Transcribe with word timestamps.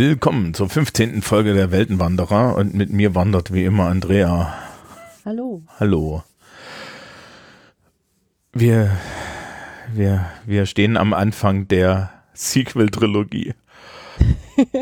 Willkommen 0.00 0.54
zur 0.54 0.70
15. 0.70 1.20
Folge 1.20 1.52
der 1.52 1.72
Weltenwanderer 1.72 2.56
und 2.56 2.72
mit 2.72 2.88
mir 2.88 3.14
wandert 3.14 3.52
wie 3.52 3.66
immer 3.66 3.90
Andrea. 3.90 4.54
Hallo. 5.26 5.62
Hallo. 5.78 6.22
Wir, 8.54 8.96
wir, 9.92 10.24
wir 10.46 10.64
stehen 10.64 10.96
am 10.96 11.12
Anfang 11.12 11.68
der 11.68 12.10
Sequel-Trilogie. 12.32 13.52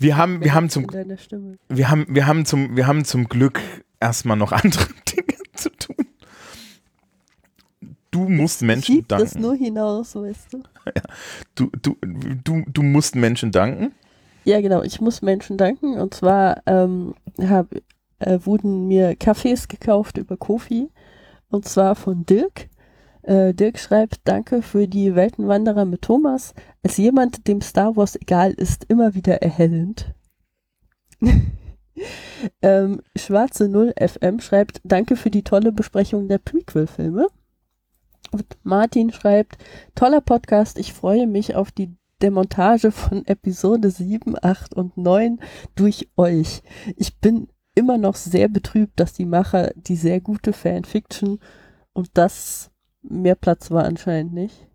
Wir 0.00 0.16
haben, 0.16 0.44
wir 0.44 0.54
haben 0.54 0.70
zum, 0.70 0.86
wir 1.68 1.90
haben, 1.90 2.06
wir 2.08 2.26
haben 2.28 2.44
zum, 2.44 2.76
wir 2.76 2.86
haben 2.86 3.04
zum 3.04 3.28
Glück 3.28 3.60
erstmal 3.98 4.36
noch 4.36 4.52
andere 4.64 4.86
Dinge 5.08 5.38
zu 5.54 5.70
tun. 5.70 6.06
Du 8.12 8.28
musst 8.28 8.62
Menschen 8.62 9.06
danken. 9.08 9.24
das 9.24 9.34
nur 9.34 9.56
hinaus, 9.56 10.14
weißt 10.14 10.52
du. 10.52 10.62
Ja, 10.86 11.02
du, 11.56 11.70
du, 11.82 11.96
du, 12.00 12.64
du 12.68 12.82
musst 12.84 13.16
Menschen 13.16 13.50
danken. 13.50 13.92
Ja, 14.48 14.62
genau. 14.62 14.82
Ich 14.82 14.98
muss 15.02 15.20
Menschen 15.20 15.58
danken. 15.58 16.00
Und 16.00 16.14
zwar 16.14 16.62
ähm, 16.64 17.14
hab, 17.38 17.66
äh, 18.18 18.38
wurden 18.44 18.88
mir 18.88 19.14
Kaffees 19.14 19.68
gekauft 19.68 20.16
über 20.16 20.38
Kofi. 20.38 20.90
Und 21.50 21.68
zwar 21.68 21.94
von 21.94 22.24
Dirk. 22.24 22.70
Äh, 23.20 23.52
Dirk 23.52 23.78
schreibt, 23.78 24.22
danke 24.24 24.62
für 24.62 24.88
die 24.88 25.14
Weltenwanderer 25.14 25.84
mit 25.84 26.00
Thomas. 26.00 26.54
Als 26.82 26.96
jemand, 26.96 27.46
dem 27.46 27.60
Star 27.60 27.94
Wars 27.94 28.16
egal 28.16 28.52
ist, 28.52 28.86
immer 28.88 29.14
wieder 29.14 29.42
erhellend. 29.42 30.14
ähm, 32.62 33.02
Schwarze 33.16 33.68
Null 33.68 33.92
FM 34.00 34.40
schreibt, 34.40 34.80
danke 34.82 35.16
für 35.16 35.30
die 35.30 35.44
tolle 35.44 35.72
Besprechung 35.72 36.26
der 36.26 36.38
Prequel-Filme. 36.38 37.26
Martin 38.62 39.12
schreibt, 39.12 39.58
toller 39.94 40.22
Podcast, 40.22 40.78
ich 40.78 40.94
freue 40.94 41.26
mich 41.26 41.54
auf 41.54 41.70
die 41.70 41.97
Demontage 42.22 42.90
von 42.90 43.24
Episode 43.26 43.90
7, 43.90 44.34
8 44.40 44.74
und 44.74 44.96
9 44.96 45.40
durch 45.74 46.08
euch. 46.16 46.62
Ich 46.96 47.18
bin 47.18 47.48
immer 47.74 47.98
noch 47.98 48.16
sehr 48.16 48.48
betrübt, 48.48 48.98
dass 48.98 49.12
die 49.12 49.24
Macher 49.24 49.70
die 49.76 49.96
sehr 49.96 50.20
gute 50.20 50.52
Fanfiction 50.52 51.38
und 51.92 52.10
das 52.14 52.70
mehr 53.02 53.36
Platz 53.36 53.70
war 53.70 53.84
anscheinend 53.84 54.34
nicht. 54.34 54.66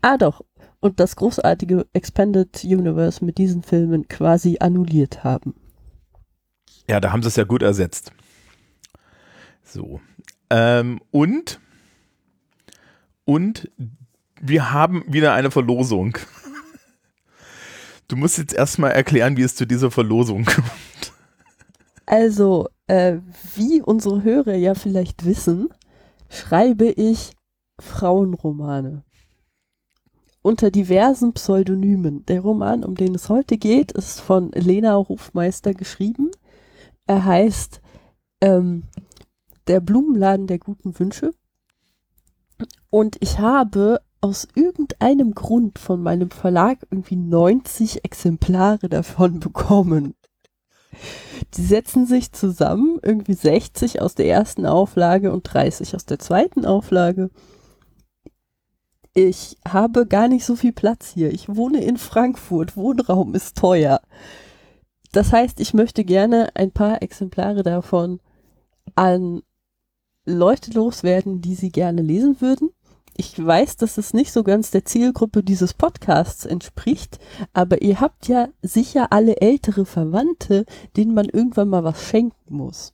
Ah 0.00 0.16
doch, 0.16 0.42
und 0.80 1.00
das 1.00 1.16
großartige 1.16 1.86
Expanded 1.92 2.64
Universe 2.64 3.24
mit 3.24 3.38
diesen 3.38 3.62
Filmen 3.62 4.08
quasi 4.08 4.58
annulliert 4.60 5.24
haben. 5.24 5.54
Ja, 6.88 7.00
da 7.00 7.12
haben 7.12 7.22
sie 7.22 7.28
es 7.28 7.36
ja 7.36 7.44
gut 7.44 7.62
ersetzt. 7.62 8.12
So. 9.62 10.00
Ähm, 10.48 11.00
und 11.10 11.60
und 13.24 13.70
wir 14.40 14.72
haben 14.72 15.02
wieder 15.08 15.34
eine 15.34 15.50
Verlosung. 15.50 16.16
Du 18.08 18.16
musst 18.16 18.38
jetzt 18.38 18.54
erstmal 18.54 18.92
erklären, 18.92 19.36
wie 19.36 19.42
es 19.42 19.56
zu 19.56 19.66
dieser 19.66 19.90
Verlosung 19.90 20.44
kommt. 20.46 21.12
Also, 22.06 22.68
äh, 22.86 23.18
wie 23.56 23.82
unsere 23.82 24.22
Hörer 24.22 24.54
ja 24.54 24.74
vielleicht 24.74 25.24
wissen, 25.24 25.68
schreibe 26.28 26.86
ich 26.86 27.32
Frauenromane. 27.80 29.02
Unter 30.42 30.70
diversen 30.70 31.32
Pseudonymen. 31.32 32.24
Der 32.26 32.40
Roman, 32.40 32.84
um 32.84 32.94
den 32.94 33.16
es 33.16 33.28
heute 33.28 33.58
geht, 33.58 33.90
ist 33.90 34.20
von 34.20 34.52
Lena 34.52 34.94
Hofmeister 34.94 35.74
geschrieben. 35.74 36.30
Er 37.06 37.24
heißt 37.24 37.80
ähm, 38.40 38.84
Der 39.66 39.80
Blumenladen 39.80 40.46
der 40.46 40.60
guten 40.60 40.96
Wünsche. 41.00 41.32
Und 42.90 43.16
ich 43.20 43.40
habe 43.40 44.00
aus 44.26 44.48
irgendeinem 44.56 45.36
Grund 45.36 45.78
von 45.78 46.02
meinem 46.02 46.32
Verlag 46.32 46.78
irgendwie 46.90 47.14
90 47.14 48.04
Exemplare 48.04 48.88
davon 48.88 49.38
bekommen. 49.40 50.14
Die 51.54 51.62
setzen 51.62 52.06
sich 52.06 52.32
zusammen, 52.32 52.98
irgendwie 53.02 53.34
60 53.34 54.02
aus 54.02 54.16
der 54.16 54.26
ersten 54.26 54.66
Auflage 54.66 55.32
und 55.32 55.42
30 55.44 55.94
aus 55.94 56.06
der 56.06 56.18
zweiten 56.18 56.64
Auflage. 56.64 57.30
Ich 59.14 59.58
habe 59.66 60.06
gar 60.06 60.26
nicht 60.26 60.44
so 60.44 60.56
viel 60.56 60.72
Platz 60.72 61.12
hier. 61.14 61.32
Ich 61.32 61.54
wohne 61.54 61.84
in 61.84 61.96
Frankfurt. 61.96 62.76
Wohnraum 62.76 63.34
ist 63.34 63.56
teuer. 63.56 64.00
Das 65.12 65.32
heißt, 65.32 65.60
ich 65.60 65.72
möchte 65.72 66.04
gerne 66.04 66.50
ein 66.54 66.72
paar 66.72 67.00
Exemplare 67.00 67.62
davon 67.62 68.20
an 68.96 69.42
Leute 70.24 70.72
loswerden, 70.72 71.40
die 71.40 71.54
sie 71.54 71.70
gerne 71.70 72.02
lesen 72.02 72.40
würden 72.40 72.70
ich 73.16 73.44
weiß, 73.44 73.76
dass 73.76 73.98
es 73.98 74.14
nicht 74.14 74.32
so 74.32 74.42
ganz 74.42 74.70
der 74.70 74.84
Zielgruppe 74.84 75.42
dieses 75.42 75.74
Podcasts 75.74 76.44
entspricht, 76.44 77.18
aber 77.52 77.82
ihr 77.82 78.00
habt 78.00 78.28
ja 78.28 78.48
sicher 78.62 79.12
alle 79.12 79.40
ältere 79.40 79.86
Verwandte, 79.86 80.66
denen 80.96 81.14
man 81.14 81.26
irgendwann 81.26 81.68
mal 81.68 81.84
was 81.84 82.02
schenken 82.02 82.56
muss. 82.56 82.92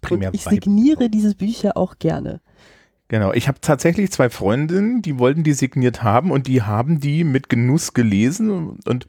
Primär 0.00 0.28
Und 0.28 0.34
ich 0.34 0.44
signiere 0.44 1.08
diese 1.08 1.34
Bücher 1.34 1.76
auch 1.76 1.98
gerne. 1.98 2.40
Genau, 3.08 3.32
ich 3.32 3.48
habe 3.48 3.60
tatsächlich 3.60 4.10
zwei 4.10 4.30
Freundinnen, 4.30 5.02
die 5.02 5.18
wollten 5.18 5.44
die 5.44 5.52
signiert 5.52 6.02
haben 6.02 6.30
und 6.30 6.46
die 6.46 6.62
haben 6.62 7.00
die 7.00 7.24
mit 7.24 7.48
Genuss 7.48 7.92
gelesen 7.92 8.78
und 8.86 9.06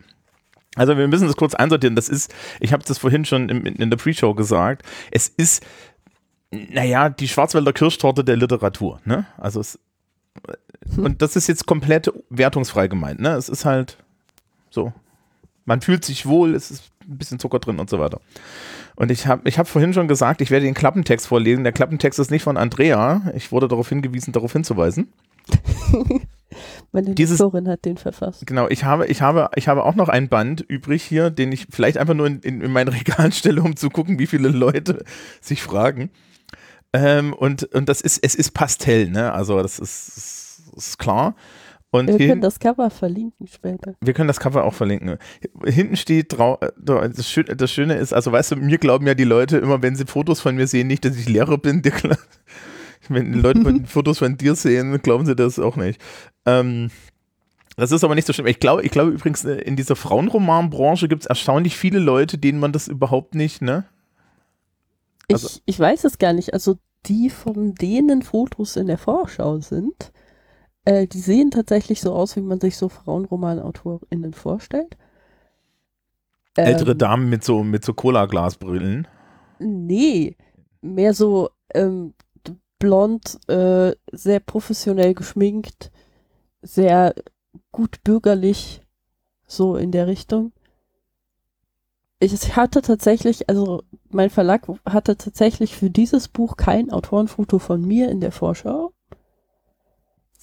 also 0.75 0.97
wir 0.97 1.07
müssen 1.07 1.27
das 1.27 1.38
kurz 1.38 1.55
einsortieren. 1.55 1.95
Das 1.95 2.09
ist, 2.09 2.33
ich 2.59 2.73
habe 2.73 2.83
das 2.85 2.97
vorhin 2.97 3.23
schon 3.23 3.47
in, 3.47 3.65
in 3.65 3.89
der 3.89 3.95
Pre-Show 3.95 4.33
gesagt, 4.33 4.83
es 5.09 5.29
ist 5.29 5.65
naja, 6.51 7.09
die 7.09 7.27
Schwarzwälder 7.27 7.73
Kirschtorte 7.73 8.23
der 8.23 8.38
Literatur. 8.38 8.99
Ne? 9.05 9.25
Also 9.38 9.59
es 9.59 9.79
und 10.97 11.22
das 11.22 11.35
ist 11.35 11.47
jetzt 11.47 11.66
komplett 11.66 12.12
wertungsfrei 12.29 12.88
gemeint, 12.88 13.19
ne? 13.19 13.34
Es 13.35 13.50
ist 13.50 13.66
halt 13.66 13.97
so. 14.69 14.94
Man 15.66 15.81
fühlt 15.81 16.06
sich 16.06 16.25
wohl, 16.25 16.53
es 16.53 16.69
ist 16.69 16.91
ein 17.07 17.18
bisschen 17.18 17.40
Zucker 17.40 17.59
drin 17.59 17.79
und 17.79 17.90
so 17.90 18.00
weiter. 18.00 18.22
Und 18.95 19.12
ich 19.12 19.28
habe 19.28 19.47
ich 19.47 19.57
hab 19.59 19.68
vorhin 19.68 19.94
schon 19.94 20.07
gesagt, 20.07 20.41
ich 20.41 20.51
werde 20.51 20.66
den 20.66 20.74
Klappentext 20.74 21.28
vorlesen. 21.28 21.63
Der 21.63 21.74
Klappentext 21.74 22.19
ist 22.19 22.31
nicht 22.31 22.44
von 22.44 22.57
Andrea. 22.57 23.31
Ich 23.35 23.51
wurde 23.51 23.68
darauf 23.68 23.90
hingewiesen, 23.90 24.31
darauf 24.31 24.53
hinzuweisen. 24.53 25.12
Meine 26.91 27.13
Dieses, 27.13 27.40
hat 27.40 27.85
den 27.85 27.97
verfasst. 27.97 28.45
Genau, 28.47 28.69
ich 28.69 28.84
habe, 28.85 29.07
ich, 29.07 29.22
habe, 29.22 29.50
ich 29.56 29.68
habe 29.68 29.84
auch 29.84 29.95
noch 29.95 30.07
ein 30.07 30.29
Band 30.29 30.62
übrig 30.62 31.03
hier, 31.03 31.29
den 31.29 31.51
ich 31.51 31.68
vielleicht 31.69 31.97
einfach 31.97 32.13
nur 32.13 32.28
in, 32.28 32.40
in, 32.40 32.62
in 32.62 32.72
mein 32.72 32.88
Regal 32.88 33.31
stelle, 33.34 33.62
um 33.62 33.75
zu 33.75 33.90
gucken, 33.90 34.19
wie 34.19 34.28
viele 34.28 34.47
Leute 34.50 35.03
sich 35.41 35.62
fragen. 35.62 36.09
Ähm, 36.94 37.34
und, 37.34 37.63
und 37.74 37.90
das 37.90 38.00
ist, 38.00 38.24
es 38.24 38.35
ist 38.35 38.51
Pastell, 38.51 39.09
ne? 39.09 39.34
Also 39.34 39.62
das 39.62 39.79
ist, 39.79 40.18
ist, 40.18 40.34
ist 40.75 41.00
klar. 41.00 41.36
Und 41.91 42.08
wir 42.08 42.28
können 42.28 42.41
das 42.41 42.59
Cover 42.59 42.90
verlinken 42.90 43.47
später. 43.47 43.96
Wir 44.02 44.13
können 44.13 44.28
das 44.28 44.40
Cover 44.40 44.66
auch 44.66 44.74
verlinken. 44.74 45.18
Hinten 45.63 45.96
steht 45.96 46.38
drauf, 46.38 46.59
äh, 46.62 46.72
das 46.75 47.30
Schöne, 47.30 47.56
das 47.56 47.72
Schöne 47.72 47.96
ist, 47.96 48.13
also 48.13 48.31
weißt 48.31 48.52
du, 48.52 48.56
mir 48.58 48.78
glauben 48.78 49.08
ja 49.08 49.13
die 49.13 49.24
Leute 49.24 49.58
immer, 49.58 49.81
wenn 49.81 49.96
sie 49.96 50.06
Fotos 50.06 50.41
von 50.41 50.56
mir 50.56 50.68
sehen, 50.68 50.88
nicht, 50.88 51.06
dass 51.06 51.16
ich 51.16 51.30
Lehrer 51.30 51.58
bin. 51.58 51.81
wenn 53.09 53.31
die 53.31 53.40
Leute 53.40 53.62
Fotos 53.86 54.19
von 54.19 54.36
dir 54.38 54.56
sehen, 54.56 55.00
glauben 55.02 55.25
sie 55.25 55.36
das 55.36 55.58
auch 55.58 55.78
nicht. 55.78 56.02
Ähm, 56.46 56.90
das 57.78 57.92
ist 57.92 58.03
aber 58.03 58.16
nicht 58.16 58.28
so 58.28 58.34
schlimm. 58.34 58.47
Ich 58.47 58.59
glaube, 58.59 58.84
ich 58.84 58.92
glaube 58.92 59.12
übrigens, 59.12 59.46
äh, 59.46 59.56
in 59.56 59.75
dieser 59.75 59.96
Frauenromanbranche 59.96 61.07
gibt 61.07 61.24
es 61.24 61.28
erstaunlich 61.28 61.78
viele 61.78 62.00
Leute, 62.00 62.38
denen 62.38 62.59
man 62.59 62.74
das 62.74 62.88
überhaupt 62.88 63.36
nicht, 63.36 63.62
ne? 63.62 63.86
Also, 65.31 65.47
ich, 65.47 65.62
ich 65.66 65.80
weiß 65.80 66.03
es 66.03 66.18
gar 66.18 66.34
nicht. 66.34 66.54
Also 66.54 66.78
die 67.06 67.30
von 67.30 67.75
denen 67.75 68.21
Fotos 68.21 68.75
in 68.75 68.88
der 68.88 68.98
Vorschau 68.98 69.60
sind, 69.60 70.12
äh, 70.85 71.07
die 71.07 71.19
sehen 71.19 71.51
tatsächlich 71.51 72.01
so 72.01 72.13
aus, 72.13 72.35
wie 72.35 72.41
man 72.41 72.59
sich 72.59 72.77
so 72.77 72.89
Frauenromanautorinnen 72.89 74.33
vorstellt. 74.33 74.97
Ältere 76.55 76.91
ähm, 76.91 76.97
Damen 76.97 77.29
mit 77.29 77.43
so, 77.43 77.63
mit 77.63 77.83
so 77.83 77.93
Cola-Glasbrillen? 77.93 79.07
Nee, 79.59 80.37
mehr 80.81 81.13
so 81.13 81.49
ähm, 81.73 82.13
blond, 82.79 83.39
äh, 83.49 83.93
sehr 84.11 84.39
professionell 84.39 85.13
geschminkt, 85.13 85.91
sehr 86.61 87.13
gut 87.71 88.03
bürgerlich, 88.03 88.81
so 89.47 89.75
in 89.75 89.91
der 89.91 90.07
Richtung 90.07 90.53
ich 92.19 92.55
hatte 92.55 92.81
tatsächlich, 92.81 93.49
also 93.49 93.83
mein 94.09 94.29
Verlag 94.29 94.67
hatte 94.85 95.17
tatsächlich 95.17 95.75
für 95.75 95.89
dieses 95.89 96.27
Buch 96.27 96.57
kein 96.57 96.91
Autorenfoto 96.91 97.59
von 97.59 97.81
mir 97.81 98.09
in 98.09 98.19
der 98.19 98.31
Vorschau. 98.31 98.93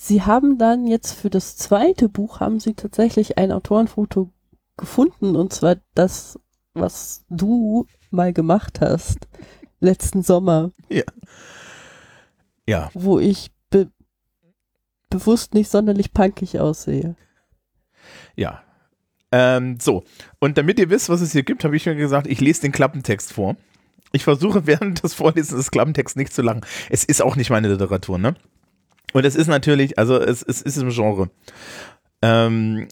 Sie 0.04 0.22
haben 0.22 0.58
dann 0.58 0.88
jetzt 0.88 1.12
für 1.12 1.30
das 1.30 1.56
zweite 1.56 2.08
Buch 2.08 2.40
haben 2.40 2.58
sie 2.58 2.74
tatsächlich 2.74 3.38
ein 3.38 3.52
Autorenfoto 3.52 4.32
gefunden 4.76 5.36
und 5.36 5.52
zwar 5.52 5.76
das, 5.94 6.40
was 6.74 7.24
du 7.28 7.86
mal 8.10 8.32
gemacht 8.32 8.80
hast 8.80 9.28
letzten 9.78 10.24
Sommer. 10.24 10.72
Ja. 10.88 11.04
Ja. 12.66 12.90
Wo 12.94 13.20
ich 13.20 13.52
be 13.70 13.92
bewusst 15.08 15.54
nicht 15.54 15.70
sonderlich 15.70 16.12
punkig 16.12 16.58
aussehe. 16.58 17.14
Ja, 18.34 18.60
ähm, 19.30 19.78
so, 19.80 20.02
und 20.40 20.58
damit 20.58 20.80
ihr 20.80 20.90
wisst, 20.90 21.10
was 21.10 21.20
es 21.20 21.30
hier 21.30 21.44
gibt, 21.44 21.62
habe 21.62 21.76
ich 21.76 21.86
mir 21.86 21.94
gesagt, 21.94 22.26
ich 22.26 22.40
lese 22.40 22.62
den 22.62 22.72
Klappentext 22.72 23.32
vor. 23.32 23.54
Ich 24.10 24.24
versuche 24.24 24.66
während 24.66 25.04
des 25.04 25.14
Vorlesens 25.14 25.58
des 25.58 25.70
Klappentexts 25.70 26.16
nicht 26.16 26.32
zu 26.32 26.42
lang. 26.42 26.66
Es 26.90 27.04
ist 27.04 27.22
auch 27.22 27.36
nicht 27.36 27.50
meine 27.50 27.68
Literatur, 27.68 28.18
ne? 28.18 28.34
Und 29.12 29.24
es 29.24 29.36
ist 29.36 29.46
natürlich, 29.46 29.98
also 29.98 30.18
es, 30.18 30.42
es 30.42 30.62
ist 30.62 30.78
im 30.78 30.90
Genre. 30.90 31.30
Ähm, 32.22 32.88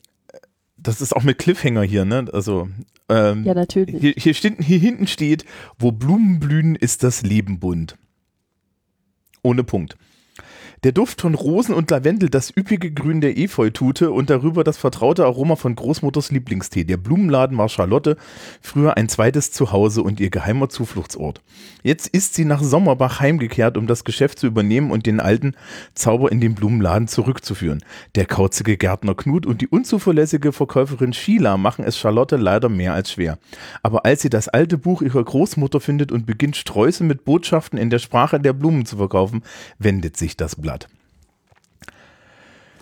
das 0.76 1.00
ist 1.00 1.14
auch 1.14 1.22
mit 1.22 1.38
Cliffhanger 1.38 1.82
hier, 1.82 2.04
ne? 2.04 2.26
Also 2.32 2.68
ähm, 3.08 3.44
Ja, 3.44 3.54
natürlich. 3.54 4.00
hier, 4.00 4.14
hier, 4.16 4.34
steht, 4.34 4.62
hier 4.62 4.78
hinten 4.78 5.06
steht, 5.06 5.44
wo 5.78 5.92
Blumen 5.92 6.40
blühen, 6.40 6.74
ist 6.76 7.02
das 7.02 7.22
Leben 7.22 7.58
bunt. 7.60 7.96
Ohne 9.42 9.64
Punkt. 9.64 9.96
Der 10.82 10.92
Duft 10.92 11.20
von 11.20 11.34
Rosen 11.34 11.74
und 11.74 11.90
Lavendel, 11.90 12.30
das 12.30 12.56
üppige 12.56 12.90
Grün 12.90 13.20
der 13.20 13.36
Efeutute 13.36 14.12
und 14.12 14.30
darüber 14.30 14.64
das 14.64 14.78
vertraute 14.78 15.26
Aroma 15.26 15.56
von 15.56 15.74
Großmutters 15.74 16.30
Lieblingstee. 16.30 16.84
Der 16.84 16.96
Blumenladen 16.96 17.58
war 17.58 17.68
Charlotte, 17.68 18.16
früher 18.62 18.96
ein 18.96 19.10
zweites 19.10 19.52
Zuhause 19.52 20.02
und 20.02 20.20
ihr 20.20 20.30
geheimer 20.30 20.70
Zufluchtsort. 20.70 21.42
Jetzt 21.82 22.06
ist 22.06 22.32
sie 22.32 22.46
nach 22.46 22.62
Sommerbach 22.62 23.20
heimgekehrt, 23.20 23.76
um 23.76 23.86
das 23.86 24.04
Geschäft 24.04 24.38
zu 24.38 24.46
übernehmen 24.46 24.90
und 24.90 25.04
den 25.04 25.20
alten 25.20 25.54
Zauber 25.92 26.32
in 26.32 26.40
den 26.40 26.54
Blumenladen 26.54 27.08
zurückzuführen. 27.08 27.84
Der 28.14 28.24
kauzige 28.24 28.78
Gärtner 28.78 29.14
Knut 29.14 29.44
und 29.44 29.60
die 29.60 29.68
unzuverlässige 29.68 30.50
Verkäuferin 30.50 31.12
Sheila 31.12 31.58
machen 31.58 31.84
es 31.84 31.98
Charlotte 31.98 32.38
leider 32.38 32.70
mehr 32.70 32.94
als 32.94 33.12
schwer. 33.12 33.38
Aber 33.82 34.06
als 34.06 34.22
sie 34.22 34.30
das 34.30 34.48
alte 34.48 34.78
Buch 34.78 35.02
ihrer 35.02 35.22
Großmutter 35.22 35.78
findet 35.78 36.10
und 36.10 36.24
beginnt 36.24 36.56
Sträuße 36.56 37.04
mit 37.04 37.26
Botschaften 37.26 37.78
in 37.78 37.90
der 37.90 37.98
Sprache 37.98 38.40
der 38.40 38.54
Blumen 38.54 38.86
zu 38.86 38.96
verkaufen, 38.96 39.42
wendet 39.78 40.16
sich 40.16 40.38
das 40.38 40.56
Blatt. 40.56 40.69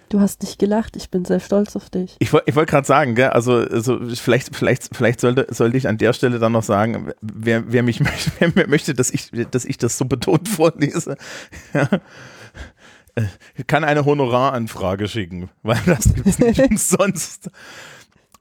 Du 0.08 0.20
hast 0.20 0.40
nicht 0.40 0.58
gelacht, 0.58 0.96
ich 0.96 1.10
bin 1.10 1.26
sehr 1.26 1.40
stolz 1.40 1.76
auf 1.76 1.90
dich. 1.90 2.16
Ich, 2.18 2.32
ich 2.32 2.56
wollte 2.56 2.70
gerade 2.70 2.86
sagen, 2.86 3.14
gell, 3.14 3.28
also, 3.28 3.56
also 3.56 3.98
vielleicht, 4.14 4.56
vielleicht, 4.56 4.96
vielleicht 4.96 5.20
sollte, 5.20 5.46
sollte 5.50 5.76
ich 5.76 5.86
an 5.86 5.98
der 5.98 6.14
Stelle 6.14 6.38
dann 6.38 6.52
noch 6.52 6.62
sagen, 6.62 7.12
wer, 7.20 7.70
wer 7.70 7.82
mich 7.82 8.00
möchte, 8.00 8.32
wer 8.38 8.52
mir 8.54 8.66
möchte, 8.68 8.94
dass 8.94 9.10
ich, 9.10 9.30
dass 9.50 9.66
ich 9.66 9.76
das 9.76 9.98
so 9.98 10.06
betont 10.06 10.48
vorlese, 10.48 11.16
ja, 11.74 11.88
äh, 13.16 13.24
kann 13.66 13.84
eine 13.84 14.06
Honoraranfrage 14.06 15.08
schicken, 15.08 15.50
weil 15.62 15.80
das 15.84 16.14
gibt's 16.14 16.38
nicht 16.38 16.60
umsonst. 16.60 17.50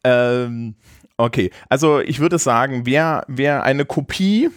Ähm, 0.06 0.76
okay, 1.18 1.52
also 1.68 2.00
ich 2.00 2.20
würde 2.20 2.40
sagen, 2.40 2.86
wer, 2.86 3.26
wer 3.28 3.64
eine 3.64 3.84
Kopie 3.84 4.50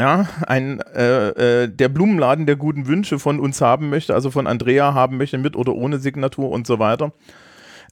ja, 0.00 0.26
ein, 0.46 0.80
äh, 0.80 1.64
äh, 1.64 1.68
der 1.68 1.90
Blumenladen 1.90 2.46
der 2.46 2.56
guten 2.56 2.86
Wünsche 2.86 3.18
von 3.18 3.38
uns 3.38 3.60
haben 3.60 3.90
möchte, 3.90 4.14
also 4.14 4.30
von 4.30 4.46
Andrea 4.46 4.94
haben 4.94 5.18
möchte, 5.18 5.36
mit 5.36 5.56
oder 5.56 5.74
ohne 5.74 5.98
Signatur 5.98 6.48
und 6.48 6.66
so 6.66 6.78
weiter. 6.78 7.12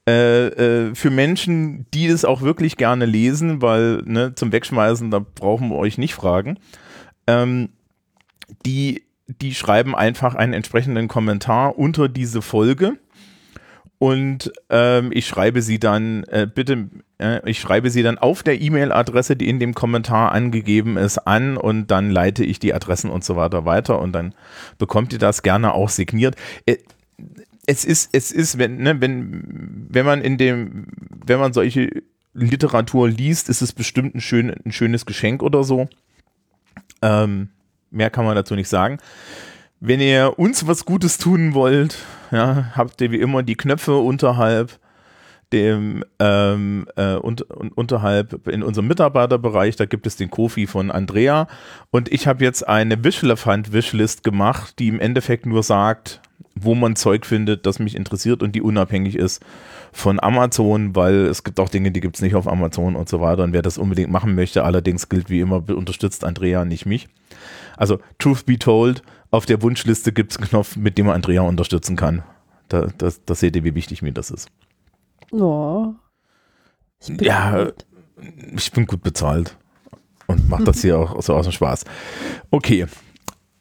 Äh, 0.09 0.47
äh, 0.47 0.95
für 0.95 1.11
Menschen, 1.11 1.85
die 1.93 2.07
es 2.07 2.25
auch 2.25 2.41
wirklich 2.41 2.79
gerne 2.79 3.05
lesen, 3.05 3.61
weil 3.61 4.01
ne, 4.07 4.35
zum 4.35 4.53
Wegschmeißen, 4.53 5.11
da 5.11 5.19
brauchen 5.19 5.69
wir 5.69 5.77
euch 5.77 5.99
nicht 5.99 6.15
fragen, 6.15 6.59
ähm, 7.27 7.69
die, 8.65 9.03
die 9.27 9.55
schreiben 9.55 9.95
einfach 9.95 10.35
einen 10.35 10.55
entsprechenden 10.55 11.09
Kommentar 11.09 11.79
unter 11.79 12.09
diese 12.09 12.41
Folge 12.41 12.99
und 13.99 14.51
ähm, 14.71 15.11
ich 15.13 15.27
schreibe 15.27 15.61
sie 15.61 15.79
dann, 15.79 16.25
äh, 16.25 16.47
bitte, 16.53 16.89
ich 17.45 17.59
schreibe 17.59 17.91
sie 17.91 18.05
dann 18.05 18.17
auf 18.17 18.45
der 18.45 18.61
E-Mail-Adresse, 18.61 19.35
die 19.35 19.49
in 19.49 19.59
dem 19.59 19.75
Kommentar 19.75 20.33
angegeben 20.33 20.97
ist, 20.97 21.19
an 21.19 21.57
und 21.57 21.89
dann 21.89 22.11
leite 22.11 22.45
ich 22.45 22.61
die 22.61 22.73
Adressen 22.73 23.11
und 23.11 23.25
so 23.25 23.35
weiter 23.35 23.65
weiter 23.65 24.01
und 24.01 24.13
dann 24.13 24.35
bekommt 24.79 25.13
ihr 25.13 25.19
das 25.19 25.43
gerne 25.43 25.75
auch 25.75 25.89
signiert. 25.89 26.37
Äh, 26.65 26.77
es 27.67 27.85
ist, 27.85 28.11
es 28.13 28.31
ist, 28.31 28.59
wenn, 28.59 28.79
ne, 28.79 29.01
wenn, 29.01 29.87
wenn 29.91 30.07
man 30.07 30.23
in 30.23 30.39
dem, 30.39 30.87
wenn 31.27 31.41
man 31.41 31.53
solche 31.53 32.03
Literatur 32.35 33.09
liest, 33.09 33.49
ist 33.49 33.63
es 33.63 33.73
bestimmt 33.73 34.15
ein, 34.15 34.21
schön, 34.21 34.55
ein 34.65 34.73
schönes 34.73 35.05
Geschenk 35.05 35.43
oder 35.43 35.65
so. 35.65 35.89
Ähm, 37.03 37.49
mehr 37.91 38.11
kann 38.11 38.25
man 38.25 38.37
dazu 38.37 38.55
nicht 38.55 38.69
sagen. 38.69 38.99
Wenn 39.81 40.01
ihr 40.01 40.39
uns 40.39 40.67
was 40.67 40.85
Gutes 40.85 41.19
tun 41.19 41.53
wollt, 41.53 41.99
ja, 42.31 42.73
habt 42.75 43.01
ihr 43.01 43.11
wie 43.11 43.21
immer 43.21 43.43
die 43.43 43.57
Knöpfe 43.57 43.97
unterhalb 43.97 44.79
dem 45.53 46.05
ähm, 46.19 46.87
äh, 46.97 47.15
und, 47.15 47.43
und 47.43 47.77
unterhalb 47.77 48.49
in 48.49 48.63
unserem 48.63 48.87
Mitarbeiterbereich, 48.89 49.77
da 49.77 49.87
gibt 49.87 50.07
es 50.07 50.17
den 50.17 50.31
Kofi 50.31 50.67
von 50.67 50.91
Andrea 50.91 51.49
und 51.91 52.13
ich 52.13 52.27
habe 52.27 52.45
jetzt 52.45 52.69
eine 52.69 53.03
Wishlefant 53.03 53.73
Wishlist 53.73 54.25
gemacht, 54.25 54.79
die 54.79 54.89
im 54.89 55.01
Endeffekt 55.01 55.47
nur 55.47 55.63
sagt, 55.63 56.21
wo 56.55 56.75
man 56.75 56.97
Zeug 56.97 57.25
findet, 57.25 57.67
das 57.67 57.79
mich 57.79 57.95
interessiert 57.95 58.43
und 58.43 58.53
die 58.55 58.63
unabhängig 58.63 59.17
ist 59.17 59.43
von 59.93 60.21
Amazon, 60.21 60.95
weil 60.95 61.27
es 61.27 61.45
gibt 61.45 61.61
auch 61.61 61.69
Dinge, 61.69 61.93
die 61.93 62.01
gibt 62.01 62.17
es 62.17 62.23
nicht 62.23 62.35
auf 62.35 62.49
Amazon 62.49 62.97
und 62.97 63.09
so 63.09 63.21
weiter 63.21 63.45
und 63.45 63.53
wer 63.53 63.63
das 63.63 63.79
unbedingt 63.79 64.11
machen 64.11 64.35
möchte, 64.35 64.65
allerdings 64.65 65.09
gilt 65.09 65.31
wie 65.31 65.41
immer, 65.41 65.63
unterstützt 65.69 66.25
Andrea, 66.25 66.65
nicht 66.65 66.85
mich. 66.85 67.09
Also 67.77 68.01
Truth 68.19 68.45
be 68.45 68.59
told, 68.59 69.03
auf 69.31 69.47
der 69.47 69.63
Wunschliste 69.63 70.13
gibt 70.13 70.33
es 70.33 70.39
einen 70.39 70.49
Knopf, 70.49 70.77
mit 70.77 70.99
dem 70.99 71.07
man 71.07 71.15
Andrea 71.15 71.43
unterstützen 71.43 71.97
kann. 71.97 72.23
Da, 72.69 72.89
das, 72.99 73.25
das 73.25 73.41
seht 73.41 73.57
ihr, 73.57 73.65
wie 73.65 73.75
wichtig 73.75 74.03
mir 74.03 74.13
das 74.13 74.31
ist. 74.31 74.49
Oh. 75.31 75.95
Ich 77.01 77.09
Ja, 77.21 77.51
gerührt. 77.53 77.87
Ich 78.57 78.73
bin 78.73 78.87
gut 78.87 79.03
bezahlt 79.03 79.57
und 80.27 80.49
mache 80.49 80.65
das 80.65 80.81
hier 80.83 80.99
auch 80.99 81.23
so 81.23 81.35
aus 81.35 81.47
dem 81.47 81.53
Spaß. 81.53 81.85
Okay, 82.51 82.87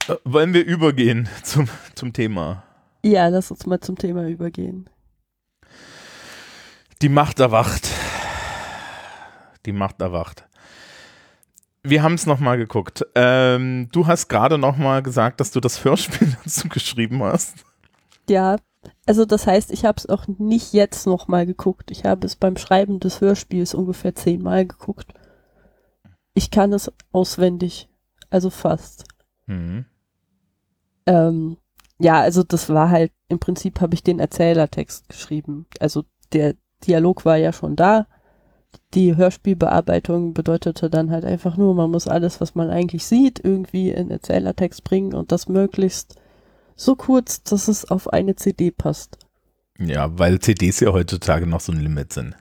Äh, 0.07 0.15
wollen 0.23 0.53
wir 0.53 0.65
übergehen 0.65 1.27
zum, 1.43 1.67
zum 1.95 2.13
Thema? 2.13 2.63
ja, 3.03 3.27
lass 3.27 3.51
uns 3.51 3.65
mal 3.65 3.79
zum 3.79 3.97
Thema 3.97 4.27
übergehen. 4.27 4.89
Die 7.01 7.09
Macht 7.09 7.39
erwacht. 7.39 7.87
Die 9.65 9.71
Macht 9.71 10.01
erwacht. 10.01 10.45
Wir 11.83 12.01
haben 12.03 12.15
es 12.15 12.25
nochmal 12.25 12.57
geguckt. 12.57 13.05
Ähm, 13.15 13.87
du 13.91 14.07
hast 14.07 14.27
gerade 14.27 14.57
nochmal 14.57 15.03
gesagt, 15.03 15.39
dass 15.39 15.51
du 15.51 15.59
das 15.59 15.83
Hörspiel 15.85 16.35
dazu 16.43 16.67
geschrieben 16.69 17.21
hast. 17.23 17.63
Ja, 18.29 18.57
also 19.05 19.25
das 19.25 19.47
heißt, 19.47 19.71
ich 19.71 19.85
habe 19.85 19.97
es 19.97 20.07
auch 20.07 20.27
nicht 20.27 20.73
jetzt 20.73 21.07
nochmal 21.07 21.45
geguckt. 21.45 21.91
Ich 21.91 22.05
habe 22.05 22.25
es 22.25 22.35
beim 22.35 22.57
Schreiben 22.57 22.99
des 22.99 23.21
Hörspiels 23.21 23.73
ungefähr 23.73 24.15
zehnmal 24.15 24.65
geguckt. 24.65 25.13
Ich 26.33 26.51
kann 26.51 26.73
es 26.73 26.91
auswendig, 27.11 27.89
also 28.29 28.49
fast. 28.49 29.05
Mhm. 29.45 29.85
Ähm, 31.05 31.57
ja, 31.99 32.21
also 32.21 32.43
das 32.43 32.69
war 32.69 32.89
halt, 32.89 33.11
im 33.29 33.39
Prinzip 33.39 33.81
habe 33.81 33.95
ich 33.95 34.03
den 34.03 34.19
Erzählertext 34.19 35.09
geschrieben. 35.09 35.65
Also 35.79 36.03
der 36.33 36.55
Dialog 36.85 37.25
war 37.25 37.37
ja 37.37 37.53
schon 37.53 37.75
da. 37.75 38.07
Die 38.93 39.15
Hörspielbearbeitung 39.15 40.33
bedeutete 40.33 40.89
dann 40.89 41.09
halt 41.09 41.25
einfach 41.25 41.57
nur, 41.57 41.73
man 41.73 41.89
muss 41.89 42.07
alles, 42.07 42.39
was 42.41 42.53
man 42.53 42.69
eigentlich 42.69 43.05
sieht, 43.05 43.43
irgendwie 43.43 43.89
in 43.89 44.11
Erzählertext 44.11 44.83
bringen 44.83 45.13
und 45.13 45.31
das 45.31 45.47
möglichst 45.47 46.15
so 46.77 46.95
kurz, 46.95 47.43
dass 47.43 47.67
es 47.67 47.83
auf 47.85 48.13
eine 48.13 48.35
CD 48.35 48.71
passt. 48.71 49.17
Ja, 49.79 50.17
weil 50.17 50.39
CDs 50.39 50.79
ja 50.79 50.93
heutzutage 50.93 51.45
noch 51.45 51.59
so 51.59 51.71
ein 51.73 51.81
Limit 51.81 52.13
sind. 52.13 52.35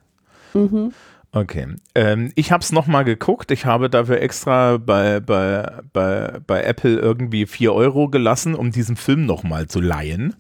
Mhm. 0.55 0.93
Okay. 1.33 1.67
Ähm, 1.95 2.33
ich 2.35 2.53
habe 2.53 2.63
es 2.63 2.73
nochmal 2.73 3.05
geguckt. 3.05 3.51
Ich 3.51 3.67
habe 3.67 3.91
dafür 3.91 4.21
extra 4.21 4.79
bei, 4.79 5.21
bei, 5.21 5.81
bei, 5.93 6.39
bei 6.47 6.63
Apple 6.63 6.97
irgendwie 6.99 7.47
4 7.47 7.75
Euro 7.75 8.09
gelassen, 8.09 8.55
um 8.55 8.71
diesen 8.71 8.97
Film 8.97 9.27
nochmal 9.27 9.67
zu 9.67 9.81
leihen. 9.81 10.37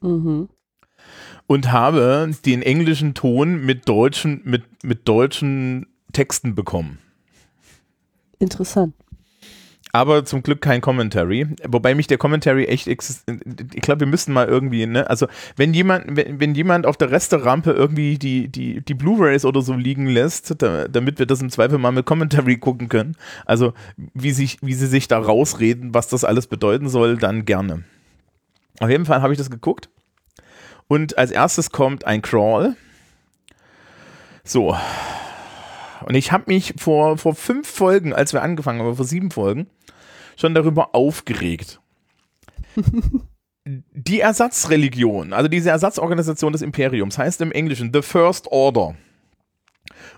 Mhm. 0.00 0.48
Und 1.46 1.72
habe 1.72 2.30
den 2.46 2.62
englischen 2.62 3.14
Ton 3.14 3.64
mit 3.64 3.88
deutschen, 3.88 4.42
mit, 4.44 4.84
mit 4.84 5.08
deutschen 5.08 5.86
Texten 6.12 6.54
bekommen. 6.54 6.98
Interessant. 8.38 8.94
Aber 9.92 10.24
zum 10.24 10.42
Glück 10.42 10.60
kein 10.60 10.80
Commentary. 10.80 11.48
Wobei 11.66 11.94
mich 11.94 12.06
der 12.06 12.18
Commentary 12.18 12.66
echt, 12.66 12.86
exist- 12.86 13.24
ich 13.74 13.80
glaube, 13.82 14.00
wir 14.00 14.06
müssen 14.06 14.32
mal 14.32 14.46
irgendwie, 14.46 14.86
ne, 14.86 15.10
also 15.10 15.26
wenn 15.56 15.74
jemand, 15.74 16.16
wenn, 16.16 16.38
wenn 16.38 16.54
jemand 16.54 16.86
auf 16.86 16.96
der 16.96 17.10
Resterampe 17.10 17.72
irgendwie 17.72 18.16
die, 18.18 18.48
die, 18.48 18.82
die 18.82 18.94
Blu-Rays 18.94 19.44
oder 19.44 19.62
so 19.62 19.74
liegen 19.74 20.06
lässt, 20.06 20.62
da, 20.62 20.86
damit 20.86 21.18
wir 21.18 21.26
das 21.26 21.40
im 21.40 21.50
Zweifel 21.50 21.78
mal 21.78 21.90
mit 21.90 22.06
Commentary 22.06 22.56
gucken 22.58 22.88
können, 22.88 23.16
also 23.46 23.72
wie, 23.96 24.30
sich, 24.30 24.58
wie 24.62 24.74
sie 24.74 24.86
sich 24.86 25.08
da 25.08 25.18
rausreden, 25.18 25.92
was 25.92 26.06
das 26.08 26.24
alles 26.24 26.46
bedeuten 26.46 26.88
soll, 26.88 27.16
dann 27.16 27.44
gerne. 27.44 27.84
Auf 28.78 28.90
jeden 28.90 29.06
Fall 29.06 29.22
habe 29.22 29.32
ich 29.32 29.38
das 29.38 29.50
geguckt. 29.50 29.88
Und 30.86 31.18
als 31.18 31.30
erstes 31.30 31.70
kommt 31.70 32.06
ein 32.06 32.22
Crawl. 32.22 32.76
So. 34.44 34.76
Und 36.04 36.14
ich 36.14 36.32
habe 36.32 36.44
mich 36.46 36.74
vor, 36.78 37.18
vor 37.18 37.34
fünf 37.34 37.68
Folgen, 37.68 38.12
als 38.12 38.32
wir 38.32 38.42
angefangen 38.42 38.80
haben, 38.80 38.96
vor 38.96 39.04
sieben 39.04 39.30
Folgen, 39.30 39.68
schon 40.36 40.54
darüber 40.54 40.94
aufgeregt. 40.94 41.80
Die 43.64 44.20
Ersatzreligion, 44.20 45.34
also 45.34 45.46
diese 45.46 45.68
Ersatzorganisation 45.68 46.52
des 46.52 46.62
Imperiums, 46.62 47.18
heißt 47.18 47.42
im 47.42 47.52
Englischen 47.52 47.92
The 47.92 48.00
First 48.00 48.48
Order. 48.50 48.96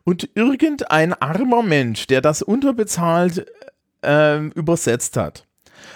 Und 0.04 0.30
irgendein 0.34 1.12
armer 1.14 1.62
Mensch, 1.62 2.06
der 2.06 2.20
das 2.20 2.42
unterbezahlt 2.42 3.44
ähm, 4.02 4.52
übersetzt 4.52 5.16
hat, 5.16 5.46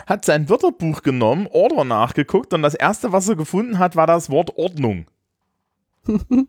hat 0.06 0.24
sein 0.24 0.48
Wörterbuch 0.48 1.02
genommen, 1.02 1.46
Order 1.50 1.84
nachgeguckt 1.84 2.52
und 2.52 2.62
das 2.62 2.74
erste, 2.74 3.12
was 3.12 3.28
er 3.28 3.36
gefunden 3.36 3.78
hat, 3.78 3.94
war 3.94 4.08
das 4.08 4.28
Wort 4.28 4.56
Ordnung. 4.56 5.06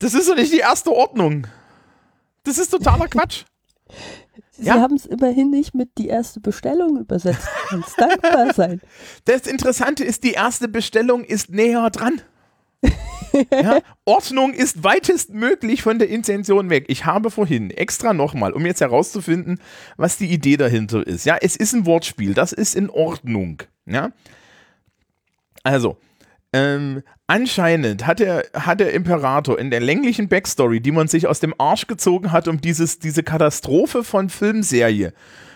Das 0.00 0.12
ist 0.12 0.28
doch 0.28 0.34
nicht 0.34 0.52
die 0.52 0.58
erste 0.58 0.90
Ordnung. 0.90 1.46
Das 2.44 2.58
ist 2.58 2.70
totaler 2.70 3.08
Quatsch. 3.08 3.44
Sie 4.52 4.66
Ja. 4.66 4.74
haben 4.74 4.94
es 4.96 5.06
immerhin 5.06 5.50
nicht 5.50 5.74
mit 5.74 5.90
die 5.98 6.06
erste 6.08 6.40
Bestellung 6.40 6.98
übersetzt. 6.98 7.48
Kannst 7.68 7.98
dankbar 8.00 8.54
sein. 8.54 8.80
Das 9.24 9.46
Interessante 9.46 10.04
ist, 10.04 10.22
die 10.24 10.32
erste 10.32 10.68
Bestellung 10.68 11.24
ist 11.24 11.50
näher 11.50 11.90
dran. 11.90 12.20
Ja, 13.50 13.80
Ordnung 14.04 14.52
ist 14.54 14.84
weitestmöglich 14.84 15.82
von 15.82 15.98
der 15.98 16.08
Intention 16.08 16.70
weg. 16.70 16.84
Ich 16.86 17.04
habe 17.04 17.32
vorhin 17.32 17.70
extra 17.72 18.12
nochmal, 18.12 18.52
um 18.52 18.64
jetzt 18.64 18.80
herauszufinden, 18.80 19.60
was 19.96 20.18
die 20.18 20.30
Idee 20.30 20.56
dahinter 20.56 21.04
ist. 21.04 21.24
Ja, 21.26 21.36
es 21.40 21.56
ist 21.56 21.72
ein 21.72 21.84
Wortspiel, 21.84 22.32
das 22.34 22.52
ist 22.52 22.76
in 22.76 22.90
Ordnung. 22.90 23.60
Ja, 23.86 24.12
also, 25.64 25.96
ähm, 26.54 27.02
anscheinend 27.26 28.06
hat 28.06 28.20
der, 28.20 28.44
hat 28.54 28.78
der 28.78 28.92
Imperator 28.92 29.58
in 29.58 29.72
der 29.72 29.80
länglichen 29.80 30.28
Backstory, 30.28 30.80
die 30.80 30.92
man 30.92 31.08
sich 31.08 31.26
aus 31.26 31.40
dem 31.40 31.52
Arsch 31.58 31.88
gezogen 31.88 32.30
hat, 32.30 32.46
um 32.46 32.60
dieses, 32.60 33.00
diese 33.00 33.24
Katastrophe 33.24 34.04
von 34.04 34.30
Filmserie, 34.30 35.12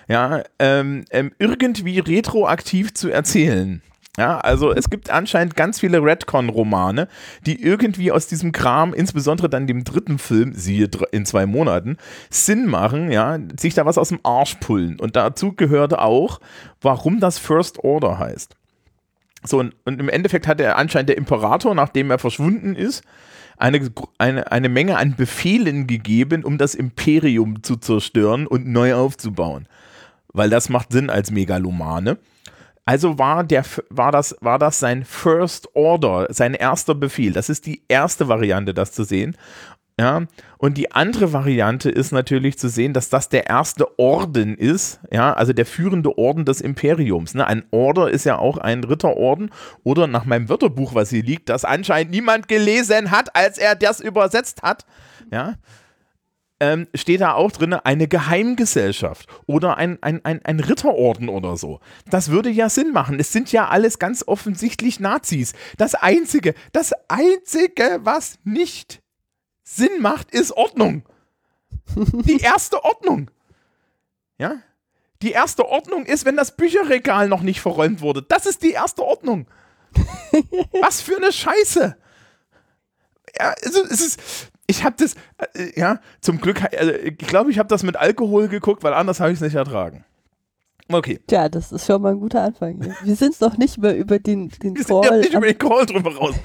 ja, 0.09 0.43
ähm, 0.59 1.05
ähm, 1.11 1.31
irgendwie 1.38 2.00
retroaktiv 2.00 2.95
zu 2.95 3.11
erzählen. 3.11 3.81
Ja, 4.19 4.38
also 4.38 4.73
es 4.73 4.90
gibt 4.90 5.11
anscheinend 5.11 5.55
ganz 5.55 5.78
viele 5.78 6.02
Redcon-Romane, 6.02 7.07
die 7.47 7.62
irgendwie 7.62 8.11
aus 8.11 8.26
diesem 8.26 8.50
Kram, 8.50 8.93
insbesondere 8.93 9.49
dann 9.49 9.69
dem 9.69 9.85
dritten 9.85 10.19
Film, 10.19 10.55
siehe 10.55 10.90
in 11.12 11.25
zwei 11.25 11.47
Monaten, 11.47 11.97
Sinn 12.28 12.67
machen, 12.67 13.12
ja, 13.12 13.38
sich 13.61 13.75
da 13.75 13.87
was 13.87 13.99
aus 13.99 14.09
dem 14.09 14.19
Arsch 14.25 14.57
pullen. 14.57 14.99
Und 14.99 15.14
dazu 15.14 15.52
gehörte 15.52 16.00
auch, 16.00 16.40
warum 16.81 17.21
das 17.21 17.38
First 17.38 17.78
Order 17.85 18.19
heißt. 18.19 18.57
So, 19.45 19.59
und, 19.61 19.75
und 19.85 20.00
im 20.00 20.09
Endeffekt 20.09 20.47
hat 20.47 20.61
er 20.61 20.76
anscheinend 20.76 21.11
der 21.11 21.18
Imperator, 21.18 21.75
nachdem 21.75 22.11
er 22.11 22.18
verschwunden 22.18 22.75
ist, 22.75 23.04
eine, 23.57 23.90
eine, 24.18 24.50
eine 24.50 24.68
Menge 24.68 24.97
an 24.97 25.16
Befehlen 25.16 25.87
gegeben, 25.87 26.45
um 26.45 26.59
das 26.59 26.75
Imperium 26.75 27.62
zu 27.62 27.76
zerstören 27.76 28.47
und 28.47 28.66
neu 28.66 28.95
aufzubauen. 28.95 29.66
Weil 30.33 30.50
das 30.50 30.68
macht 30.68 30.92
Sinn 30.92 31.11
als 31.11 31.30
Megalomane. 31.30 32.18
Also 32.85 33.18
war, 33.18 33.45
der, 33.45 33.64
war, 33.90 34.12
das, 34.12 34.35
war 34.40 34.59
das 34.59 34.80
sein 34.80 35.04
First 35.04 35.75
Order, 35.75 36.26
sein 36.30 36.54
erster 36.54 36.95
Befehl. 36.95 37.33
Das 37.33 37.50
ist 37.50 37.66
die 37.66 37.83
erste 37.88 38.28
Variante, 38.28 38.73
das 38.73 38.92
zu 38.92 39.04
sehen. 39.04 39.37
Ja, 40.00 40.26
und 40.59 40.78
die 40.78 40.93
andere 40.93 41.33
Variante 41.33 41.90
ist 41.90 42.12
natürlich 42.12 42.57
zu 42.57 42.69
sehen, 42.69 42.93
dass 42.93 43.09
das 43.09 43.31
der 43.31 43.49
erste 43.49 43.99
Orden 43.99 44.57
ist, 44.57 45.00
ja, 45.11 45.33
also 45.33 45.52
der 45.52 45.67
führende 45.67 46.17
Orden 46.17 46.45
des 46.45 46.61
Imperiums. 46.61 47.35
Ne? 47.35 47.45
Ein 47.45 47.64
Order 47.73 48.09
ist 48.09 48.25
ja 48.25 48.38
auch 48.38 48.59
ein 48.59 48.85
Ritterorden 48.85 49.50
oder 49.83 50.07
nach 50.07 50.25
meinem 50.25 50.49
Wörterbuch, 50.49 50.95
was 50.95 51.11
hier 51.11 51.25
liegt, 51.25 51.49
das 51.49 51.64
anscheinend 51.64 52.12
niemand 52.12 52.47
gelesen 52.47 53.11
hat, 53.11 53.35
als 53.35 53.59
er 53.59 53.75
das 53.75 53.99
übersetzt 53.99 54.62
hat, 54.62 54.87
ja, 55.33 55.55
ähm, 56.61 56.87
steht 56.95 57.21
da 57.21 57.35
auch 57.35 57.50
drin, 57.50 57.73
eine 57.73 58.07
Geheimgesellschaft 58.07 59.28
oder 59.47 59.78
ein, 59.78 59.99
ein, 60.00 60.25
ein, 60.25 60.45
ein 60.45 60.61
Ritterorden 60.61 61.28
oder 61.28 61.57
so. 61.57 61.81
Das 62.09 62.31
würde 62.31 62.50
ja 62.50 62.69
Sinn 62.69 62.93
machen. 62.93 63.19
Es 63.19 63.33
sind 63.33 63.50
ja 63.50 63.69
alles 63.69 63.99
ganz 63.99 64.25
offensichtlich 64.26 65.00
Nazis. 65.00 65.55
Das 65.76 65.95
Einzige, 65.95 66.55
das 66.73 66.93
Einzige, 67.09 68.00
was 68.02 68.38
nicht 68.45 69.02
Sinn 69.69 70.01
macht, 70.01 70.31
ist 70.31 70.53
Ordnung. 70.53 71.03
Die 71.95 72.41
erste 72.41 72.83
Ordnung. 72.85 73.31
Ja? 74.39 74.63
Die 75.21 75.33
erste 75.33 75.67
Ordnung 75.67 76.07
ist, 76.07 76.25
wenn 76.25 76.37
das 76.37 76.57
Bücherregal 76.57 77.29
noch 77.29 77.43
nicht 77.43 77.61
verräumt 77.61 78.01
wurde. 78.01 78.23
Das 78.23 78.47
ist 78.47 78.63
die 78.63 78.71
erste 78.73 79.03
Ordnung. 79.03 79.47
Was 80.81 81.03
für 81.03 81.17
eine 81.17 81.33
Scheiße. 81.33 81.97
Ja, 83.39 83.55
also 83.63 83.85
es 83.85 84.01
ist, 84.01 84.21
ich 84.67 84.85
habe 84.85 84.97
das, 84.99 85.15
äh, 85.55 85.79
ja, 85.79 86.01
zum 86.23 86.41
Glück, 86.41 86.63
also 86.73 86.93
ich 86.93 87.19
glaube, 87.19 87.51
ich 87.51 87.59
habe 87.59 87.69
das 87.69 87.83
mit 87.83 87.97
Alkohol 87.97 88.49
geguckt, 88.49 88.83
weil 88.83 88.95
anders 88.95 89.21
habe 89.21 89.33
ich 89.33 89.37
es 89.37 89.43
nicht 89.43 89.55
ertragen. 89.55 90.05
Okay. 90.91 91.21
Tja, 91.27 91.51
das 91.51 91.73
ist 91.73 91.85
schon 91.85 92.01
mal 92.01 92.13
ein 92.13 92.21
guter 92.21 92.43
Anfang. 92.43 92.81
Wir 93.03 93.17
sind 93.17 93.39
noch 93.43 93.59
nicht 93.59 93.77
mehr 93.77 93.95
über 93.95 94.19
den, 94.19 94.49
den 94.49 94.75
Wir 94.75 94.85
Call. 94.85 95.03
Sind 95.03 95.13
ja 95.13 95.17
nicht 95.19 95.35
über 95.35 95.47
den 95.47 95.59
Call 95.59 95.85
drüber 95.85 96.17
raus. 96.17 96.37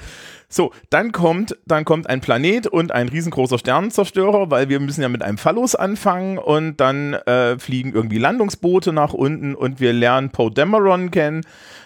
So, 0.54 0.70
dann 0.88 1.10
kommt, 1.10 1.58
dann 1.66 1.84
kommt 1.84 2.08
ein 2.08 2.20
Planet 2.20 2.68
und 2.68 2.92
ein 2.92 3.08
riesengroßer 3.08 3.58
Sternenzerstörer, 3.58 4.52
weil 4.52 4.68
wir 4.68 4.78
müssen 4.78 5.02
ja 5.02 5.08
mit 5.08 5.20
einem 5.20 5.36
Phallus 5.36 5.74
anfangen 5.74 6.38
und 6.38 6.76
dann 6.76 7.14
äh, 7.14 7.58
fliegen 7.58 7.92
irgendwie 7.92 8.18
Landungsboote 8.18 8.92
nach 8.92 9.14
unten 9.14 9.56
und 9.56 9.80
wir 9.80 9.92
lernen 9.92 10.30
Poe 10.30 10.52
Dameron 10.52 11.10
kennen, 11.10 11.40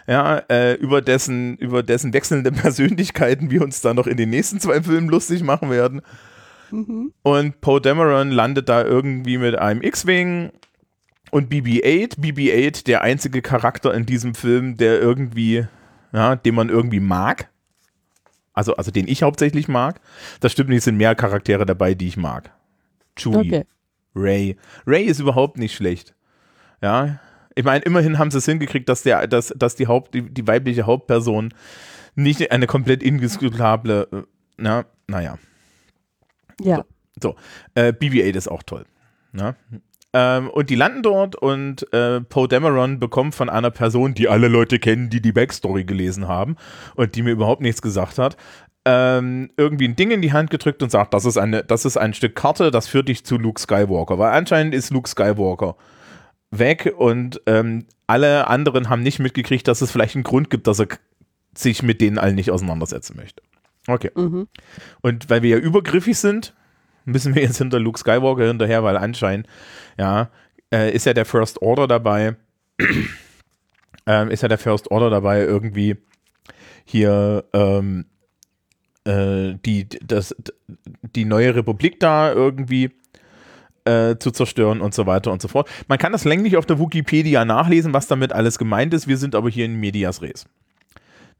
ja, 0.07 0.43
äh, 0.51 0.75
über 0.75 1.01
dessen, 1.01 1.57
über 1.57 1.83
dessen 1.83 2.13
wechselnde 2.13 2.53
Persönlichkeiten 2.53 3.51
wir 3.51 3.63
uns 3.63 3.81
dann 3.81 3.97
noch 3.97 4.07
in 4.07 4.19
den 4.19 4.29
nächsten 4.29 4.61
zwei 4.61 4.83
Filmen 4.83 5.09
lustig 5.09 5.43
machen 5.43 5.71
werden. 5.71 6.03
Mhm. 6.71 7.15
Und 7.23 7.63
Poe 7.63 7.81
Dameron 7.81 8.31
landet 8.31 8.69
da 8.69 8.85
irgendwie 8.85 9.39
mit 9.39 9.59
einem 9.59 9.81
X-Wing 9.81 10.53
und 11.31 11.51
BB-8. 11.51 12.21
BB-8, 12.21 12.85
der 12.85 13.01
einzige 13.01 13.41
Charakter 13.41 13.95
in 13.95 14.05
diesem 14.05 14.35
Film, 14.35 14.77
der 14.77 15.01
irgendwie, 15.01 15.65
ja, 16.13 16.37
den 16.37 16.55
man 16.55 16.69
irgendwie 16.69 17.01
mag. 17.01 17.49
Also, 18.59 18.75
also 18.75 18.91
den 18.91 19.07
ich 19.07 19.23
hauptsächlich 19.23 19.69
mag. 19.69 20.01
Das 20.41 20.51
stimmt 20.51 20.71
nicht, 20.71 20.79
es 20.79 20.85
sind 20.85 20.97
mehr 20.97 21.15
Charaktere 21.15 21.65
dabei, 21.65 21.95
die 21.95 22.09
ich 22.09 22.17
mag. 22.17 22.51
Chewie, 23.17 23.37
okay. 23.37 23.67
Ray. 24.17 24.57
Ray 24.85 25.05
ist 25.05 25.21
überhaupt 25.21 25.59
nicht 25.59 25.77
schlecht. 25.77 26.17
Ja. 26.83 27.21
Ich 27.55 27.65
meine, 27.65 27.85
immerhin 27.85 28.19
haben 28.19 28.33
sie 28.33 28.39
es 28.39 28.47
hingekriegt, 28.47 28.89
dass, 28.89 29.05
der, 29.05 29.29
dass, 29.29 29.55
dass 29.57 29.77
die, 29.77 29.87
Haupt, 29.87 30.13
die, 30.13 30.23
die 30.23 30.49
weibliche 30.49 30.87
Hauptperson 30.87 31.55
nicht 32.17 32.51
eine 32.51 32.67
komplett 32.67 33.01
indiskutable, 33.01 34.09
äh, 34.11 34.23
na, 34.57 34.87
naja. 35.07 35.39
Ja. 36.61 36.85
So, 37.23 37.31
so. 37.31 37.37
Äh, 37.77 37.93
BB-8 37.93 38.37
ist 38.37 38.49
auch 38.49 38.65
toll. 38.65 38.87
Na? 39.31 39.55
Ähm, 40.19 40.51
und 40.51 40.69
die 40.69 40.75
landen 40.75 41.05
dort 41.05 41.37
und 41.37 41.93
äh, 41.93 42.21
Poe 42.21 42.49
Dameron 42.49 42.99
bekommt 42.99 43.37
von 43.37 43.49
einer 43.49 43.71
Person, 43.71 44.15
die 44.15 44.29
alle 44.29 44.49
Leute 44.49 44.81
kennen, 44.81 45.11
die 45.11 45.23
die 45.23 45.31
Backstory 45.31 45.85
gelesen 45.85 46.27
haben 46.27 46.57
und 46.97 47.15
die 47.15 47.23
mir 47.23 47.31
überhaupt 47.31 47.63
nichts 47.63 47.83
gesagt 47.83 48.19
hat, 48.19 48.37
ähm, 48.85 49.51
irgendwie 49.57 49.87
ein 49.87 49.95
Ding 49.95 50.11
in 50.11 50.21
die 50.21 50.33
Hand 50.33 50.51
gedrückt 50.51 50.83
und 50.83 50.91
sagt, 50.91 51.15
das 51.15 51.25
ist, 51.25 51.37
eine, 51.37 51.63
das 51.63 51.85
ist 51.85 51.97
ein 51.97 52.15
Stück 52.15 52.35
Karte, 52.35 52.73
das 52.73 52.89
führt 52.89 53.07
dich 53.07 53.25
zu 53.25 53.39
Luke 53.39 53.61
Skywalker. 53.61 54.19
Weil 54.19 54.33
anscheinend 54.33 54.75
ist 54.75 54.91
Luke 54.91 55.09
Skywalker 55.09 55.77
weg 56.51 56.93
und 56.97 57.41
ähm, 57.47 57.87
alle 58.09 58.49
anderen 58.49 58.89
haben 58.89 59.05
nicht 59.05 59.21
mitgekriegt, 59.21 59.69
dass 59.69 59.83
es 59.83 59.93
vielleicht 59.93 60.17
einen 60.17 60.25
Grund 60.25 60.51
gibt, 60.51 60.67
dass 60.67 60.81
er 60.81 60.89
sich 61.57 61.85
mit 61.85 62.01
denen 62.01 62.19
allen 62.19 62.35
nicht 62.35 62.51
auseinandersetzen 62.51 63.17
möchte. 63.17 63.41
Okay. 63.87 64.11
Mhm. 64.17 64.49
Und 65.01 65.31
weil 65.31 65.43
wir 65.43 65.51
ja 65.51 65.59
übergriffig 65.59 66.19
sind, 66.19 66.55
müssen 67.09 67.35
wir 67.35 67.43
jetzt 67.43 67.59
hinter 67.59 67.81
Luke 67.81 67.99
Skywalker 67.99 68.47
hinterher, 68.47 68.85
weil 68.85 68.97
anscheinend, 68.97 69.47
ja, 69.99 70.31
äh, 70.73 70.93
ist 70.93 71.07
ja 71.07 71.15
der 71.15 71.25
First 71.25 71.63
Order 71.63 71.89
dabei, 71.89 72.37
ähm, 74.07 74.31
ist 74.31 74.43
ja 74.43 74.49
der 74.49 74.59
First 74.59 74.91
Order 74.91 75.11
dabei, 75.11 75.41
irgendwie 75.41 75.97
hier 76.85 77.45
ähm, 77.53 78.07
äh, 79.05 79.55
die, 79.65 79.89
das, 79.89 80.35
die 81.03 81.25
neue 81.25 81.55
Republik 81.55 82.01
da 82.01 82.33
irgendwie 82.33 82.91
äh, 83.85 84.17
zu 84.19 84.31
zerstören 84.31 84.81
und 84.81 84.95
so 84.95 85.07
weiter 85.07 85.33
und 85.33 85.43
so 85.43 85.49
fort. 85.49 85.69
Man 85.89 85.99
kann 85.99 86.13
das 86.13 86.25
länglich 86.25 86.57
auf 86.57 86.67
der 86.67 86.79
Wikipedia 86.79 87.45
nachlesen, 87.45 87.95
was 87.95 88.07
damit 88.07 88.33
alles 88.33 88.59
gemeint 88.59 88.93
ist. 88.95 89.09
Wir 89.09 89.17
sind 89.17 89.35
aber 89.35 89.51
hier 89.51 89.65
in 89.65 89.75
Medias 89.75 90.23
Res. 90.23 90.47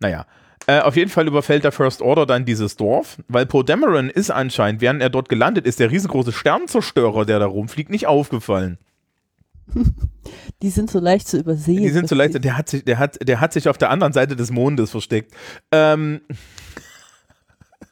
Naja, 0.01 0.27
äh, 0.67 0.81
auf 0.81 0.97
jeden 0.97 1.11
Fall 1.11 1.27
überfällt 1.27 1.65
der 1.65 1.73
First 1.73 2.03
Order 2.03 2.27
dann 2.27 2.45
dieses 2.45 2.77
Dorf, 2.77 3.19
weil 3.29 3.47
Poe 3.47 3.65
Dameron 3.65 4.11
ist 4.11 4.31
anscheinend, 4.31 4.81
während 4.81 5.01
er 5.01 5.11
dort 5.11 5.29
gelandet 5.29 5.67
ist, 5.67 5.81
der 5.81 5.91
riesengroße 5.91 6.33
Sternzerstörer, 6.33 7.25
der 7.25 7.39
da 7.39 7.47
rumfliegt, 7.47 7.91
nicht 7.91 8.07
aufgefallen. 8.07 8.79
Die 10.63 10.71
sind 10.71 10.91
so 10.91 10.99
leicht 10.99 11.29
zu 11.29 11.39
übersehen. 11.39 11.83
Die 11.83 11.91
sind 11.91 12.09
so 12.09 12.15
leicht, 12.15 12.43
der 12.43 12.57
hat 12.57 12.69
sich, 12.69 12.85
der 12.85 12.99
hat, 12.99 13.19
der 13.27 13.41
hat 13.41 13.53
sich 13.53 13.69
auf 13.69 13.79
der 13.79 13.91
anderen 13.91 14.13
Seite 14.13 14.37
des 14.37 14.51
Mondes 14.51 14.91
versteckt. 14.91 15.33
Ähm. 15.71 16.21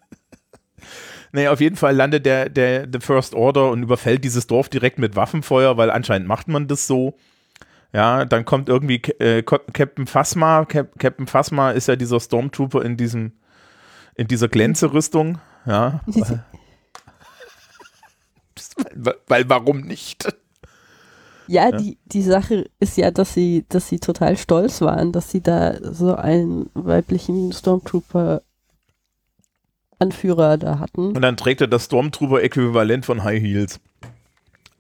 naja, 1.33 1.53
auf 1.53 1.61
jeden 1.61 1.77
Fall 1.77 1.95
landet 1.95 2.27
der, 2.27 2.49
der, 2.49 2.87
der 2.87 3.01
First 3.01 3.35
Order 3.35 3.71
und 3.71 3.83
überfällt 3.83 4.25
dieses 4.25 4.47
Dorf 4.47 4.69
direkt 4.69 4.99
mit 4.99 5.17
Waffenfeuer, 5.17 5.77
weil 5.77 5.91
anscheinend 5.91 6.27
macht 6.27 6.49
man 6.49 6.67
das 6.67 6.87
so. 6.87 7.17
Ja, 7.93 8.25
dann 8.25 8.45
kommt 8.45 8.69
irgendwie 8.69 8.97
äh, 9.19 9.43
Captain 9.43 10.07
Phasma. 10.07 10.65
Cap 10.65 10.99
Captain 10.99 11.27
Phasma 11.27 11.71
ist 11.71 11.89
ja 11.89 11.97
dieser 11.97 12.21
Stormtrooper 12.21 12.85
in 12.85 12.97
diesem, 12.97 13.33
in 14.15 14.29
dieser 14.29 14.49
Glänzerüstung. 14.49 15.39
Ja. 15.67 16.01
weil, 18.95 19.15
weil, 19.27 19.49
warum 19.49 19.81
nicht? 19.81 20.27
Ja, 21.49 21.71
ja, 21.71 21.77
Die, 21.79 21.99
die 22.07 22.23
Sache 22.23 22.69
ist 22.81 22.97
ja, 22.97 23.11
dass 23.11 23.33
sie, 23.33 23.65
dass 23.69 23.89
sie 23.89 23.99
total 24.01 24.37
stolz 24.37 24.81
waren, 24.81 25.13
dass 25.13 25.31
sie 25.31 25.41
da 25.41 25.77
so 25.93 26.15
einen 26.17 26.71
weiblichen 26.75 27.53
Stormtrooper 27.53 28.43
Anführer 29.99 30.59
da 30.59 30.79
hatten. 30.79 31.13
Und 31.17 31.23
dann 31.23 31.37
trägt 31.37 31.61
er 31.63 31.69
das 31.69 31.87
Stormtrooper-Äquivalent 31.87 33.07
von 33.07 33.25
High 33.25 33.41
Heels. 33.41 33.81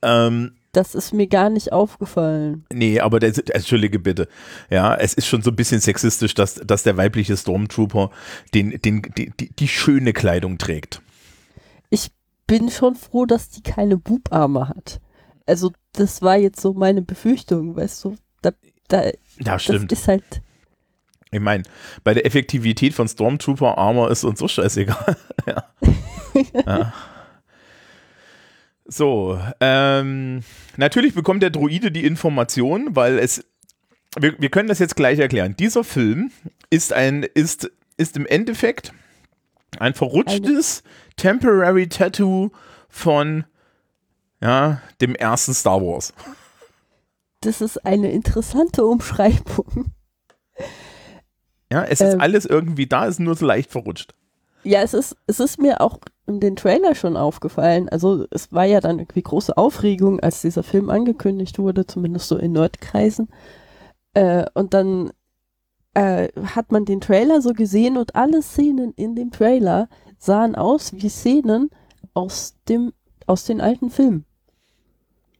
Ähm, 0.02 0.56
das 0.76 0.94
ist 0.94 1.14
mir 1.14 1.26
gar 1.26 1.48
nicht 1.48 1.72
aufgefallen. 1.72 2.66
Nee, 2.70 3.00
aber 3.00 3.18
der, 3.18 3.32
entschuldige 3.54 3.98
bitte. 3.98 4.28
Ja, 4.68 4.94
es 4.94 5.14
ist 5.14 5.26
schon 5.26 5.40
so 5.40 5.50
ein 5.50 5.56
bisschen 5.56 5.80
sexistisch, 5.80 6.34
dass, 6.34 6.56
dass 6.56 6.82
der 6.82 6.98
weibliche 6.98 7.34
Stormtrooper 7.34 8.10
den, 8.52 8.78
den, 8.82 9.00
die, 9.16 9.32
die, 9.40 9.50
die 9.50 9.68
schöne 9.68 10.12
Kleidung 10.12 10.58
trägt. 10.58 11.00
Ich 11.88 12.10
bin 12.46 12.70
schon 12.70 12.94
froh, 12.94 13.24
dass 13.24 13.48
die 13.48 13.62
keine 13.62 13.96
Bubarme 13.96 14.68
hat. 14.68 15.00
Also, 15.46 15.72
das 15.92 16.20
war 16.20 16.36
jetzt 16.36 16.60
so 16.60 16.74
meine 16.74 17.00
Befürchtung, 17.00 17.74
weißt 17.74 18.04
du. 18.04 18.16
Da, 18.42 18.50
da, 18.88 19.10
ja, 19.38 19.58
stimmt. 19.58 19.90
Das 19.90 20.00
ist 20.00 20.08
halt. 20.08 20.24
Ich 21.30 21.40
meine, 21.40 21.62
bei 22.04 22.12
der 22.12 22.26
Effektivität 22.26 22.92
von 22.92 23.08
Stormtrooper 23.08 23.78
Armor 23.78 24.10
ist 24.10 24.24
uns 24.24 24.38
so 24.38 24.46
scheißegal. 24.46 25.16
ja. 25.46 25.64
ja. 26.66 26.92
So, 28.88 29.40
ähm, 29.60 30.42
natürlich 30.76 31.14
bekommt 31.14 31.42
der 31.42 31.50
Droide 31.50 31.90
die 31.90 32.04
Information, 32.04 32.94
weil 32.94 33.18
es, 33.18 33.44
wir, 34.18 34.38
wir 34.38 34.48
können 34.48 34.68
das 34.68 34.78
jetzt 34.78 34.96
gleich 34.96 35.18
erklären. 35.18 35.56
Dieser 35.58 35.82
Film 35.82 36.30
ist 36.70 36.92
ein, 36.92 37.22
ist, 37.22 37.70
ist 37.96 38.16
im 38.16 38.26
Endeffekt 38.26 38.92
ein 39.78 39.94
verrutschtes 39.94 40.82
Temporary 41.16 41.88
Tattoo 41.88 42.50
von 42.88 43.44
ja, 44.40 44.80
dem 45.00 45.14
ersten 45.14 45.54
Star 45.54 45.80
Wars. 45.80 46.12
Das 47.40 47.60
ist 47.60 47.84
eine 47.84 48.10
interessante 48.12 48.84
Umschreibung. 48.84 49.92
Ja, 51.72 51.84
es 51.84 52.00
ist 52.00 52.14
ähm, 52.14 52.20
alles 52.20 52.46
irgendwie 52.46 52.86
da, 52.86 53.06
ist 53.06 53.18
nur 53.18 53.34
so 53.34 53.44
leicht 53.44 53.70
verrutscht. 53.70 54.14
Ja, 54.66 54.82
es 54.82 54.94
ist, 54.94 55.16
es 55.28 55.38
ist 55.38 55.60
mir 55.60 55.80
auch 55.80 55.98
in 56.26 56.40
den 56.40 56.56
Trailer 56.56 56.96
schon 56.96 57.16
aufgefallen. 57.16 57.88
Also 57.88 58.26
es 58.32 58.52
war 58.52 58.64
ja 58.64 58.80
dann 58.80 58.98
irgendwie 58.98 59.22
große 59.22 59.56
Aufregung, 59.56 60.18
als 60.18 60.42
dieser 60.42 60.64
Film 60.64 60.90
angekündigt 60.90 61.60
wurde, 61.60 61.86
zumindest 61.86 62.26
so 62.26 62.36
in 62.36 62.50
Nerdkreisen. 62.50 63.28
Äh, 64.14 64.44
und 64.54 64.74
dann 64.74 65.12
äh, 65.94 66.28
hat 66.54 66.72
man 66.72 66.84
den 66.84 67.00
Trailer 67.00 67.40
so 67.40 67.52
gesehen 67.52 67.96
und 67.96 68.16
alle 68.16 68.42
Szenen 68.42 68.92
in 68.96 69.14
dem 69.14 69.30
Trailer 69.30 69.88
sahen 70.18 70.56
aus 70.56 70.92
wie 70.94 71.08
Szenen 71.08 71.70
aus 72.12 72.56
dem 72.68 72.92
aus 73.28 73.44
den 73.44 73.60
alten 73.60 73.90
Filmen. 73.90 74.24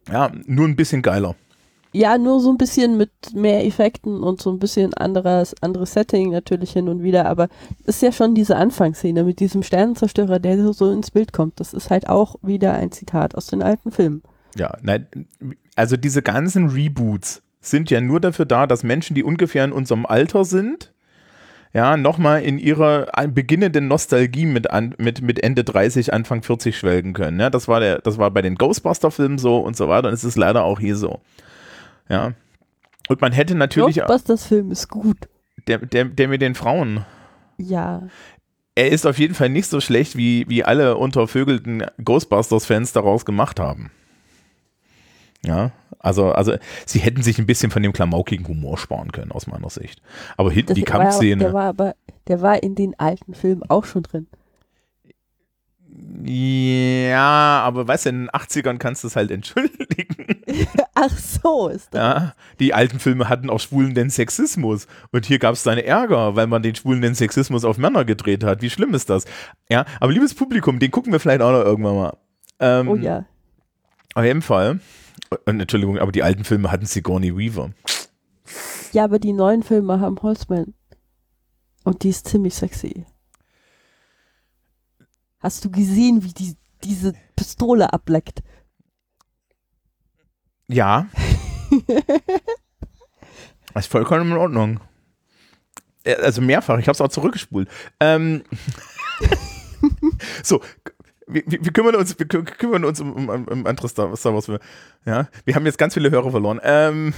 Ja, 0.09 0.31
nur 0.45 0.69
ein 0.69 0.77
bisschen 0.77 1.03
geiler. 1.03 1.35
Ja, 1.97 2.19
nur 2.19 2.41
so 2.41 2.51
ein 2.51 2.59
bisschen 2.59 2.99
mit 2.99 3.11
mehr 3.33 3.65
Effekten 3.65 4.23
und 4.23 4.43
so 4.43 4.51
ein 4.51 4.59
bisschen 4.59 4.93
anderes, 4.93 5.55
anderes 5.63 5.95
Setting 5.95 6.31
natürlich 6.31 6.73
hin 6.73 6.91
und 6.91 7.03
wieder, 7.03 7.25
aber 7.25 7.49
ist 7.87 8.03
ja 8.03 8.13
schon 8.13 8.35
diese 8.35 8.57
Anfangsszene 8.57 9.25
mit 9.25 9.41
diesem 9.41 9.63
Sternenzerstörer, 9.63 10.39
der 10.39 10.75
so 10.75 10.91
ins 10.91 11.11
Bild 11.11 11.33
kommt. 11.33 11.59
Das 11.59 11.73
ist 11.73 11.89
halt 11.89 12.11
auch 12.11 12.37
wieder 12.43 12.75
ein 12.75 12.93
Zitat 12.93 13.35
aus 13.35 13.47
den 13.47 13.63
alten 13.63 13.93
Filmen. 13.93 14.23
Ja, 14.59 14.77
nein, 14.83 15.07
also 15.75 15.97
diese 15.97 16.21
ganzen 16.21 16.69
Reboots 16.69 17.43
sind 17.63 17.91
ja 17.91 18.03
nur 18.03 18.21
dafür 18.21 18.45
da, 18.45 18.67
dass 18.67 18.83
Menschen, 18.83 19.15
die 19.15 19.25
ungefähr 19.25 19.65
in 19.65 19.73
unserem 19.73 20.05
Alter 20.05 20.45
sind, 20.45 20.93
ja, 21.73 21.97
nochmal 21.97 22.43
in 22.43 22.59
ihrer 22.59 23.07
beginnenden 23.29 23.89
Nostalgie 23.89 24.45
mit, 24.45 24.71
an, 24.71 24.95
mit, 24.99 25.23
mit 25.23 25.43
Ende 25.43 25.65
30, 25.65 26.13
Anfang 26.13 26.43
40 26.43 26.77
schwelgen 26.77 27.15
können. 27.15 27.41
Ja, 27.41 27.49
das 27.49 27.69
war 27.69 27.81
der, 27.81 28.01
das 28.01 28.19
war 28.19 28.31
bei 28.31 28.43
den 28.43 28.57
Ghostbuster-Filmen 28.57 29.39
so 29.39 29.61
und 29.61 29.79
so 29.79 29.89
weiter 29.89 30.09
und 30.09 30.15
es 30.15 30.25
ist 30.25 30.37
leider 30.37 30.63
auch 30.63 30.79
hier 30.79 30.97
so. 30.97 31.23
Ja. 32.09 32.33
Und 33.09 33.21
man 33.21 33.33
hätte 33.33 33.55
natürlich. 33.55 33.97
Ghostbusters-Film 33.97 34.71
ist 34.71 34.89
gut. 34.89 35.17
Der, 35.69 35.79
der, 35.79 36.07
der 36.07 36.29
mit 36.29 36.43
den 36.43 36.55
Frauen. 36.55 37.05
Ja. 37.59 38.03
Er 38.75 38.91
ist 38.91 39.07
auf 39.07 39.19
jeden 39.19 39.35
Fall 39.35 39.49
nicht 39.49 39.69
so 39.69 39.81
schlecht, 39.81 40.17
wie, 40.17 40.49
wie 40.49 40.63
alle 40.63 40.97
untervögelten 40.97 41.85
Ghostbusters-Fans 42.05 42.93
daraus 42.93 43.25
gemacht 43.25 43.59
haben. 43.59 43.91
Ja, 45.45 45.73
also, 45.99 46.33
also 46.33 46.55
sie 46.85 46.99
hätten 46.99 47.23
sich 47.23 47.39
ein 47.39 47.47
bisschen 47.47 47.71
von 47.71 47.83
dem 47.83 47.93
klamaukigen 47.93 48.47
Humor 48.47 48.79
sparen 48.79 49.13
können, 49.13 49.33
aus 49.33 49.47
meiner 49.47 49.71
Sicht. 49.71 50.03
Aber 50.37 50.51
hinten 50.51 50.69
das 50.69 50.75
die 50.75 50.83
Kampfszene. 50.83 51.43
der 51.43 51.53
war 51.53 51.65
aber, 51.65 51.95
der 52.29 52.43
war 52.43 52.63
in 52.63 52.75
den 52.75 52.99
alten 52.99 53.35
Filmen 53.35 53.63
auch 53.69 53.85
schon 53.85 54.03
drin. 54.03 54.27
Ja, 56.25 57.61
aber 57.65 57.87
weißt 57.87 58.07
du, 58.07 58.11
in 58.11 58.19
den 58.23 58.31
80ern 58.31 58.79
kannst 58.79 59.05
du 59.05 59.09
es 59.09 59.17
halt 59.17 59.31
entschuldigen. 59.31 60.43
Ach 60.95 61.17
so 61.19 61.69
ist 61.69 61.93
das. 61.93 62.01
Ja, 62.01 62.35
die 62.59 62.73
alten 62.73 62.99
Filme 62.99 63.29
hatten 63.29 63.51
auch 63.51 63.61
schwulenden 63.61 64.09
Sexismus. 64.09 64.87
Und 65.13 65.27
hier 65.27 65.39
gab 65.39 65.55
es 65.55 65.63
dann 65.63 65.79
Ärger, 65.79 66.37
weil 66.37 66.47
man 66.47 66.63
den 66.63 66.75
schwulenden 66.75 67.15
Sexismus 67.15 67.65
auf 67.65 67.77
Männer 67.77 68.05
gedreht 68.05 68.45
hat. 68.45 68.63
Wie 68.63 68.71
schlimm 68.71 68.95
ist 68.95 69.11
das? 69.11 69.25
Ja, 69.69 69.85
aber 70.01 70.13
liebes 70.13 70.35
Publikum, 70.35 70.79
den 70.79 70.91
gucken 70.91 71.13
wir 71.13 71.21
vielleicht 71.21 71.43
auch 71.43 71.53
noch 71.53 71.65
irgendwann 71.65 71.97
mal. 71.97 72.17
Ähm, 72.61 72.89
oh 72.89 72.97
ja. 72.97 73.27
Auf 74.15 74.25
jeden 74.25 74.43
Fall. 74.43 74.81
Und, 75.45 75.61
Entschuldigung, 75.61 75.99
aber 75.99 76.13
die 76.13 76.23
alten 76.23 76.45
Filme 76.45 76.71
hatten 76.71 76.87
Sigourney 76.87 77.37
Weaver. 77.37 77.71
Ja, 78.93 79.05
aber 79.05 79.19
die 79.19 79.33
neuen 79.33 79.63
Filme 79.63 80.01
haben 80.01 80.17
Holzman. 80.23 80.73
Und 81.85 82.03
die 82.03 82.09
ist 82.09 82.27
ziemlich 82.29 82.55
sexy. 82.55 83.05
Hast 85.39 85.65
du 85.65 85.71
gesehen, 85.71 86.23
wie 86.23 86.33
die 86.33 86.57
diese 86.85 87.15
Pistole 87.35 87.93
ableckt? 87.93 88.43
Ja. 90.69 91.07
das 93.75 93.85
ist 93.85 93.91
vollkommen 93.93 94.33
in 94.33 94.37
Ordnung. 94.37 94.81
Also 96.05 96.41
mehrfach, 96.41 96.79
ich 96.79 96.87
habe 96.87 96.95
es 96.95 97.01
auch 97.01 97.09
zurückgespult. 97.09 97.69
Ähm 97.99 98.45
so, 100.43 100.61
wir, 101.27 101.43
wir, 101.47 101.73
kümmern 101.73 101.97
uns, 101.97 102.17
wir 102.19 102.27
kümmern 102.27 102.85
uns 102.85 103.01
um, 103.01 103.29
um, 103.29 103.49
um 103.49 103.67
andere 103.67 103.89
Star, 103.89 104.15
Star 104.17 104.33
Wars. 104.33 104.51
Ja, 105.05 105.29
wir 105.45 105.55
haben 105.55 105.67
jetzt 105.67 105.79
ganz 105.79 105.95
viele 105.95 106.11
Hörer 106.11 106.31
verloren. 106.31 106.61
Ähm, 106.63 107.15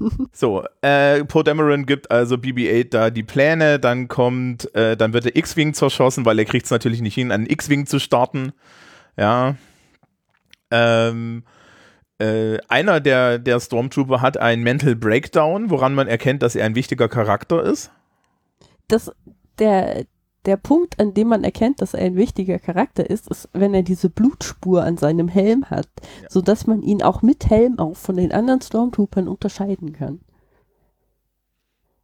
so, 0.32 0.64
äh, 0.80 1.24
Poe 1.24 1.44
Dameron 1.44 1.86
gibt 1.86 2.10
also 2.10 2.36
BB-8 2.36 2.90
da 2.90 3.10
die 3.10 3.22
Pläne, 3.22 3.78
dann 3.78 4.08
kommt, 4.08 4.74
äh, 4.74 4.96
dann 4.96 5.12
wird 5.12 5.24
der 5.24 5.36
X-Wing 5.36 5.74
zerschossen, 5.74 6.24
weil 6.24 6.38
er 6.38 6.44
kriegt 6.44 6.66
es 6.66 6.70
natürlich 6.70 7.00
nicht 7.00 7.14
hin, 7.14 7.32
einen 7.32 7.46
X-Wing 7.46 7.86
zu 7.86 7.98
starten. 7.98 8.52
Ja. 9.16 9.56
Ähm, 10.70 11.44
äh, 12.18 12.58
einer 12.68 13.00
der, 13.00 13.38
der 13.38 13.60
Stormtrooper 13.60 14.20
hat 14.20 14.36
einen 14.36 14.62
Mental 14.62 14.94
Breakdown, 14.94 15.70
woran 15.70 15.94
man 15.94 16.08
erkennt, 16.08 16.42
dass 16.42 16.54
er 16.54 16.64
ein 16.64 16.74
wichtiger 16.74 17.08
Charakter 17.08 17.62
ist. 17.62 17.90
Das, 18.88 19.10
der, 19.58 20.04
der 20.44 20.56
Punkt, 20.56 20.98
an 20.98 21.14
dem 21.14 21.28
man 21.28 21.44
erkennt, 21.44 21.80
dass 21.80 21.94
er 21.94 22.04
ein 22.04 22.16
wichtiger 22.16 22.58
Charakter 22.58 23.08
ist, 23.08 23.28
ist, 23.28 23.48
wenn 23.52 23.74
er 23.74 23.82
diese 23.82 24.10
Blutspur 24.10 24.82
an 24.82 24.96
seinem 24.96 25.28
Helm 25.28 25.70
hat, 25.70 25.88
ja. 26.22 26.30
sodass 26.30 26.66
man 26.66 26.82
ihn 26.82 27.02
auch 27.02 27.22
mit 27.22 27.48
Helm 27.48 27.78
auf 27.78 27.98
von 27.98 28.16
den 28.16 28.32
anderen 28.32 28.60
Stormtroopern 28.60 29.28
unterscheiden 29.28 29.92
kann. 29.92 30.20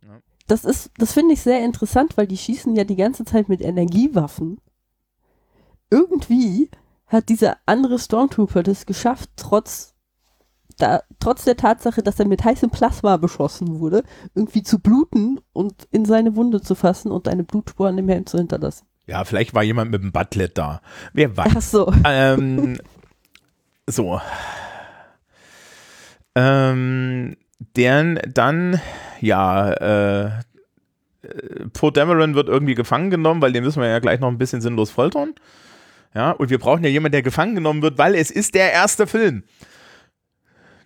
Ja. 0.03 0.21
Das 0.47 0.65
ist, 0.65 0.91
das 0.99 1.13
finde 1.13 1.35
ich 1.35 1.43
sehr 1.43 1.65
interessant, 1.65 2.17
weil 2.17 2.27
die 2.27 2.37
schießen 2.37 2.75
ja 2.77 2.85
die 2.85 2.97
ganze 2.97 3.25
Zeit 3.25 3.49
mit 3.49 3.61
Energiewaffen. 3.61 4.61
Irgendwie 5.91 6.71
hat 7.07 7.29
dieser 7.29 7.57
andere 7.67 7.99
Stormtrooper 7.99 8.63
das 8.63 8.87
geschafft, 8.87 9.31
trotz 9.37 9.95
da, 10.79 11.03
trotz 11.21 11.45
der 11.45 11.57
Tatsache, 11.57 12.03
dass 12.03 12.19
er 12.19 12.27
mit 12.27 12.45
heißem 12.45 12.71
Plasma 12.71 13.17
beschossen 13.17 13.81
wurde, 13.81 14.03
irgendwie 14.35 14.63
zu 14.63 14.79
bluten 14.79 15.41
und 15.53 15.75
in 15.91 16.05
seine 16.05 16.37
Wunde 16.37 16.61
zu 16.61 16.75
fassen 16.75 17.11
und 17.11 17.29
eine 17.29 17.45
Blutspur 17.45 17.89
an 17.89 17.97
dem 17.97 18.09
Helm 18.09 18.27
zu 18.27 18.39
hinterlassen. 18.39 18.87
Ja, 19.07 19.25
vielleicht 19.25 19.55
war 19.55 19.63
jemand 19.63 19.91
mit 19.91 20.03
dem 20.03 20.13
Butlet 20.13 20.57
da. 20.57 20.81
Wer 21.13 21.37
weiß. 21.37 21.53
Ach 21.57 21.63
so. 21.63 21.93
Ähm, 22.05 22.79
so. 23.87 24.21
Ähm, 26.35 27.37
deren 27.59 28.21
dann, 28.33 28.81
ja, 29.21 29.73
äh, 29.73 30.31
Poe 31.73 31.91
Dameron 31.91 32.35
wird 32.35 32.49
irgendwie 32.49 32.75
gefangen 32.75 33.11
genommen, 33.11 33.43
weil 33.43 33.53
den 33.53 33.65
müssen 33.65 33.83
wir 33.83 33.89
ja 33.89 33.99
gleich 33.99 34.21
noch 34.21 34.29
ein 34.29 34.39
bisschen 34.39 34.61
sinnlos 34.61 34.91
foltern. 34.91 35.35
Ja, 36.15 36.31
und 36.31 36.51
wir 36.51 36.59
brauchen 36.59 36.85
ja 36.85 36.91
jemanden, 36.91 37.13
der 37.13 37.23
gefangen 37.23 37.55
genommen 37.55 37.83
wird, 37.83 37.99
weil 37.99 38.15
es 38.15 38.31
ist 38.31 38.55
der 38.55 38.73
erste 38.73 39.07
Film. 39.07 39.45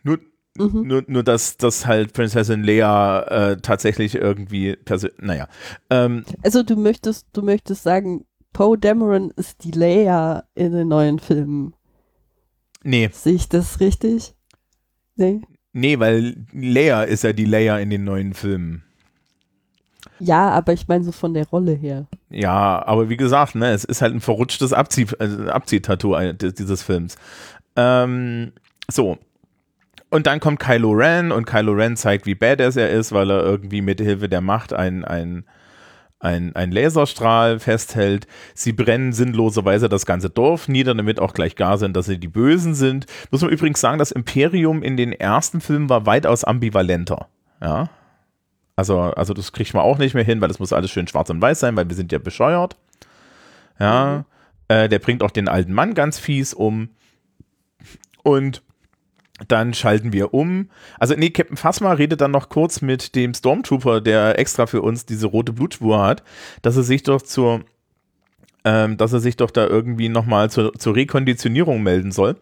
Nur, 0.03 0.19
mhm. 0.57 0.87
nur, 0.87 1.05
nur 1.07 1.23
dass, 1.23 1.57
dass 1.57 1.87
halt 1.87 2.13
Prinzessin 2.13 2.63
Leia 2.63 3.23
äh, 3.23 3.57
tatsächlich 3.57 4.15
irgendwie 4.15 4.77
naja. 5.19 5.49
Ähm, 5.91 6.25
also 6.43 6.63
du 6.63 6.77
möchtest, 6.77 7.29
du 7.33 7.43
möchtest 7.43 7.83
sagen, 7.83 8.25
Poe 8.53 8.77
Dameron 8.77 9.31
ist 9.37 9.65
die 9.65 9.71
Leia 9.71 10.45
in 10.55 10.73
den 10.73 10.89
neuen 10.89 11.19
Filmen. 11.19 11.75
Nee. 12.85 13.11
Sehe 13.13 13.35
ich 13.35 13.49
das 13.49 13.81
richtig? 13.81 14.35
Nee. 15.17 15.43
Nee, 15.73 15.99
weil 15.99 16.45
Leia 16.53 17.05
ist 17.05 17.25
ja 17.25 17.33
die 17.33 17.45
Leia 17.45 17.79
in 17.79 17.91
den 17.91 18.05
neuen 18.05 18.35
Filmen. 18.35 18.83
Ja, 20.19 20.51
aber 20.51 20.73
ich 20.73 20.87
meine 20.89 21.05
so 21.05 21.13
von 21.13 21.35
der 21.35 21.49
Rolle 21.49 21.73
her. 21.73 22.07
Ja, 22.31 22.85
aber 22.87 23.09
wie 23.09 23.17
gesagt, 23.17 23.55
ne, 23.55 23.71
es 23.73 23.85
ist 23.85 24.03
halt 24.03 24.15
ein 24.15 24.21
verrutschtes 24.21 24.73
Abzieh, 24.73 25.07
äh, 25.19 25.49
Abziehtattoo 25.49 26.33
dieses 26.33 26.83
Films. 26.83 27.17
Ähm, 27.77 28.53
so, 28.91 29.19
und 30.13 30.27
dann 30.27 30.41
kommt 30.41 30.61
Kylo 30.61 30.91
Ren 30.91 31.33
und 31.33 31.47
Kylo 31.47 31.73
Ren 31.73 31.97
zeigt, 31.97 32.27
wie 32.27 32.35
badass 32.35 32.77
er 32.77 32.91
ist, 32.91 33.13
weil 33.13 33.31
er 33.31 33.43
irgendwie 33.43 33.81
mit 33.81 33.99
Hilfe 33.99 34.29
der 34.29 34.43
Macht 34.43 34.75
ein, 34.75 35.07
ein, 35.07 35.47
ein, 36.21 36.55
ein 36.55 36.71
Laserstrahl 36.71 37.59
festhält. 37.59 38.27
Sie 38.53 38.75
brennen 38.75 39.15
sinnloserweise 39.15 39.89
das 39.89 40.05
ganze 40.05 40.29
Dorf 40.29 40.69
nieder, 40.69 40.95
damit 40.95 41.19
auch 41.19 41.33
gleich 41.33 41.57
gar 41.57 41.79
sind, 41.79 41.97
dass 41.97 42.05
sie 42.05 42.19
die 42.19 42.29
Bösen 42.29 42.75
sind. 42.75 43.07
Muss 43.31 43.41
man 43.41 43.51
übrigens 43.51 43.81
sagen, 43.81 43.99
das 43.99 44.13
Imperium 44.13 44.83
in 44.83 44.99
den 44.99 45.13
ersten 45.13 45.63
Filmen 45.63 45.89
war 45.89 46.05
weitaus 46.05 46.45
ambivalenter. 46.45 47.29
Ja. 47.63 47.89
Also, 48.77 49.01
also 49.01 49.33
das 49.33 49.53
kriegt 49.53 49.73
man 49.73 49.83
auch 49.83 49.97
nicht 49.97 50.13
mehr 50.13 50.25
hin, 50.25 50.43
weil 50.43 50.49
das 50.49 50.59
muss 50.59 50.75
alles 50.75 50.91
schön 50.91 51.09
schwarz 51.09 51.31
und 51.31 51.41
weiß 51.41 51.59
sein, 51.59 51.75
weil 51.75 51.89
wir 51.89 51.97
sind 51.97 52.13
ja 52.13 52.19
bescheuert. 52.19 52.77
Ja. 53.81 54.27
Mhm. 54.69 54.77
Äh, 54.77 54.89
der 54.91 54.99
bringt 54.99 55.23
auch 55.23 55.31
den 55.31 55.49
alten 55.49 55.73
Mann 55.73 55.95
ganz 55.95 56.19
fies 56.19 56.53
um. 56.53 56.91
Und 58.23 58.63
dann 59.49 59.75
schalten 59.75 60.13
wir 60.13 60.35
um. 60.35 60.69
Also, 60.99 61.15
nee, 61.15 61.31
Captain 61.31 61.57
Phasma 61.57 61.93
redet 61.93 62.21
dann 62.21 62.31
noch 62.31 62.49
kurz 62.49 62.81
mit 62.81 63.15
dem 63.15 63.35
Stormtrooper, 63.35 64.01
der 64.01 64.39
extra 64.39 64.67
für 64.67 64.83
uns 64.83 65.07
diese 65.07 65.27
rote 65.27 65.53
Blutspur 65.53 66.03
hat, 66.03 66.23
dass 66.63 66.77
er 66.77 66.83
sich 66.83 67.03
doch 67.03 67.23
zur, 67.23 67.63
ähm, 68.65 68.97
dass 68.97 69.13
er 69.13 69.21
sich 69.21 69.37
doch 69.37 69.51
da 69.51 69.67
irgendwie 69.67 70.09
nochmal 70.09 70.51
zur, 70.51 70.75
zur 70.75 70.95
Rekonditionierung 70.95 71.83
melden 71.83 72.13
soll. 72.13 72.37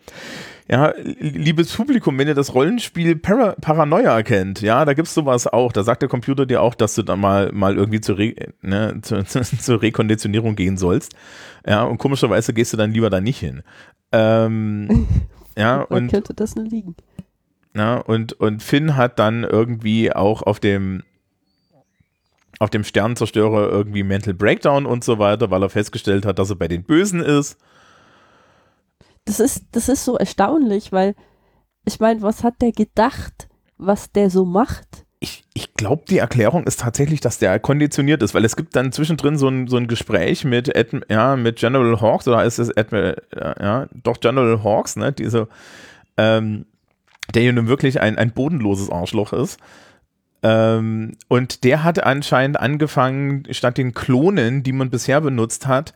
Ja, 0.70 0.94
liebes 1.18 1.74
Publikum, 1.74 2.16
wenn 2.16 2.28
ihr 2.28 2.34
das 2.34 2.54
Rollenspiel 2.54 3.16
Para 3.16 3.56
Paranoia 3.60 4.22
kennt, 4.22 4.60
ja, 4.60 4.84
da 4.84 4.94
gibt's 4.94 5.14
sowas 5.14 5.48
auch. 5.48 5.72
Da 5.72 5.82
sagt 5.82 6.02
der 6.02 6.08
Computer 6.08 6.46
dir 6.46 6.62
auch, 6.62 6.76
dass 6.76 6.94
du 6.94 7.02
da 7.02 7.16
mal, 7.16 7.50
mal 7.52 7.76
irgendwie 7.76 8.00
zur, 8.00 8.18
Re 8.18 8.36
ne, 8.62 8.98
zu, 9.02 9.24
zu, 9.24 9.42
zur 9.42 9.82
Rekonditionierung 9.82 10.54
gehen 10.54 10.76
sollst. 10.76 11.12
Ja, 11.66 11.82
und 11.82 11.98
komischerweise 11.98 12.52
gehst 12.52 12.72
du 12.72 12.76
dann 12.76 12.92
lieber 12.92 13.10
da 13.10 13.20
nicht 13.20 13.40
hin. 13.40 13.62
Ähm, 14.12 15.08
ja, 15.60 15.82
und, 15.82 16.10
könnte 16.10 16.34
das 16.34 16.56
nur 16.56 16.64
liegen? 16.64 16.96
ja, 17.74 17.98
und, 17.98 18.32
und 18.34 18.62
Finn 18.62 18.96
hat 18.96 19.18
dann 19.18 19.44
irgendwie 19.44 20.12
auch 20.12 20.42
auf 20.42 20.60
dem 20.60 21.02
auf 22.58 22.68
dem 22.68 22.84
Sternenzerstörer 22.84 23.70
irgendwie 23.70 24.02
Mental 24.02 24.34
Breakdown 24.34 24.84
und 24.84 25.02
so 25.02 25.18
weiter, 25.18 25.50
weil 25.50 25.62
er 25.62 25.70
festgestellt 25.70 26.26
hat, 26.26 26.38
dass 26.38 26.50
er 26.50 26.56
bei 26.56 26.68
den 26.68 26.84
Bösen 26.84 27.20
ist. 27.20 27.56
Das 29.24 29.40
ist, 29.40 29.64
das 29.72 29.88
ist 29.88 30.04
so 30.04 30.16
erstaunlich, 30.18 30.92
weil 30.92 31.14
ich 31.86 32.00
meine, 32.00 32.20
was 32.20 32.44
hat 32.44 32.60
der 32.60 32.72
gedacht, 32.72 33.48
was 33.78 34.12
der 34.12 34.28
so 34.28 34.44
macht? 34.44 35.06
Ich, 35.22 35.44
ich 35.52 35.74
glaube, 35.74 36.04
die 36.08 36.18
Erklärung 36.18 36.64
ist 36.64 36.80
tatsächlich, 36.80 37.20
dass 37.20 37.38
der 37.38 37.60
konditioniert 37.60 38.22
ist, 38.22 38.34
weil 38.34 38.44
es 38.44 38.56
gibt 38.56 38.74
dann 38.74 38.90
zwischendrin 38.90 39.36
so 39.36 39.48
ein, 39.48 39.68
so 39.68 39.76
ein 39.76 39.86
Gespräch 39.86 40.44
mit, 40.44 40.74
Adm 40.74 41.02
ja, 41.10 41.36
mit 41.36 41.56
General 41.56 42.00
Hawks, 42.00 42.26
oder 42.26 42.42
ist 42.44 42.58
es 42.58 42.74
Admiral, 42.74 43.22
ja, 43.60 43.86
doch 44.02 44.18
General 44.20 44.64
Hawks, 44.64 44.96
ne, 44.96 45.12
diese, 45.12 45.48
ähm, 46.16 46.64
der 47.34 47.42
hier 47.42 47.52
nun 47.52 47.68
wirklich 47.68 48.00
ein, 48.00 48.16
ein 48.16 48.32
bodenloses 48.32 48.90
Arschloch 48.90 49.34
ist. 49.34 49.60
Ähm, 50.42 51.16
und 51.28 51.64
der 51.64 51.84
hat 51.84 52.02
anscheinend 52.02 52.58
angefangen, 52.58 53.44
statt 53.50 53.76
den 53.76 53.92
Klonen, 53.92 54.62
die 54.62 54.72
man 54.72 54.88
bisher 54.88 55.20
benutzt 55.20 55.66
hat, 55.66 55.92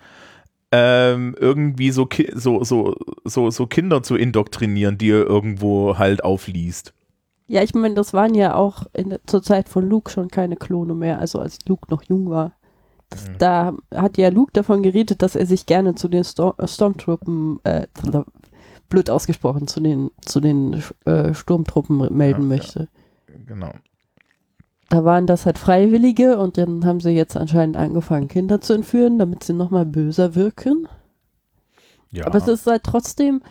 ähm, 0.70 1.34
irgendwie 1.38 1.92
so, 1.92 2.08
so, 2.34 2.64
so, 2.64 2.96
so, 3.24 3.50
so 3.50 3.66
Kinder 3.66 4.02
zu 4.02 4.16
indoktrinieren, 4.16 4.98
die 4.98 5.10
er 5.10 5.24
irgendwo 5.24 5.98
halt 5.98 6.24
aufliest. 6.24 6.92
Ja, 7.46 7.62
ich 7.62 7.74
meine, 7.74 7.94
das 7.94 8.14
waren 8.14 8.34
ja 8.34 8.54
auch 8.54 8.86
in, 8.94 9.18
zur 9.26 9.42
Zeit 9.42 9.68
von 9.68 9.88
Luke 9.88 10.10
schon 10.10 10.28
keine 10.28 10.56
Klone 10.56 10.94
mehr, 10.94 11.18
also 11.18 11.40
als 11.40 11.58
Luke 11.66 11.90
noch 11.90 12.02
jung 12.04 12.30
war. 12.30 12.52
Das, 13.10 13.28
Mhm. 13.28 13.38
Da 13.38 13.74
hat 13.94 14.18
ja 14.18 14.28
Luke 14.30 14.52
davon 14.52 14.82
geredet, 14.82 15.22
dass 15.22 15.36
er 15.36 15.46
sich 15.46 15.66
gerne 15.66 15.94
zu 15.94 16.08
den 16.08 16.24
Stor 16.24 16.54
äh, 16.58 16.66
Stormtruppen, 16.66 17.60
äh, 17.64 17.86
blöd 18.88 19.10
ausgesprochen, 19.10 19.66
zu 19.68 19.80
den, 19.80 20.10
zu 20.24 20.40
den 20.40 20.82
äh, 21.04 21.34
Sturmtruppen 21.34 21.98
melden 22.16 22.42
Ja, 22.50 22.56
ja. 22.56 22.56
möchte. 22.56 22.88
Genau. 23.46 23.72
Da 24.88 25.04
waren 25.04 25.26
das 25.26 25.44
halt 25.46 25.58
Freiwillige 25.58 26.38
und 26.38 26.56
dann 26.58 26.84
haben 26.86 27.00
sie 27.00 27.10
jetzt 27.10 27.36
anscheinend 27.36 27.76
angefangen, 27.76 28.28
Kinder 28.28 28.60
zu 28.62 28.72
entführen, 28.74 29.18
damit 29.18 29.44
sie 29.44 29.52
nochmal 29.52 29.84
böser 29.86 30.34
wirken. 30.34 30.88
Ja. 32.10 32.26
Aber 32.26 32.38
es 32.38 32.48
ist 32.48 32.66
halt 32.66 32.84
trotzdem, 32.84 33.42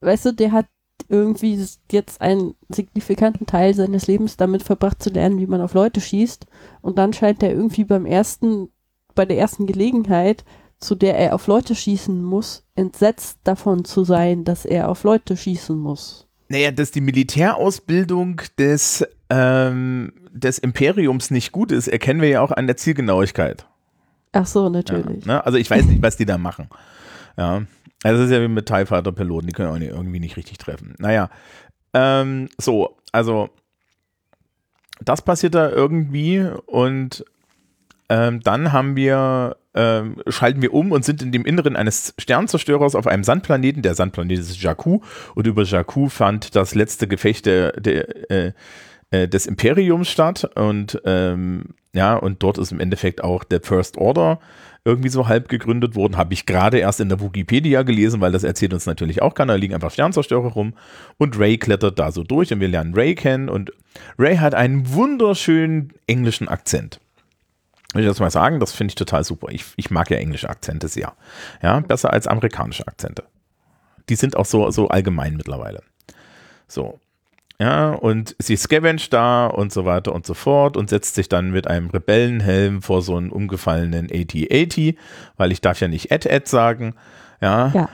weißt 0.00 0.26
du, 0.26 0.32
der 0.34 0.52
hat 0.52 0.66
irgendwie 1.08 1.58
jetzt 1.90 2.20
einen 2.20 2.54
signifikanten 2.68 3.46
Teil 3.46 3.74
seines 3.74 4.06
Lebens 4.06 4.36
damit 4.36 4.62
verbracht 4.62 5.02
zu 5.02 5.10
lernen, 5.10 5.38
wie 5.38 5.46
man 5.46 5.60
auf 5.60 5.74
Leute 5.74 6.00
schießt. 6.00 6.46
Und 6.82 6.98
dann 6.98 7.12
scheint 7.12 7.42
er 7.42 7.50
irgendwie 7.52 7.84
beim 7.84 8.06
ersten, 8.06 8.68
bei 9.14 9.24
der 9.24 9.38
ersten 9.38 9.66
Gelegenheit, 9.66 10.44
zu 10.80 10.94
der 10.94 11.16
er 11.18 11.34
auf 11.34 11.46
Leute 11.46 11.74
schießen 11.74 12.22
muss, 12.22 12.64
entsetzt 12.74 13.38
davon 13.44 13.84
zu 13.84 14.04
sein, 14.04 14.44
dass 14.44 14.64
er 14.64 14.88
auf 14.88 15.04
Leute 15.04 15.36
schießen 15.36 15.76
muss. 15.78 16.26
Naja, 16.48 16.70
dass 16.70 16.90
die 16.90 17.00
Militärausbildung 17.00 18.42
des, 18.58 19.04
ähm, 19.30 20.12
des 20.32 20.58
Imperiums 20.58 21.30
nicht 21.30 21.52
gut 21.52 21.72
ist, 21.72 21.88
erkennen 21.88 22.20
wir 22.20 22.28
ja 22.28 22.40
auch 22.42 22.50
an 22.50 22.66
der 22.66 22.76
Zielgenauigkeit. 22.76 23.66
Ach 24.32 24.46
so, 24.46 24.64
Ja, 24.64 24.70
natürlich. 24.70 25.24
ne? 25.24 25.44
Also 25.46 25.58
ich 25.58 25.70
weiß 25.70 25.86
nicht, 25.86 26.02
was 26.02 26.16
die 26.16 26.26
da 26.26 26.36
machen. 26.38 26.68
Ja. 27.36 27.62
Also 28.04 28.22
es 28.22 28.30
ist 28.30 28.34
ja 28.34 28.42
wie 28.42 28.48
mit 28.48 28.66
TIE 28.66 28.86
Fighter 28.86 29.12
Piloten, 29.12 29.46
die 29.46 29.52
können 29.52 29.70
auch 29.70 29.78
nicht, 29.78 29.90
irgendwie 29.90 30.20
nicht 30.20 30.36
richtig 30.36 30.58
treffen. 30.58 30.94
Naja. 30.98 31.30
Ähm, 31.94 32.48
so, 32.58 32.96
also 33.12 33.48
das 35.00 35.22
passiert 35.22 35.54
da 35.54 35.70
irgendwie 35.70 36.46
und 36.66 37.24
ähm, 38.10 38.40
dann 38.40 38.72
haben 38.72 38.94
wir, 38.94 39.56
ähm, 39.72 40.16
schalten 40.26 40.60
wir 40.60 40.74
um 40.74 40.92
und 40.92 41.04
sind 41.04 41.22
in 41.22 41.32
dem 41.32 41.46
Inneren 41.46 41.76
eines 41.76 42.14
Sternzerstörers 42.18 42.94
auf 42.94 43.06
einem 43.06 43.24
Sandplaneten. 43.24 43.82
Der 43.82 43.94
Sandplanet 43.94 44.38
ist 44.38 44.62
Jakku 44.62 45.00
und 45.34 45.46
über 45.46 45.62
Jakku 45.62 46.10
fand 46.10 46.54
das 46.54 46.74
letzte 46.74 47.08
Gefecht 47.08 47.46
der, 47.46 47.72
der, 47.72 48.30
äh, 48.30 48.52
äh, 49.10 49.28
des 49.28 49.46
Imperiums 49.46 50.08
statt 50.08 50.44
und 50.56 51.00
ähm, 51.06 51.74
ja, 51.94 52.16
und 52.16 52.42
dort 52.42 52.58
ist 52.58 52.72
im 52.72 52.80
Endeffekt 52.80 53.24
auch 53.24 53.44
der 53.44 53.62
First 53.62 53.96
Order 53.96 54.40
irgendwie 54.84 55.08
so 55.08 55.28
halb 55.28 55.48
gegründet 55.48 55.96
worden. 55.96 56.16
Habe 56.16 56.34
ich 56.34 56.46
gerade 56.46 56.78
erst 56.78 57.00
in 57.00 57.08
der 57.08 57.20
Wikipedia 57.20 57.82
gelesen, 57.82 58.20
weil 58.20 58.32
das 58.32 58.44
erzählt 58.44 58.74
uns 58.74 58.86
natürlich 58.86 59.22
auch 59.22 59.34
keiner. 59.34 59.54
Da 59.54 59.58
liegen 59.58 59.74
einfach 59.74 59.90
Sternzerstörer 59.90 60.48
rum 60.48 60.74
und 61.16 61.38
Ray 61.38 61.56
klettert 61.56 61.98
da 61.98 62.12
so 62.12 62.22
durch 62.22 62.52
und 62.52 62.60
wir 62.60 62.68
lernen 62.68 62.94
Ray 62.94 63.14
kennen 63.14 63.48
und 63.48 63.72
Ray 64.18 64.36
hat 64.36 64.54
einen 64.54 64.92
wunderschönen 64.92 65.92
englischen 66.06 66.48
Akzent. 66.48 67.00
Will 67.94 68.02
ich 68.02 68.08
das 68.08 68.18
mal 68.18 68.30
sagen, 68.30 68.60
das 68.60 68.72
finde 68.72 68.90
ich 68.90 68.96
total 68.96 69.24
super. 69.24 69.48
Ich, 69.50 69.64
ich 69.76 69.90
mag 69.90 70.10
ja 70.10 70.18
englische 70.18 70.50
Akzente 70.50 70.88
sehr. 70.88 71.14
Ja, 71.62 71.78
besser 71.80 72.12
als 72.12 72.26
amerikanische 72.26 72.86
Akzente. 72.86 73.24
Die 74.08 74.16
sind 74.16 74.36
auch 74.36 74.46
so, 74.46 74.70
so 74.70 74.88
allgemein 74.88 75.36
mittlerweile. 75.36 75.82
So. 76.66 76.98
Ja, 77.60 77.92
und 77.92 78.34
sie 78.40 78.56
scavenged 78.56 79.12
da 79.12 79.46
und 79.46 79.72
so 79.72 79.84
weiter 79.84 80.12
und 80.12 80.26
so 80.26 80.34
fort 80.34 80.76
und 80.76 80.90
setzt 80.90 81.14
sich 81.14 81.28
dann 81.28 81.52
mit 81.52 81.68
einem 81.68 81.88
Rebellenhelm 81.88 82.82
vor 82.82 83.00
so 83.00 83.16
einen 83.16 83.30
umgefallenen 83.30 84.06
AT-80, 84.10 84.96
weil 85.36 85.52
ich 85.52 85.60
darf 85.60 85.80
ja 85.80 85.86
nicht 85.86 86.10
Ed-Ed 86.10 86.48
sagen. 86.48 86.94
Ja, 87.40 87.68
Ja, 87.68 87.88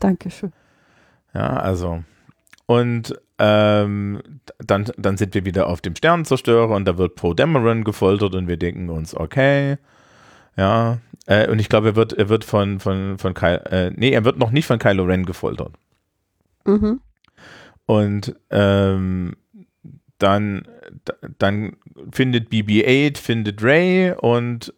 danke 0.00 0.30
schön. 0.30 0.52
ja, 1.34 1.48
also. 1.56 2.04
Und 2.66 3.18
ähm, 3.38 4.22
dann, 4.58 4.86
dann 4.96 5.16
sind 5.16 5.34
wir 5.34 5.44
wieder 5.44 5.68
auf 5.68 5.80
dem 5.80 5.94
Sternenzerstörer 5.94 6.74
und 6.74 6.84
da 6.84 6.98
wird 6.98 7.14
Poe 7.14 7.34
Dameron 7.34 7.84
gefoltert 7.84 8.34
und 8.34 8.48
wir 8.48 8.56
denken 8.56 8.90
uns, 8.90 9.14
okay, 9.14 9.76
ja. 10.56 10.98
Äh, 11.26 11.48
und 11.48 11.58
ich 11.58 11.68
glaube, 11.68 11.88
er 11.88 11.96
wird, 11.96 12.12
er 12.12 12.28
wird 12.28 12.44
von, 12.44 12.80
von, 12.80 13.18
von 13.18 13.34
Ky 13.34 13.46
äh, 13.46 13.92
nee, 13.94 14.10
er 14.10 14.24
wird 14.24 14.38
noch 14.38 14.50
nicht 14.50 14.66
von 14.66 14.78
Kylo 14.78 15.04
Ren 15.04 15.24
gefoltert. 15.24 15.72
Mhm. 16.64 17.00
Und 17.86 18.36
ähm, 18.50 19.36
dann, 20.18 20.66
dann 21.38 21.76
findet 22.10 22.50
BB-8, 22.50 23.18
findet 23.18 23.62
Ray 23.62 24.12
und 24.12 24.74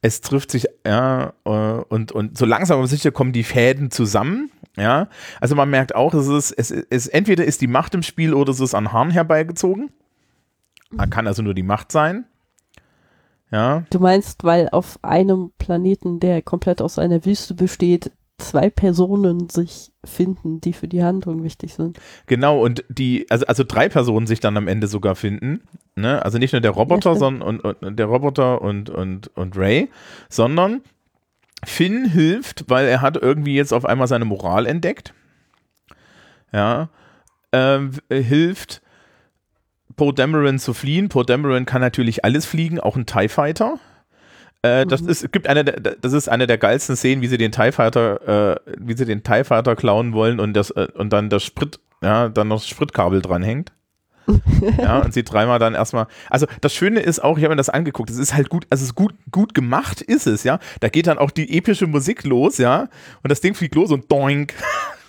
es 0.00 0.20
trifft 0.20 0.50
sich, 0.50 0.66
ja, 0.84 1.32
äh, 1.44 1.50
und, 1.50 2.10
und 2.12 2.36
so 2.36 2.44
langsam 2.44 2.78
aber 2.78 2.88
sicher 2.88 3.12
kommen 3.12 3.32
die 3.32 3.44
Fäden 3.44 3.90
zusammen, 3.92 4.50
ja. 4.76 5.08
Also 5.40 5.54
man 5.54 5.70
merkt 5.70 5.94
auch, 5.94 6.12
es 6.14 6.26
ist, 6.26 6.50
es 6.52 6.70
ist, 6.70 7.08
entweder 7.08 7.44
ist 7.44 7.60
die 7.60 7.68
Macht 7.68 7.94
im 7.94 8.02
Spiel 8.02 8.34
oder 8.34 8.50
es 8.50 8.60
ist 8.60 8.74
an 8.74 8.92
Haaren 8.92 9.10
herbeigezogen. 9.10 9.90
Man 10.90 11.10
kann 11.10 11.26
also 11.26 11.42
nur 11.42 11.54
die 11.54 11.62
Macht 11.62 11.92
sein. 11.92 12.26
Ja, 13.50 13.84
Du 13.90 14.00
meinst, 14.00 14.44
weil 14.44 14.70
auf 14.70 14.98
einem 15.02 15.52
Planeten, 15.58 16.20
der 16.20 16.40
komplett 16.40 16.80
aus 16.80 16.98
einer 16.98 17.24
Wüste 17.26 17.54
besteht, 17.54 18.10
zwei 18.48 18.70
Personen 18.70 19.48
sich 19.48 19.92
finden, 20.04 20.60
die 20.60 20.72
für 20.72 20.88
die 20.88 21.02
Handlung 21.02 21.44
wichtig 21.44 21.74
sind. 21.74 21.98
genau, 22.26 22.60
und 22.62 22.84
die, 22.88 23.26
also, 23.30 23.46
also 23.46 23.64
drei 23.64 23.88
Personen 23.88 24.26
sich 24.26 24.40
dann 24.40 24.56
am 24.56 24.68
Ende 24.68 24.86
sogar 24.86 25.14
finden. 25.14 25.62
Ne? 25.94 26.24
Also 26.24 26.38
nicht 26.38 26.52
nur 26.52 26.60
der 26.60 26.70
Roboter, 26.72 27.12
Ja, 27.12 27.18
sondern 27.18 27.60
und, 27.60 27.82
und 27.82 27.98
der 27.98 28.06
Roboter 28.06 28.62
und, 28.62 28.90
und, 28.90 29.28
und 29.36 29.56
Ray, 29.56 29.90
sondern 30.28 30.80
Finn 31.64 32.04
hilft, 32.06 32.64
weil 32.68 32.86
er 32.88 33.00
hat 33.00 33.16
irgendwie 33.16 33.54
jetzt 33.54 33.72
auf 33.72 33.84
einmal 33.84 34.08
seine 34.08 34.24
Moral 34.24 34.66
entdeckt. 34.66 35.14
Ja. 36.52 36.88
Ähm, 37.52 37.92
hilft 38.10 38.82
Poe 39.96 40.12
Dameron 40.12 40.58
zu 40.58 40.74
fliehen. 40.74 41.08
Poe 41.08 41.24
Dameron 41.24 41.66
kann 41.66 41.80
natürlich 41.80 42.24
alles 42.24 42.46
fliegen, 42.46 42.80
auch 42.80 42.96
ein 42.96 43.06
TIE 43.06 43.28
Fighter. 43.28 43.78
Äh, 44.62 44.86
das 44.86 45.02
Mhm. 45.02 45.08
ist, 45.08 45.32
gibt 45.32 45.48
eine, 45.48 45.64
der- 45.64 45.96
das 45.96 46.12
ist 46.12 46.28
eine 46.28 46.46
der 46.46 46.58
geilsten 46.58 46.96
Szenen, 46.96 47.20
wie 47.22 47.26
sie 47.26 47.38
den 47.38 47.50
TIE 47.52 47.72
Fighter, 47.72 48.54
äh, 48.54 48.60
wie 48.78 48.96
sie 48.96 49.04
den 49.04 49.22
TIE 49.24 49.44
Fighter 49.44 49.74
klauen 49.76 50.12
wollen 50.12 50.38
und 50.40 50.54
das, 50.54 50.70
äh, 50.70 50.86
und 50.94 51.12
dann 51.12 51.28
das 51.30 51.42
Sprit, 51.44 51.80
ja, 52.02 52.28
dann 52.28 52.48
noch 52.48 52.58
das 52.58 52.68
Spritkabel 52.68 53.22
dranhängt. 53.22 53.72
ja, 54.78 55.00
und 55.00 55.12
sie 55.12 55.24
dreimal 55.24 55.58
dann 55.58 55.74
erstmal. 55.74 56.06
Also 56.30 56.46
das 56.60 56.72
Schöne 56.72 57.00
ist 57.00 57.24
auch, 57.24 57.38
ich 57.38 57.42
habe 57.44 57.54
mir 57.54 57.56
das 57.56 57.68
angeguckt, 57.70 58.08
es 58.08 58.18
ist 58.18 58.34
halt 58.34 58.50
gut, 58.50 58.66
also 58.70 58.82
es 58.82 58.90
ist 58.90 58.94
gut, 58.94 59.14
gut 59.32 59.52
gemacht 59.52 60.00
ist 60.00 60.28
es, 60.28 60.44
ja. 60.44 60.60
Da 60.78 60.88
geht 60.88 61.08
dann 61.08 61.18
auch 61.18 61.32
die 61.32 61.58
epische 61.58 61.88
Musik 61.88 62.22
los, 62.22 62.58
ja, 62.58 62.82
und 63.24 63.32
das 63.32 63.40
Ding 63.40 63.54
fliegt 63.54 63.74
los 63.74 63.90
und 63.90 64.10
doink. 64.10 64.54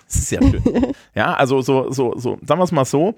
Das 0.07 0.15
ist 0.21 0.29
sehr 0.29 0.41
schön. 0.43 0.61
ja, 1.15 1.33
also 1.33 1.61
so, 1.61 1.89
so, 1.91 2.13
so, 2.17 2.37
sagen 2.45 2.59
wir 2.59 2.65
es 2.65 2.71
mal 2.71 2.85
so. 2.85 3.15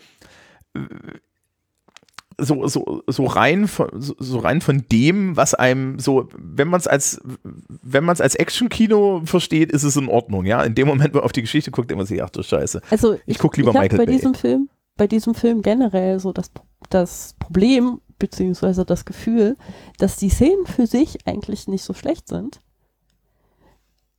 So, 2.39 2.67
so, 2.67 3.04
so 3.08 3.26
rein 3.26 3.67
von, 3.67 3.89
so, 4.00 4.39
rein 4.39 4.62
von 4.62 4.86
dem, 4.91 5.38
was 5.38 5.54
einem 5.54 6.00
so, 6.00 6.28
wenn 6.38 6.67
man 6.67 6.80
es 6.80 6.88
als, 6.88 7.21
wenn 7.43 8.04
man 8.04 8.13
es 8.13 8.21
als 8.21 8.36
Action-Kino 8.36 9.21
versteht, 9.26 9.71
ist 9.71 9.84
es 9.84 9.95
in 9.95 10.08
Ordnung, 10.10 10.45
ja. 10.45 10.63
In 10.63 10.76
dem 10.76 10.88
Moment, 10.88 11.13
wo 11.13 11.17
man 11.19 11.26
auf 11.26 11.32
die 11.32 11.41
Geschichte 11.41 11.71
guckt, 11.71 11.89
denkt 11.89 12.00
man 12.00 12.08
sich, 12.08 12.21
ach 12.21 12.30
du 12.30 12.43
Scheiße. 12.43 12.82
Also 12.89 13.13
Ich 13.13 13.21
ich, 13.26 13.38
guck 13.38 13.56
lieber 13.58 13.69
ich 13.71 13.76
Michael 13.76 13.98
bei 13.98 14.06
Bay. 14.06 14.15
diesem 14.15 14.34
Film, 14.34 14.69
bei 14.98 15.08
diesem 15.08 15.36
Film 15.36 15.62
generell 15.62 16.19
so 16.19 16.32
das, 16.32 16.52
das 16.89 17.36
Problem, 17.39 18.02
beziehungsweise 18.19 18.86
das 18.86 19.06
Gefühl, 19.06 19.58
dass 19.98 20.17
die 20.17 20.30
Szenen 20.30 20.65
für 20.65 20.88
sich 20.88 21.26
eigentlich 21.28 21.67
nicht 21.67 21.84
so 21.84 21.93
schlecht 21.93 22.28
sind. 22.28 22.60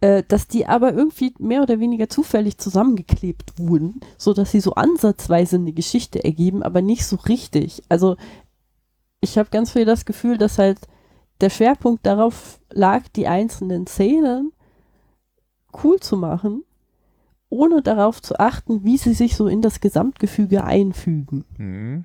Äh, 0.02 0.24
dass 0.28 0.46
die 0.46 0.66
aber 0.66 0.92
irgendwie 0.92 1.32
mehr 1.38 1.62
oder 1.62 1.80
weniger 1.80 2.10
zufällig 2.10 2.58
zusammengeklebt 2.58 3.58
wurden, 3.58 4.00
so 4.18 4.34
dass 4.34 4.50
sie 4.50 4.60
so 4.60 4.74
ansatzweise 4.74 5.56
eine 5.56 5.72
Geschichte 5.72 6.22
ergeben, 6.22 6.62
aber 6.62 6.82
nicht 6.82 7.06
so 7.06 7.16
richtig. 7.16 7.82
Also 7.88 8.16
ich 9.20 9.38
habe 9.38 9.48
ganz 9.50 9.72
viel 9.72 9.86
das 9.86 10.04
Gefühl, 10.04 10.36
dass 10.36 10.58
halt 10.58 10.80
der 11.40 11.48
Schwerpunkt 11.48 12.04
darauf 12.04 12.60
lag, 12.70 13.08
die 13.08 13.26
einzelnen 13.26 13.86
Szenen 13.86 14.52
cool 15.82 15.98
zu 15.98 16.18
machen, 16.18 16.62
ohne 17.48 17.80
darauf 17.80 18.20
zu 18.20 18.38
achten, 18.38 18.84
wie 18.84 18.98
sie 18.98 19.14
sich 19.14 19.34
so 19.34 19.46
in 19.46 19.62
das 19.62 19.80
Gesamtgefüge 19.80 20.64
einfügen. 20.64 21.44
Mhm. 21.56 22.04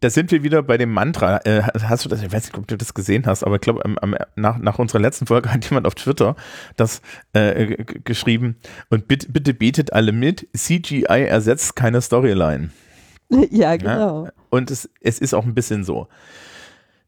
Da 0.00 0.10
sind 0.10 0.30
wir 0.30 0.42
wieder 0.42 0.62
bei 0.62 0.78
dem 0.78 0.92
Mantra. 0.92 1.38
Äh, 1.44 1.62
hast 1.62 2.04
du 2.04 2.08
das, 2.08 2.22
ich 2.22 2.32
weiß 2.32 2.44
nicht, 2.44 2.58
ob 2.58 2.66
du 2.66 2.76
das 2.76 2.94
gesehen 2.94 3.26
hast, 3.26 3.44
aber 3.44 3.56
ich 3.56 3.60
glaube, 3.60 3.82
nach, 4.36 4.58
nach 4.58 4.78
unserer 4.78 5.00
letzten 5.00 5.26
Folge 5.26 5.52
hat 5.52 5.64
jemand 5.68 5.86
auf 5.86 5.94
Twitter 5.94 6.36
das 6.76 7.02
äh, 7.32 7.84
geschrieben 8.04 8.56
und 8.90 9.08
bitte, 9.08 9.30
bitte 9.30 9.54
betet 9.54 9.92
alle 9.92 10.12
mit, 10.12 10.48
CGI 10.56 11.04
ersetzt 11.04 11.76
keine 11.76 12.00
Storyline. 12.00 12.70
ja, 13.50 13.76
genau. 13.76 14.28
Und 14.50 14.70
es, 14.70 14.88
es 15.00 15.18
ist 15.18 15.34
auch 15.34 15.44
ein 15.44 15.54
bisschen 15.54 15.84
so. 15.84 16.08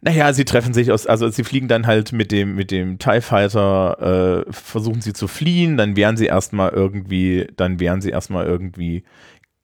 Naja, 0.00 0.34
sie 0.34 0.44
treffen 0.44 0.74
sich 0.74 0.92
aus, 0.92 1.06
also 1.06 1.30
sie 1.30 1.44
fliegen 1.44 1.66
dann 1.66 1.86
halt 1.86 2.12
mit 2.12 2.30
dem, 2.30 2.54
mit 2.56 2.70
dem 2.70 2.98
TIE 2.98 3.22
Fighter, 3.22 4.44
äh, 4.46 4.52
versuchen 4.52 5.00
sie 5.00 5.14
zu 5.14 5.28
fliehen, 5.28 5.78
dann 5.78 5.96
wehren 5.96 6.18
sie 6.18 6.26
erstmal 6.26 6.72
irgendwie, 6.72 7.46
dann 7.56 7.80
wehren 7.80 8.02
sie 8.02 8.10
erstmal 8.10 8.44
irgendwie 8.44 9.04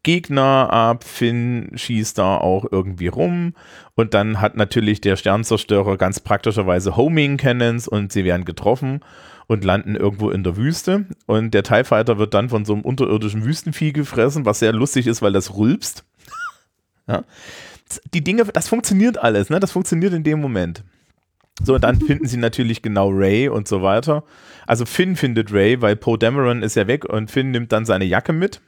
Gegner 0.03 0.73
ab, 0.73 1.05
Finn 1.05 1.73
schießt 1.75 2.17
da 2.17 2.37
auch 2.37 2.65
irgendwie 2.71 3.09
rum 3.09 3.55
und 3.95 4.15
dann 4.15 4.41
hat 4.41 4.57
natürlich 4.57 5.01
der 5.01 5.17
Sternzerstörer 5.17 5.99
ganz 5.99 6.21
praktischerweise 6.21 6.97
Homing 6.97 7.37
Cannons 7.37 7.87
und 7.87 8.11
sie 8.13 8.25
werden 8.25 8.45
getroffen 8.45 9.01
und 9.47 9.65
landen 9.65 9.97
irgendwo 9.97 10.31
in 10.31 10.43
der 10.43 10.57
Wüste 10.57 11.07
und 11.27 11.53
der 11.53 11.65
TIE 11.65 11.85
Fighter 11.85 12.19
wird 12.19 12.33
dann 12.33 12.49
von 12.49 12.65
so 12.65 12.73
einem 12.73 12.83
unterirdischen 12.83 13.45
Wüstenvieh 13.45 13.93
gefressen, 13.93 14.47
was 14.47 14.61
sehr 14.61 14.73
lustig 14.73 15.07
ist, 15.07 15.21
weil 15.23 15.33
das 15.33 15.57
rülpst. 15.57 16.05
ja. 17.07 17.25
Die 18.15 18.23
Dinge, 18.23 18.45
das 18.45 18.69
funktioniert 18.69 19.19
alles, 19.19 19.51
ne? 19.51 19.59
Das 19.59 19.73
funktioniert 19.73 20.15
in 20.15 20.23
dem 20.23 20.41
Moment. 20.41 20.85
So, 21.63 21.75
und 21.75 21.85
dann 21.85 22.01
finden 22.01 22.27
sie 22.27 22.37
natürlich 22.37 22.81
genau 22.81 23.11
Ray 23.11 23.49
und 23.49 23.69
so 23.69 23.83
weiter. 23.83 24.25
Also 24.67 24.87
Finn 24.87 25.17
findet 25.17 25.53
Ray, 25.53 25.83
weil 25.83 25.97
Poe 25.97 26.17
Dameron 26.17 26.63
ist 26.63 26.77
ja 26.77 26.87
weg 26.87 27.05
und 27.05 27.31
Finn 27.31 27.51
nimmt 27.51 27.73
dann 27.73 27.85
seine 27.85 28.05
Jacke 28.05 28.33
mit. 28.33 28.61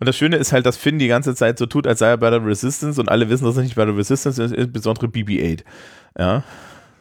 Und 0.00 0.06
das 0.06 0.16
Schöne 0.16 0.36
ist 0.36 0.52
halt, 0.52 0.64
dass 0.66 0.76
Finn 0.76 0.98
die 0.98 1.08
ganze 1.08 1.34
Zeit 1.34 1.58
so 1.58 1.66
tut, 1.66 1.86
als 1.86 1.98
sei 1.98 2.08
er 2.08 2.16
bei 2.18 2.30
der 2.30 2.44
Resistance 2.44 3.00
und 3.00 3.08
alle 3.08 3.28
wissen, 3.28 3.44
dass 3.44 3.56
er 3.56 3.62
nicht 3.64 3.74
bei 3.74 3.84
der 3.84 3.96
Resistance 3.96 4.42
ist, 4.42 4.52
insbesondere 4.54 5.06
BB-8. 5.06 5.64
Ja, 6.18 6.44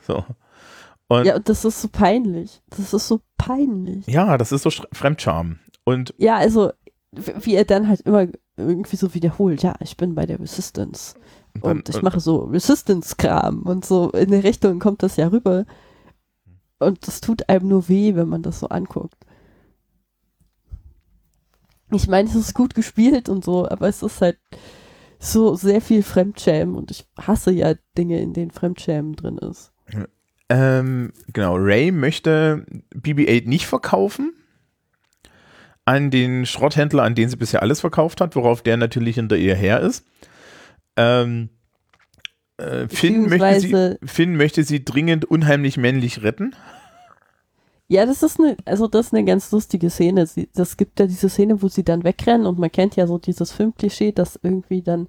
so. 0.06 0.24
Und 1.08 1.20
Ja, 1.20 1.24
ja, 1.26 1.36
und 1.36 1.48
das 1.48 1.64
ist 1.64 1.82
so 1.82 1.88
peinlich. 1.90 2.62
Das 2.70 2.94
ist 2.94 3.08
so 3.08 3.22
peinlich. 3.38 4.06
das 4.38 4.52
ist 4.52 4.64
so 4.64 4.70
Sch- 4.70 4.86
Fremdscham. 4.94 5.60
Und 5.86 6.14
Ja, 6.18 6.36
also, 6.38 6.72
wie 7.12 7.56
er 7.56 7.66
dann 7.66 7.88
halt 7.88 8.02
immer 8.02 8.28
irgendwie 8.58 8.96
so 8.98 9.14
wiederholt, 9.14 9.64
ja, 9.64 9.76
ich 9.80 9.96
bin 9.96 10.16
bei 10.16 10.26
der 10.26 10.40
Resistance. 10.40 11.16
dann- 11.54 11.78
Und 11.78 11.90
ich 11.90 12.02
mache 12.02 12.20
so 12.20 12.40
Resistance-Kram 12.46 13.64
und 13.64 13.86
so 13.86 14.10
in 14.12 14.32
der 14.32 14.44
Richtung 14.44 14.80
kommt 14.80 15.02
das 15.04 15.16
ja 15.18 15.28
rüber. 15.28 15.66
Und 16.80 17.08
das 17.08 17.22
tut 17.22 17.48
einem 17.50 17.68
nur 17.70 17.88
weh, 17.90 18.16
wenn 18.16 18.28
man 18.30 18.44
das 18.44 18.60
so 18.60 18.70
anguckt. 18.70 19.16
Ich 21.92 22.08
meine, 22.08 22.28
es 22.28 22.36
ist 22.36 22.54
gut 22.54 22.76
gespielt 22.76 23.30
und 23.30 23.44
so, 23.46 23.68
aber 23.68 23.88
es 23.88 24.04
ist 24.04 24.22
halt 24.22 24.38
so 25.20 25.56
sehr 25.56 25.82
viel 25.82 26.04
Fremdschämen 26.04 26.76
und 26.76 26.92
ich 26.92 27.06
hasse 27.20 27.52
ja 27.52 27.74
Dinge, 27.98 28.20
in 28.20 28.34
denen 28.34 28.52
Fremdschämen 28.52 29.16
drin 29.16 29.38
ist. 29.38 29.72
Ähm, 30.50 31.12
genau, 31.34 31.56
Ray 31.58 31.92
möchte 31.92 32.66
BB-8 32.96 33.48
nicht 33.48 33.68
verkaufen 33.68 34.34
an 35.86 36.12
den 36.12 36.46
Schrotthändler, 36.46 37.04
an 37.04 37.16
den 37.16 37.30
sie 37.30 37.38
bisher 37.38 37.62
alles 37.62 37.82
verkauft 37.82 38.22
hat, 38.22 38.36
worauf 38.36 38.62
der 38.62 38.78
natürlich 38.78 39.16
hinter 39.16 39.38
ihr 39.38 39.56
her 39.56 39.80
ist. 39.82 40.06
Ähm, 40.98 41.50
äh, 42.58 42.88
Finn, 42.88 43.30
möchte 43.30 43.60
sie, 43.62 43.96
Finn 44.06 44.36
möchte 44.36 44.64
sie 44.64 44.84
dringend 44.84 45.26
unheimlich 45.26 45.78
männlich 45.78 46.24
retten. 46.24 46.56
Ja, 47.90 48.06
das 48.06 48.22
ist 48.22 48.40
eine, 48.40 48.58
also 48.66 48.88
das 48.88 49.08
ist 49.08 49.14
eine 49.14 49.24
ganz 49.24 49.52
lustige 49.52 49.90
Szene. 49.90 50.28
Sie, 50.28 50.50
das 50.54 50.76
gibt 50.76 51.00
ja 51.00 51.08
diese 51.08 51.30
Szene, 51.30 51.62
wo 51.62 51.70
sie 51.70 51.84
dann 51.84 52.04
wegrennen 52.04 52.46
und 52.46 52.60
man 52.60 52.72
kennt 52.72 52.98
ja 52.98 53.08
so 53.08 53.18
dieses 53.18 53.54
Filmklischee, 53.54 54.12
dass 54.12 54.38
irgendwie 54.42 54.82
dann 54.82 55.08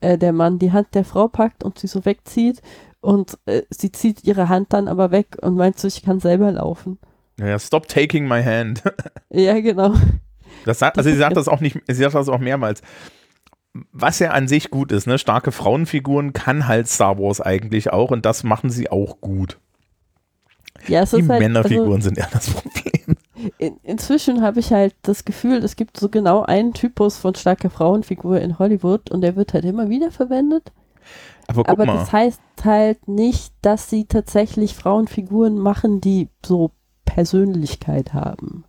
äh, 0.00 0.16
der 0.16 0.32
Mann 0.32 0.58
die 0.58 0.72
Hand 0.72 0.94
der 0.94 1.04
Frau 1.04 1.26
packt 1.26 1.64
und 1.64 1.78
sie 1.78 1.88
so 1.88 2.04
wegzieht 2.04 2.62
und 3.00 3.38
äh, 3.46 3.62
sie 3.70 3.90
zieht 3.90 4.24
ihre 4.24 4.48
Hand 4.48 4.72
dann 4.72 4.86
aber 4.86 5.10
weg 5.10 5.38
und 5.42 5.56
meint 5.56 5.78
so, 5.78 5.88
ich 5.88 6.02
kann 6.02 6.20
selber 6.20 6.52
laufen. 6.52 6.98
Naja, 7.36 7.58
stop 7.58 7.88
taking 7.88 8.28
my 8.28 8.42
hand. 8.42 8.82
Ja, 9.32 9.60
genau. 9.60 9.94
Das 10.64 10.80
sagt, 10.80 10.98
also 10.98 11.08
sie 11.08 11.16
sagt 11.16 11.36
das 11.36 11.46
auch 11.46 11.60
nicht, 11.60 11.78
sie 11.86 11.94
sagt 11.94 12.16
das 12.16 12.28
auch 12.28 12.40
mehrmals. 12.40 12.82
Was 13.92 14.18
ja 14.18 14.32
an 14.32 14.48
sich 14.48 14.70
gut 14.70 14.90
ist, 14.90 15.06
ne? 15.06 15.18
Starke 15.18 15.52
Frauenfiguren 15.52 16.32
kann 16.32 16.66
halt 16.66 16.88
Star 16.88 17.16
Wars 17.16 17.40
eigentlich 17.40 17.92
auch 17.92 18.10
und 18.10 18.26
das 18.26 18.42
machen 18.42 18.70
sie 18.70 18.90
auch 18.90 19.20
gut. 19.20 19.60
Ja, 20.88 21.04
Die 21.04 21.28
halt, 21.28 21.40
Männerfiguren 21.40 21.94
also 21.94 22.08
sind 22.08 22.18
eher 22.18 22.28
das 22.32 22.50
Problem. 22.50 23.16
in, 23.58 23.76
inzwischen 23.82 24.42
habe 24.42 24.60
ich 24.60 24.72
halt 24.72 24.94
das 25.02 25.24
Gefühl, 25.24 25.58
es 25.64 25.76
gibt 25.76 25.98
so 25.98 26.08
genau 26.08 26.42
einen 26.42 26.72
Typus 26.72 27.16
von 27.18 27.34
starker 27.34 27.70
Frauenfigur 27.70 28.40
in 28.40 28.58
Hollywood 28.58 29.10
und 29.10 29.20
der 29.20 29.36
wird 29.36 29.54
halt 29.54 29.64
immer 29.64 29.88
wieder 29.88 30.10
verwendet. 30.10 30.72
Aber 31.46 31.64
guck 31.64 31.68
Aber 31.68 31.86
das 31.86 32.12
heißt 32.12 32.40
halt 32.64 33.08
nicht, 33.08 33.52
dass 33.62 33.90
sie 33.90 34.04
tatsächlich 34.04 34.74
Frauenfiguren 34.74 35.58
machen, 35.58 36.00
die 36.00 36.28
so 36.44 36.70
Persönlichkeit 37.04 38.14
haben. 38.14 38.64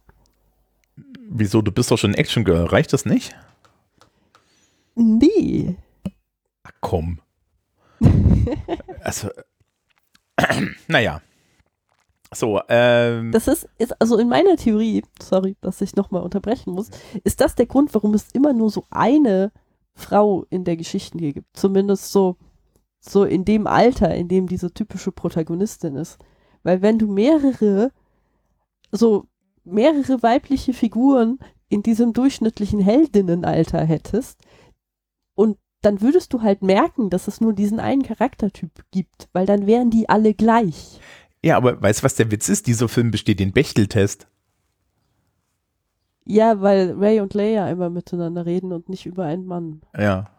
Wieso? 1.29 1.61
Du 1.61 1.71
bist 1.71 1.91
doch 1.91 1.97
schon 1.97 2.11
ein 2.11 2.17
Action 2.17 2.43
Girl. 2.43 2.65
Reicht 2.65 2.91
das 2.91 3.05
nicht? 3.05 3.35
Nee. 4.95 5.77
Ach, 6.63 6.71
komm. 6.81 7.19
also, 9.03 9.29
naja. 10.87 11.21
So, 12.33 12.61
ähm, 12.69 13.31
Das 13.31 13.47
ist, 13.47 13.67
ist, 13.77 13.99
also 14.01 14.17
in 14.17 14.29
meiner 14.29 14.55
Theorie, 14.55 15.03
sorry, 15.21 15.57
dass 15.61 15.81
ich 15.81 15.95
nochmal 15.95 16.23
unterbrechen 16.23 16.73
muss, 16.73 16.89
ist 17.23 17.41
das 17.41 17.55
der 17.55 17.65
Grund, 17.65 17.93
warum 17.93 18.13
es 18.13 18.29
immer 18.31 18.53
nur 18.53 18.69
so 18.69 18.85
eine 18.89 19.51
Frau 19.93 20.45
in 20.49 20.63
der 20.63 20.77
Geschichte 20.77 21.17
hier 21.17 21.33
gibt. 21.33 21.55
Zumindest 21.57 22.11
so, 22.11 22.37
so 22.99 23.25
in 23.25 23.43
dem 23.43 23.67
Alter, 23.67 24.15
in 24.15 24.29
dem 24.29 24.47
diese 24.47 24.73
typische 24.73 25.11
Protagonistin 25.11 25.95
ist. 25.95 26.19
Weil 26.63 26.81
wenn 26.81 26.97
du 26.99 27.07
mehrere, 27.07 27.91
so 28.91 29.25
mehrere 29.63 30.23
weibliche 30.23 30.73
Figuren 30.73 31.39
in 31.67 31.83
diesem 31.83 32.13
durchschnittlichen 32.13 32.79
Heldinnenalter 32.79 33.83
hättest 33.83 34.39
und 35.35 35.57
dann 35.81 36.01
würdest 36.01 36.31
du 36.33 36.41
halt 36.41 36.61
merken, 36.61 37.09
dass 37.09 37.27
es 37.27 37.41
nur 37.41 37.53
diesen 37.53 37.79
einen 37.79 38.03
Charaktertyp 38.03 38.71
gibt, 38.91 39.29
weil 39.33 39.45
dann 39.45 39.65
wären 39.65 39.89
die 39.89 40.07
alle 40.09 40.33
gleich. 40.33 40.99
Ja, 41.43 41.57
aber 41.57 41.81
weißt 41.81 42.01
du, 42.01 42.03
was 42.03 42.15
der 42.15 42.31
Witz 42.31 42.49
ist? 42.49 42.67
Dieser 42.67 42.87
Film 42.87 43.11
besteht 43.11 43.39
den 43.39 43.51
Bechteltest. 43.51 44.27
Ja, 46.25 46.61
weil 46.61 46.95
Ray 46.97 47.19
und 47.19 47.33
Leia 47.33 47.69
immer 47.69 47.89
miteinander 47.89 48.45
reden 48.45 48.71
und 48.71 48.89
nicht 48.89 49.05
über 49.05 49.25
einen 49.25 49.45
Mann. 49.45 49.81
Ja. 49.97 50.29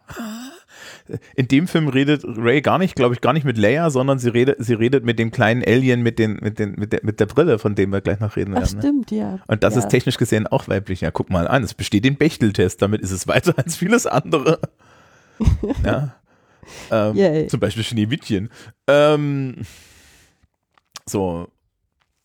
In 1.35 1.49
dem 1.49 1.67
Film 1.67 1.89
redet 1.89 2.23
Ray 2.25 2.61
gar 2.61 2.77
nicht, 2.77 2.95
glaube 2.95 3.13
ich, 3.13 3.21
gar 3.21 3.33
nicht 3.33 3.43
mit 3.43 3.57
Leia, 3.57 3.89
sondern 3.89 4.17
sie 4.17 4.29
redet, 4.29 4.63
sie 4.63 4.73
redet 4.73 5.03
mit 5.03 5.19
dem 5.19 5.31
kleinen 5.31 5.61
Alien 5.63 6.01
mit, 6.01 6.17
den, 6.19 6.39
mit, 6.41 6.57
den, 6.57 6.75
mit, 6.77 6.93
der, 6.93 7.01
mit 7.03 7.19
der 7.19 7.25
Brille, 7.25 7.59
von 7.59 7.75
dem 7.75 7.91
wir 7.91 7.99
gleich 7.99 8.21
noch 8.21 8.37
reden 8.37 8.53
Ach, 8.55 8.61
werden. 8.61 8.75
Ne? 8.75 8.81
stimmt, 8.81 9.11
ja. 9.11 9.39
Und 9.47 9.63
das 9.63 9.75
ja. 9.75 9.81
ist 9.81 9.89
technisch 9.89 10.17
gesehen 10.17 10.47
auch 10.47 10.67
weiblich. 10.69 11.01
Ja, 11.01 11.11
guck 11.11 11.29
mal 11.29 11.47
an, 11.47 11.63
es 11.63 11.73
besteht 11.73 12.05
den 12.05 12.15
Bechteltest, 12.15 12.81
damit 12.81 13.01
ist 13.01 13.11
es 13.11 13.27
weiter 13.27 13.53
als 13.57 13.75
vieles 13.75 14.07
andere. 14.07 14.59
ja. 15.85 16.15
Ähm, 16.89 17.49
zum 17.49 17.59
Beispiel 17.59 17.83
Schneewittchen. 17.83 18.49
Ähm, 18.87 19.57
so. 21.05 21.47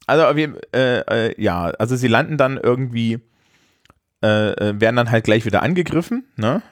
Also, 0.07 0.23
äh, 0.25 1.01
äh, 1.01 1.43
ja, 1.43 1.67
also 1.79 1.97
sie 1.97 2.09
landen 2.09 2.39
dann 2.39 2.57
irgendwie, 2.57 3.21
äh, 4.23 4.53
äh, 4.53 4.81
werden 4.81 4.97
dann 4.97 5.11
halt 5.11 5.25
gleich 5.25 5.45
wieder 5.45 5.63
angegriffen, 5.63 6.25
ne? 6.37 6.63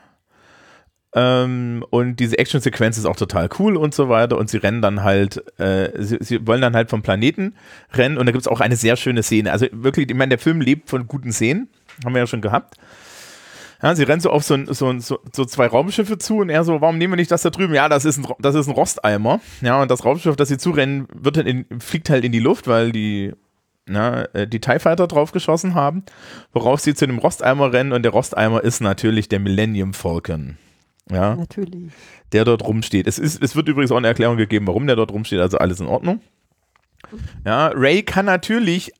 Ähm, 1.17 1.83
und 1.89 2.21
diese 2.21 2.39
Action-Sequenz 2.39 2.99
ist 2.99 3.07
auch 3.07 3.17
total 3.17 3.49
cool 3.59 3.79
und 3.79 3.95
so 3.95 4.11
weiter. 4.11 4.37
Und 4.37 4.51
sie 4.51 4.59
rennen 4.59 4.83
dann 4.83 5.03
halt, 5.03 5.43
äh, 5.59 5.91
sie, 6.03 6.19
sie 6.21 6.47
wollen 6.47 6.61
dann 6.61 6.77
halt 6.77 6.91
vom 6.91 7.03
Planeten 7.03 7.55
rennen. 7.95 8.19
Und 8.19 8.27
da 8.27 8.33
gibt 8.33 8.43
es 8.43 8.49
auch 8.49 8.61
eine 8.61 8.77
sehr 8.77 8.97
schöne 8.97 9.23
Szene. 9.23 9.51
Also 9.51 9.67
wirklich, 9.73 10.11
ich 10.11 10.15
meine, 10.15 10.29
der 10.31 10.39
Film 10.39 10.61
lebt 10.61 10.91
von 10.91 11.07
guten 11.07 11.33
Szenen. 11.33 11.71
Haben 12.05 12.15
wir 12.15 12.21
ja 12.21 12.27
schon 12.27 12.43
gehabt. 12.43 12.77
Ja, 13.83 13.95
sie 13.95 14.05
rennt 14.05 14.23
so 14.23 14.31
auf 14.31 14.43
so, 14.43 14.55
ein, 14.55 14.67
so, 14.73 14.89
ein, 14.89 15.01
so, 15.01 15.19
zwei 15.45 15.67
Raumschiffe 15.67 16.19
zu 16.19 16.39
und 16.39 16.49
er 16.49 16.65
so, 16.65 16.81
warum 16.81 16.99
nehmen 16.99 17.13
wir 17.13 17.17
nicht 17.17 17.31
das 17.31 17.43
da 17.43 17.51
drüben? 17.51 17.75
Ja, 17.75 17.89
das 17.89 18.05
ist 18.05 18.19
ein, 18.19 18.27
das 18.39 18.55
ist 18.55 18.69
ein 18.69 18.75
Rosteimer. 18.75 19.41
Ja, 19.61 19.83
und 19.83 19.91
das 19.91 20.05
Raumschiff, 20.05 20.37
das 20.37 20.49
sie 20.49 20.59
zurennen, 20.59 21.07
wird 21.13 21.37
dann 21.37 21.47
in, 21.47 21.67
fliegt 21.81 22.09
halt 22.09 22.25
in 22.25 22.33
die 22.33 22.39
Luft, 22.39 22.69
weil 22.69 22.91
die, 22.93 23.33
na, 23.87 24.25
äh, 24.35 24.47
die 24.47 24.61
TIE 24.61 24.79
Fighter 24.79 25.07
drauf 25.07 25.33
geschossen 25.33 25.75
haben, 25.75 26.05
worauf 26.53 26.81
sie 26.81 26.95
zu 26.95 27.07
dem 27.07 27.19
Rosteimer 27.19 27.73
rennen 27.73 27.93
und 27.93 28.03
der 28.03 28.13
Rosteimer 28.13 28.65
ist 28.65 28.81
natürlich 28.81 29.29
der 29.29 29.41
Millennium 29.41 29.93
Falcon. 29.93 30.57
Ja, 31.11 31.37
Natürlich. 31.37 31.93
der 32.33 32.45
dort 32.45 32.65
rumsteht. 32.65 33.07
Es, 33.07 33.19
ist, 33.19 33.41
es 33.41 33.55
wird 33.55 33.69
übrigens 33.69 33.93
auch 33.93 33.97
eine 33.97 34.09
Erklärung 34.09 34.37
gegeben, 34.37 34.67
warum 34.67 34.87
der 34.87 34.97
dort 34.97 35.13
rumsteht, 35.13 35.39
also 35.39 35.59
alles 35.59 35.79
in 35.79 35.87
Ordnung. 35.87 36.21
Ja, 37.45 37.69
Ray 37.69 38.03
kann 38.03 38.27
natürlich 38.27 38.93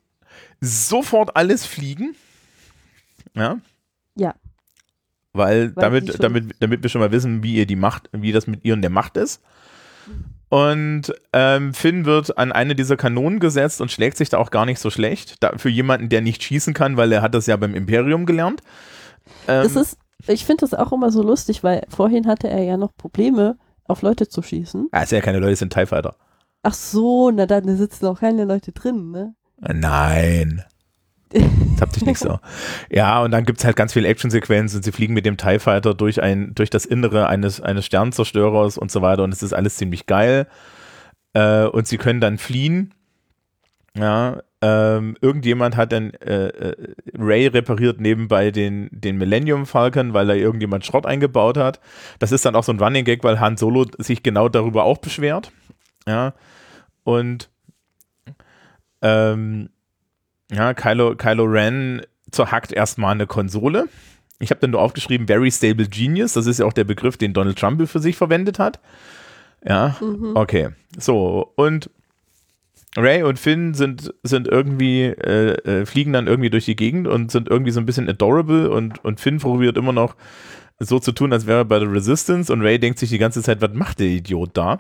sofort 0.61 1.37
alles 1.37 1.67
fliegen. 1.67 2.15
Ja. 3.35 3.59
Ja. 4.15 4.35
Weil, 5.37 5.75
Weil 5.77 5.83
damit, 5.83 6.23
damit, 6.23 6.55
damit 6.61 6.83
wir 6.83 6.91
schon 6.91 7.01
mal 7.01 7.13
wissen, 7.13 7.43
wie 7.43 7.55
ihr 7.55 7.67
die 7.67 7.77
Macht, 7.77 8.09
wie 8.13 8.33
das 8.33 8.47
mit 8.47 8.65
ihr 8.65 8.75
und 8.75 8.83
der 8.83 8.91
Macht 8.91 9.17
ist. 9.17 9.43
Und 10.49 11.13
ähm, 11.33 11.75
Finn 11.75 12.05
wird 12.05 12.39
an 12.39 12.53
eine 12.53 12.75
dieser 12.77 12.97
Kanonen 12.97 13.41
gesetzt 13.41 13.81
und 13.81 13.91
schlägt 13.91 14.17
sich 14.17 14.29
da 14.29 14.39
auch 14.39 14.51
gar 14.51 14.65
nicht 14.65 14.79
so 14.79 14.91
schlecht. 14.91 15.43
Da, 15.43 15.57
für 15.57 15.69
jemanden, 15.69 16.09
der 16.09 16.21
nicht 16.21 16.43
schießen 16.43 16.73
kann, 16.73 16.97
weil 16.97 17.11
er 17.13 17.23
hat 17.23 17.35
das 17.35 17.47
ja 17.47 17.57
beim 17.57 17.75
Imperium 17.75 18.27
gelernt. 18.27 18.61
Ähm, 19.49 19.65
Das 19.65 19.75
ist, 19.75 19.99
ich 20.29 20.45
finde 20.45 20.61
das 20.61 20.75
auch 20.75 20.93
immer 20.93 21.11
so 21.11 21.23
lustig, 21.23 21.65
weil 21.65 21.85
vorhin 21.89 22.29
hatte 22.29 22.49
er 22.49 22.63
ja 22.63 22.77
noch 22.77 22.95
Probleme, 22.97 23.59
auf 23.89 24.03
Leute 24.03 24.29
zu 24.29 24.43
schießen. 24.43 24.89
ah, 24.93 25.03
ist 25.03 25.13
ja 25.13 25.21
keine 25.21 25.39
Leute, 25.39 25.53
es 25.53 25.59
sind 25.59 25.73
TIE 25.73 25.87
Fighter. 25.87 26.17
Ach 26.63 26.75
so, 26.75 27.31
na 27.31 27.47
dann 27.47 27.77
sitzen 27.77 28.07
auch 28.07 28.21
keine 28.21 28.45
Leute 28.45 28.73
drin, 28.73 29.11
ne? 29.11 29.35
Nein. 29.61 30.65
Habt 31.81 31.97
ihr 31.97 32.07
nicht 32.07 32.19
so. 32.19 32.39
Ja, 32.91 33.23
und 33.23 33.31
dann 33.31 33.45
gibt 33.45 33.59
es 33.59 33.65
halt 33.65 33.77
ganz 33.77 33.93
viele 33.93 34.09
Actionsequenzen. 34.09 34.83
Sie 34.83 34.93
fliegen 34.93 35.15
mit 35.15 35.27
dem 35.27 35.37
TIE 35.37 35.59
Fighter 35.59 35.95
durch, 35.95 36.23
ein, 36.23 36.55
durch 36.55 36.71
das 36.71 36.87
Innere 36.87 37.29
eines, 37.29 37.61
eines 37.61 37.87
Sternzerstörers 37.87 38.79
und 38.79 38.91
so 38.91 39.03
weiter. 39.03 39.25
Und 39.25 39.33
es 39.33 39.43
ist 39.43 39.53
alles 39.53 39.77
ziemlich 39.77 40.07
geil. 40.07 40.47
Äh, 41.35 41.65
und 41.65 41.87
sie 41.87 41.99
können 41.99 42.21
dann 42.21 42.39
fliehen. 42.39 42.95
Ja, 43.99 44.43
ähm, 44.61 45.17
irgendjemand 45.21 45.77
hat 45.77 45.93
dann 45.93 46.13
äh, 46.15 46.49
äh, 46.49 46.95
Ray 47.17 47.47
repariert 47.47 48.01
nebenbei 48.01 48.51
den, 48.51 48.89
den 48.91 49.17
Millennium 49.17 49.65
Falcon, 49.65 50.13
weil 50.13 50.27
da 50.27 50.35
irgendjemand 50.35 50.85
Schrott 50.85 51.07
eingebaut 51.07 51.57
hat. 51.57 51.81
Das 52.19 52.33
ist 52.33 52.45
dann 52.45 52.57
auch 52.57 52.65
so 52.65 52.73
ein 52.73 52.81
Running 52.81 53.05
Gag, 53.05 53.25
weil 53.25 53.41
Han 53.41 53.57
Solo 53.57 53.87
sich 53.99 54.23
genau 54.23 54.49
darüber 54.49 54.85
auch 54.85 54.99
beschwert. 54.99 55.51
Ja, 56.07 56.35
und 57.05 57.49
ähm, 59.03 59.71
ja, 60.53 60.75
Kylo, 60.75 61.17
Kylo 61.17 61.45
Ren 61.45 62.03
zerhackt 62.31 62.73
erstmal 62.73 63.13
eine 63.13 63.27
Konsole. 63.27 63.89
Ich 64.39 64.51
habe 64.51 64.61
dann 64.61 64.71
nur 64.73 64.81
aufgeschrieben, 64.83 65.27
Very 65.27 65.51
Stable 65.51 65.87
Genius. 65.89 66.35
Das 66.35 66.47
ist 66.47 66.59
ja 66.59 66.67
auch 66.67 66.73
der 66.73 66.85
Begriff, 66.85 67.17
den 67.17 67.33
Donald 67.33 67.59
Trump 67.59 67.89
für 67.89 67.99
sich 68.01 68.17
verwendet 68.17 68.59
hat. 68.59 68.81
Ja, 69.65 69.97
Mhm. 70.01 70.33
okay. 70.35 70.69
So, 70.99 71.53
und 71.57 71.91
Ray 72.97 73.23
und 73.23 73.39
Finn 73.39 73.75
sind, 73.75 74.15
sind 74.23 74.49
irgendwie, 74.49 75.03
äh, 75.05 75.53
äh, 75.81 75.87
fliegen 75.87 76.13
dann 76.13 76.27
irgendwie 76.27 76.51
durch 76.51 76.65
die 76.65 76.77
Gegend 76.77 77.07
und 77.09 77.31
sind 77.31 77.49
irgendwie 77.49 77.71
so 77.73 77.81
ein 77.81 77.87
bisschen 77.87 78.09
adorable 78.09 78.71
und, 78.71 79.05
und 79.05 79.21
Finn 79.21 79.39
probiert 79.39 79.77
immer 79.77 79.93
noch 79.93 80.17
so 80.79 80.99
zu 80.99 81.13
tun, 81.13 81.33
als 81.33 81.47
wäre 81.47 81.59
er 81.61 81.65
bei 81.65 81.79
der 81.79 81.91
Resistance 81.93 82.53
und 82.53 82.63
Ray 82.63 82.79
denkt 82.79 82.99
sich 82.99 83.11
die 83.11 83.19
ganze 83.19 83.43
Zeit, 83.43 83.61
was 83.61 83.73
macht 83.75 83.99
der 84.01 84.07
Idiot 84.09 84.51
da? 84.55 84.79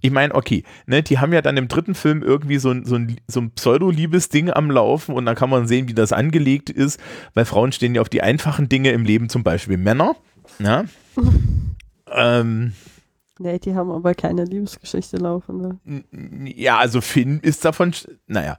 Ich 0.00 0.10
meine, 0.10 0.34
okay, 0.34 0.64
ne, 0.86 1.02
die 1.02 1.18
haben 1.18 1.32
ja 1.32 1.42
dann 1.42 1.56
im 1.56 1.68
dritten 1.68 1.94
Film 1.94 2.22
irgendwie 2.22 2.58
so 2.58 2.70
ein, 2.70 2.84
so 2.84 2.96
ein, 2.96 3.16
so 3.26 3.40
ein 3.40 3.50
Pseudo-Liebes-Ding 3.50 4.50
am 4.50 4.70
Laufen 4.70 5.14
und 5.14 5.26
dann 5.26 5.36
kann 5.36 5.50
man 5.50 5.66
sehen, 5.66 5.88
wie 5.88 5.94
das 5.94 6.12
angelegt 6.12 6.70
ist, 6.70 7.00
weil 7.34 7.44
Frauen 7.44 7.72
stehen 7.72 7.94
ja 7.94 8.00
auf 8.00 8.08
die 8.08 8.22
einfachen 8.22 8.68
Dinge 8.68 8.90
im 8.90 9.04
Leben, 9.04 9.28
zum 9.28 9.42
Beispiel 9.42 9.76
Männer. 9.76 10.16
Ja. 10.58 10.84
ähm, 12.12 12.72
Nee, 13.38 13.58
die 13.58 13.74
haben 13.74 13.90
aber 13.90 14.14
keine 14.14 14.44
Liebesgeschichte 14.44 15.16
laufen. 15.16 15.80
Ne? 15.82 16.04
Ja, 16.54 16.78
also 16.78 17.00
Finn 17.00 17.40
ist 17.40 17.64
davon, 17.64 17.92
naja, 18.28 18.58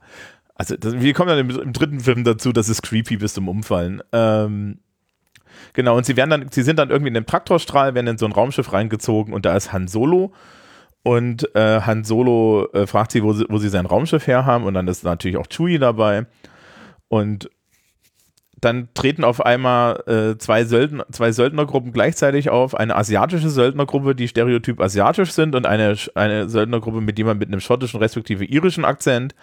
also 0.56 0.76
das, 0.76 1.00
wir 1.00 1.14
kommen 1.14 1.30
dann 1.30 1.40
im, 1.40 1.50
im 1.50 1.74
dritten 1.74 2.00
Film 2.00 2.24
dazu, 2.24 2.52
das 2.52 2.70
ist 2.70 2.82
creepy 2.82 3.18
bis 3.18 3.34
zum 3.34 3.48
Umfallen. 3.48 4.02
Ähm, 4.12 4.80
genau, 5.74 5.96
und 5.96 6.06
sie 6.06 6.18
werden 6.18 6.30
dann, 6.30 6.48
sie 6.52 6.64
sind 6.64 6.80
dann 6.80 6.90
irgendwie 6.90 7.10
in 7.10 7.18
einem 7.18 7.26
Traktorstrahl, 7.26 7.96
werden 7.96 8.08
in 8.08 8.18
so 8.18 8.26
ein 8.26 8.34
Raumschiff 8.34 8.74
reingezogen 8.74 9.34
und 9.34 9.46
da 9.46 9.56
ist 9.56 9.72
Han 9.72 9.88
Solo. 9.88 10.34
Und 11.04 11.54
äh, 11.54 11.82
Han 11.82 12.06
Solo 12.06 12.70
äh, 12.72 12.88
fragt 12.88 13.12
sie 13.12 13.24
wo, 13.24 13.34
sie, 13.34 13.46
wo 13.50 13.58
sie 13.58 13.70
sein 13.70 13.86
Raumschiff 13.86 14.26
her 14.26 14.46
haben 14.46 14.64
und 14.64 14.74
dann 14.74 14.88
ist 14.88 15.04
natürlich 15.04 15.38
auch 15.38 15.48
Chewie 15.48 15.78
dabei. 15.78 16.26
Und 17.10 17.50
dann 18.64 18.88
treten 18.94 19.26
auf 19.26 19.46
einmal 19.46 20.02
äh, 20.08 20.38
zwei, 20.38 20.64
Söldner, 20.64 21.06
zwei 21.12 21.34
Söldnergruppen 21.34 21.92
gleichzeitig 21.92 22.50
auf. 22.50 22.76
Eine 22.76 22.96
asiatische 22.96 23.50
Söldnergruppe, 23.50 24.16
die 24.16 24.30
stereotyp 24.30 24.80
asiatisch 24.80 25.32
sind 25.32 25.56
und 25.56 25.66
eine, 25.66 25.96
eine 26.16 26.48
Söldnergruppe 26.48 27.02
mit 27.02 27.18
jemand 27.18 27.40
mit 27.40 27.50
einem 27.50 27.60
schottischen 27.60 28.00
respektive 28.00 28.46
irischen 28.46 28.86
Akzent, 28.86 29.36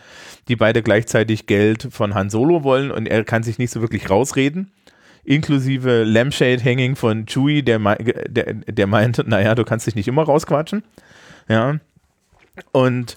die 0.48 0.56
beide 0.56 0.82
gleichzeitig 0.82 1.46
Geld 1.46 1.88
von 1.90 2.14
Han 2.14 2.30
Solo 2.30 2.64
wollen 2.64 2.90
und 2.90 3.06
er 3.06 3.24
kann 3.24 3.42
sich 3.42 3.58
nicht 3.58 3.70
so 3.70 3.82
wirklich 3.82 4.08
rausreden. 4.08 4.72
Inklusive 5.22 6.04
Lampshade 6.04 6.64
Hanging 6.64 6.96
von 6.96 7.26
Chewie, 7.26 7.62
der, 7.62 7.78
der, 7.78 8.54
der 8.54 8.86
meint, 8.86 9.28
naja, 9.28 9.54
du 9.54 9.64
kannst 9.64 9.86
dich 9.86 9.94
nicht 9.94 10.08
immer 10.08 10.22
rausquatschen. 10.22 10.82
Ja. 11.48 11.78
Und 12.72 13.16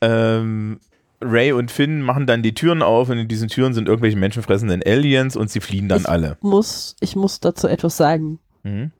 ähm, 0.00 0.78
Ray 1.20 1.52
und 1.52 1.70
Finn 1.70 2.02
machen 2.02 2.26
dann 2.26 2.42
die 2.42 2.54
Türen 2.54 2.82
auf 2.82 3.08
und 3.08 3.18
in 3.18 3.28
diesen 3.28 3.48
Türen 3.48 3.72
sind 3.74 3.88
irgendwelche 3.88 4.16
menschenfressenden 4.18 4.82
Aliens 4.84 5.36
und 5.36 5.50
sie 5.50 5.60
fliehen 5.60 5.88
dann 5.88 6.02
Ich- 6.02 6.08
alle. 6.08 6.36
Muss, 6.40 6.96
ich 7.00 7.16
muss 7.16 7.40
dazu 7.40 7.66
etwas 7.66 7.96
sagen. 7.96 8.38
Mhm. 8.62 8.92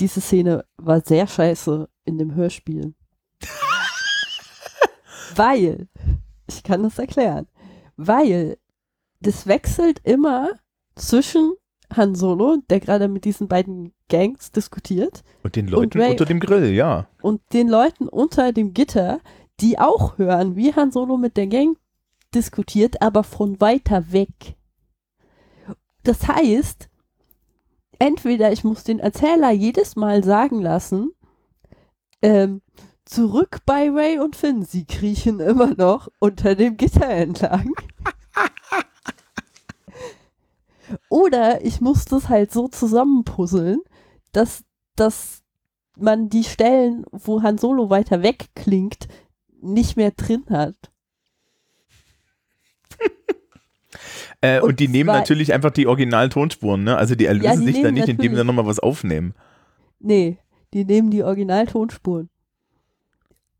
Diese 0.00 0.20
Szene 0.20 0.64
war 0.76 1.00
sehr 1.00 1.26
scheiße 1.26 1.88
in 2.04 2.18
dem 2.18 2.34
Hörspiel. 2.34 2.94
weil, 5.34 5.88
ich 6.48 6.62
kann 6.62 6.82
das 6.82 6.98
erklären, 6.98 7.46
weil 7.96 8.58
das 9.20 9.46
wechselt 9.46 10.00
immer 10.04 10.50
zwischen 10.94 11.52
Han 11.94 12.14
Solo, 12.14 12.58
der 12.70 12.80
gerade 12.80 13.08
mit 13.08 13.24
diesen 13.24 13.48
beiden 13.48 13.92
Gangs 14.08 14.52
diskutiert, 14.52 15.22
Und 15.42 15.56
den 15.56 15.68
Leuten 15.68 16.00
Ray- 16.00 16.10
unter 16.12 16.24
dem 16.24 16.40
Grill, 16.40 16.72
ja. 16.72 17.06
und 17.22 17.40
den 17.52 17.68
Leuten 17.68 18.08
unter 18.08 18.52
dem 18.52 18.72
Gitter, 18.74 19.20
die 19.60 19.78
auch 19.78 20.18
hören, 20.18 20.56
wie 20.56 20.74
Han 20.74 20.90
Solo 20.92 21.16
mit 21.16 21.36
der 21.36 21.46
Gang 21.46 21.76
diskutiert, 22.34 23.00
aber 23.02 23.24
von 23.24 23.60
weiter 23.60 24.12
weg. 24.12 24.56
Das 26.04 26.28
heißt, 26.28 26.88
entweder 27.98 28.52
ich 28.52 28.64
muss 28.64 28.84
den 28.84 28.98
Erzähler 29.00 29.50
jedes 29.50 29.96
Mal 29.96 30.22
sagen 30.24 30.60
lassen, 30.62 31.12
ähm, 32.22 32.62
zurück 33.04 33.58
bei 33.66 33.90
Ray 33.90 34.18
und 34.18 34.36
Finn, 34.36 34.64
sie 34.64 34.84
kriechen 34.84 35.40
immer 35.40 35.74
noch 35.74 36.08
unter 36.20 36.54
dem 36.54 36.76
Gitter 36.76 37.08
entlang. 37.08 37.72
Oder 41.10 41.64
ich 41.64 41.80
muss 41.80 42.04
das 42.06 42.28
halt 42.28 42.52
so 42.52 42.68
zusammenpuzzeln, 42.68 43.80
dass, 44.32 44.64
dass 44.96 45.42
man 45.96 46.28
die 46.28 46.44
Stellen, 46.44 47.04
wo 47.10 47.42
Han 47.42 47.58
Solo 47.58 47.90
weiter 47.90 48.22
weg 48.22 48.46
klingt, 48.54 49.08
nicht 49.60 49.96
mehr 49.96 50.10
drin 50.12 50.44
hat. 50.50 50.76
Äh, 54.40 54.60
und, 54.60 54.68
Und 54.68 54.80
die 54.80 54.86
nehmen 54.86 55.08
natürlich 55.08 55.52
einfach 55.52 55.72
die 55.72 55.88
originalen 55.88 56.30
Tonspuren, 56.30 56.84
ne? 56.84 56.96
Also 56.96 57.16
die 57.16 57.24
erlösen 57.24 57.44
Ja, 57.44 57.56
die 57.56 57.64
sich 57.64 57.82
nehmen 57.82 57.94
nicht, 57.94 58.08
indem 58.08 58.36
sie 58.36 58.44
nochmal 58.44 58.66
was 58.66 58.78
aufnehmen. 58.78 59.34
Nee, 59.98 60.38
die 60.74 60.84
nehmen 60.84 61.10
die 61.10 61.24
Originaltonspuren. 61.24 62.30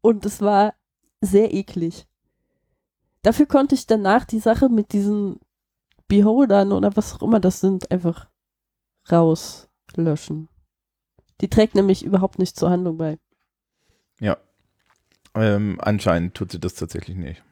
Und 0.01 0.25
es 0.25 0.41
war 0.41 0.75
sehr 1.21 1.53
eklig. 1.53 2.07
Dafür 3.23 3.47
konnte 3.47 3.75
ich 3.75 3.87
danach 3.87 4.25
die 4.25 4.39
Sache 4.39 4.69
mit 4.69 4.93
diesen 4.93 5.41
Beholdern 6.07 6.73
oder 6.73 6.97
was 6.97 7.15
auch 7.15 7.23
immer 7.23 7.41
das 7.41 7.61
sind, 7.61 7.91
einfach 7.91 8.29
rauslöschen. 9.11 10.49
Die 11.41 11.49
trägt 11.49 11.75
nämlich 11.75 12.05
überhaupt 12.05 12.39
nicht 12.39 12.57
zur 12.57 12.71
Handlung 12.71 12.99
bei. 12.99 13.19
Ähm, 15.35 15.79
anscheinend 15.81 16.35
tut 16.35 16.53
sie 16.53 16.61
das 16.61 16.75
tatsächlich 16.75 17.17
nicht. 17.17 17.43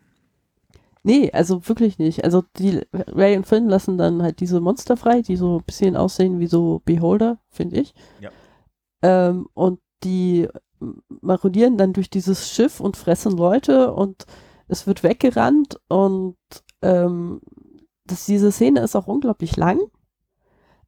Nee, 1.02 1.30
also 1.32 1.68
wirklich 1.68 1.98
nicht. 1.98 2.24
Also 2.24 2.42
die 2.58 2.80
Ray 2.92 3.36
und 3.36 3.46
Finn 3.46 3.68
lassen 3.68 3.96
dann 3.96 4.22
halt 4.22 4.40
diese 4.40 4.60
Monster 4.60 4.96
frei, 4.96 5.22
die 5.22 5.36
so 5.36 5.58
ein 5.58 5.64
bisschen 5.64 5.96
aussehen 5.96 6.40
wie 6.40 6.48
so 6.48 6.82
Beholder, 6.84 7.38
finde 7.48 7.80
ich. 7.80 7.94
Ja. 8.20 8.30
Ähm, 9.02 9.46
und 9.54 9.78
die 10.02 10.48
marodieren 11.20 11.78
dann 11.78 11.92
durch 11.92 12.10
dieses 12.10 12.50
Schiff 12.50 12.80
und 12.80 12.96
fressen 12.96 13.36
Leute 13.36 13.92
und 13.92 14.26
es 14.66 14.88
wird 14.88 15.04
weggerannt 15.04 15.80
und 15.88 16.36
ähm, 16.82 17.40
das, 18.04 18.26
diese 18.26 18.50
Szene 18.50 18.80
ist 18.80 18.96
auch 18.96 19.06
unglaublich 19.06 19.56
lang. 19.56 19.78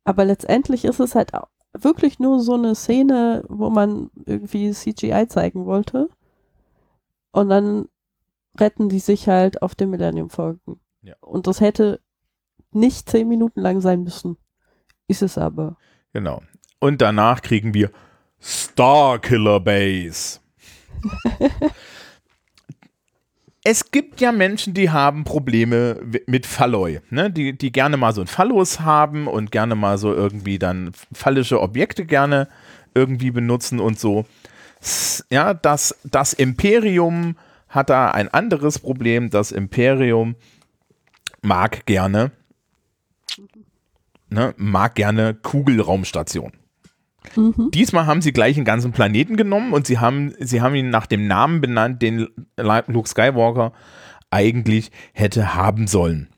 Aber 0.02 0.24
letztendlich 0.24 0.84
ist 0.84 0.98
es 0.98 1.14
halt 1.14 1.34
auch 1.34 1.48
wirklich 1.72 2.18
nur 2.18 2.40
so 2.40 2.54
eine 2.54 2.74
Szene, 2.74 3.44
wo 3.48 3.70
man 3.70 4.10
irgendwie 4.26 4.72
CGI 4.72 5.26
zeigen 5.28 5.66
wollte. 5.66 6.08
Und 7.30 7.48
dann 7.48 7.88
retten 8.58 8.88
die 8.88 8.98
sich 8.98 9.28
halt 9.28 9.62
auf 9.62 9.74
dem 9.74 9.90
Millennium 9.90 10.30
Falcon. 10.30 10.80
Ja. 11.02 11.14
Und 11.20 11.46
das 11.46 11.60
hätte 11.60 12.00
nicht 12.72 13.08
zehn 13.08 13.28
Minuten 13.28 13.60
lang 13.60 13.80
sein 13.80 14.02
müssen. 14.02 14.36
Ist 15.06 15.22
es 15.22 15.38
aber. 15.38 15.76
Genau. 16.12 16.42
Und 16.80 17.00
danach 17.00 17.42
kriegen 17.42 17.74
wir 17.74 17.90
Starkiller 18.40 19.60
Base. 19.60 20.40
es 23.70 23.90
gibt 23.90 24.22
ja 24.22 24.32
Menschen, 24.32 24.72
die 24.72 24.88
haben 24.88 25.24
Probleme 25.24 26.00
mit 26.26 26.46
Falloi, 26.46 27.00
ne? 27.10 27.30
die, 27.30 27.52
die 27.52 27.70
gerne 27.70 27.98
mal 27.98 28.14
so 28.14 28.22
ein 28.22 28.26
Fallos 28.26 28.80
haben 28.80 29.26
und 29.26 29.52
gerne 29.52 29.74
mal 29.74 29.98
so 29.98 30.14
irgendwie 30.14 30.58
dann 30.58 30.92
fallische 31.12 31.60
Objekte 31.60 32.06
gerne 32.06 32.48
irgendwie 32.94 33.30
benutzen 33.30 33.78
und 33.78 34.00
so. 34.00 34.24
Ja, 35.30 35.52
das, 35.52 35.94
das 36.04 36.32
Imperium 36.32 37.36
hat 37.68 37.90
da 37.90 38.10
ein 38.10 38.28
anderes 38.28 38.78
Problem. 38.78 39.28
Das 39.28 39.52
Imperium 39.52 40.36
mag 41.42 41.84
gerne, 41.84 42.30
ne, 44.30 44.54
mag 44.56 44.94
gerne 44.94 45.34
Kugelraumstation. 45.34 46.52
Mhm. 47.36 47.70
Diesmal 47.72 48.06
haben 48.06 48.22
sie 48.22 48.32
gleich 48.32 48.56
einen 48.56 48.64
ganzen 48.64 48.92
Planeten 48.92 49.36
genommen 49.36 49.72
und 49.72 49.86
sie 49.86 49.98
haben, 49.98 50.34
sie 50.40 50.62
haben 50.62 50.74
ihn 50.74 50.90
nach 50.90 51.06
dem 51.06 51.26
Namen 51.26 51.60
benannt, 51.60 52.00
den 52.02 52.28
Luke 52.56 53.08
Skywalker 53.08 53.72
eigentlich 54.30 54.90
hätte 55.12 55.54
haben 55.54 55.86
sollen. 55.86 56.28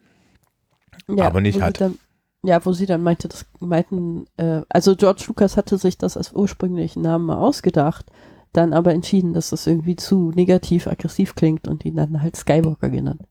Ja, 1.08 1.26
aber 1.26 1.40
nicht 1.40 1.60
hat. 1.60 1.80
Dann, 1.80 1.98
ja, 2.42 2.64
wo 2.64 2.72
sie 2.72 2.86
dann 2.86 3.02
meinte, 3.02 3.28
das 3.28 3.46
meinten, 3.58 4.26
äh, 4.36 4.62
also 4.68 4.96
George 4.96 5.24
Lucas 5.26 5.56
hatte 5.56 5.76
sich 5.76 5.98
das 5.98 6.16
als 6.16 6.32
ursprünglichen 6.32 7.02
Namen 7.02 7.26
mal 7.26 7.36
ausgedacht, 7.36 8.06
dann 8.52 8.72
aber 8.72 8.92
entschieden, 8.92 9.32
dass 9.32 9.50
das 9.50 9.66
irgendwie 9.66 9.96
zu 9.96 10.32
negativ, 10.34 10.86
aggressiv 10.86 11.34
klingt 11.34 11.68
und 11.68 11.84
ihn 11.84 11.96
dann 11.96 12.22
halt 12.22 12.36
Skywalker 12.36 12.88
genannt. 12.88 13.22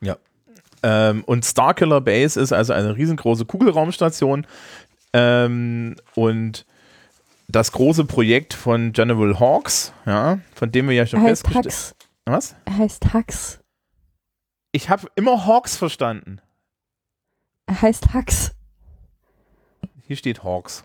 Ja. 0.00 0.16
Ähm, 0.82 1.24
und 1.24 1.44
Starkiller 1.44 2.00
Base 2.00 2.40
ist 2.40 2.52
also 2.52 2.72
eine 2.72 2.96
riesengroße 2.96 3.44
Kugelraumstation, 3.46 4.46
ähm, 5.18 5.96
und 6.14 6.64
das 7.48 7.72
große 7.72 8.04
Projekt 8.04 8.54
von 8.54 8.92
General 8.92 9.40
Hawks, 9.40 9.92
ja, 10.06 10.38
von 10.54 10.70
dem 10.70 10.88
wir 10.88 10.94
ja 10.94 11.06
schon 11.06 11.22
festgestellt 11.22 11.94
haben. 12.26 12.34
Was? 12.34 12.54
Er 12.66 12.76
heißt 12.76 13.14
Hux. 13.14 13.58
Ich 14.72 14.90
habe 14.90 15.08
immer 15.16 15.46
Hawks 15.46 15.76
verstanden. 15.76 16.40
Er 17.66 17.80
heißt 17.82 18.12
Hux. 18.14 18.52
Hier 20.06 20.16
steht 20.16 20.44
Hawks. 20.44 20.84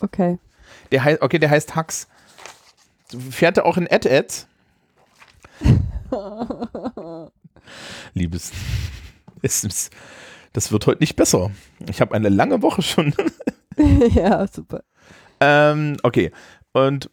Okay. 0.00 0.38
Der 0.90 1.04
heißt, 1.04 1.22
okay, 1.22 1.38
der 1.38 1.50
heißt 1.50 1.76
Hux. 1.76 2.08
Fährt 3.30 3.58
er 3.58 3.66
auch 3.66 3.76
in 3.76 3.86
Ed-Eds? 3.86 4.48
Liebes. 8.14 8.52
Das 10.52 10.70
wird 10.70 10.86
heute 10.86 11.00
nicht 11.00 11.16
besser. 11.16 11.50
Ich 11.88 12.00
habe 12.00 12.14
eine 12.14 12.28
lange 12.28 12.60
Woche 12.62 12.82
schon. 12.82 13.14
ja, 14.14 14.46
super. 14.46 14.82
Ähm, 15.40 15.96
okay. 16.02 16.30
Und 16.72 17.10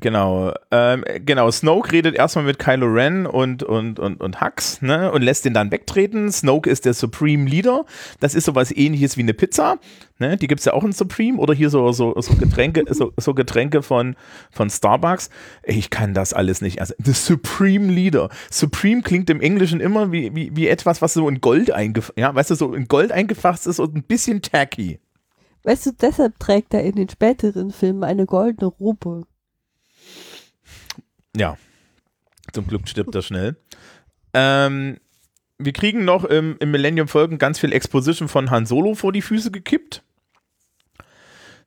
Genau, 0.00 0.52
ähm, 0.72 1.04
genau. 1.24 1.50
Snoke 1.50 1.92
redet 1.92 2.16
erstmal 2.16 2.44
mit 2.44 2.58
Kylo 2.58 2.86
Ren 2.86 3.26
und, 3.26 3.62
und, 3.62 4.00
und, 4.00 4.20
und 4.20 4.40
Hux, 4.40 4.82
ne, 4.82 5.10
und 5.12 5.22
lässt 5.22 5.44
den 5.44 5.54
dann 5.54 5.70
wegtreten. 5.70 6.30
Snoke 6.32 6.68
ist 6.68 6.84
der 6.84 6.94
Supreme 6.94 7.48
Leader. 7.48 7.84
Das 8.18 8.34
ist 8.34 8.44
sowas 8.44 8.70
ähnliches 8.70 9.16
wie 9.16 9.22
eine 9.22 9.34
Pizza, 9.34 9.78
ne, 10.18 10.36
die 10.36 10.48
gibt 10.48 10.58
es 10.58 10.64
ja 10.64 10.72
auch 10.72 10.82
in 10.82 10.92
Supreme 10.92 11.38
oder 11.38 11.54
hier 11.54 11.70
so, 11.70 11.92
so, 11.92 12.12
so 12.20 12.34
Getränke, 12.34 12.82
so, 12.90 13.12
so 13.16 13.34
Getränke 13.34 13.82
von, 13.82 14.16
von 14.50 14.68
Starbucks. 14.68 15.30
Ich 15.62 15.90
kann 15.90 16.12
das 16.12 16.34
alles 16.34 16.60
nicht. 16.60 16.80
Also, 16.80 16.94
the 16.98 17.12
Supreme 17.12 17.90
Leader. 17.90 18.30
Supreme 18.50 19.00
klingt 19.00 19.30
im 19.30 19.40
Englischen 19.40 19.80
immer 19.80 20.10
wie, 20.10 20.34
wie, 20.34 20.56
wie 20.56 20.66
etwas, 20.66 21.02
was 21.02 21.14
so 21.14 21.28
in 21.28 21.40
Gold 21.40 21.70
eingefasst, 21.70 22.18
ja, 22.18 22.34
weißt 22.34 22.50
du, 22.50 22.56
so 22.56 22.74
in 22.74 22.88
Gold 22.88 23.12
eingefasst 23.12 23.68
ist 23.68 23.78
und 23.78 23.94
ein 23.94 24.02
bisschen 24.02 24.42
tacky. 24.42 24.98
Weißt 25.64 25.86
du, 25.86 25.92
deshalb 25.92 26.38
trägt 26.38 26.74
er 26.74 26.84
in 26.84 26.94
den 26.94 27.08
späteren 27.08 27.70
Filmen 27.70 28.04
eine 28.04 28.26
goldene 28.26 28.66
Robe. 28.66 29.26
Ja, 31.34 31.56
zum 32.52 32.66
Glück 32.66 32.88
stirbt 32.88 33.14
er 33.14 33.22
schnell. 33.22 33.56
Ähm, 34.34 34.98
wir 35.58 35.72
kriegen 35.72 36.04
noch 36.04 36.24
im, 36.24 36.56
im 36.60 36.70
Millennium 36.70 37.08
Folgen 37.08 37.38
ganz 37.38 37.58
viel 37.58 37.72
Exposition 37.72 38.28
von 38.28 38.50
Han 38.50 38.66
Solo 38.66 38.94
vor 38.94 39.12
die 39.12 39.22
Füße 39.22 39.50
gekippt. 39.50 40.02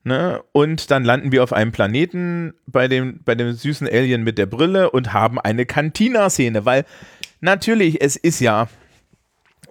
Ne? 0.04 0.42
Und 0.52 0.90
dann 0.90 1.04
landen 1.04 1.32
wir 1.32 1.42
auf 1.42 1.52
einem 1.52 1.72
Planeten 1.72 2.54
bei 2.66 2.86
dem, 2.86 3.20
bei 3.24 3.34
dem 3.34 3.52
süßen 3.52 3.88
Alien 3.88 4.22
mit 4.22 4.38
der 4.38 4.46
Brille 4.46 4.90
und 4.90 5.12
haben 5.12 5.40
eine 5.40 5.66
Cantina-Szene, 5.66 6.64
weil 6.64 6.84
natürlich, 7.40 8.00
es 8.00 8.16
ist 8.16 8.40
ja 8.40 8.68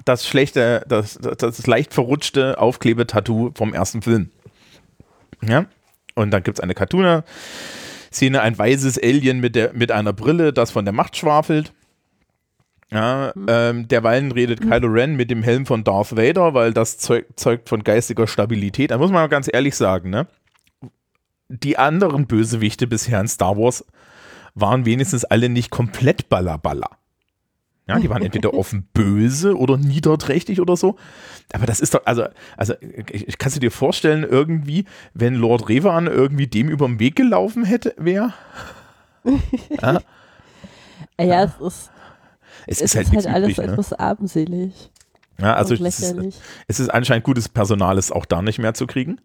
das 0.08 0.28
schlechte, 0.28 0.84
das, 0.88 1.16
das, 1.16 1.38
das 1.38 1.68
leicht 1.68 1.94
verrutschte 1.94 2.60
Aufklebetattoo 2.60 3.52
vom 3.56 3.74
ersten 3.74 4.02
Film. 4.02 4.32
Ja? 5.42 5.66
Und 6.16 6.32
dann 6.32 6.44
gibt 6.44 6.58
es 6.60 6.64
eine 6.64 6.74
Cartooner. 6.74 7.24
Szene 8.12 8.42
ein 8.42 8.58
weißes 8.58 9.02
Alien 9.02 9.40
mit, 9.40 9.56
der, 9.56 9.74
mit 9.74 9.92
einer 9.92 10.14
Brille, 10.14 10.54
das 10.54 10.72
von 10.72 10.86
der 10.86 10.94
Macht 10.94 11.18
schwafelt. 11.18 11.74
Ja, 12.90 13.34
mhm. 13.36 13.46
ähm, 13.50 13.88
derweilen 13.90 14.32
redet 14.32 14.64
mhm. 14.64 14.70
Kylo 14.70 14.88
Ren 14.88 15.16
mit 15.16 15.30
dem 15.30 15.44
Helm 15.44 15.66
von 15.66 15.84
Darth 15.84 16.16
Vader, 16.16 16.54
weil 16.54 16.74
das 16.74 16.98
zeug, 16.98 17.26
zeugt 17.36 17.68
von 17.68 17.84
geistiger 17.84 18.28
Stabilität. 18.28 18.92
Da 18.92 18.98
muss 18.98 19.12
man 19.12 19.24
mal 19.24 19.28
ganz 19.28 19.50
ehrlich 19.52 19.76
sagen, 19.76 20.10
ne? 20.10 20.28
Die 21.50 21.78
anderen 21.78 22.28
Bösewichte 22.28 22.88
bisher 22.88 23.20
in 23.20 23.28
Star 23.28 23.58
Wars 23.58 23.86
waren 24.56 24.86
wenigstens 24.86 25.26
alle 25.26 25.50
nicht 25.50 25.70
komplett 25.70 26.30
ballerballer. 26.30 26.90
Ja, 27.88 28.00
die 28.00 28.10
waren 28.10 28.22
entweder 28.22 28.54
offen 28.54 28.88
böse 28.94 29.58
oder 29.58 29.78
niederträchtig 29.78 30.60
oder 30.60 30.76
so. 30.76 30.98
Aber 31.54 31.66
das 31.66 31.80
ist 31.80 31.94
doch, 31.94 32.06
also, 32.06 32.26
also 32.58 32.74
ich, 33.12 33.28
ich 33.28 33.38
kannst 33.38 33.56
du 33.56 33.60
dir 33.60 33.72
vorstellen, 33.72 34.24
irgendwie, 34.24 34.86
wenn 35.14 35.36
Lord 35.36 35.70
Revan 35.70 36.08
irgendwie 36.08 36.48
dem 36.48 36.70
über 36.70 36.88
den 36.88 37.00
Weg 37.00 37.16
gelaufen 37.16 37.64
hätte, 37.64 37.94
wäre. 37.98 38.34
ja? 39.82 40.02
ja, 41.20 41.44
es 41.44 41.60
ist. 41.62 41.92
Es, 42.70 42.82
es 42.82 42.82
ist, 42.82 42.96
halt, 42.96 43.08
ist 43.08 43.26
halt 43.26 43.28
alles 43.28 43.52
übrig, 43.52 43.68
ne? 43.68 43.74
etwas 43.74 43.94
armselig. 43.94 44.92
Ja, 45.40 45.54
also 45.54 45.76
es 45.76 46.00
ist, 46.00 46.42
es 46.68 46.80
ist 46.80 46.90
anscheinend 46.90 47.24
gutes 47.24 47.48
Personal, 47.48 47.98
es 47.98 48.12
auch 48.12 48.26
da 48.26 48.42
nicht 48.42 48.60
mehr 48.60 48.74
zu 48.74 48.88
kriegen. 48.88 49.22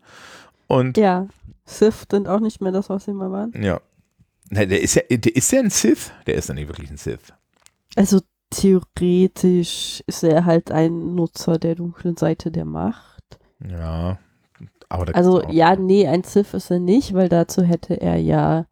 Und 0.68 0.96
ja, 0.96 1.26
Sith 1.64 2.06
sind 2.10 2.28
auch 2.28 2.40
nicht 2.40 2.60
mehr 2.60 2.70
das, 2.70 2.88
was 2.88 3.04
sie 3.04 3.12
mal 3.12 3.32
waren. 3.32 3.52
Ja. 3.60 3.80
Der 4.50 4.80
ist 4.80 4.94
ja, 4.94 5.02
der 5.08 5.34
ist 5.34 5.50
ja 5.50 5.60
ein 5.60 5.70
Sith. 5.70 6.12
Der 6.26 6.34
ist 6.34 6.48
ja 6.48 6.54
nicht 6.54 6.68
wirklich 6.68 6.90
ein 6.90 6.98
Sith. 6.98 7.32
Also 7.96 8.20
theoretisch 8.53 10.03
ist 10.07 10.22
er 10.22 10.44
halt 10.44 10.70
ein 10.70 11.14
Nutzer 11.14 11.59
der 11.59 11.74
dunklen 11.74 12.16
Seite 12.16 12.50
der 12.50 12.64
Macht. 12.64 13.38
Ja. 13.66 14.18
Aber 14.88 15.14
also 15.14 15.42
ja, 15.48 15.74
nee, 15.74 16.07
ein 16.07 16.22
Sith 16.22 16.55
ist 16.55 16.70
er 16.70 16.78
nicht, 16.78 17.14
weil 17.14 17.28
dazu 17.28 17.62
hätte 17.62 18.00
er 18.00 18.16
ja 18.16 18.66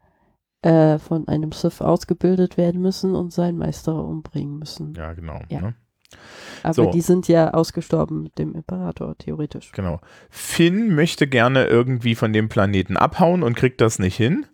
äh, 0.62 0.98
von 0.98 1.26
einem 1.28 1.52
Sith 1.52 1.80
ausgebildet 1.80 2.58
werden 2.58 2.82
müssen 2.82 3.14
und 3.14 3.32
seinen 3.32 3.56
Meister 3.56 4.04
umbringen 4.04 4.58
müssen. 4.58 4.92
Ja, 4.94 5.14
genau. 5.14 5.40
Ja. 5.48 5.60
Ne? 5.62 5.74
Aber 6.62 6.74
so. 6.74 6.90
die 6.90 7.00
sind 7.00 7.28
ja 7.28 7.54
ausgestorben 7.54 8.22
mit 8.22 8.38
dem 8.38 8.54
Imperator, 8.54 9.16
theoretisch. 9.16 9.72
Genau. 9.72 10.00
Finn 10.28 10.94
möchte 10.94 11.26
gerne 11.26 11.66
irgendwie 11.66 12.14
von 12.14 12.32
dem 12.32 12.48
Planeten 12.48 12.96
abhauen 12.96 13.42
und 13.42 13.56
kriegt 13.56 13.80
das 13.80 13.98
nicht 13.98 14.16
hin. 14.16 14.44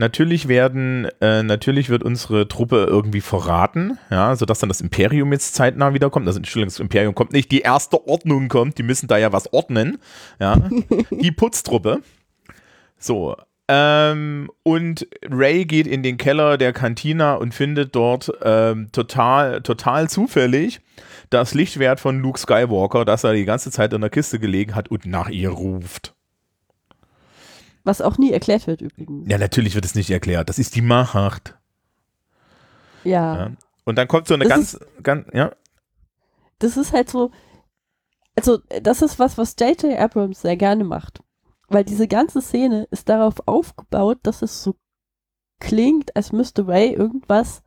Natürlich 0.00 0.46
werden, 0.46 1.08
äh, 1.20 1.42
natürlich 1.42 1.88
wird 1.88 2.04
unsere 2.04 2.46
Truppe 2.46 2.86
irgendwie 2.88 3.20
verraten, 3.20 3.98
ja, 4.10 4.36
sodass 4.36 4.60
dann 4.60 4.68
das 4.68 4.80
Imperium 4.80 5.32
jetzt 5.32 5.56
zeitnah 5.56 5.92
wiederkommt. 5.92 6.28
Also, 6.28 6.38
Entschuldigung, 6.38 6.68
das 6.68 6.78
Imperium 6.78 7.16
kommt 7.16 7.32
nicht, 7.32 7.50
die 7.50 7.62
erste 7.62 8.06
Ordnung 8.06 8.48
kommt, 8.48 8.78
die 8.78 8.84
müssen 8.84 9.08
da 9.08 9.18
ja 9.18 9.32
was 9.32 9.52
ordnen, 9.52 9.98
ja. 10.38 10.56
die 11.10 11.32
Putztruppe. 11.32 12.00
So, 12.96 13.34
ähm, 13.66 14.50
und 14.62 15.08
Ray 15.28 15.64
geht 15.64 15.88
in 15.88 16.04
den 16.04 16.16
Keller 16.16 16.58
der 16.58 16.72
Kantina 16.72 17.34
und 17.34 17.52
findet 17.52 17.96
dort 17.96 18.30
ähm, 18.42 18.90
total, 18.92 19.62
total 19.62 20.08
zufällig 20.08 20.80
das 21.30 21.54
Lichtwert 21.54 21.98
von 21.98 22.20
Luke 22.20 22.38
Skywalker, 22.38 23.04
das 23.04 23.24
er 23.24 23.34
die 23.34 23.44
ganze 23.44 23.72
Zeit 23.72 23.92
in 23.92 24.00
der 24.00 24.10
Kiste 24.10 24.38
gelegen 24.38 24.74
hat 24.76 24.90
und 24.90 25.06
nach 25.06 25.28
ihr 25.28 25.50
ruft. 25.50 26.14
Was 27.84 28.00
auch 28.00 28.18
nie 28.18 28.32
erklärt 28.32 28.66
wird 28.66 28.82
übrigens. 28.82 29.30
Ja, 29.30 29.38
natürlich 29.38 29.74
wird 29.74 29.84
es 29.84 29.94
nicht 29.94 30.10
erklärt. 30.10 30.48
Das 30.48 30.58
ist 30.58 30.74
die 30.76 30.82
Macht. 30.82 31.56
Ja. 33.04 33.36
ja. 33.36 33.50
Und 33.84 33.96
dann 33.96 34.08
kommt 34.08 34.28
so 34.28 34.34
eine 34.34 34.44
das 34.44 34.52
ganz, 34.52 34.74
ist, 34.74 35.02
ganz, 35.02 35.26
ja. 35.32 35.52
Das 36.58 36.76
ist 36.76 36.92
halt 36.92 37.08
so, 37.08 37.30
also 38.36 38.58
das 38.82 39.02
ist 39.02 39.18
was, 39.18 39.38
was 39.38 39.56
J.J. 39.58 39.98
Abrams 39.98 40.42
sehr 40.42 40.56
gerne 40.56 40.84
macht. 40.84 41.20
Weil 41.68 41.84
diese 41.84 42.08
ganze 42.08 42.40
Szene 42.40 42.86
ist 42.90 43.08
darauf 43.08 43.46
aufgebaut, 43.46 44.18
dass 44.22 44.42
es 44.42 44.62
so 44.62 44.74
klingt, 45.60 46.14
als 46.16 46.32
müsste 46.32 46.66
Ray 46.66 46.92
irgendwas 46.92 47.62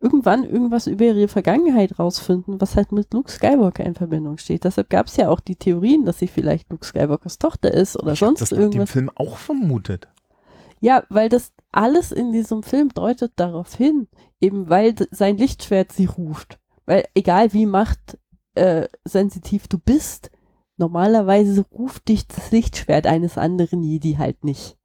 irgendwann 0.00 0.44
irgendwas 0.44 0.86
über 0.86 1.06
ihre 1.06 1.26
Vergangenheit 1.28 1.98
rausfinden, 1.98 2.60
was 2.60 2.76
halt 2.76 2.92
mit 2.92 3.12
Luke 3.12 3.30
Skywalker 3.30 3.84
in 3.84 3.94
Verbindung 3.94 4.38
steht. 4.38 4.64
Deshalb 4.64 4.90
gab 4.90 5.06
es 5.06 5.16
ja 5.16 5.28
auch 5.28 5.40
die 5.40 5.56
Theorien, 5.56 6.04
dass 6.04 6.18
sie 6.18 6.28
vielleicht 6.28 6.70
Luke 6.70 6.86
Skywalkers 6.86 7.38
Tochter 7.38 7.72
ist 7.72 7.96
oder 7.96 8.12
ich 8.12 8.20
sonst 8.20 8.40
das 8.40 8.52
irgendwas. 8.52 8.70
Das 8.70 8.92
dem 8.92 8.92
Film 8.92 9.10
auch 9.14 9.36
vermutet. 9.36 10.08
Ja, 10.80 11.02
weil 11.08 11.28
das 11.28 11.52
alles 11.72 12.12
in 12.12 12.30
diesem 12.32 12.62
Film 12.62 12.90
deutet 12.90 13.32
darauf 13.36 13.74
hin, 13.74 14.06
eben 14.40 14.68
weil 14.68 14.94
sein 15.10 15.36
Lichtschwert 15.36 15.90
sie 15.90 16.06
ruft. 16.06 16.60
Weil 16.86 17.04
egal 17.14 17.52
wie 17.52 17.66
machtsensitiv 17.66 19.64
äh, 19.64 19.68
du 19.68 19.78
bist, 19.78 20.30
Normalerweise 20.78 21.66
ruft 21.72 22.08
dich 22.08 22.28
das 22.28 22.52
Lichtschwert 22.52 23.08
eines 23.08 23.36
anderen 23.36 23.82
Jedi 23.82 24.14
halt 24.14 24.44
nicht. 24.44 24.78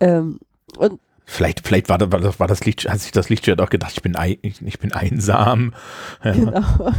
Ähm, 0.00 0.40
und 0.78 1.00
Vielleicht, 1.30 1.64
vielleicht 1.64 1.88
war, 1.88 1.96
das, 1.96 2.40
war 2.40 2.48
das 2.48 2.64
Licht, 2.64 2.88
hat 2.88 2.98
sich 2.98 3.12
das 3.12 3.28
Lichtschwert 3.28 3.60
auch 3.60 3.70
gedacht, 3.70 3.92
ich 3.94 4.02
bin, 4.02 4.16
ein, 4.16 4.36
ich, 4.42 4.60
ich 4.62 4.80
bin 4.80 4.92
einsam. 4.92 5.74
Ja. 6.24 6.32
genau. 6.32 6.92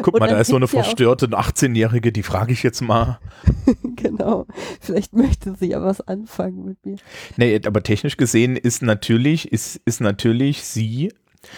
Guck 0.00 0.14
Und 0.14 0.20
mal, 0.20 0.28
da 0.28 0.40
ist 0.40 0.48
so 0.48 0.56
eine 0.56 0.68
verstörte 0.68 1.26
18-Jährige, 1.26 2.12
die 2.12 2.22
frage 2.22 2.54
ich 2.54 2.62
jetzt 2.62 2.80
mal. 2.80 3.20
genau. 3.96 4.46
Vielleicht 4.80 5.12
möchte 5.12 5.54
sie 5.54 5.66
ja 5.66 5.82
was 5.82 6.00
anfangen 6.00 6.64
mit 6.64 6.84
mir. 6.86 6.96
Nee, 7.36 7.60
aber 7.66 7.82
technisch 7.82 8.16
gesehen 8.16 8.56
ist 8.56 8.80
natürlich, 8.80 9.52
ist, 9.52 9.82
ist 9.84 10.00
natürlich 10.00 10.64
sie. 10.64 11.12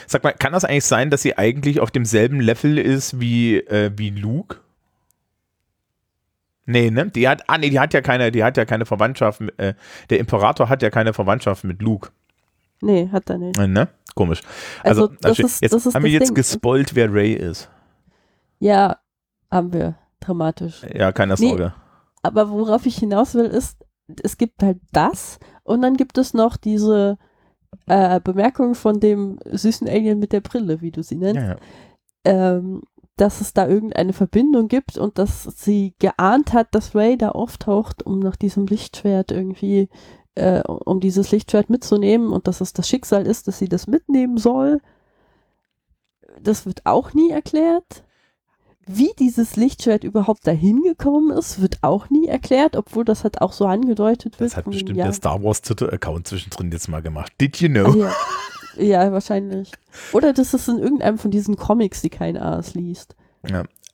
Sag 0.08 0.24
mal, 0.24 0.32
kann 0.32 0.52
das 0.52 0.64
eigentlich 0.64 0.86
sein, 0.86 1.10
dass 1.10 1.22
sie 1.22 1.38
eigentlich 1.38 1.78
auf 1.78 1.92
demselben 1.92 2.40
Level 2.40 2.76
ist 2.76 3.20
wie, 3.20 3.58
äh, 3.58 3.92
wie 3.96 4.10
Luke? 4.10 4.56
Nee, 6.66 6.90
ne? 6.90 7.10
Die 7.10 7.28
hat, 7.28 7.42
ah, 7.48 7.58
nee, 7.58 7.70
die 7.70 7.78
hat 7.80 7.92
ja 7.94 8.00
keine, 8.00 8.32
die 8.32 8.42
hat 8.42 8.56
ja 8.56 8.64
keine 8.64 8.86
Verwandtschaft, 8.86 9.40
mit- 9.40 9.58
äh, 9.58 9.74
der 10.10 10.18
Imperator 10.18 10.68
hat 10.68 10.82
ja 10.82 10.90
keine 10.90 11.12
Verwandtschaft 11.12 11.64
mit 11.64 11.82
Luke. 11.82 12.10
Nee, 12.80 13.08
hat 13.12 13.28
er 13.30 13.38
nicht. 13.38 13.58
Äh, 13.58 13.66
Ne? 13.66 13.88
Komisch. 14.14 14.42
Also, 14.82 15.08
Also, 15.08 15.14
das 15.20 15.38
ist, 15.40 15.60
jetzt 15.62 15.72
das 15.74 15.86
ist 15.86 15.94
haben 15.94 16.04
wir 16.04 16.10
jetzt 16.10 16.28
Ding. 16.28 16.34
gespoilt, 16.36 16.94
wer 16.94 17.12
Ray 17.12 17.32
ist. 17.34 17.68
Ja, 18.60 18.98
haben 19.50 19.72
wir. 19.72 19.96
Dramatisch. 20.20 20.82
Ja, 20.94 21.12
keine 21.12 21.34
Nee. 21.34 21.48
Sorge. 21.48 21.74
Aber 22.22 22.48
worauf 22.48 22.86
ich 22.86 22.96
hinaus 22.96 23.34
will, 23.34 23.44
ist, 23.46 23.76
es 24.22 24.38
gibt 24.38 24.62
halt 24.62 24.78
das 24.92 25.38
und 25.64 25.82
dann 25.82 25.96
gibt 25.96 26.16
es 26.16 26.32
noch 26.32 26.56
diese 26.56 27.18
äh, 27.86 28.20
Bemerkung 28.20 28.74
von 28.74 29.00
dem 29.00 29.38
süßen 29.44 29.86
Alien 29.88 30.18
mit 30.20 30.32
der 30.32 30.40
Brille, 30.40 30.80
wie 30.80 30.90
du 30.92 31.02
sie 31.02 31.16
nennst, 31.16 31.42
Ja, 31.42 31.48
ja. 31.48 31.56
ähm, 32.56 32.82
dass 33.16 33.40
es 33.40 33.52
da 33.52 33.68
irgendeine 33.68 34.12
Verbindung 34.12 34.68
gibt 34.68 34.98
und 34.98 35.18
dass 35.18 35.44
sie 35.44 35.94
geahnt 35.98 36.52
hat, 36.52 36.74
dass 36.74 36.94
Ray 36.94 37.16
da 37.16 37.30
auftaucht, 37.30 38.04
um 38.04 38.18
nach 38.18 38.36
diesem 38.36 38.66
Lichtschwert 38.66 39.30
irgendwie, 39.30 39.88
äh, 40.34 40.62
um 40.62 41.00
dieses 41.00 41.30
Lichtschwert 41.30 41.70
mitzunehmen 41.70 42.32
und 42.32 42.48
dass 42.48 42.60
es 42.60 42.72
das 42.72 42.88
Schicksal 42.88 43.26
ist, 43.26 43.46
dass 43.46 43.58
sie 43.58 43.68
das 43.68 43.86
mitnehmen 43.86 44.36
soll. 44.36 44.80
Das 46.40 46.66
wird 46.66 46.84
auch 46.84 47.14
nie 47.14 47.30
erklärt. 47.30 48.04
Wie 48.86 49.12
dieses 49.18 49.56
Lichtschwert 49.56 50.04
überhaupt 50.04 50.46
dahin 50.46 50.82
gekommen 50.82 51.30
ist, 51.30 51.62
wird 51.62 51.78
auch 51.82 52.10
nie 52.10 52.26
erklärt, 52.26 52.76
obwohl 52.76 53.04
das 53.04 53.24
halt 53.24 53.40
auch 53.40 53.52
so 53.52 53.66
angedeutet 53.66 54.38
wird. 54.40 54.50
Das 54.50 54.56
hat 54.58 54.66
bestimmt 54.66 54.98
ja, 54.98 55.04
der 55.04 55.12
Star 55.14 55.42
Wars 55.42 55.62
Twitter-Account 55.62 56.28
zwischendrin 56.28 56.70
jetzt 56.70 56.88
mal 56.88 57.00
gemacht. 57.00 57.32
Did 57.40 57.56
you 57.58 57.68
know? 57.68 57.86
Ah, 57.86 57.96
ja. 57.96 58.12
ja, 58.76 59.12
wahrscheinlich. 59.12 59.72
Oder 60.12 60.32
das 60.32 60.54
ist 60.54 60.68
in 60.68 60.78
irgendeinem 60.78 61.18
von 61.18 61.30
diesen 61.30 61.56
Comics, 61.56 62.02
die 62.02 62.10
kein 62.10 62.36
Aas 62.36 62.74
liest. 62.74 63.16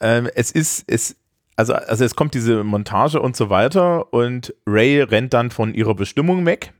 Ähm, 0.01 0.29
es 0.35 0.51
ist, 0.51 0.85
es, 0.87 1.17
also, 1.57 1.75
also 1.75 2.05
es 2.05 2.17
kommt 2.17 2.35
diese 2.35 2.65
Montage 2.65 3.21
und 3.21 3.37
so 3.37 3.51
weiter 3.51 4.13
und 4.13 4.55
Ray 4.67 5.03
rennt 5.03 5.35
dann 5.35 5.51
von 5.51 5.75
ihrer 5.75 5.95
Bestimmung 5.95 6.47
weg. 6.47 6.73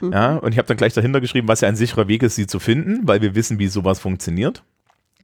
Mhm. 0.00 0.12
Ja, 0.12 0.36
und 0.36 0.52
ich 0.52 0.58
habe 0.58 0.68
dann 0.68 0.76
gleich 0.76 0.92
dahinter 0.92 1.20
geschrieben, 1.20 1.48
was 1.48 1.62
ja 1.62 1.68
ein 1.68 1.76
sicherer 1.76 2.08
Weg 2.08 2.22
ist, 2.22 2.34
sie 2.34 2.46
zu 2.46 2.58
finden, 2.58 3.08
weil 3.08 3.22
wir 3.22 3.34
wissen, 3.34 3.58
wie 3.58 3.68
sowas 3.68 3.98
funktioniert. 3.98 4.62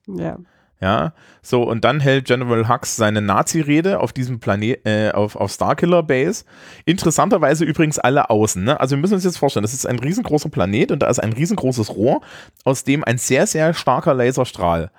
Ja. 0.07 0.39
Ja, 0.83 1.13
so 1.43 1.63
und 1.63 1.85
dann 1.85 2.01
hält 2.01 2.25
General 2.25 2.69
Hux 2.69 2.97
seine 2.97 3.23
Nazi-Rede 3.23 4.01
auf 4.01 4.13
diesem 4.13 4.41
Planet, 4.41 4.85
äh, 4.85 5.13
auf, 5.13 5.37
auf 5.37 5.53
Starkiller 5.53 6.03
Base. 6.03 6.45
Interessanterweise 6.87 7.65
übrigens 7.65 8.01
alle 8.01 8.31
außen. 8.31 8.65
Ne? 8.65 8.81
Also 8.81 8.97
wir 8.97 9.01
müssen 9.01 9.15
uns 9.15 9.23
jetzt 9.23 9.39
vorstellen, 9.39 9.63
das 9.63 9.75
ist 9.75 9.87
ein 9.87 10.01
riesengroßer 10.01 10.49
Planet 10.49 10.91
und 10.91 10.99
da 10.99 11.07
ist 11.07 11.21
ein 11.21 11.35
riesengroßes 11.35 11.95
Rohr, 11.95 12.21
aus 12.65 12.83
dem 12.83 13.05
ein 13.05 13.17
sehr, 13.17 13.47
sehr 13.47 13.75
starker 13.75 14.13
Laserstrahl 14.13 14.91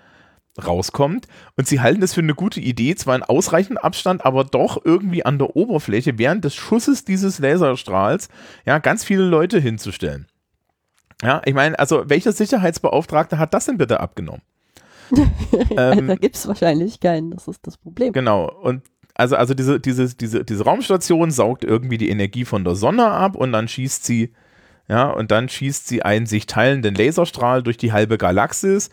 rauskommt. 0.66 1.28
Und 1.58 1.68
sie 1.68 1.82
halten 1.82 2.02
es 2.02 2.14
für 2.14 2.22
eine 2.22 2.34
gute 2.34 2.62
Idee, 2.62 2.96
zwar 2.96 3.18
in 3.18 3.24
ausreichend 3.24 3.84
Abstand, 3.84 4.26
aber 4.26 4.46
doch 4.46 4.78
irgendwie 4.86 5.26
an 5.26 5.38
der 5.38 5.58
Oberfläche 5.58 6.18
während 6.18 6.46
des 6.46 6.56
Schusses 6.56 7.04
dieses 7.04 7.40
Laserstrahls 7.40 8.30
ja 8.66 8.80
ganz 8.80 9.04
viele 9.04 9.24
Leute 9.24 9.60
hinzustellen. 9.60 10.28
Ja, 11.22 11.42
ich 11.44 11.54
meine, 11.54 11.78
also 11.78 12.10
welcher 12.10 12.32
Sicherheitsbeauftragte 12.32 13.38
hat 13.38 13.54
das 13.54 13.66
denn 13.66 13.78
bitte 13.78 14.00
abgenommen? 14.00 14.44
Ähm, 15.78 16.08
da 16.08 16.16
gibt 16.16 16.36
es 16.36 16.48
wahrscheinlich 16.48 17.00
keinen, 17.00 17.32
das 17.32 17.48
ist 17.48 17.66
das 17.66 17.78
Problem. 17.78 18.14
Genau. 18.14 18.52
Und 18.62 18.84
also, 19.16 19.36
also 19.36 19.54
diese, 19.54 19.80
diese, 19.80 20.16
diese, 20.16 20.44
diese 20.44 20.64
Raumstation 20.64 21.32
saugt 21.32 21.64
irgendwie 21.64 21.98
die 21.98 22.10
Energie 22.10 22.46
von 22.46 22.64
der 22.64 22.76
Sonne 22.76 23.06
ab 23.08 23.36
und 23.36 23.52
dann 23.52 23.68
schießt 23.68 24.04
sie, 24.04 24.34
ja, 24.88 25.10
und 25.10 25.32
dann 25.32 25.50
schießt 25.50 25.88
sie 25.88 26.04
einen 26.04 26.26
sich 26.26 26.46
teilenden 26.46 26.96
Laserstrahl 26.96 27.64
durch 27.64 27.78
die 27.78 27.94
halbe 27.94 28.18
Galaxis 28.18 28.90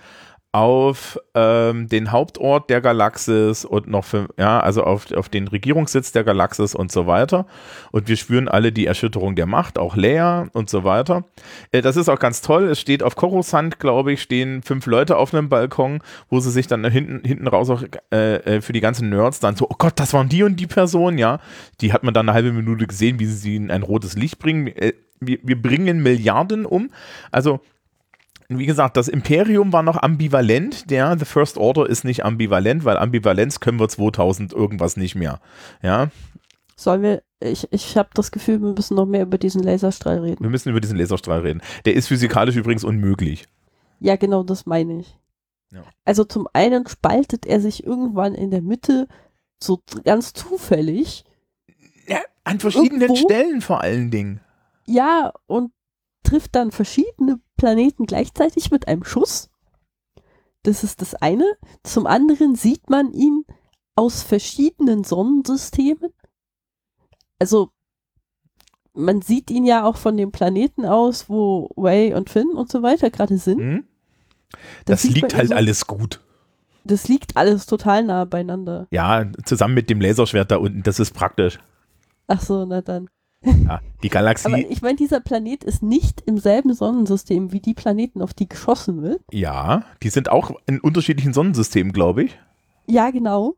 auf 0.53 1.17
ähm, 1.35 1.87
den 1.89 2.11
Hauptort 2.11 2.71
der 2.71 2.81
Galaxis 2.81 3.65
und 3.65 3.87
noch 3.87 4.05
für, 4.05 4.29
ja, 4.37 4.59
also 4.59 4.83
auf, 4.83 5.13
auf 5.13 5.29
den 5.29 5.47
Regierungssitz 5.47 6.11
der 6.11 6.25
Galaxis 6.25 6.75
und 6.75 6.91
so 6.91 7.07
weiter. 7.07 7.47
Und 7.93 8.09
wir 8.09 8.17
spüren 8.17 8.49
alle 8.49 8.73
die 8.73 8.87
Erschütterung 8.87 9.37
der 9.37 9.47
Macht, 9.47 9.79
auch 9.79 9.95
Leia 9.95 10.49
und 10.53 10.69
so 10.69 10.83
weiter. 10.83 11.25
Äh, 11.71 11.83
das 11.83 11.97
ist 11.97 12.09
auch 12.09 12.19
ganz 12.19 12.41
toll. 12.41 12.65
Es 12.65 12.81
steht 12.81 13.05
auf 13.05 13.15
Coruscant, 13.15 13.79
glaube 13.79 14.13
ich, 14.13 14.23
stehen 14.23 14.63
fünf 14.63 14.87
Leute 14.87 15.19
auf 15.19 15.33
einem 15.33 15.49
Balkon, 15.49 16.03
wo 16.29 16.41
sie 16.41 16.51
sich 16.51 16.67
dann 16.67 16.85
hinten, 16.85 17.25
hinten 17.25 17.47
raus 17.47 17.71
auch 17.71 17.85
äh, 18.13 18.37
äh, 18.37 18.61
für 18.61 18.73
die 18.73 18.81
ganzen 18.81 19.09
Nerds 19.09 19.39
dann 19.39 19.55
so, 19.55 19.69
oh 19.71 19.77
Gott, 19.79 20.01
das 20.01 20.13
waren 20.15 20.29
die 20.29 20.43
und 20.43 20.57
die 20.57 20.67
Person, 20.67 21.17
ja. 21.17 21.39
Die 21.81 21.93
hat 21.93 22.03
man 22.03 22.13
dann 22.13 22.29
eine 22.29 22.35
halbe 22.35 22.53
Minute 22.53 22.89
gesehen, 22.89 23.21
wie 23.21 23.27
sie 23.27 23.37
sie 23.37 23.57
in 23.57 23.71
ein 23.71 23.85
rotes 23.85 24.17
Licht 24.17 24.41
bringen. 24.41 24.67
Äh, 24.67 24.95
wir, 25.21 25.39
wir 25.43 25.61
bringen 25.61 26.03
Milliarden 26.03 26.67
um. 26.67 26.91
Also, 27.31 27.61
wie 28.59 28.67
gesagt, 28.67 28.97
das 28.97 29.09
Imperium 29.09 29.73
war 29.73 29.83
noch 29.83 29.97
ambivalent. 30.03 30.91
Der 30.91 31.17
The 31.19 31.25
First 31.25 31.57
Order 31.57 31.89
ist 31.89 32.05
nicht 32.05 32.25
ambivalent, 32.25 32.85
weil 32.85 32.97
Ambivalenz 32.97 33.61
können 33.61 33.79
wir 33.79 33.89
2000 33.89 34.53
irgendwas 34.53 34.97
nicht 34.97 35.15
mehr. 35.15 35.41
Ja, 35.83 36.09
Sollen 36.81 37.03
wir, 37.03 37.23
ich, 37.41 37.69
ich 37.73 37.99
habe 37.99 38.09
das 38.15 38.31
Gefühl, 38.31 38.63
wir 38.63 38.73
müssen 38.73 38.95
noch 38.95 39.05
mehr 39.05 39.23
über 39.25 39.37
diesen 39.37 39.63
Laserstrahl 39.63 40.21
reden. 40.21 40.43
wir 40.43 40.49
müssen 40.49 40.71
über 40.71 40.81
diesen 40.81 40.97
Laserstrahl 40.97 41.41
reden. 41.41 41.61
Der 41.85 41.95
ist 41.95 42.09
physikalisch 42.09 42.57
übrigens 42.57 42.85
unmöglich. 42.85 43.45
Ja, 43.99 44.17
genau, 44.17 44.43
das 44.43 44.65
meine 44.65 45.01
ich. 45.01 45.19
Ja. 45.71 45.83
Also 46.07 46.25
zum 46.25 46.49
einen 46.55 46.87
spaltet 46.89 47.45
er 47.45 47.61
sich 47.61 47.85
irgendwann 47.85 48.35
in 48.35 48.51
der 48.51 48.63
Mitte 48.63 49.09
so 49.63 49.83
ganz 50.05 50.33
zufällig. 50.33 51.25
Ja, 52.09 52.21
an 52.45 52.61
verschiedenen 52.61 53.03
Irgendwo? 53.03 53.17
Stellen 53.29 53.61
vor 53.61 53.83
allen 53.83 54.11
Dingen. 54.11 54.41
Ja, 54.87 55.35
und 55.47 55.73
trifft 56.31 56.55
dann 56.55 56.71
verschiedene 56.71 57.41
Planeten 57.57 58.07
gleichzeitig 58.07 58.71
mit 58.71 58.87
einem 58.89 59.05
Schuss. 59.05 59.51
Das 60.63 60.85
ist 60.85 61.01
das 61.01 61.15
eine. 61.15 61.45
Zum 61.83 62.07
anderen 62.07 62.55
sieht 62.55 62.89
man 62.89 63.13
ihn 63.13 63.45
aus 63.97 64.23
verschiedenen 64.23 65.03
Sonnensystemen. 65.05 66.13
Also 67.39 67.71
man 68.93 69.23
sieht 69.23 69.51
ihn 69.51 69.65
ja 69.65 69.85
auch 69.85 69.97
von 69.97 70.17
dem 70.17 70.31
Planeten 70.33 70.85
aus, 70.85 71.29
wo 71.29 71.71
Ray 71.77 72.15
und 72.15 72.31
Finn 72.31 72.51
und 72.51 72.71
so 72.71 72.83
weiter 72.83 73.11
gerade 73.11 73.39
sind. 73.39 73.59
Hm? 73.59 73.85
Das, 74.85 75.03
sieht 75.03 75.15
liegt 75.15 75.35
halt 75.35 75.49
so- 75.49 75.55
alles 75.55 75.87
gut. 75.87 76.21
Das 76.85 77.09
liegt 77.09 77.37
alles 77.37 77.67
total 77.67 78.05
nah 78.05 78.25
beieinander. 78.25 78.87
Ja, 78.91 79.27
zusammen 79.45 79.75
mit 79.75 79.91
dem 79.91 80.01
Laserschwert 80.01 80.51
da 80.51 80.57
unten, 80.57 80.83
das 80.83 80.99
ist 80.99 81.13
praktisch. 81.13 81.59
Ach 82.27 82.41
so, 82.41 82.65
na 82.65 82.81
dann. 82.81 83.09
Ja, 83.43 83.81
die 84.03 84.09
Galaxie, 84.11 84.47
Aber 84.49 84.59
ich 84.59 84.83
meine, 84.83 84.97
dieser 84.97 85.21
Planet 85.21 85.65
ist 85.65 85.83
nicht 85.83 86.21
im 86.23 86.39
selben 86.39 86.75
Sonnensystem 86.75 87.53
wie 87.53 87.61
die 87.61 87.73
Planeten, 87.75 88.21
auf 88.21 88.35
die 88.35 88.49
geschossen 88.49 89.03
wird. 89.03 89.23
ja, 89.33 89.85
die 90.03 90.11
sind 90.11 90.29
auch 90.29 90.51
in 90.67 90.81
unterschiedlichen 90.81 91.33
Sonnensystemen, 91.33 91.93
glaube 91.93 92.25
ich. 92.25 92.39
Ja, 92.87 93.11
genau. 93.11 93.55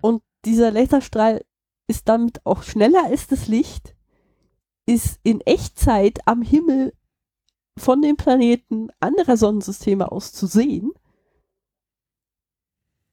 Und 0.00 0.22
dieser 0.44 0.70
Laserstrahl 0.70 1.44
ist 1.86 2.08
damit 2.08 2.44
auch 2.44 2.62
schneller 2.62 3.04
als 3.04 3.26
das 3.26 3.46
Licht, 3.46 3.94
ist 4.86 5.20
in 5.22 5.40
Echtzeit 5.42 6.18
am 6.26 6.42
Himmel 6.42 6.92
von 7.76 8.02
den 8.02 8.16
Planeten 8.16 8.88
anderer 8.98 9.36
Sonnensysteme 9.36 10.10
aus 10.10 10.32
zu 10.32 10.46
sehen. 10.46 10.90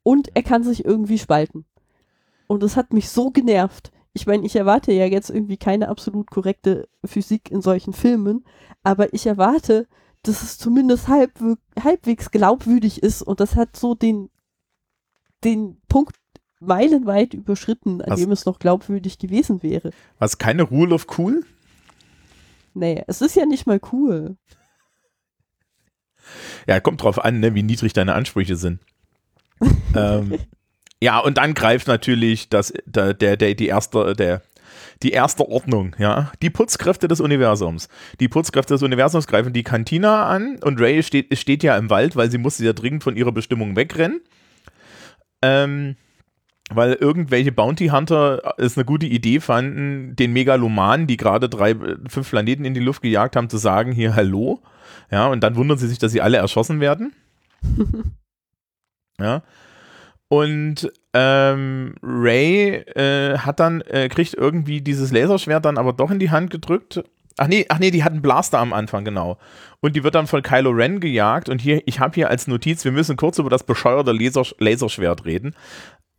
Und 0.04 0.36
er 0.36 0.44
kann 0.44 0.64
sich 0.64 0.86
irgendwie 0.86 1.20
spalten. 1.20 1.66
Und 2.48 2.64
das 2.64 2.76
hat 2.78 2.94
mich 2.94 3.10
so 3.10 3.30
genervt. 3.30 3.92
Ich 4.18 4.26
meine, 4.26 4.44
ich 4.48 4.56
erwarte 4.56 4.92
ja 4.92 5.06
jetzt 5.06 5.30
irgendwie 5.30 5.58
keine 5.58 5.90
absolut 5.90 6.32
korrekte 6.32 6.90
Physik 7.06 7.52
in 7.52 7.62
solchen 7.62 7.94
Filmen, 7.94 8.44
aber 8.82 9.14
ich 9.14 9.28
erwarte, 9.28 9.88
dass 10.24 10.42
es 10.42 10.58
zumindest 10.58 11.08
halb, 11.08 11.34
halbwegs 11.80 12.32
glaubwürdig 12.32 13.04
ist 13.04 13.22
und 13.22 13.40
das 13.40 13.56
hat 13.56 13.78
so 13.78 13.94
den, 13.94 14.32
den 15.44 15.80
Punkt 15.88 16.16
meilenweit 16.60 17.36
überschritten, 17.36 18.02
an 18.02 18.10
Was- 18.10 18.20
dem 18.20 18.32
es 18.32 18.46
noch 18.48 18.58
glaubwürdig 18.58 19.20
gewesen 19.20 19.62
wäre. 19.62 19.92
Was 20.18 20.40
keine 20.40 20.64
Rule 20.64 20.96
of 20.96 21.06
Cool? 21.16 21.46
Nee, 22.74 23.04
es 23.06 23.22
ist 23.22 23.36
ja 23.36 23.46
nicht 23.46 23.68
mal 23.68 23.80
cool. 23.92 24.36
Ja, 26.68 26.80
kommt 26.80 27.04
drauf 27.04 27.24
an, 27.24 27.40
ne, 27.40 27.54
wie 27.54 27.62
niedrig 27.62 27.94
deine 27.94 28.16
Ansprüche 28.16 28.56
sind. 28.56 28.82
ähm, 29.96 30.40
ja, 31.02 31.20
und 31.20 31.38
dann 31.38 31.54
greift 31.54 31.88
natürlich 31.88 32.50
das, 32.50 32.74
der, 32.86 33.14
der, 33.14 33.38
der, 33.38 33.54
die 33.56 33.68
erste, 33.68 34.14
der, 34.14 34.42
die 35.04 35.12
erste 35.12 35.48
Ordnung, 35.48 35.96
ja. 36.00 36.32
Die 36.42 36.50
Putzkräfte 36.50 37.08
des 37.08 37.20
Universums. 37.20 37.88
Die 38.20 38.28
Putzkräfte 38.28 38.74
des 38.74 38.84
Universums 38.84 39.28
greifen 39.28 39.54
die 39.54 39.64
Kantina 39.64 40.26
an 40.28 40.58
und 40.64 40.80
Ray 40.80 41.04
steht, 41.04 41.38
steht 41.38 41.64
ja 41.64 41.78
im 41.78 41.90
Wald, 41.90 42.16
weil 42.16 42.32
sie 42.32 42.40
musste 42.40 42.66
ja 42.66 42.74
dringend 42.74 43.04
von 43.04 43.16
ihrer 43.16 43.32
Bestimmung 43.32 43.76
wegrennen. 43.76 44.22
ähm, 45.44 45.96
weil 46.70 46.94
irgendwelche 46.94 47.52
Bounty 47.52 47.88
Hunter 47.88 48.56
es 48.58 48.78
eine 48.78 48.86
gute 48.86 49.06
Idee 49.06 49.40
fanden, 49.40 50.16
den 50.16 50.34
Megalomanen, 50.34 51.08
die 51.08 51.18
gerade 51.18 51.48
drei, 51.48 51.76
fünf 52.10 52.30
Planeten 52.30 52.66
in 52.66 52.74
die 52.74 52.82
Luft 52.82 53.02
gejagt 53.02 53.36
haben, 53.36 53.50
zu 53.50 53.58
sagen, 53.58 53.92
hier 53.92 54.16
Hallo. 54.16 54.62
Ja, 55.10 55.28
und 55.28 55.42
dann 55.42 55.56
wundern 55.56 55.78
sie 55.78 55.88
sich, 55.88 56.00
dass 56.00 56.12
sie 56.12 56.22
alle 56.22 56.38
erschossen 56.38 56.82
werden. 56.82 57.14
ja. 59.20 59.44
Und 60.30 60.92
ähm, 61.14 61.96
Ray 62.04 62.76
äh, 62.96 63.38
hat 63.38 63.60
dann, 63.60 63.82
äh, 63.82 64.10
kriegt 64.10 64.34
irgendwie 64.34 64.82
dieses 64.82 65.12
Laserschwert 65.12 65.66
dann 65.66 65.78
aber 65.78 65.94
doch 65.94 66.12
in 66.12 66.20
die 66.20 66.32
Hand 66.32 66.52
gedrückt. 66.52 67.04
Ach 67.38 67.48
nee, 67.48 67.66
ach 67.70 67.80
nee, 67.80 67.92
die 67.92 68.04
hat 68.04 68.12
einen 68.12 68.22
Blaster 68.22 68.60
am 68.60 68.74
Anfang, 68.74 69.06
genau. 69.06 69.38
Und 69.80 69.96
die 69.96 70.04
wird 70.04 70.16
dann 70.16 70.28
von 70.28 70.42
Kylo 70.42 70.72
Ren 70.72 71.00
gejagt. 71.00 71.50
Und 71.50 71.62
hier, 71.62 71.82
ich 71.86 72.00
habe 72.00 72.16
hier 72.16 72.30
als 72.30 72.48
Notiz, 72.48 72.84
wir 72.84 72.92
müssen 72.92 73.16
kurz 73.16 73.38
über 73.40 73.50
das 73.50 73.64
bescheuerte 73.64 74.12
Laser, 74.12 74.44
Laserschwert 74.60 75.24
reden. 75.26 75.56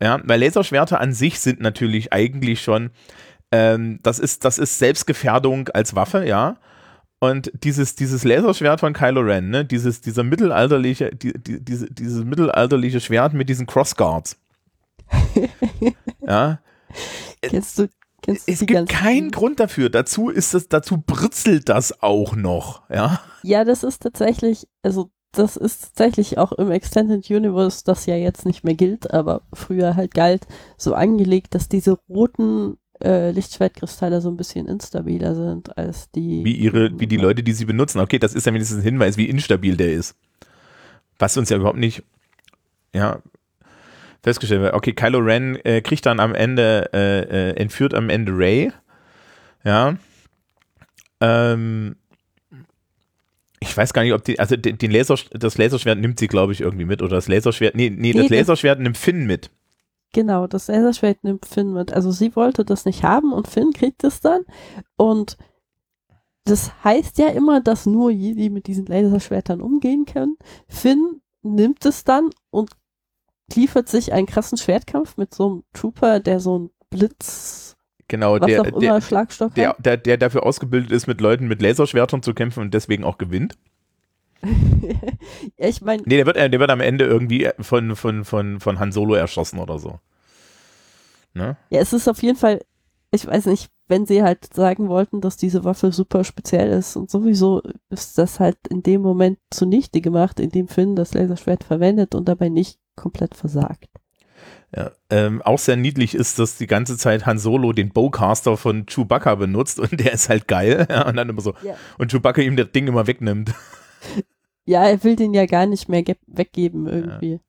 Ja, 0.01 0.19
weil 0.23 0.39
Laserschwerter 0.39 1.01
an 1.01 1.13
sich 1.13 1.39
sind 1.39 1.59
natürlich 1.59 2.13
eigentlich 2.13 2.61
schon, 2.61 2.91
ähm, 3.51 3.99
das 4.01 4.17
ist, 4.17 4.45
das 4.45 4.57
ist 4.57 4.79
Selbstgefährdung 4.79 5.67
als 5.69 5.93
Waffe, 5.93 6.25
ja. 6.25 6.57
Und 7.19 7.51
dieses, 7.63 7.95
dieses 7.95 8.23
Laserschwert 8.23 8.79
von 8.79 8.93
Kylo 8.93 9.21
Ren, 9.21 9.49
ne, 9.49 9.65
dieses, 9.65 9.99
dieser 9.99 10.23
mittelalterliche, 10.23 11.11
die, 11.13 11.33
die, 11.33 11.63
diese, 11.63 11.91
dieses 11.91 12.23
mittelalterliche 12.23 13.01
Schwert 13.01 13.33
mit 13.33 13.49
diesen 13.49 13.67
Crossguards. 13.67 14.37
ja. 16.21 16.59
Kennst 17.41 17.77
du, 17.77 17.89
kennst 18.21 18.47
du 18.47 18.51
es 18.51 18.59
gibt 18.65 18.89
keinen 18.89 19.31
Grund 19.31 19.59
dafür. 19.59 19.89
Dazu 19.89 20.29
ist 20.29 20.53
es, 20.53 20.69
dazu 20.69 20.97
britzelt 21.05 21.67
das 21.67 22.01
auch 22.01 22.35
noch, 22.35 22.89
ja. 22.89 23.19
Ja, 23.43 23.65
das 23.65 23.83
ist 23.83 24.01
tatsächlich, 24.01 24.67
also 24.81 25.09
das 25.33 25.57
ist 25.57 25.81
tatsächlich 25.81 26.37
auch 26.37 26.53
im 26.53 26.71
Extended 26.71 27.29
Universe, 27.29 27.83
das 27.85 28.05
ja 28.05 28.15
jetzt 28.15 28.45
nicht 28.45 28.63
mehr 28.63 28.75
gilt, 28.75 29.13
aber 29.13 29.41
früher 29.53 29.95
halt 29.95 30.13
galt, 30.13 30.47
so 30.77 30.93
angelegt, 30.93 31.53
dass 31.53 31.69
diese 31.69 31.99
roten 32.07 32.77
äh, 33.03 33.31
Lichtschwertkristalle 33.31 34.21
so 34.21 34.29
ein 34.29 34.37
bisschen 34.37 34.67
instabiler 34.67 35.35
sind 35.35 35.77
als 35.77 36.11
die. 36.11 36.43
Wie 36.43 36.53
ihre, 36.53 36.99
wie 36.99 37.07
die 37.07 37.17
Leute, 37.17 37.43
die 37.43 37.53
sie 37.53 37.65
benutzen. 37.65 37.99
Okay, 37.99 38.19
das 38.19 38.33
ist 38.33 38.45
ja 38.45 38.53
wenigstens 38.53 38.79
ein 38.79 38.83
Hinweis, 38.83 39.17
wie 39.17 39.29
instabil 39.29 39.77
der 39.77 39.93
ist. 39.93 40.15
Was 41.17 41.37
uns 41.37 41.49
ja 41.49 41.57
überhaupt 41.57 41.79
nicht, 41.79 42.03
ja, 42.93 43.21
festgestellt 44.23 44.61
wird. 44.61 44.73
Okay, 44.73 44.93
Kylo 44.93 45.19
Ren 45.19 45.55
äh, 45.63 45.81
kriegt 45.81 46.05
dann 46.05 46.19
am 46.19 46.35
Ende, 46.35 46.89
äh, 46.93 47.51
äh 47.51 47.55
entführt 47.55 47.93
am 47.93 48.09
Ende 48.09 48.33
Ray. 48.35 48.71
Ja. 49.63 49.97
Ähm, 51.21 51.95
ich 53.59 53.75
weiß 53.75 53.93
gar 53.93 54.03
nicht, 54.03 54.13
ob 54.13 54.23
die, 54.23 54.39
also 54.39 54.55
den, 54.55 54.91
Laser, 54.91 55.15
das 55.31 55.57
Laserschwert 55.57 55.99
nimmt 55.99 56.19
sie, 56.19 56.27
glaube 56.27 56.53
ich, 56.53 56.61
irgendwie 56.61 56.85
mit. 56.85 57.01
Oder 57.01 57.17
das 57.17 57.27
Laserschwert, 57.27 57.75
nee, 57.75 57.89
nee 57.89 58.13
das 58.13 58.29
Laserschwert 58.29 58.79
nimmt 58.79 58.97
Finn 58.97 59.25
mit. 59.25 59.51
Genau, 60.13 60.47
das 60.47 60.67
Laserschwert 60.67 61.23
nimmt 61.23 61.45
Finn 61.45 61.73
mit. 61.73 61.93
Also 61.93 62.11
sie 62.11 62.35
wollte 62.35 62.65
das 62.65 62.85
nicht 62.85 63.03
haben 63.03 63.31
und 63.31 63.47
Finn 63.47 63.71
kriegt 63.73 64.03
es 64.03 64.21
dann. 64.21 64.41
Und 64.97 65.37
das 66.45 66.71
heißt 66.83 67.19
ja 67.19 67.27
immer, 67.27 67.61
dass 67.61 67.85
nur 67.85 68.09
Jedi 68.09 68.49
mit 68.49 68.67
diesen 68.67 68.85
Laserschwertern 68.87 69.61
umgehen 69.61 70.05
können. 70.05 70.37
Finn 70.67 71.21
nimmt 71.43 71.85
es 71.85 72.03
dann 72.03 72.31
und 72.49 72.71
liefert 73.53 73.87
sich 73.87 74.13
einen 74.13 74.27
krassen 74.27 74.57
Schwertkampf 74.57 75.17
mit 75.17 75.33
so 75.33 75.45
einem 75.45 75.63
Trooper, 75.73 76.19
der 76.19 76.39
so 76.39 76.57
ein 76.57 76.69
Blitz 76.89 77.69
Genau, 78.09 78.41
was 78.41 78.47
der, 78.47 78.63
der, 78.63 79.01
Schlagstoff 79.01 79.53
der, 79.53 79.69
hat. 79.69 79.85
der, 79.85 79.95
der 79.95 80.17
dafür 80.17 80.43
ausgebildet 80.43 80.91
ist, 80.91 81.05
mit 81.05 81.21
Leuten 81.21 81.47
mit 81.47 81.61
Laserschwertern 81.61 82.23
zu 82.23 82.33
kämpfen 82.33 82.61
und 82.61 82.73
deswegen 82.73 83.03
auch 83.03 83.19
gewinnt. 83.19 83.55
ja, 85.57 85.67
ich 85.67 85.81
meine, 85.81 86.03
Nee, 86.05 86.17
der 86.17 86.25
wird, 86.25 86.37
äh, 86.37 86.49
der 86.49 86.59
wird 86.59 86.71
am 86.71 86.81
Ende 86.81 87.05
irgendwie 87.05 87.49
von, 87.59 87.95
von, 87.95 88.25
von, 88.25 88.59
von 88.59 88.79
Han 88.79 88.91
Solo 88.91 89.15
erschossen 89.15 89.59
oder 89.59 89.79
so. 89.79 89.99
Ne? 91.33 91.57
ja, 91.69 91.79
es 91.79 91.93
ist 91.93 92.07
auf 92.07 92.21
jeden 92.23 92.37
Fall, 92.37 92.61
ich 93.11 93.27
weiß 93.27 93.45
nicht, 93.45 93.69
wenn 93.87 94.05
sie 94.05 94.23
halt 94.23 94.53
sagen 94.53 94.87
wollten, 94.87 95.21
dass 95.21 95.37
diese 95.37 95.63
Waffe 95.63 95.91
super 95.91 96.23
speziell 96.23 96.71
ist 96.71 96.95
und 96.95 97.09
sowieso 97.09 97.61
ist 97.89 98.17
das 98.17 98.39
halt 98.39 98.57
in 98.69 98.83
dem 98.83 99.01
Moment 99.01 99.39
zunichte 99.51 100.01
gemacht, 100.01 100.39
indem 100.39 100.67
Finn 100.67 100.95
das 100.95 101.13
Laserschwert 101.13 101.63
verwendet 101.63 102.15
und 102.15 102.27
dabei 102.27 102.49
nicht 102.49 102.79
komplett 102.95 103.35
versagt. 103.35 103.89
Ja, 104.75 104.91
ähm, 105.09 105.41
auch 105.41 105.57
sehr 105.57 105.77
niedlich 105.77 106.13
ist, 106.13 106.37
dass 106.37 106.57
die 106.57 106.67
ganze 106.67 106.95
Zeit 106.97 107.25
Han 107.25 107.39
Solo 107.39 107.73
den 107.73 107.89
Bowcaster 107.89 108.55
von 108.55 108.85
Chewbacca 108.85 109.33
benutzt 109.35 109.79
und 109.79 109.99
der 109.99 110.13
ist 110.13 110.29
halt 110.29 110.47
geil. 110.47 110.85
Ja, 110.89 111.07
und 111.07 111.15
dann 111.15 111.29
immer 111.29 111.41
so. 111.41 111.53
Ja. 111.63 111.75
Und 111.97 112.11
Chewbacca 112.11 112.41
ihm 112.41 112.55
das 112.55 112.71
Ding 112.71 112.87
immer 112.87 113.07
wegnimmt. 113.07 113.53
Ja, 114.65 114.83
er 114.85 115.03
will 115.03 115.15
den 115.15 115.33
ja 115.33 115.45
gar 115.45 115.65
nicht 115.65 115.89
mehr 115.89 116.03
ge- 116.03 116.15
weggeben 116.27 116.87
irgendwie. 116.87 117.39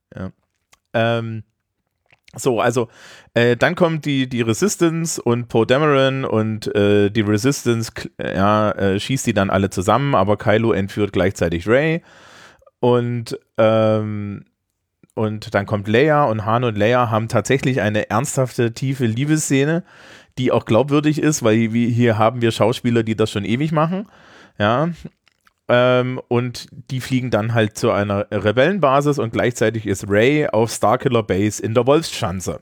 Ähm, 0.93 1.43
so, 2.35 2.59
also 2.61 2.87
äh, 3.33 3.55
dann 3.57 3.75
kommt 3.75 4.05
die, 4.05 4.27
die 4.27 4.41
Resistance 4.41 5.21
und 5.21 5.47
Poe 5.47 5.65
Dameron 5.65 6.25
und 6.25 6.73
äh, 6.75 7.09
die 7.09 7.21
Resistance 7.21 7.91
ja, 8.19 8.71
äh, 8.71 8.99
schießt 8.99 9.27
die 9.27 9.33
dann 9.33 9.49
alle 9.49 9.69
zusammen, 9.69 10.15
aber 10.15 10.37
Kylo 10.37 10.71
entführt 10.71 11.13
gleichzeitig 11.13 11.67
Rey 11.67 12.01
und 12.79 13.37
ähm, 13.57 14.45
und 15.13 15.53
dann 15.53 15.65
kommt 15.65 15.89
Leia 15.89 16.23
und 16.23 16.45
Han 16.45 16.63
und 16.63 16.77
Leia 16.77 17.09
haben 17.09 17.27
tatsächlich 17.27 17.81
eine 17.81 18.09
ernsthafte, 18.09 18.73
tiefe 18.73 19.05
Liebesszene, 19.05 19.83
die 20.37 20.53
auch 20.53 20.63
glaubwürdig 20.63 21.21
ist, 21.21 21.43
weil 21.43 21.73
wir, 21.73 21.89
hier 21.89 22.17
haben 22.17 22.41
wir 22.41 22.51
Schauspieler, 22.51 23.03
die 23.03 23.15
das 23.17 23.29
schon 23.29 23.43
ewig 23.43 23.73
machen. 23.73 24.07
Ja. 24.57 24.89
Ähm, 25.73 26.19
und 26.27 26.67
die 26.91 26.99
fliegen 26.99 27.31
dann 27.31 27.53
halt 27.53 27.77
zu 27.77 27.91
einer 27.91 28.27
Rebellenbasis 28.29 29.19
und 29.19 29.31
gleichzeitig 29.31 29.87
ist 29.87 30.09
Ray 30.09 30.47
auf 30.47 30.69
Starkiller 30.69 31.23
Base 31.23 31.63
in 31.63 31.73
der 31.73 31.87
Wolfsschanze. 31.87 32.59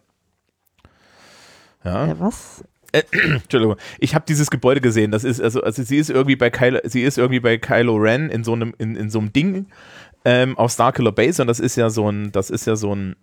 Ja. 1.84 2.05
Ja, 2.05 2.20
was? 2.20 2.64
Entschuldigung, 2.93 3.78
ich 3.97 4.14
habe 4.14 4.26
dieses 4.28 4.51
Gebäude 4.51 4.80
gesehen. 4.80 5.10
Das 5.10 5.24
ist 5.24 5.41
also, 5.41 5.64
also 5.64 5.82
sie 5.82 5.97
ist 5.97 6.12
irgendwie 6.12 6.36
bei 6.36 6.51
Kylo, 6.51 6.82
sie 6.84 7.01
ist 7.01 7.18
irgendwie 7.18 7.39
bei 7.39 7.57
Kylo 7.57 7.95
Ren 7.95 8.30
in 8.30 8.43
so 8.43 8.53
einem 8.53 8.76
in, 8.78 8.95
in 8.95 9.10
so 9.10 9.18
einem 9.18 9.34
Ding 9.34 9.66
ähm, 10.24 10.55
auf 10.55 10.72
Starkiller 10.72 11.12
Base 11.12 11.41
und 11.41 11.47
das 11.47 11.60
ist 11.60 11.78
ja 11.78 11.89
so 11.89 12.12
ein, 12.12 12.32
das 12.32 12.51
ist 12.51 12.68
ja 12.68 12.76
so 12.76 12.93
ein 12.93 13.16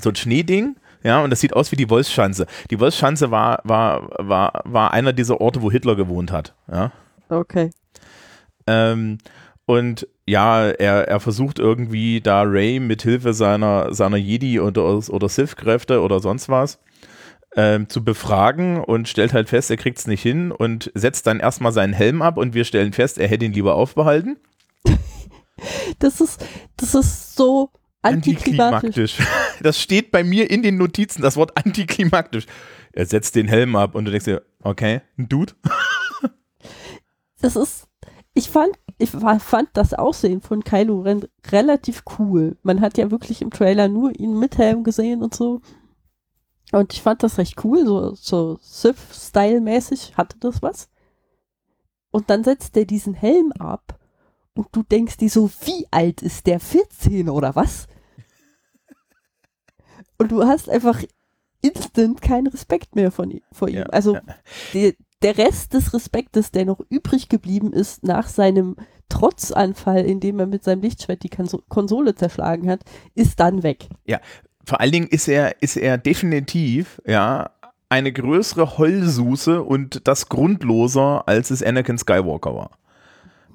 so 0.00 0.08
ein 0.08 0.16
Schneeding. 0.16 0.76
Ja, 1.02 1.22
und 1.22 1.28
das 1.30 1.40
sieht 1.40 1.54
aus 1.54 1.70
wie 1.70 1.76
die 1.76 1.90
Wolfsschanze. 1.90 2.46
Die 2.70 2.80
Wolfsschanze 2.80 3.30
war, 3.30 3.60
war, 3.62 4.08
war, 4.18 4.62
war 4.64 4.92
einer 4.92 5.12
dieser 5.12 5.40
Orte, 5.40 5.62
wo 5.62 5.70
Hitler 5.70 5.96
gewohnt 5.96 6.32
hat. 6.32 6.54
Ja. 6.70 6.92
Okay. 7.28 7.70
Ähm, 8.68 9.18
und 9.64 10.06
ja, 10.26 10.68
er, 10.68 11.08
er 11.08 11.20
versucht 11.20 11.58
irgendwie 11.58 12.20
da 12.20 12.42
Ray 12.42 12.80
mit 12.80 13.02
Hilfe 13.02 13.34
seiner, 13.34 13.94
seiner 13.94 14.16
Jedi 14.16 14.60
oder, 14.60 14.84
oder 14.84 15.28
Sith-Kräfte 15.28 16.00
oder 16.00 16.20
sonst 16.20 16.48
was 16.48 16.78
ähm, 17.56 17.88
zu 17.88 18.04
befragen 18.04 18.82
und 18.82 19.08
stellt 19.08 19.32
halt 19.32 19.48
fest, 19.48 19.70
er 19.70 19.76
kriegt 19.76 19.98
es 19.98 20.06
nicht 20.06 20.22
hin 20.22 20.52
und 20.52 20.92
setzt 20.94 21.26
dann 21.26 21.40
erstmal 21.40 21.72
seinen 21.72 21.92
Helm 21.92 22.22
ab 22.22 22.36
und 22.36 22.54
wir 22.54 22.64
stellen 22.64 22.92
fest, 22.92 23.18
er 23.18 23.28
hätte 23.28 23.44
ihn 23.44 23.52
lieber 23.52 23.74
aufbehalten. 23.74 24.38
Das 25.98 26.20
ist, 26.20 26.44
das 26.76 26.94
ist 26.94 27.34
so 27.34 27.72
antiklimatisch. 28.02 28.96
Antiklimaktisch. 28.96 29.16
Das 29.60 29.80
steht 29.80 30.12
bei 30.12 30.22
mir 30.22 30.48
in 30.52 30.62
den 30.62 30.76
Notizen, 30.76 31.20
das 31.20 31.36
Wort 31.36 31.56
antiklimaktisch. 31.56 32.46
Er 32.92 33.06
setzt 33.06 33.34
den 33.34 33.48
Helm 33.48 33.74
ab 33.74 33.96
und 33.96 34.04
du 34.04 34.12
denkst 34.12 34.26
dir, 34.26 34.42
okay, 34.62 35.00
ein 35.18 35.28
Dude. 35.28 35.54
Das 37.40 37.56
ist, 37.56 37.87
ich 38.38 38.50
fand, 38.50 38.78
ich 38.98 39.10
fand 39.10 39.68
das 39.72 39.94
Aussehen 39.94 40.40
von 40.40 40.62
Kylo 40.62 41.00
Ren 41.00 41.26
relativ 41.50 42.04
cool. 42.18 42.56
Man 42.62 42.80
hat 42.80 42.96
ja 42.96 43.10
wirklich 43.10 43.42
im 43.42 43.50
Trailer 43.50 43.88
nur 43.88 44.16
ihn 44.18 44.38
mit 44.38 44.58
Helm 44.58 44.84
gesehen 44.84 45.24
und 45.24 45.34
so. 45.34 45.60
Und 46.70 46.92
ich 46.92 47.02
fand 47.02 47.24
das 47.24 47.38
recht 47.38 47.64
cool, 47.64 47.84
so, 47.84 48.14
so 48.14 48.58
Sith-Style-mäßig 48.60 50.16
hatte 50.16 50.36
das 50.38 50.62
was. 50.62 50.88
Und 52.12 52.30
dann 52.30 52.44
setzt 52.44 52.76
er 52.76 52.84
diesen 52.84 53.14
Helm 53.14 53.50
ab 53.58 53.98
und 54.54 54.68
du 54.70 54.84
denkst 54.84 55.16
dir 55.16 55.30
so, 55.30 55.50
wie 55.64 55.88
alt 55.90 56.22
ist 56.22 56.46
der? 56.46 56.60
14 56.60 57.28
oder 57.28 57.56
was? 57.56 57.88
Und 60.16 60.30
du 60.30 60.44
hast 60.44 60.68
einfach 60.68 61.02
instant 61.60 62.22
keinen 62.22 62.46
Respekt 62.46 62.94
mehr 62.94 63.10
von 63.10 63.32
ihm, 63.32 63.42
vor 63.50 63.68
ihm. 63.68 63.78
Ja, 63.78 63.86
also 63.86 64.14
ja. 64.14 64.22
die, 64.74 64.96
der 65.22 65.38
Rest 65.38 65.74
des 65.74 65.92
Respektes, 65.94 66.50
der 66.52 66.64
noch 66.64 66.80
übrig 66.90 67.28
geblieben 67.28 67.72
ist 67.72 68.04
nach 68.04 68.28
seinem 68.28 68.76
Trotzanfall, 69.08 70.04
in 70.04 70.20
dem 70.20 70.38
er 70.38 70.46
mit 70.46 70.64
seinem 70.64 70.82
Lichtschwert 70.82 71.22
die 71.22 71.28
Konso 71.28 71.62
Konsole 71.68 72.14
zerschlagen 72.14 72.70
hat, 72.70 72.80
ist 73.14 73.40
dann 73.40 73.62
weg. 73.62 73.88
Vor 74.64 74.80
allen 74.80 74.92
Dingen 74.92 75.08
ist 75.08 75.28
er, 75.28 75.62
ist 75.62 75.76
er 75.76 75.96
definitiv, 75.96 77.00
ja, 77.06 77.50
eine 77.88 78.12
größere 78.12 78.76
Heulsuse 78.76 79.62
und 79.62 80.06
das 80.06 80.28
grundloser, 80.28 81.26
als 81.26 81.50
es 81.50 81.62
Anakin 81.62 81.96
Skywalker 81.96 82.54
war. 82.54 82.70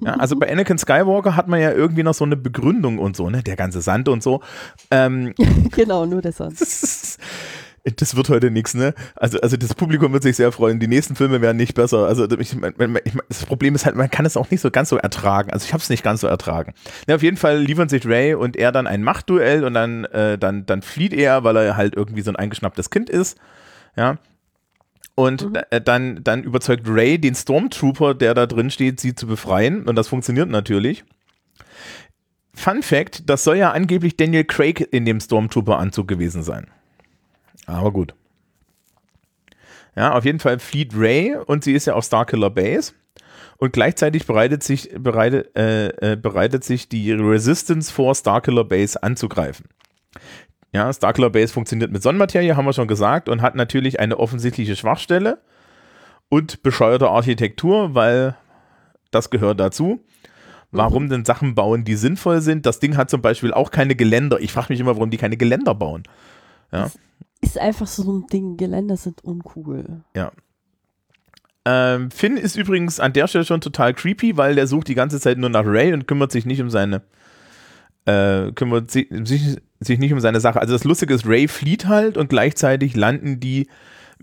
Ja, 0.00 0.14
also 0.14 0.36
bei 0.36 0.50
Anakin 0.50 0.76
Skywalker 0.76 1.36
hat 1.36 1.46
man 1.46 1.60
ja 1.60 1.70
irgendwie 1.70 2.02
noch 2.02 2.14
so 2.14 2.24
eine 2.24 2.36
Begründung 2.36 2.98
und 2.98 3.16
so, 3.16 3.30
ne, 3.30 3.44
der 3.44 3.54
ganze 3.54 3.80
Sand 3.80 4.08
und 4.08 4.24
so. 4.24 4.40
Ähm, 4.90 5.34
genau, 5.70 6.04
nur 6.04 6.20
der 6.20 6.32
Sand. 6.32 6.58
Das 7.96 8.16
wird 8.16 8.30
heute 8.30 8.50
nichts, 8.50 8.72
ne? 8.72 8.94
Also, 9.14 9.38
also 9.40 9.58
das 9.58 9.74
Publikum 9.74 10.14
wird 10.14 10.22
sich 10.22 10.36
sehr 10.36 10.52
freuen. 10.52 10.80
Die 10.80 10.88
nächsten 10.88 11.16
Filme 11.16 11.42
werden 11.42 11.58
nicht 11.58 11.74
besser. 11.74 12.06
Also 12.06 12.24
ich, 12.38 12.56
ich, 12.56 13.12
das 13.28 13.44
Problem 13.44 13.74
ist 13.74 13.84
halt, 13.84 13.94
man 13.94 14.10
kann 14.10 14.24
es 14.24 14.38
auch 14.38 14.50
nicht 14.50 14.62
so 14.62 14.70
ganz 14.70 14.88
so 14.88 14.96
ertragen. 14.96 15.50
Also 15.50 15.66
ich 15.66 15.74
habe 15.74 15.82
es 15.82 15.90
nicht 15.90 16.02
ganz 16.02 16.22
so 16.22 16.26
ertragen. 16.26 16.72
Ja, 17.06 17.16
auf 17.16 17.22
jeden 17.22 17.36
Fall 17.36 17.58
liefern 17.58 17.90
sich 17.90 18.06
Ray 18.06 18.34
und 18.34 18.56
er 18.56 18.72
dann 18.72 18.86
ein 18.86 19.02
Machtduell 19.02 19.64
und 19.64 19.74
dann, 19.74 20.06
äh, 20.06 20.38
dann, 20.38 20.64
dann 20.64 20.80
flieht 20.80 21.12
er, 21.12 21.44
weil 21.44 21.56
er 21.56 21.76
halt 21.76 21.94
irgendwie 21.94 22.22
so 22.22 22.30
ein 22.30 22.36
eingeschnapptes 22.36 22.88
Kind 22.88 23.10
ist. 23.10 23.36
Ja. 23.96 24.16
Und 25.14 25.50
mhm. 25.50 25.56
Äh, 25.68 25.82
dann, 25.82 26.24
dann 26.24 26.42
überzeugt 26.42 26.84
Ray 26.86 27.18
den 27.18 27.34
Stormtrooper, 27.34 28.14
der 28.14 28.32
da 28.32 28.46
drin 28.46 28.70
steht, 28.70 28.98
sie 28.98 29.14
zu 29.14 29.26
befreien. 29.26 29.86
Und 29.86 29.96
das 29.96 30.08
funktioniert 30.08 30.48
natürlich. 30.48 31.04
Fun 32.54 32.82
Fact: 32.82 33.28
Das 33.28 33.44
soll 33.44 33.58
ja 33.58 33.72
angeblich 33.72 34.16
Daniel 34.16 34.44
Craig 34.44 34.88
in 34.90 35.04
dem 35.04 35.20
Stormtrooper-Anzug 35.20 36.08
gewesen 36.08 36.42
sein. 36.42 36.68
Aber 37.66 37.92
gut. 37.92 38.14
Ja, 39.96 40.12
auf 40.14 40.24
jeden 40.24 40.40
Fall 40.40 40.58
flieht 40.58 40.92
Ray 40.96 41.36
und 41.36 41.64
sie 41.64 41.72
ist 41.72 41.86
ja 41.86 41.94
auf 41.94 42.04
Starkiller 42.04 42.50
Base. 42.50 42.92
Und 43.58 43.72
gleichzeitig 43.72 44.26
bereitet 44.26 44.62
sich, 44.62 44.90
bereitet, 44.98 45.56
äh, 45.56 46.12
äh, 46.12 46.16
bereitet 46.16 46.64
sich 46.64 46.88
die 46.88 47.12
Resistance 47.12 47.92
vor, 47.92 48.14
Starkiller 48.14 48.64
Base 48.64 49.00
anzugreifen. 49.00 49.66
Ja, 50.72 50.92
Starkiller 50.92 51.30
Base 51.30 51.52
funktioniert 51.52 51.92
mit 51.92 52.02
Sonnenmaterie, 52.02 52.54
haben 52.54 52.64
wir 52.64 52.72
schon 52.72 52.88
gesagt, 52.88 53.28
und 53.28 53.42
hat 53.42 53.54
natürlich 53.54 54.00
eine 54.00 54.18
offensichtliche 54.18 54.74
Schwachstelle 54.74 55.38
und 56.28 56.64
bescheuerte 56.64 57.08
Architektur, 57.08 57.94
weil 57.94 58.34
das 59.12 59.30
gehört 59.30 59.60
dazu. 59.60 60.04
Warum 60.72 61.04
mhm. 61.04 61.10
denn 61.10 61.24
Sachen 61.24 61.54
bauen, 61.54 61.84
die 61.84 61.94
sinnvoll 61.94 62.40
sind? 62.40 62.66
Das 62.66 62.80
Ding 62.80 62.96
hat 62.96 63.08
zum 63.08 63.22
Beispiel 63.22 63.52
auch 63.52 63.70
keine 63.70 63.94
Geländer. 63.94 64.40
Ich 64.40 64.52
frage 64.52 64.72
mich 64.72 64.80
immer, 64.80 64.96
warum 64.96 65.10
die 65.10 65.18
keine 65.18 65.36
Geländer 65.36 65.76
bauen. 65.76 66.02
Ja 66.72 66.90
ist 67.40 67.58
einfach 67.58 67.86
so 67.86 68.10
ein 68.10 68.26
Ding, 68.26 68.56
Geländer 68.56 68.96
sind 68.96 69.24
uncool. 69.24 70.02
Ja. 70.16 70.32
Ähm, 71.66 72.10
Finn 72.10 72.36
ist 72.36 72.56
übrigens 72.56 73.00
an 73.00 73.12
der 73.12 73.26
Stelle 73.26 73.44
schon 73.44 73.60
total 73.60 73.94
creepy, 73.94 74.36
weil 74.36 74.54
der 74.54 74.66
sucht 74.66 74.88
die 74.88 74.94
ganze 74.94 75.18
Zeit 75.18 75.38
nur 75.38 75.50
nach 75.50 75.64
Ray 75.64 75.92
und 75.92 76.06
kümmert 76.06 76.30
sich 76.30 76.44
nicht 76.44 76.60
um 76.60 76.70
seine 76.70 77.02
äh, 78.06 78.52
kümmert 78.52 78.90
sich, 78.90 79.08
sich 79.80 79.98
nicht 79.98 80.12
um 80.12 80.20
seine 80.20 80.40
Sache. 80.40 80.60
Also 80.60 80.74
das 80.74 80.84
Lustige 80.84 81.14
ist, 81.14 81.26
Ray 81.26 81.48
flieht 81.48 81.86
halt 81.86 82.16
und 82.16 82.28
gleichzeitig 82.28 82.96
landen 82.96 83.40
die 83.40 83.68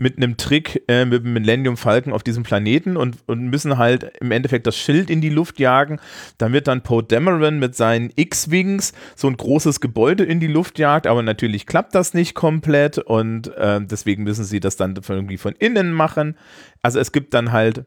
mit 0.02 0.18
einem 0.18 0.36
Trick 0.36 0.84
äh, 0.88 1.06
mit 1.06 1.24
dem 1.24 1.34
Millennium 1.34 1.78
Falcon 1.78 2.12
auf 2.12 2.24
diesem 2.24 2.42
Planeten 2.42 2.98
und, 2.98 3.18
und 3.28 3.48
müssen 3.48 3.78
halt 3.78 4.12
im 4.20 4.32
Endeffekt 4.32 4.66
das 4.66 4.76
Schild 4.76 5.12
in 5.12 5.22
die 5.22 5.30
Luft 5.30 5.60
jagen, 5.60 6.00
damit 6.40 6.68
dann 6.68 6.82
Poe 6.82 7.04
Dameron 7.04 7.60
mit 7.60 7.76
seinen 7.76 8.12
X-Wings 8.16 8.94
so 9.16 9.28
ein 9.28 9.38
großes 9.38 9.80
Gebäude 9.80 10.24
in 10.24 10.40
die 10.40 10.48
Luft 10.48 10.80
jagt, 10.80 11.06
aber 11.06 11.22
natürlich 11.22 11.68
klappt 11.68 11.94
das 11.94 12.16
nicht 12.16 12.34
komplett 12.34 12.98
und 12.98 13.56
äh, 13.56 13.80
deswegen 13.80 14.24
müssen 14.24 14.44
sie 14.44 14.60
das 14.60 14.76
dann 14.76 15.00
irgendwie 15.08 15.38
von 15.38 15.54
innen 15.54 15.92
machen. 15.92 16.36
Also 16.82 17.00
es 17.00 17.12
gibt 17.12 17.36
dann 17.36 17.52
halt 17.52 17.86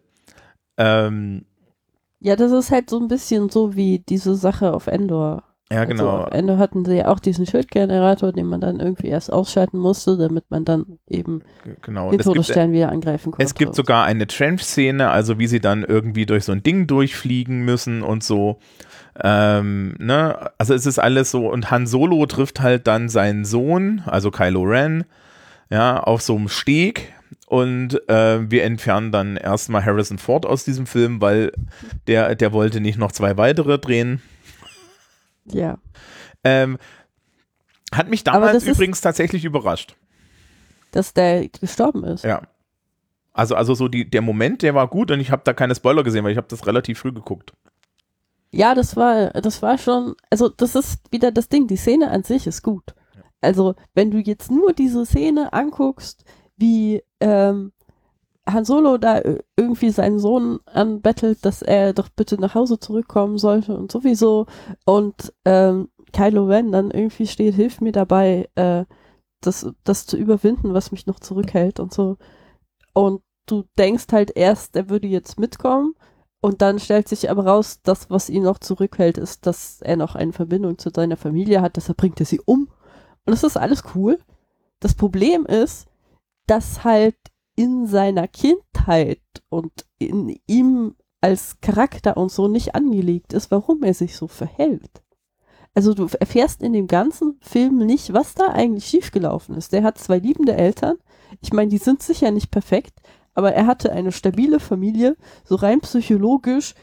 ähm, 0.76 1.44
ja, 2.20 2.36
das 2.36 2.52
ist 2.52 2.70
halt 2.70 2.88
so 2.88 3.00
ein 3.00 3.08
bisschen 3.08 3.50
so 3.50 3.74
wie 3.74 3.98
diese 3.98 4.36
Sache 4.36 4.72
auf 4.72 4.86
Endor. 4.86 5.42
Ja, 5.72 5.84
genau. 5.86 6.08
Also 6.08 6.24
am 6.26 6.32
Ende 6.32 6.58
hatten 6.58 6.84
sie 6.84 6.96
ja 6.98 7.08
auch 7.08 7.18
diesen 7.18 7.46
Schildgenerator, 7.46 8.32
den 8.32 8.46
man 8.46 8.60
dann 8.60 8.80
irgendwie 8.80 9.08
erst 9.08 9.32
ausschalten 9.32 9.78
musste, 9.78 10.16
damit 10.18 10.50
man 10.50 10.64
dann 10.64 10.98
eben 11.08 11.42
genau. 11.82 12.10
den 12.10 12.20
Todesstern 12.20 12.72
wieder 12.72 12.90
angreifen 12.90 13.32
konnte. 13.32 13.44
Es 13.44 13.54
gibt 13.54 13.74
sogar 13.74 14.04
eine 14.04 14.26
Trench-Szene, 14.26 15.10
also 15.10 15.38
wie 15.38 15.46
sie 15.46 15.60
dann 15.60 15.82
irgendwie 15.82 16.26
durch 16.26 16.44
so 16.44 16.52
ein 16.52 16.62
Ding 16.62 16.86
durchfliegen 16.86 17.64
müssen 17.64 18.02
und 18.02 18.22
so. 18.22 18.58
Ähm, 19.22 19.94
ne? 19.98 20.50
Also 20.58 20.74
es 20.74 20.84
ist 20.86 20.98
alles 20.98 21.30
so, 21.30 21.48
und 21.48 21.70
Han 21.70 21.86
Solo 21.86 22.26
trifft 22.26 22.60
halt 22.60 22.86
dann 22.86 23.08
seinen 23.08 23.44
Sohn, 23.44 24.02
also 24.06 24.30
Kylo 24.30 24.62
Ren, 24.62 25.04
ja, 25.70 25.98
auf 25.98 26.20
so 26.20 26.36
einem 26.36 26.48
Steg, 26.48 27.14
und 27.46 28.08
äh, 28.08 28.50
wir 28.50 28.64
entfernen 28.64 29.12
dann 29.12 29.36
erstmal 29.36 29.84
Harrison 29.84 30.18
Ford 30.18 30.46
aus 30.46 30.64
diesem 30.64 30.86
Film, 30.86 31.20
weil 31.20 31.52
der, 32.06 32.34
der 32.34 32.52
wollte 32.52 32.80
nicht 32.80 32.98
noch 32.98 33.12
zwei 33.12 33.36
weitere 33.36 33.78
drehen. 33.78 34.22
Ja. 35.46 35.78
Ähm, 36.42 36.78
hat 37.92 38.08
mich 38.08 38.24
damals 38.24 38.64
übrigens 38.64 39.00
tatsächlich 39.00 39.44
überrascht. 39.44 39.96
Dass 40.90 41.12
der 41.12 41.48
gestorben 41.48 42.04
ist. 42.04 42.24
Ja. 42.24 42.42
Also, 43.32 43.56
also 43.56 43.74
so 43.74 43.88
die, 43.88 44.08
der 44.08 44.22
Moment, 44.22 44.62
der 44.62 44.74
war 44.74 44.88
gut 44.88 45.10
und 45.10 45.20
ich 45.20 45.30
habe 45.30 45.42
da 45.44 45.52
keine 45.52 45.74
Spoiler 45.74 46.04
gesehen, 46.04 46.24
weil 46.24 46.32
ich 46.32 46.36
habe 46.36 46.46
das 46.48 46.66
relativ 46.66 47.00
früh 47.00 47.12
geguckt. 47.12 47.52
Ja, 48.52 48.76
das 48.76 48.94
war, 48.94 49.30
das 49.30 49.60
war 49.62 49.78
schon, 49.78 50.14
also 50.30 50.48
das 50.48 50.76
ist 50.76 51.00
wieder 51.10 51.32
das 51.32 51.48
Ding, 51.48 51.66
die 51.66 51.76
Szene 51.76 52.10
an 52.10 52.22
sich 52.22 52.46
ist 52.46 52.62
gut. 52.62 52.94
Also, 53.40 53.74
wenn 53.94 54.12
du 54.12 54.18
jetzt 54.18 54.50
nur 54.50 54.72
diese 54.72 55.04
Szene 55.04 55.52
anguckst, 55.52 56.24
wie 56.56 57.02
ähm, 57.20 57.72
Han 58.46 58.64
Solo 58.64 58.98
da 58.98 59.22
irgendwie 59.56 59.90
seinen 59.90 60.18
Sohn 60.18 60.60
anbettelt, 60.66 61.44
dass 61.44 61.62
er 61.62 61.94
doch 61.94 62.08
bitte 62.10 62.38
nach 62.38 62.54
Hause 62.54 62.78
zurückkommen 62.78 63.38
sollte 63.38 63.76
und 63.76 63.90
sowieso 63.90 64.46
und 64.84 65.32
ähm, 65.44 65.88
Kylo 66.12 66.44
Ren 66.44 66.70
dann 66.70 66.90
irgendwie 66.90 67.26
steht, 67.26 67.54
hilf 67.54 67.80
mir 67.80 67.92
dabei, 67.92 68.48
äh, 68.54 68.84
das, 69.40 69.66
das 69.82 70.06
zu 70.06 70.16
überwinden, 70.16 70.74
was 70.74 70.92
mich 70.92 71.06
noch 71.06 71.20
zurückhält 71.20 71.80
und 71.80 71.92
so. 71.92 72.16
Und 72.92 73.22
du 73.46 73.64
denkst 73.78 74.06
halt 74.12 74.36
erst, 74.36 74.76
er 74.76 74.88
würde 74.88 75.06
jetzt 75.06 75.38
mitkommen 75.38 75.94
und 76.40 76.62
dann 76.62 76.78
stellt 76.78 77.08
sich 77.08 77.30
aber 77.30 77.46
raus, 77.46 77.80
das, 77.82 78.10
was 78.10 78.28
ihn 78.28 78.42
noch 78.42 78.58
zurückhält, 78.58 79.18
ist, 79.18 79.46
dass 79.46 79.80
er 79.80 79.96
noch 79.96 80.14
eine 80.14 80.32
Verbindung 80.32 80.78
zu 80.78 80.90
seiner 80.94 81.16
Familie 81.16 81.62
hat, 81.62 81.76
deshalb 81.76 81.98
bringt 81.98 82.20
er 82.20 82.26
sie 82.26 82.40
um. 82.44 82.68
Und 83.26 83.32
das 83.32 83.44
ist 83.44 83.56
alles 83.56 83.82
cool. 83.94 84.18
Das 84.80 84.94
Problem 84.94 85.46
ist, 85.46 85.86
dass 86.46 86.84
halt 86.84 87.16
in 87.56 87.86
seiner 87.86 88.28
Kindheit 88.28 89.20
und 89.48 89.72
in 89.98 90.38
ihm 90.46 90.94
als 91.20 91.60
Charakter 91.60 92.16
und 92.16 92.30
so 92.30 92.48
nicht 92.48 92.74
angelegt 92.74 93.32
ist, 93.32 93.50
warum 93.50 93.82
er 93.82 93.94
sich 93.94 94.16
so 94.16 94.28
verhält. 94.28 95.02
Also 95.74 95.94
du 95.94 96.06
erfährst 96.20 96.62
in 96.62 96.72
dem 96.72 96.86
ganzen 96.86 97.38
Film 97.40 97.78
nicht, 97.78 98.12
was 98.12 98.34
da 98.34 98.48
eigentlich 98.48 98.86
schiefgelaufen 98.86 99.56
ist. 99.56 99.72
Der 99.72 99.82
hat 99.82 99.98
zwei 99.98 100.18
liebende 100.18 100.54
Eltern. 100.54 100.96
Ich 101.40 101.52
meine, 101.52 101.70
die 101.70 101.78
sind 101.78 102.02
sicher 102.02 102.30
nicht 102.30 102.50
perfekt, 102.50 103.00
aber 103.34 103.52
er 103.52 103.66
hatte 103.66 103.90
eine 103.90 104.12
stabile 104.12 104.60
Familie. 104.60 105.16
So 105.44 105.56
rein 105.56 105.80
psychologisch 105.80 106.74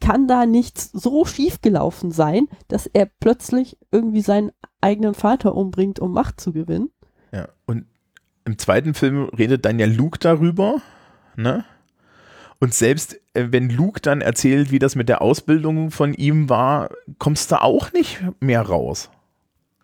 kann 0.00 0.28
da 0.28 0.46
nichts 0.46 0.92
so 0.92 1.24
schiefgelaufen 1.24 2.12
sein, 2.12 2.46
dass 2.68 2.86
er 2.86 3.06
plötzlich 3.06 3.76
irgendwie 3.90 4.20
seinen 4.20 4.52
eigenen 4.80 5.14
Vater 5.14 5.56
umbringt, 5.56 5.98
um 5.98 6.12
Macht 6.12 6.40
zu 6.40 6.52
gewinnen. 6.52 6.90
Ja, 7.32 7.48
und 7.66 7.86
im 8.48 8.58
zweiten 8.58 8.94
Film 8.94 9.28
redet 9.36 9.64
dann 9.64 9.78
ja 9.78 9.86
Luke 9.86 10.18
darüber, 10.18 10.80
ne? 11.36 11.64
Und 12.60 12.74
selbst 12.74 13.20
äh, 13.34 13.48
wenn 13.50 13.70
Luke 13.70 14.00
dann 14.00 14.20
erzählt, 14.20 14.72
wie 14.72 14.80
das 14.80 14.96
mit 14.96 15.08
der 15.08 15.22
Ausbildung 15.22 15.90
von 15.90 16.14
ihm 16.14 16.48
war, 16.48 16.90
kommst 17.18 17.52
du 17.52 17.62
auch 17.62 17.92
nicht 17.92 18.20
mehr 18.40 18.62
raus. 18.62 19.10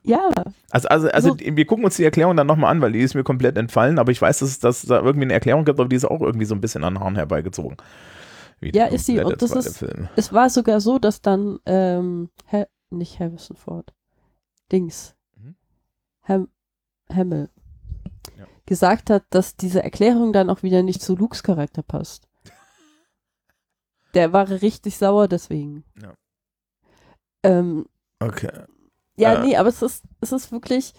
Ja. 0.02 0.28
Also, 0.70 0.88
also, 0.88 1.08
also, 1.08 1.32
also 1.32 1.38
wir 1.38 1.66
gucken 1.66 1.84
uns 1.84 1.96
die 1.96 2.04
Erklärung 2.04 2.36
dann 2.36 2.46
nochmal 2.46 2.70
an, 2.70 2.80
weil 2.80 2.92
die 2.92 3.00
ist 3.00 3.14
mir 3.14 3.22
komplett 3.22 3.56
entfallen, 3.56 3.98
aber 3.98 4.12
ich 4.12 4.20
weiß, 4.20 4.40
dass, 4.40 4.58
dass 4.58 4.82
da 4.82 5.00
irgendwie 5.00 5.26
eine 5.26 5.34
Erklärung 5.34 5.64
gibt, 5.64 5.78
aber 5.78 5.88
die 5.88 5.96
ist 5.96 6.04
auch 6.04 6.20
irgendwie 6.20 6.46
so 6.46 6.54
ein 6.54 6.60
bisschen 6.60 6.84
an 6.84 6.94
den 6.94 7.00
Haaren 7.00 7.16
herbeigezogen. 7.16 7.76
ja, 8.60 8.86
ist 8.86 9.06
sie. 9.06 9.20
Und 9.20 9.40
das 9.40 9.52
ist, 9.52 9.78
Film. 9.78 10.08
es 10.16 10.32
war 10.32 10.50
sogar 10.50 10.80
so, 10.80 10.98
dass 10.98 11.22
dann, 11.22 11.58
ähm, 11.66 12.30
nicht 12.90 13.18
Harrison 13.18 13.56
Ford, 13.56 13.92
Dings, 14.72 15.14
mhm. 15.36 15.56
Ham 16.22 16.48
Hamill, 17.12 17.50
gesagt 18.66 19.10
hat, 19.10 19.24
dass 19.30 19.56
diese 19.56 19.82
Erklärung 19.82 20.32
dann 20.32 20.50
auch 20.50 20.62
wieder 20.62 20.82
nicht 20.82 21.02
zu 21.02 21.16
Lukes 21.16 21.42
Charakter 21.42 21.82
passt. 21.82 22.28
Der 24.14 24.32
war 24.32 24.48
richtig 24.48 24.96
sauer 24.96 25.28
deswegen. 25.28 25.84
Ja. 26.00 26.14
Ähm, 27.42 27.86
okay. 28.20 28.64
Ja, 29.16 29.34
äh. 29.34 29.46
nee, 29.46 29.56
aber 29.56 29.68
es 29.68 29.82
ist, 29.82 30.04
es 30.20 30.32
ist 30.32 30.52
wirklich 30.52 30.94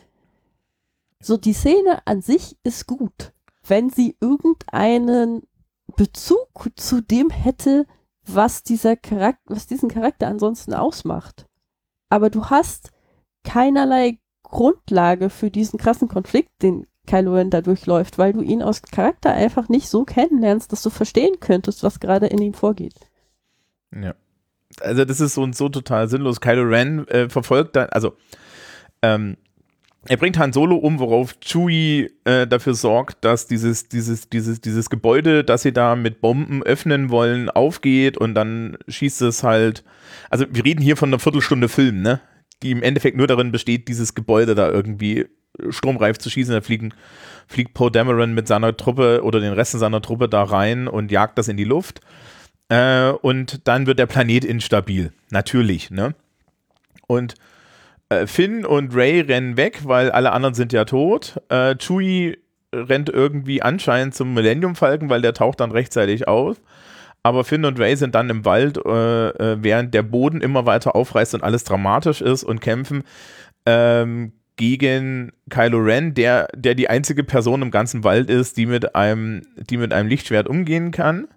so, 1.19 1.37
die 1.37 1.53
Szene 1.53 2.05
an 2.05 2.21
sich 2.21 2.57
ist 2.63 2.85
gut, 2.87 3.33
wenn 3.63 3.89
sie 3.89 4.15
irgendeinen 4.19 5.47
Bezug 5.95 6.71
zu 6.75 7.01
dem 7.01 7.29
hätte, 7.29 7.87
was 8.27 8.63
dieser 8.63 8.95
Charakter, 8.95 9.41
was 9.45 9.67
diesen 9.67 9.89
Charakter 9.89 10.27
ansonsten 10.27 10.73
ausmacht. 10.73 11.47
Aber 12.09 12.29
du 12.29 12.45
hast 12.45 12.91
keinerlei 13.43 14.19
Grundlage 14.43 15.29
für 15.29 15.49
diesen 15.51 15.79
krassen 15.79 16.07
Konflikt, 16.07 16.61
den 16.61 16.87
Kylo 17.05 17.35
Ren 17.35 17.49
da 17.49 17.61
durchläuft, 17.61 18.17
weil 18.17 18.33
du 18.33 18.41
ihn 18.41 18.61
aus 18.61 18.81
Charakter 18.81 19.33
einfach 19.33 19.69
nicht 19.69 19.87
so 19.87 20.03
kennenlernst, 20.03 20.71
dass 20.71 20.81
du 20.81 20.89
verstehen 20.89 21.39
könntest, 21.39 21.83
was 21.83 21.99
gerade 21.99 22.27
in 22.27 22.41
ihm 22.41 22.53
vorgeht. 22.53 22.95
Ja. 23.93 24.15
Also 24.81 25.05
das 25.05 25.21
ist 25.21 25.35
so 25.35 25.43
und 25.43 25.55
so 25.55 25.69
total 25.69 26.09
sinnlos. 26.09 26.41
Kylo 26.41 26.63
Ren 26.63 27.07
äh, 27.07 27.29
verfolgt 27.29 27.75
dann, 27.75 27.89
also 27.89 28.13
ähm, 29.01 29.37
er 30.07 30.17
bringt 30.17 30.37
Han 30.37 30.53
Solo 30.53 30.75
um, 30.75 30.99
worauf 30.99 31.39
Chewie 31.39 32.11
äh, 32.25 32.45
dafür 32.45 32.75
sorgt, 32.75 33.25
dass 33.25 33.47
dieses, 33.47 33.89
dieses, 33.89 34.29
dieses, 34.29 34.61
dieses 34.61 34.89
Gebäude, 34.91 35.43
das 35.43 35.63
sie 35.63 35.73
da 35.73 35.95
mit 35.95 36.21
Bomben 36.21 36.61
öffnen 36.61 37.09
wollen, 37.09 37.49
aufgeht 37.49 38.15
und 38.15 38.35
dann 38.35 38.77
schießt 38.87 39.23
es 39.23 39.43
halt. 39.43 39.83
Also 40.29 40.45
wir 40.51 40.63
reden 40.63 40.81
hier 40.81 40.95
von 40.95 41.09
einer 41.09 41.19
Viertelstunde 41.19 41.69
Film, 41.69 42.01
ne? 42.03 42.21
Die 42.61 42.71
im 42.71 42.83
Endeffekt 42.83 43.17
nur 43.17 43.27
darin 43.27 43.51
besteht, 43.51 43.87
dieses 43.87 44.13
Gebäude 44.13 44.53
da 44.53 44.69
irgendwie 44.69 45.25
sturmreif 45.69 46.17
zu 46.17 46.29
schießen. 46.29 46.53
Da 46.53 46.61
fliegen, 46.61 46.93
fliegt 47.47 47.73
Poe 47.73 47.91
Dameron 47.91 48.33
mit 48.33 48.47
seiner 48.47 48.75
Truppe 48.75 49.21
oder 49.23 49.39
den 49.39 49.53
Resten 49.53 49.79
seiner 49.79 50.01
Truppe 50.01 50.29
da 50.29 50.43
rein 50.43 50.87
und 50.87 51.11
jagt 51.11 51.37
das 51.37 51.47
in 51.47 51.57
die 51.57 51.63
Luft. 51.63 52.01
Äh, 52.69 53.09
und 53.09 53.67
dann 53.67 53.85
wird 53.87 53.99
der 53.99 54.07
Planet 54.07 54.45
instabil. 54.45 55.11
Natürlich, 55.29 55.91
ne? 55.91 56.15
Und 57.07 57.35
äh, 58.09 58.27
Finn 58.27 58.65
und 58.65 58.95
Ray 58.95 59.21
rennen 59.21 59.57
weg, 59.57 59.81
weil 59.83 60.11
alle 60.11 60.31
anderen 60.31 60.55
sind 60.55 60.73
ja 60.73 60.85
tot. 60.85 61.39
Äh, 61.49 61.75
Chewie 61.75 62.37
rennt 62.73 63.09
irgendwie 63.09 63.61
anscheinend 63.61 64.15
zum 64.15 64.33
Millennium 64.33 64.75
Falken, 64.75 65.09
weil 65.09 65.21
der 65.21 65.33
taucht 65.33 65.59
dann 65.59 65.71
rechtzeitig 65.71 66.27
auf. 66.27 66.57
Aber 67.23 67.43
Finn 67.43 67.65
und 67.65 67.79
Ray 67.79 67.95
sind 67.95 68.13
dann 68.13 68.29
im 68.29 68.45
Wald, 68.45 68.77
äh, 68.85 69.29
äh, 69.29 69.57
während 69.59 69.93
der 69.93 70.03
Boden 70.03 70.41
immer 70.41 70.67
weiter 70.67 70.95
aufreißt 70.95 71.33
und 71.33 71.43
alles 71.43 71.63
dramatisch 71.63 72.21
ist 72.21 72.43
und 72.43 72.61
kämpfen 72.61 73.03
ähm, 73.65 74.33
gegen 74.57 75.31
Kylo 75.49 75.79
Ren, 75.79 76.13
der, 76.13 76.47
der 76.55 76.75
die 76.75 76.89
einzige 76.89 77.23
Person 77.23 77.61
im 77.61 77.71
ganzen 77.71 78.03
Wald 78.03 78.29
ist, 78.29 78.57
die 78.57 78.65
mit 78.65 78.95
einem, 78.95 79.41
die 79.69 79.77
mit 79.77 79.93
einem 79.93 80.09
Lichtschwert 80.09 80.47
umgehen 80.47 80.91
kann. 80.91 81.27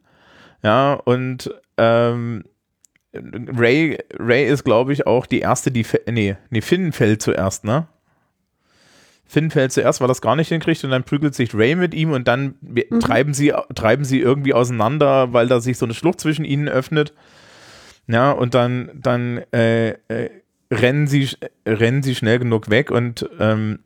Ja, 0.62 0.94
und 0.94 1.50
ähm, 1.76 2.44
Ray, 3.14 3.98
Ray 4.18 4.46
ist, 4.46 4.64
glaube 4.64 4.92
ich, 4.92 5.06
auch 5.06 5.26
die 5.26 5.40
erste, 5.40 5.70
die. 5.70 5.84
Nee, 6.10 6.36
nee, 6.50 6.60
Finn 6.60 6.92
fällt 6.92 7.22
zuerst, 7.22 7.64
ne? 7.64 7.88
Finn 9.26 9.50
fällt 9.50 9.72
zuerst, 9.72 10.00
weil 10.00 10.08
das 10.08 10.22
gar 10.22 10.36
nicht 10.36 10.48
hinkriegt 10.48 10.82
und 10.84 10.90
dann 10.90 11.04
prügelt 11.04 11.34
sich 11.34 11.54
Ray 11.54 11.74
mit 11.74 11.92
ihm 11.94 12.12
und 12.12 12.26
dann 12.26 12.54
mhm. 12.60 13.00
treiben, 13.00 13.34
sie, 13.34 13.52
treiben 13.74 14.04
sie 14.04 14.20
irgendwie 14.20 14.54
auseinander, 14.54 15.34
weil 15.34 15.48
da 15.48 15.60
sich 15.60 15.76
so 15.76 15.84
eine 15.84 15.94
Schlucht 15.94 16.20
zwischen 16.20 16.46
ihnen 16.46 16.68
öffnet. 16.68 17.12
Ja, 18.06 18.30
und 18.30 18.54
dann, 18.54 18.90
dann 18.94 19.42
äh, 19.52 19.90
äh, 20.08 20.30
rennen, 20.70 21.06
sie, 21.06 21.30
rennen 21.66 22.02
sie 22.02 22.14
schnell 22.14 22.38
genug 22.38 22.70
weg 22.70 22.90
und 22.90 23.28
ähm, 23.38 23.80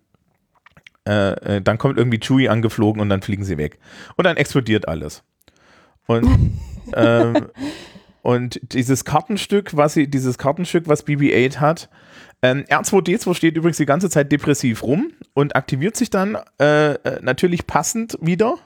äh, 1.07 1.57
äh, 1.57 1.61
dann 1.61 1.78
kommt 1.78 1.99
irgendwie 1.99 2.20
Chewie 2.20 2.49
angeflogen 2.49 3.01
und 3.01 3.09
dann 3.09 3.22
fliegen 3.22 3.45
sie 3.45 3.59
weg. 3.59 3.78
Und 4.16 4.24
dann 4.24 4.37
explodiert 4.37 4.89
alles. 4.89 5.22
Und, 6.07 6.61
ähm, 6.95 7.49
und 8.22 8.61
dieses 8.72 9.05
Kartenstück, 9.05 9.76
was 9.76 9.95
sie, 9.95 10.09
dieses 10.09 10.39
Kartenstück, 10.39 10.89
was 10.89 11.07
BB-8 11.07 11.59
hat, 11.59 11.89
ähm, 12.43 12.64
R2D2 12.68 13.35
steht 13.35 13.57
übrigens 13.57 13.76
die 13.76 13.87
ganze 13.87 14.11
Zeit 14.11 14.33
depressiv 14.33 14.83
rum 14.83 15.12
und 15.35 15.55
aktiviert 15.55 15.97
sich 15.97 16.11
dann 16.11 16.37
äh, 16.61 16.95
äh, 16.95 17.20
natürlich 17.22 17.66
passend 17.66 18.18
wieder. 18.20 18.57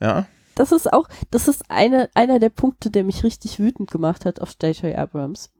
Ja. 0.00 0.26
Das 0.56 0.72
ist 0.72 0.92
auch, 0.92 1.08
das 1.30 1.48
ist 1.48 1.64
eine, 1.68 2.10
einer 2.14 2.38
der 2.38 2.48
Punkte, 2.48 2.90
der 2.90 3.04
mich 3.04 3.24
richtig 3.24 3.58
wütend 3.58 3.90
gemacht 3.90 4.24
hat 4.24 4.40
auf 4.40 4.56
J.J. 4.60 4.96
Abrams. 4.96 5.50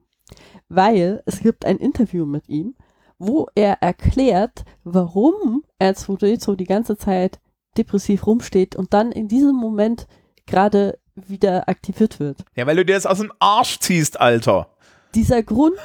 Weil 0.68 1.22
es 1.26 1.40
gibt 1.40 1.64
ein 1.64 1.78
Interview 1.78 2.26
mit 2.26 2.48
ihm, 2.48 2.74
wo 3.18 3.48
er 3.54 3.82
erklärt, 3.82 4.64
warum 4.82 5.64
R2D2 5.80 6.56
die 6.56 6.64
ganze 6.64 6.96
Zeit 6.96 7.40
depressiv 7.76 8.26
rumsteht 8.26 8.76
und 8.76 8.94
dann 8.94 9.12
in 9.12 9.28
diesem 9.28 9.56
Moment 9.56 10.06
gerade 10.46 10.98
wieder 11.14 11.68
aktiviert 11.68 12.20
wird. 12.20 12.44
Ja, 12.56 12.66
weil 12.66 12.76
du 12.76 12.84
dir 12.84 12.94
das 12.94 13.06
aus 13.06 13.18
dem 13.18 13.32
Arsch 13.38 13.78
ziehst, 13.78 14.20
Alter. 14.20 14.68
Dieser 15.14 15.42
Grund 15.42 15.78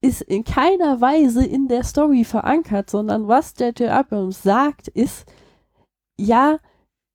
ist 0.00 0.22
in 0.22 0.44
keiner 0.44 1.00
Weise 1.00 1.44
in 1.44 1.68
der 1.68 1.82
Story 1.82 2.24
verankert, 2.24 2.90
sondern 2.90 3.28
was 3.28 3.54
J.J. 3.58 3.90
Abrams 3.90 4.42
sagt, 4.42 4.88
ist, 4.88 5.26
ja, 6.18 6.58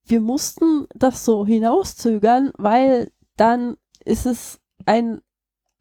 wir 0.05 0.19
mussten 0.19 0.87
das 0.93 1.23
so 1.23 1.45
hinauszögern, 1.45 2.51
weil 2.57 3.11
dann 3.37 3.77
ist 4.03 4.25
es 4.25 4.59
ein, 4.85 5.21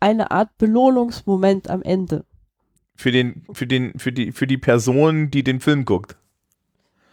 eine 0.01 0.31
Art 0.31 0.57
Belohnungsmoment 0.59 1.71
am 1.71 1.83
Ende. 1.83 2.25
Für 2.97 3.13
den, 3.13 3.45
für 3.53 3.67
den, 3.67 3.99
für 3.99 4.13
die, 4.13 4.33
für 4.33 4.47
die 4.47 4.59
Person, 4.59 5.31
die 5.31 5.43
den 5.43 5.61
Film 5.61 5.85
guckt. 5.85 6.17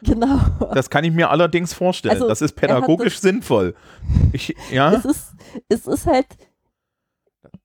Genau. 0.02 0.40
Das 0.74 0.90
kann 0.90 1.04
ich 1.04 1.12
mir 1.12 1.30
allerdings 1.30 1.74
vorstellen. 1.74 2.14
Also, 2.14 2.28
das 2.28 2.42
ist 2.42 2.54
pädagogisch 2.54 3.16
das, 3.16 3.22
sinnvoll. 3.22 3.76
Ich, 4.32 4.56
ja. 4.72 4.94
Es 4.94 5.06
ist, 5.06 5.34
es 5.70 5.88
ist 5.88 6.06
halt, 6.06 6.28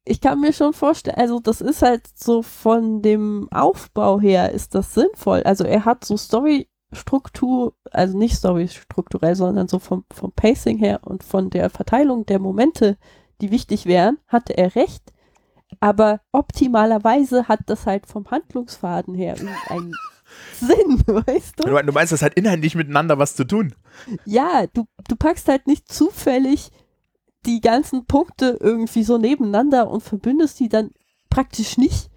ich 0.05 0.21
kann 0.21 0.41
mir 0.41 0.53
schon 0.53 0.73
vorstellen, 0.73 1.17
also 1.19 1.41
das 1.41 1.61
ist 1.61 1.83
halt 1.83 2.07
so 2.15 2.43
von 2.43 3.03
dem 3.03 3.49
Aufbau 3.51 4.21
her 4.21 4.53
ist 4.53 4.75
das 4.75 4.95
sinnvoll. 4.95 5.43
Also 5.45 5.65
er 5.65 5.85
hat 5.85 6.05
so 6.05 6.17
Storystruktur, 6.17 7.75
also 7.91 8.17
nicht 8.17 8.35
Storystrukturell, 8.35 9.35
sondern 9.35 9.69
so 9.69 9.79
vom, 9.79 10.05
vom 10.11 10.33
Pacing 10.33 10.79
her 10.79 11.01
und 11.03 11.23
von 11.23 11.51
der 11.51 11.71
Verteilung 11.71 12.27
der 12.27 12.39
Momente, 12.39 12.97
die 13.43 13.51
wichtig 13.51 13.87
wären, 13.87 14.19
hatte 14.29 14.57
er 14.57 14.75
recht. 14.75 15.03
Aber 15.81 16.21
optimalerweise 16.33 17.49
hat 17.49 17.61
das 17.67 17.87
halt 17.87 18.07
vom 18.07 18.31
Handlungsfaden 18.31 19.15
her 19.15 19.37
einen 19.69 19.95
Sinn, 20.61 21.03
weißt 21.07 21.55
du? 21.59 21.83
Du 21.83 21.93
meinst, 21.93 22.13
das 22.13 22.23
hat 22.23 22.35
inhaltlich 22.35 22.75
miteinander 22.75 23.19
was 23.19 23.35
zu 23.35 23.45
tun. 23.45 23.75
Ja, 24.25 24.67
du, 24.73 24.87
du 25.09 25.17
packst 25.17 25.49
halt 25.49 25.67
nicht 25.67 25.93
zufällig 25.93 26.71
die 27.45 27.61
ganzen 27.61 28.07
Punkte 28.07 28.57
irgendwie 28.61 29.03
so 29.03 29.19
nebeneinander 29.19 29.91
und 29.91 30.03
verbündest 30.03 30.61
die 30.61 30.69
dann 30.69 30.91
praktisch 31.29 31.77
nicht. 31.77 32.09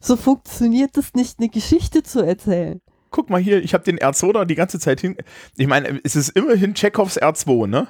So 0.00 0.16
funktioniert 0.16 0.96
es 0.96 1.14
nicht, 1.14 1.40
eine 1.40 1.48
Geschichte 1.48 2.04
zu 2.04 2.20
erzählen. 2.20 2.80
Guck 3.10 3.30
mal 3.30 3.40
hier, 3.40 3.62
ich 3.62 3.74
habe 3.74 3.84
den 3.84 3.98
R2 3.98 4.32
da 4.32 4.44
die 4.44 4.54
ganze 4.54 4.78
Zeit 4.78 5.00
hin. 5.00 5.16
Ich 5.56 5.66
meine, 5.66 6.00
es 6.04 6.14
ist 6.14 6.28
immerhin 6.30 6.74
Chekhovs 6.74 7.20
R2, 7.20 7.66
ne? 7.66 7.88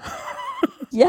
Ja. 0.90 1.08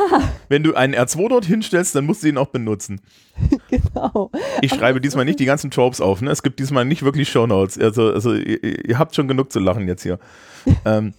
Wenn 0.49 0.63
du 0.63 0.75
einen 0.75 0.93
R2 0.93 1.29
dort 1.29 1.45
hinstellst, 1.45 1.95
dann 1.95 2.05
musst 2.05 2.23
du 2.23 2.27
ihn 2.27 2.37
auch 2.37 2.49
benutzen. 2.49 3.01
genau. 3.69 4.29
Ich 4.61 4.71
schreibe 4.71 4.87
Aber 4.87 4.99
diesmal 4.99 5.25
nicht 5.25 5.39
die 5.39 5.45
ganzen 5.45 5.71
Tropes 5.71 6.01
auf, 6.01 6.21
ne? 6.21 6.31
Es 6.31 6.43
gibt 6.43 6.59
diesmal 6.59 6.85
nicht 6.85 7.03
wirklich 7.03 7.29
Shownotes. 7.29 7.79
Also, 7.79 8.11
also 8.11 8.33
ihr, 8.33 8.87
ihr 8.87 8.99
habt 8.99 9.15
schon 9.15 9.27
genug 9.27 9.51
zu 9.51 9.59
lachen 9.59 9.87
jetzt 9.87 10.03
hier. 10.03 10.19
ähm, 10.85 11.13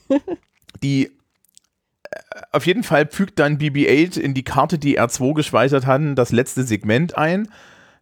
die 0.83 1.11
auf 2.53 2.67
jeden 2.67 2.83
Fall 2.83 3.09
fügt 3.11 3.39
dann 3.39 3.59
BB-8 3.59 4.19
in 4.19 4.35
die 4.35 4.43
Karte, 4.43 4.79
die 4.79 5.01
R2 5.01 5.35
gespeichert 5.35 5.87
hatten, 5.87 6.17
das 6.17 6.33
letzte 6.33 6.65
Segment 6.65 7.17
ein. 7.17 7.49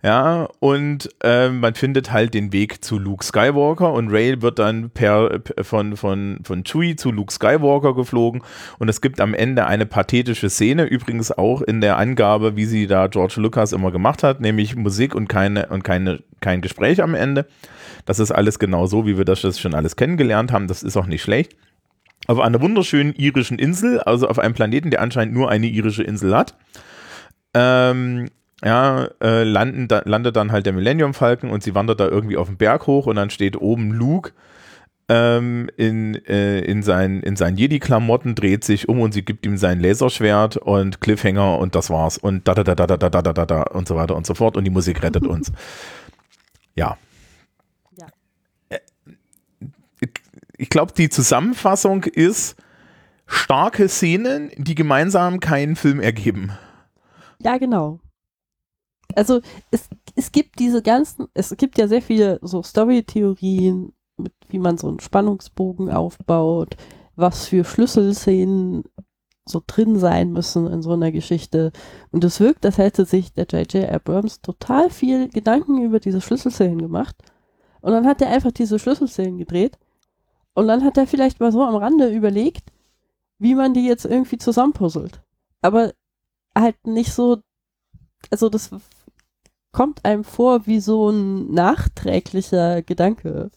Ja, 0.00 0.48
und 0.60 1.08
äh, 1.24 1.48
man 1.48 1.74
findet 1.74 2.12
halt 2.12 2.32
den 2.32 2.52
Weg 2.52 2.84
zu 2.84 3.00
Luke 3.00 3.24
Skywalker 3.24 3.92
und 3.92 4.10
Ray 4.10 4.40
wird 4.40 4.60
dann 4.60 4.90
per, 4.90 5.40
von, 5.62 5.96
von, 5.96 6.38
von 6.44 6.62
Chewie 6.62 6.94
zu 6.94 7.10
Luke 7.10 7.32
Skywalker 7.32 7.94
geflogen 7.94 8.42
und 8.78 8.88
es 8.88 9.00
gibt 9.00 9.20
am 9.20 9.34
Ende 9.34 9.66
eine 9.66 9.86
pathetische 9.86 10.50
Szene, 10.50 10.84
übrigens 10.84 11.32
auch 11.32 11.62
in 11.62 11.80
der 11.80 11.98
Angabe, 11.98 12.54
wie 12.54 12.64
sie 12.66 12.86
da 12.86 13.08
George 13.08 13.34
Lucas 13.38 13.72
immer 13.72 13.90
gemacht 13.90 14.22
hat, 14.22 14.40
nämlich 14.40 14.76
Musik 14.76 15.16
und 15.16 15.28
keine 15.28 15.66
und 15.66 15.82
keine, 15.82 16.22
kein 16.40 16.60
Gespräch 16.60 17.02
am 17.02 17.16
Ende. 17.16 17.48
Das 18.04 18.20
ist 18.20 18.30
alles 18.30 18.60
genau 18.60 18.86
so, 18.86 19.04
wie 19.04 19.18
wir 19.18 19.24
das 19.24 19.40
schon 19.58 19.74
alles 19.74 19.96
kennengelernt 19.96 20.52
haben. 20.52 20.68
Das 20.68 20.84
ist 20.84 20.96
auch 20.96 21.06
nicht 21.06 21.22
schlecht 21.22 21.56
auf 22.28 22.40
einer 22.40 22.60
wunderschönen 22.60 23.14
irischen 23.14 23.58
Insel, 23.58 24.00
also 24.00 24.28
auf 24.28 24.38
einem 24.38 24.54
Planeten, 24.54 24.90
der 24.90 25.00
anscheinend 25.00 25.34
nur 25.34 25.50
eine 25.50 25.66
irische 25.66 26.02
Insel 26.02 26.36
hat. 26.36 26.54
Ähm, 27.54 28.28
ja, 28.64 29.08
äh, 29.22 29.44
landen, 29.44 29.88
da, 29.88 30.02
landet 30.04 30.36
dann 30.36 30.52
halt 30.52 30.66
der 30.66 30.72
Millennium 30.72 31.14
Falcon 31.14 31.50
und 31.50 31.62
sie 31.62 31.74
wandert 31.74 32.00
da 32.00 32.08
irgendwie 32.08 32.36
auf 32.36 32.48
den 32.48 32.56
Berg 32.56 32.86
hoch 32.86 33.06
und 33.06 33.16
dann 33.16 33.30
steht 33.30 33.56
oben 33.56 33.92
Luke 33.92 34.32
ähm, 35.08 35.70
in, 35.76 36.14
äh, 36.26 36.60
in, 36.60 36.82
sein, 36.82 37.20
in 37.22 37.36
seinen 37.36 37.56
Jedi-Klamotten, 37.56 38.34
dreht 38.34 38.64
sich 38.64 38.88
um 38.88 39.00
und 39.00 39.12
sie 39.12 39.24
gibt 39.24 39.46
ihm 39.46 39.56
sein 39.56 39.80
Laserschwert 39.80 40.56
und 40.56 41.00
Cliffhanger 41.00 41.58
und 41.58 41.74
das 41.74 41.88
war's 41.88 42.18
und 42.18 42.48
da 42.48 42.54
da 42.54 42.64
da 42.64 42.74
da 42.74 42.86
da 42.86 42.96
da 42.96 43.22
da 43.22 43.32
da 43.32 43.46
da 43.46 43.62
und 43.62 43.86
so 43.86 43.96
weiter 43.96 44.16
und 44.16 44.26
so 44.26 44.34
fort 44.34 44.56
und 44.56 44.64
die 44.64 44.70
Musik 44.70 45.02
rettet 45.02 45.26
uns. 45.26 45.52
Ja, 46.74 46.96
ich 50.58 50.68
glaube, 50.68 50.92
die 50.92 51.08
Zusammenfassung 51.08 52.04
ist 52.04 52.56
starke 53.26 53.88
Szenen, 53.88 54.50
die 54.56 54.74
gemeinsam 54.74 55.40
keinen 55.40 55.76
Film 55.76 56.00
ergeben. 56.00 56.52
Ja, 57.38 57.56
genau. 57.56 58.00
Also 59.18 59.40
es, 59.70 59.88
es 60.14 60.30
gibt 60.32 60.58
diese 60.60 60.80
ganzen, 60.80 61.26
es 61.34 61.54
gibt 61.56 61.76
ja 61.76 61.88
sehr 61.88 62.02
viele 62.02 62.38
so 62.40 62.62
Story-Theorien, 62.62 63.92
wie 64.48 64.58
man 64.58 64.78
so 64.78 64.88
einen 64.88 65.00
Spannungsbogen 65.00 65.90
aufbaut, 65.90 66.76
was 67.16 67.46
für 67.46 67.64
Schlüsselszenen 67.64 68.84
so 69.44 69.60
drin 69.66 69.98
sein 69.98 70.30
müssen 70.32 70.66
in 70.68 70.82
so 70.82 70.92
einer 70.92 71.10
Geschichte. 71.10 71.72
Und 72.12 72.22
es 72.22 72.38
wirkt, 72.38 72.64
als 72.64 72.78
hätte 72.78 73.04
sich 73.04 73.32
der 73.32 73.46
J.J. 73.46 73.90
Abrams 73.90 74.40
total 74.40 74.88
viel 74.90 75.28
Gedanken 75.28 75.82
über 75.82 75.98
diese 75.98 76.20
Schlüsselszenen 76.20 76.78
gemacht. 76.78 77.16
Und 77.80 77.92
dann 77.92 78.06
hat 78.06 78.22
er 78.22 78.30
einfach 78.30 78.52
diese 78.52 78.78
Schlüsselszenen 78.78 79.38
gedreht 79.38 79.78
und 80.54 80.68
dann 80.68 80.84
hat 80.84 80.96
er 80.96 81.06
vielleicht 81.06 81.40
mal 81.40 81.52
so 81.52 81.62
am 81.62 81.76
Rande 81.76 82.08
überlegt, 82.08 82.72
wie 83.38 83.54
man 83.54 83.74
die 83.74 83.86
jetzt 83.86 84.04
irgendwie 84.04 84.38
zusammenpuzzelt. 84.38 85.22
Aber 85.60 85.92
halt 86.56 86.86
nicht 86.86 87.12
so, 87.12 87.38
also 88.30 88.48
das 88.48 88.70
kommt 89.72 90.04
einem 90.04 90.24
vor 90.24 90.66
wie 90.66 90.80
so 90.80 91.10
ein 91.10 91.52
nachträglicher 91.52 92.82
Gedanke. 92.82 93.50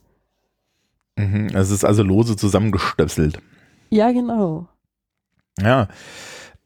Mhm, 1.17 1.47
es 1.53 1.71
ist 1.71 1.83
also 1.83 2.03
lose 2.03 2.35
zusammengestöpselt. 2.35 3.39
Ja, 3.89 4.11
genau. 4.11 4.67
Ja. 5.59 5.87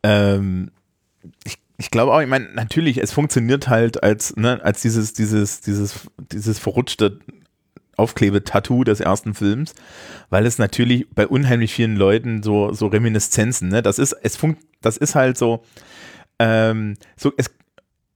Ähm, 0.03 0.71
ich, 1.43 1.57
ich 1.77 1.91
glaube 1.91 2.13
auch, 2.13 2.21
ich 2.21 2.27
meine, 2.27 2.49
natürlich, 2.53 3.01
es 3.01 3.11
funktioniert 3.11 3.67
halt 3.67 4.03
als, 4.03 4.35
ne, 4.35 4.63
als 4.63 4.81
dieses, 4.81 5.13
dieses, 5.13 5.61
dieses, 5.61 6.07
dieses 6.31 6.59
verrutschte 6.59 7.19
Aufklebetattoo 7.97 8.83
des 8.83 8.99
ersten 8.99 9.33
Films, 9.33 9.73
weil 10.29 10.45
es 10.45 10.57
natürlich 10.57 11.09
bei 11.11 11.27
unheimlich 11.27 11.73
vielen 11.73 11.95
Leuten 11.95 12.43
so, 12.43 12.73
so 12.73 12.87
Reminiszenzen, 12.87 13.69
ne? 13.69 13.81
Das 13.81 13.99
ist, 13.99 14.13
es 14.21 14.35
funkt, 14.35 14.63
das 14.81 14.97
ist 14.97 15.15
halt 15.15 15.37
so, 15.37 15.63
ähm, 16.39 16.95
so, 17.15 17.31
es, 17.37 17.49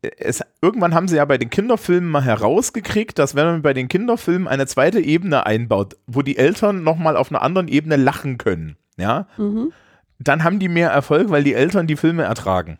es, 0.02 0.42
irgendwann 0.62 0.94
haben 0.94 1.08
sie 1.08 1.18
ja 1.18 1.26
bei 1.26 1.38
den 1.38 1.50
Kinderfilmen 1.50 2.10
mal 2.10 2.24
herausgekriegt, 2.24 3.20
dass 3.20 3.36
wenn 3.36 3.46
man 3.46 3.62
bei 3.62 3.74
den 3.74 3.88
Kinderfilmen 3.88 4.48
eine 4.48 4.66
zweite 4.66 5.00
Ebene 5.00 5.46
einbaut, 5.46 5.98
wo 6.08 6.22
die 6.22 6.38
Eltern 6.38 6.84
nochmal 6.84 7.18
auf 7.18 7.32
einer 7.32 7.42
anderen 7.42 7.68
Ebene 7.68 7.96
lachen 7.98 8.38
können, 8.38 8.78
ja, 8.98 9.28
Mhm. 9.38 9.72
dann 10.20 10.44
haben 10.44 10.60
die 10.60 10.70
mehr 10.70 10.90
Erfolg, 10.92 11.30
weil 11.30 11.44
die 11.44 11.54
Eltern 11.54 11.88
die 11.88 11.98
Filme 11.98 12.24
ertragen. 12.24 12.78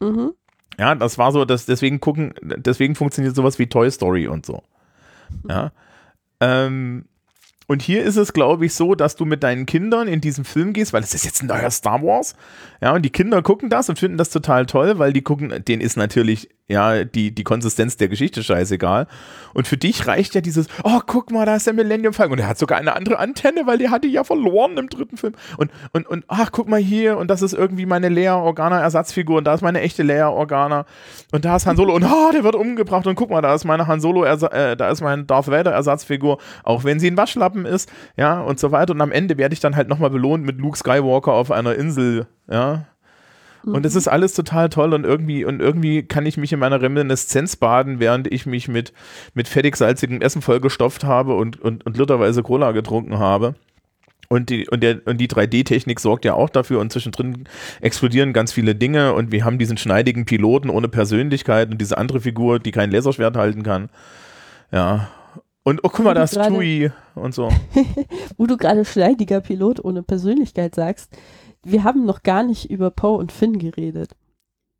Mhm. 0.00 0.32
Ja, 0.78 0.94
das 0.94 1.18
war 1.18 1.32
so, 1.32 1.44
dass 1.44 1.66
deswegen 1.66 2.00
gucken, 2.00 2.34
deswegen 2.40 2.94
funktioniert 2.94 3.34
sowas 3.34 3.58
wie 3.58 3.66
Toy 3.68 3.90
Story 3.90 4.28
und 4.28 4.46
so. 4.46 4.62
Ja. 5.48 5.72
Ähm, 6.40 7.06
und 7.68 7.82
hier 7.82 8.02
ist 8.02 8.16
es, 8.16 8.32
glaube 8.32 8.64
ich, 8.64 8.74
so, 8.74 8.94
dass 8.94 9.14
du 9.14 9.26
mit 9.26 9.42
deinen 9.42 9.66
Kindern 9.66 10.08
in 10.08 10.22
diesen 10.22 10.44
Film 10.44 10.72
gehst, 10.72 10.94
weil 10.94 11.02
es 11.02 11.12
ist 11.12 11.26
jetzt 11.26 11.42
ein 11.42 11.48
neuer 11.48 11.70
Star 11.70 12.02
Wars. 12.02 12.34
Ja, 12.80 12.94
und 12.94 13.02
die 13.02 13.10
Kinder 13.10 13.42
gucken 13.42 13.68
das 13.68 13.90
und 13.90 13.98
finden 13.98 14.16
das 14.16 14.30
total 14.30 14.64
toll, 14.64 14.98
weil 14.98 15.12
die 15.12 15.20
gucken, 15.20 15.62
denen 15.66 15.82
ist 15.82 15.98
natürlich, 15.98 16.48
ja, 16.68 17.04
die, 17.04 17.34
die 17.34 17.44
Konsistenz 17.44 17.96
der 17.96 18.08
Geschichte 18.08 18.42
scheißegal. 18.42 19.06
Und 19.54 19.66
für 19.66 19.78
dich 19.78 20.06
reicht 20.06 20.34
ja 20.34 20.42
dieses, 20.42 20.68
oh, 20.84 21.00
guck 21.06 21.30
mal, 21.30 21.46
da 21.46 21.56
ist 21.56 21.66
der 21.66 21.72
Millennium 21.72 22.12
Falcon. 22.12 22.34
Und 22.34 22.40
er 22.40 22.48
hat 22.48 22.58
sogar 22.58 22.78
eine 22.78 22.94
andere 22.94 23.18
Antenne, 23.18 23.66
weil 23.66 23.78
die 23.78 23.88
hatte 23.88 24.06
ja 24.06 24.22
verloren 24.22 24.76
im 24.76 24.90
dritten 24.90 25.16
Film. 25.16 25.32
Und, 25.56 25.70
und, 25.92 26.06
und, 26.06 26.24
ach, 26.28 26.50
guck 26.52 26.68
mal 26.68 26.78
hier, 26.78 27.16
und 27.16 27.28
das 27.28 27.40
ist 27.40 27.54
irgendwie 27.54 27.86
meine 27.86 28.10
Lea 28.10 28.28
Organa 28.28 28.80
Ersatzfigur 28.80 29.38
und 29.38 29.44
da 29.44 29.54
ist 29.54 29.62
meine 29.62 29.80
echte 29.80 30.02
Lea 30.02 30.24
Organa. 30.24 30.84
Und 31.32 31.46
da 31.46 31.56
ist 31.56 31.66
Han 31.66 31.76
Solo 31.76 31.94
und, 31.94 32.04
ah, 32.04 32.30
der 32.32 32.44
wird 32.44 32.54
umgebracht. 32.54 33.06
Und 33.06 33.14
guck 33.14 33.30
mal, 33.30 33.40
da 33.40 33.54
ist 33.54 33.64
meine 33.64 33.86
Han 33.86 34.00
Solo, 34.00 34.24
äh, 34.24 34.76
da 34.76 34.90
ist 34.90 35.00
mein 35.00 35.26
Darth 35.26 35.48
Vader 35.48 35.72
Ersatzfigur, 35.72 36.38
auch 36.64 36.84
wenn 36.84 37.00
sie 37.00 37.10
ein 37.10 37.16
Waschlappen 37.16 37.64
ist, 37.64 37.90
ja, 38.18 38.40
und 38.42 38.60
so 38.60 38.72
weiter. 38.72 38.92
Und 38.92 39.00
am 39.00 39.12
Ende 39.12 39.38
werde 39.38 39.54
ich 39.54 39.60
dann 39.60 39.74
halt 39.74 39.88
nochmal 39.88 40.10
belohnt 40.10 40.44
mit 40.44 40.58
Luke 40.58 40.76
Skywalker 40.76 41.32
auf 41.32 41.50
einer 41.50 41.74
Insel, 41.74 42.26
ja. 42.50 42.84
Und 43.64 43.84
es 43.84 43.94
ist 43.94 44.08
alles 44.08 44.34
total 44.34 44.68
toll 44.68 44.94
und 44.94 45.04
irgendwie, 45.04 45.44
und 45.44 45.60
irgendwie 45.60 46.02
kann 46.02 46.26
ich 46.26 46.36
mich 46.36 46.52
in 46.52 46.58
meiner 46.58 46.80
Reminiszenz 46.80 47.56
baden, 47.56 48.00
während 48.00 48.32
ich 48.32 48.46
mich 48.46 48.68
mit, 48.68 48.92
mit 49.34 49.48
fettig 49.48 49.76
salzigem 49.76 50.20
Essen 50.20 50.42
vollgestopft 50.42 51.04
habe 51.04 51.34
und, 51.34 51.60
und, 51.60 51.84
und 51.84 51.96
literweise 51.96 52.42
Cola 52.42 52.72
getrunken 52.72 53.18
habe. 53.18 53.54
Und 54.28 54.50
die, 54.50 54.68
und, 54.68 54.82
der, 54.82 55.00
und 55.06 55.18
die 55.18 55.28
3D-Technik 55.28 56.00
sorgt 56.00 56.26
ja 56.26 56.34
auch 56.34 56.50
dafür 56.50 56.80
und 56.80 56.92
zwischendrin 56.92 57.44
explodieren 57.80 58.34
ganz 58.34 58.52
viele 58.52 58.74
Dinge 58.74 59.14
und 59.14 59.32
wir 59.32 59.44
haben 59.44 59.58
diesen 59.58 59.78
schneidigen 59.78 60.26
Piloten 60.26 60.68
ohne 60.68 60.88
Persönlichkeit 60.88 61.70
und 61.70 61.80
diese 61.80 61.96
andere 61.96 62.20
Figur, 62.20 62.58
die 62.58 62.70
kein 62.70 62.90
Laserschwert 62.90 63.36
halten 63.38 63.62
kann. 63.62 63.88
Ja. 64.70 65.08
Und 65.62 65.80
oh, 65.82 65.88
guck 65.88 66.04
mal, 66.04 66.14
da 66.14 66.24
ist 66.24 66.34
Chewie 66.34 66.90
und 67.14 67.34
so. 67.34 67.48
Wo 68.36 68.46
du 68.46 68.58
gerade 68.58 68.84
schleidiger 68.84 69.40
Pilot 69.40 69.82
ohne 69.82 70.02
Persönlichkeit 70.02 70.74
sagst, 70.74 71.10
wir 71.64 71.84
haben 71.84 72.04
noch 72.04 72.22
gar 72.22 72.42
nicht 72.42 72.70
über 72.70 72.90
Poe 72.90 73.18
und 73.18 73.32
Finn 73.32 73.58
geredet. 73.58 74.16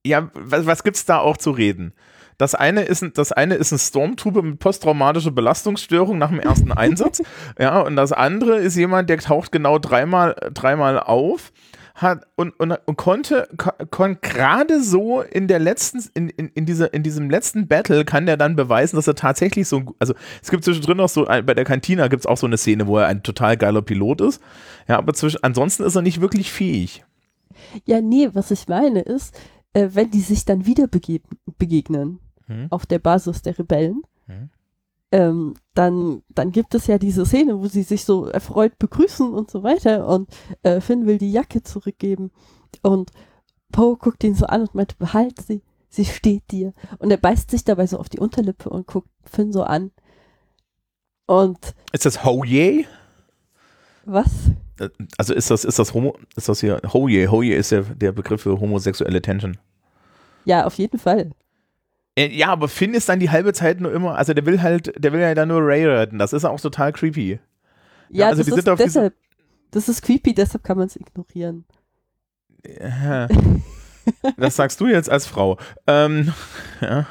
Ja, 0.06 0.30
was, 0.34 0.66
was 0.66 0.84
gibt's 0.84 1.04
da 1.04 1.18
auch 1.18 1.36
zu 1.36 1.50
reden? 1.50 1.92
Das 2.38 2.54
eine 2.54 2.82
ist 2.82 3.02
ein, 3.02 3.12
das 3.14 3.32
eine 3.32 3.56
ist 3.56 3.72
ein 3.72 3.78
Stormtrooper 3.78 4.42
mit 4.42 4.60
posttraumatischer 4.60 5.32
Belastungsstörung 5.32 6.18
nach 6.18 6.30
dem 6.30 6.38
ersten 6.38 6.70
Einsatz. 6.70 7.20
ja, 7.58 7.80
und 7.80 7.96
das 7.96 8.12
andere 8.12 8.58
ist 8.58 8.76
jemand, 8.76 9.10
der 9.10 9.18
taucht 9.18 9.50
genau 9.50 9.78
dreimal, 9.78 10.36
dreimal 10.54 11.00
auf. 11.00 11.52
Hat 12.00 12.26
und, 12.36 12.50
und, 12.60 12.70
und 12.86 12.96
konnte, 12.96 13.48
ko- 13.56 13.72
kon 13.90 14.18
gerade 14.20 14.80
so 14.82 15.20
in 15.20 15.48
der 15.48 15.58
letzten, 15.58 16.04
in, 16.14 16.28
in, 16.28 16.46
in, 16.54 16.64
dieser, 16.64 16.94
in 16.94 17.02
diesem 17.02 17.28
letzten 17.28 17.66
Battle 17.66 18.04
kann 18.04 18.24
der 18.26 18.36
dann 18.36 18.54
beweisen, 18.54 18.94
dass 18.94 19.08
er 19.08 19.16
tatsächlich 19.16 19.66
so, 19.66 19.78
ein 19.78 19.90
also 19.98 20.14
es 20.40 20.50
gibt 20.50 20.62
zwischendrin 20.62 20.96
noch 20.98 21.08
so, 21.08 21.26
ein- 21.26 21.44
bei 21.44 21.54
der 21.54 21.64
Cantina 21.64 22.06
gibt 22.06 22.20
es 22.22 22.26
auch 22.26 22.36
so 22.36 22.46
eine 22.46 22.56
Szene, 22.56 22.86
wo 22.86 22.98
er 22.98 23.08
ein 23.08 23.24
total 23.24 23.56
geiler 23.56 23.82
Pilot 23.82 24.20
ist. 24.20 24.40
Ja, 24.86 24.96
aber 24.96 25.12
zwischen, 25.12 25.42
ansonsten 25.42 25.82
ist 25.82 25.96
er 25.96 26.02
nicht 26.02 26.20
wirklich 26.20 26.52
fähig. 26.52 27.04
Ja, 27.84 28.00
nee, 28.00 28.28
was 28.32 28.52
ich 28.52 28.68
meine 28.68 29.00
ist, 29.00 29.34
äh, 29.72 29.88
wenn 29.92 30.10
die 30.12 30.20
sich 30.20 30.44
dann 30.44 30.66
wieder 30.66 30.86
begegnen 31.58 32.20
Hm. 32.46 32.66
auf 32.70 32.86
der 32.86 32.98
Basis 33.00 33.42
der 33.42 33.58
Rebellen, 33.58 34.02
Hm. 34.26 34.50
Ähm, 35.10 35.54
dann, 35.74 36.22
dann 36.28 36.52
gibt 36.52 36.74
es 36.74 36.86
ja 36.86 36.98
diese 36.98 37.24
Szene, 37.24 37.58
wo 37.60 37.66
sie 37.66 37.82
sich 37.82 38.04
so 38.04 38.26
erfreut 38.26 38.78
begrüßen 38.78 39.32
und 39.32 39.50
so 39.50 39.62
weiter 39.62 40.06
und 40.06 40.28
äh, 40.62 40.80
Finn 40.80 41.06
will 41.06 41.18
die 41.18 41.32
Jacke 41.32 41.62
zurückgeben 41.62 42.30
und 42.82 43.10
Poe 43.72 43.96
guckt 43.96 44.24
ihn 44.24 44.34
so 44.34 44.46
an 44.46 44.62
und 44.62 44.74
meint, 44.74 44.98
behalt 44.98 45.40
sie, 45.40 45.62
sie 45.88 46.04
steht 46.04 46.50
dir. 46.50 46.72
Und 46.98 47.10
er 47.10 47.18
beißt 47.18 47.50
sich 47.50 47.64
dabei 47.64 47.86
so 47.86 47.98
auf 47.98 48.08
die 48.08 48.18
Unterlippe 48.18 48.70
und 48.70 48.86
guckt 48.86 49.08
Finn 49.24 49.52
so 49.52 49.62
an. 49.62 49.90
Und 51.26 51.74
Ist 51.92 52.06
das 52.06 52.24
Ho 52.24 52.44
Ye? 52.44 52.86
was? 54.04 54.30
Also 55.18 55.34
ist 55.34 55.50
das, 55.50 55.64
ist 55.64 55.78
das 55.78 55.92
Homo, 55.92 56.16
ist 56.36 56.48
das 56.48 56.60
hier, 56.60 56.80
Hoye, 56.92 57.26
Hoye 57.28 57.54
ist 57.54 57.72
der, 57.72 57.82
der 57.82 58.12
Begriff 58.12 58.42
für 58.42 58.58
homosexuelle 58.60 59.20
Tension. 59.20 59.58
Ja, 60.44 60.64
auf 60.66 60.74
jeden 60.74 60.98
Fall. 60.98 61.32
Äh, 62.18 62.34
Ja, 62.36 62.48
aber 62.48 62.68
Finn 62.68 62.94
ist 62.94 63.08
dann 63.08 63.20
die 63.20 63.30
halbe 63.30 63.52
Zeit 63.52 63.80
nur 63.80 63.92
immer, 63.92 64.16
also 64.16 64.34
der 64.34 64.44
will 64.46 64.60
halt, 64.62 64.92
der 65.02 65.12
will 65.12 65.20
ja 65.20 65.34
dann 65.34 65.48
nur 65.48 65.60
Ray 65.64 65.86
retten, 65.86 66.18
das 66.18 66.32
ist 66.32 66.44
auch 66.44 66.60
total 66.60 66.92
creepy. 66.92 67.38
Ja, 68.10 68.26
also 68.28 68.38
das 68.38 68.46
die 68.46 68.52
ist 68.52 68.56
sind 68.64 68.68
auf 68.72 68.78
diesem- 68.78 68.88
deshalb, 69.02 69.14
das 69.70 69.88
ist 69.88 70.02
creepy, 70.02 70.34
deshalb 70.34 70.64
kann 70.64 70.78
man 70.78 70.86
es 70.86 70.96
ignorieren. 70.96 71.64
Äh, 72.64 73.28
Das 74.38 74.56
sagst 74.56 74.80
du 74.80 74.86
jetzt 74.86 75.10
als 75.10 75.26
Frau. 75.26 75.58
Ähm, 75.86 76.32
ja. 76.80 77.06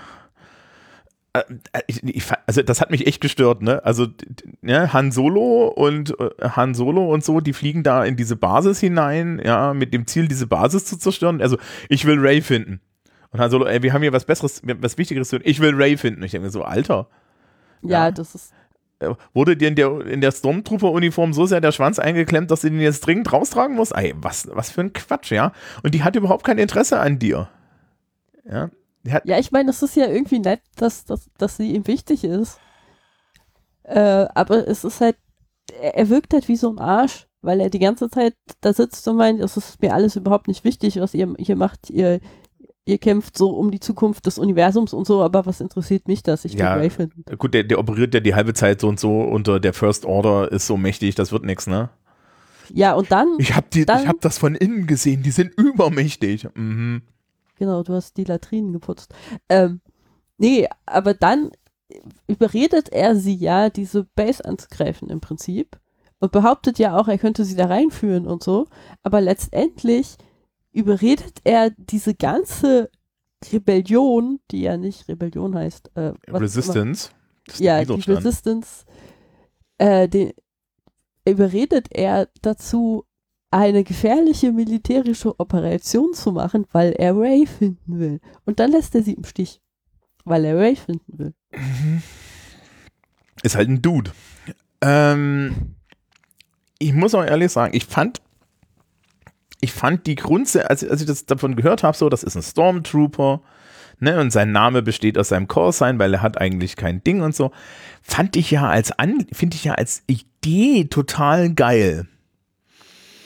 Äh, 1.33 1.43
Ich, 1.85 2.03
ich, 2.03 2.23
fa- 2.23 2.39
also 2.47 2.63
das 2.63 2.81
hat 2.81 2.89
mich 2.89 3.05
echt 3.05 3.21
gestört, 3.21 3.61
ne? 3.61 3.83
Also 3.85 4.07
ja, 4.63 4.91
Han 4.93 5.11
Solo 5.11 5.67
und 5.67 6.19
äh, 6.19 6.49
Han 6.49 6.73
Solo 6.73 7.13
und 7.13 7.23
so, 7.23 7.39
die 7.39 7.53
fliegen 7.53 7.83
da 7.83 8.03
in 8.03 8.15
diese 8.15 8.35
Basis 8.35 8.79
hinein, 8.79 9.39
ja, 9.45 9.75
mit 9.75 9.93
dem 9.93 10.07
Ziel, 10.07 10.27
diese 10.27 10.47
Basis 10.47 10.85
zu 10.85 10.97
zerstören. 10.97 11.39
Also 11.39 11.57
ich 11.87 12.05
will 12.05 12.17
Ray 12.19 12.41
finden. 12.41 12.81
Und 13.31 13.39
Han 13.39 13.51
Solo, 13.51 13.65
ey, 13.65 13.81
wir 13.83 13.93
haben 13.93 14.01
hier 14.01 14.13
was 14.13 14.25
Besseres, 14.25 14.61
was 14.63 14.97
Wichtigeres 14.97 15.29
zu 15.29 15.37
tun. 15.37 15.45
Ich 15.47 15.59
will 15.59 15.73
Ray 15.75 15.97
finden. 15.97 16.23
Ich 16.23 16.31
denke 16.31 16.45
mir 16.45 16.51
so, 16.51 16.63
Alter, 16.63 17.07
Ja, 17.81 18.05
Ja. 18.05 18.11
das 18.11 18.35
ist, 18.35 18.53
äh, 18.99 19.13
wurde 19.33 19.55
dir 19.57 19.67
in 19.67 19.75
der, 19.75 20.01
in 20.07 20.21
der 20.21 20.31
Stormtrooper-Uniform 20.31 21.33
so 21.33 21.45
sehr 21.45 21.61
der 21.61 21.71
Schwanz 21.71 21.99
eingeklemmt, 21.99 22.49
dass 22.49 22.61
du 22.61 22.69
den 22.69 22.79
jetzt 22.79 23.05
dringend 23.05 23.31
raustragen 23.31 23.75
musst? 23.75 23.93
Ey, 23.95 24.13
was, 24.17 24.47
was 24.53 24.71
für 24.71 24.81
ein 24.81 24.93
Quatsch, 24.93 25.31
ja? 25.31 25.51
Und 25.83 25.93
die 25.93 26.03
hat 26.03 26.15
überhaupt 26.15 26.43
kein 26.45 26.57
Interesse 26.57 26.99
an 26.99 27.19
dir. 27.19 27.49
Ja. 28.49 28.69
Ja, 29.23 29.37
ich 29.37 29.51
meine, 29.51 29.69
es 29.69 29.81
ist 29.81 29.95
ja 29.95 30.07
irgendwie 30.07 30.39
nett, 30.39 30.59
dass, 30.75 31.05
dass, 31.05 31.29
dass 31.37 31.55
sie 31.57 31.71
ihm 31.73 31.87
wichtig 31.87 32.23
ist. 32.25 32.59
Äh, 33.83 34.25
aber 34.33 34.67
es 34.67 34.83
ist 34.83 34.99
halt, 34.99 35.15
er, 35.81 35.95
er 35.95 36.09
wirkt 36.09 36.33
halt 36.33 36.47
wie 36.49 36.57
so 36.57 36.69
ein 36.69 36.79
Arsch, 36.79 37.27
weil 37.41 37.61
er 37.61 37.69
die 37.69 37.79
ganze 37.79 38.09
Zeit 38.09 38.33
da 38.59 38.73
sitzt 38.73 39.07
und 39.07 39.15
meint, 39.15 39.39
es 39.39 39.55
ist 39.55 39.81
mir 39.81 39.93
alles 39.93 40.15
überhaupt 40.17 40.47
nicht 40.49 40.63
wichtig, 40.65 40.99
was 40.99 41.13
ihr 41.13 41.33
hier 41.37 41.55
macht. 41.55 41.89
Ihr, 41.89 42.19
ihr 42.87 42.97
kämpft 42.97 43.37
so 43.37 43.49
um 43.51 43.69
die 43.71 43.79
Zukunft 43.79 44.25
des 44.25 44.37
Universums 44.39 44.93
und 44.93 45.05
so, 45.05 45.21
aber 45.21 45.45
was 45.45 45.61
interessiert 45.61 46.07
mich 46.07 46.23
das? 46.23 46.45
Ich 46.45 46.53
will 46.53 46.59
Ja. 46.59 47.35
Gut, 47.37 47.53
der, 47.53 47.63
der 47.63 47.79
operiert 47.79 48.13
ja 48.13 48.19
die 48.19 48.33
halbe 48.33 48.53
Zeit 48.53 48.81
so 48.81 48.87
und 48.87 48.99
so 48.99 49.21
unter 49.21 49.59
der 49.59 49.73
First 49.73 50.05
Order 50.05 50.51
ist 50.51 50.67
so 50.67 50.77
mächtig, 50.77 51.15
das 51.15 51.31
wird 51.31 51.43
nix, 51.43 51.67
ne? 51.67 51.89
Ja, 52.73 52.93
und 52.95 53.11
dann, 53.11 53.35
Ich 53.37 53.55
hab, 53.55 53.69
die, 53.71 53.85
Dann- 53.85 54.01
ich 54.01 54.07
hab 54.07 54.19
das 54.21 54.37
von 54.37 54.55
innen 54.55 54.87
gesehen, 54.87 55.23
die 55.23 55.31
sind 55.31 55.53
übermächtig. 55.57 56.47
Mhm. 56.55 57.01
genau, 57.57 57.83
du 57.83 57.93
hast 57.93 58.17
die 58.17 58.23
Latrinen 58.25 58.73
geputzt. 58.73 59.13
Ähm, 59.49 59.81
nee, 60.37 60.67
aber 60.85 61.13
dann 61.13 61.51
überredet 62.27 62.89
er 62.89 63.15
sie 63.15 63.35
ja, 63.35 63.69
diese 63.69 64.03
Base 64.15 64.43
anzugreifen 64.43 65.09
im 65.09 65.19
Prinzip. 65.21 65.77
Und 66.19 66.31
behauptet 66.31 66.79
ja 66.79 66.97
auch, 66.97 67.07
er 67.07 67.17
könnte 67.19 67.45
sie 67.45 67.55
da 67.55 67.65
reinführen 67.67 68.25
und 68.27 68.43
so. 68.43 68.67
Aber 69.03 69.21
letztendlich 69.21 70.17
überredet 70.77 71.39
er 71.43 71.71
diese 71.71 72.13
ganze 72.13 72.91
Rebellion, 73.51 74.39
die 74.51 74.61
ja 74.61 74.77
nicht 74.77 75.07
Rebellion 75.07 75.55
heißt. 75.55 75.91
Äh, 75.95 76.13
Resistance. 76.27 77.09
Ja, 77.57 77.83
die. 77.83 77.93
Resistance. 77.93 78.85
Äh, 79.79 80.07
den, 80.07 80.33
überredet 81.25 81.87
er 81.91 82.29
dazu, 82.41 83.05
eine 83.49 83.83
gefährliche 83.83 84.51
militärische 84.51 85.39
Operation 85.39 86.13
zu 86.13 86.31
machen, 86.31 86.67
weil 86.71 86.91
er 86.91 87.17
Ray 87.17 87.47
finden 87.47 87.99
will. 87.99 88.19
Und 88.45 88.59
dann 88.59 88.71
lässt 88.71 88.93
er 88.93 89.01
sie 89.01 89.13
im 89.13 89.23
Stich, 89.23 89.61
weil 90.25 90.45
er 90.45 90.57
Ray 90.57 90.75
finden 90.75 91.17
will. 91.17 91.33
ist 93.41 93.55
halt 93.55 93.69
ein 93.69 93.81
Dude. 93.81 94.11
Ähm, 94.81 95.75
ich 96.77 96.93
muss 96.93 97.15
auch 97.15 97.23
ehrlich 97.23 97.51
sagen, 97.51 97.75
ich 97.75 97.85
fand, 97.85 98.21
ich 99.61 99.73
fand 99.73 100.05
die 100.07 100.15
Grundsätze, 100.15 100.69
als, 100.69 100.87
als 100.87 101.01
ich 101.01 101.07
das 101.07 101.25
davon 101.25 101.55
gehört 101.55 101.83
habe, 101.83 101.97
so, 101.97 102.09
das 102.09 102.23
ist 102.23 102.35
ein 102.35 102.43
Stormtrooper, 102.43 103.41
ne, 103.99 104.19
und 104.19 104.31
sein 104.31 104.51
Name 104.51 104.81
besteht 104.81 105.17
aus 105.17 105.29
seinem 105.29 105.47
Callsign, 105.47 105.97
weil 105.99 106.13
er 106.13 106.21
hat 106.21 106.39
eigentlich 106.39 106.75
kein 106.75 107.03
Ding 107.03 107.21
und 107.21 107.35
so, 107.35 107.51
fand 108.01 108.35
ich 108.35 108.51
ja 108.51 108.67
als 108.67 108.91
an, 108.91 109.25
finde 109.31 109.55
ich 109.55 109.63
ja 109.63 109.73
als 109.73 110.03
Idee 110.07 110.85
total 110.85 111.53
geil. 111.53 112.07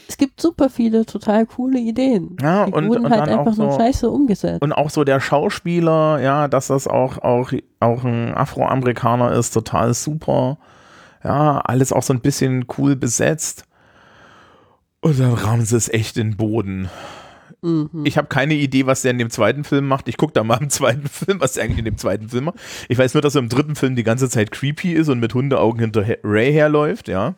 Es 0.07 0.17
gibt 0.17 0.41
super 0.41 0.69
viele 0.69 1.05
total 1.05 1.45
coole 1.45 1.79
Ideen. 1.79 2.35
Ja, 2.41 2.65
Die 2.65 2.73
und- 2.73 2.89
wurden 2.89 3.05
und 3.05 3.11
halt 3.11 3.29
einfach 3.29 3.55
nur 3.55 3.71
so- 3.71 3.77
scheiße 3.79 4.09
umgesetzt. 4.09 4.61
Und 4.61 4.73
auch 4.73 4.89
so 4.89 5.05
der 5.05 5.21
Schauspieler, 5.21 6.19
ja, 6.19 6.49
dass 6.49 6.67
das 6.67 6.85
auch, 6.87 7.17
auch, 7.19 7.53
auch 7.79 8.03
ein 8.03 8.33
Afroamerikaner 8.35 9.31
ist, 9.31 9.51
total 9.51 9.93
super. 9.93 10.57
Ja, 11.23 11.59
alles 11.59 11.93
auch 11.93 12.03
so 12.03 12.13
ein 12.13 12.19
bisschen 12.19 12.65
cool 12.77 12.97
besetzt. 12.97 13.63
Und 15.01 15.19
dann 15.19 15.33
rammen 15.33 15.65
sie 15.65 15.75
es 15.75 15.89
echt 15.89 16.17
in 16.17 16.31
den 16.31 16.37
Boden. 16.37 16.89
Mhm. 17.61 18.05
Ich 18.05 18.17
habe 18.17 18.27
keine 18.27 18.55
Idee, 18.55 18.85
was 18.85 19.01
der 19.01 19.11
in 19.11 19.17
dem 19.17 19.29
zweiten 19.29 19.63
Film 19.63 19.87
macht. 19.87 20.07
Ich 20.07 20.17
gucke 20.17 20.33
da 20.33 20.43
mal 20.43 20.61
im 20.61 20.69
zweiten 20.69 21.07
Film, 21.09 21.39
was 21.41 21.53
der 21.53 21.63
eigentlich 21.63 21.79
in 21.79 21.85
dem 21.85 21.97
zweiten 21.97 22.29
Film 22.29 22.45
macht. 22.45 22.59
Ich 22.89 22.97
weiß 22.97 23.13
nur, 23.13 23.21
dass 23.21 23.35
er 23.35 23.39
im 23.39 23.49
dritten 23.49 23.75
Film 23.75 23.95
die 23.95 24.03
ganze 24.03 24.29
Zeit 24.29 24.51
creepy 24.51 24.93
ist 24.93 25.09
und 25.09 25.19
mit 25.19 25.33
Hundeaugen 25.33 25.79
hinter 25.79 26.05
Ray 26.23 26.51
herläuft, 26.51 27.07
ja. 27.07 27.35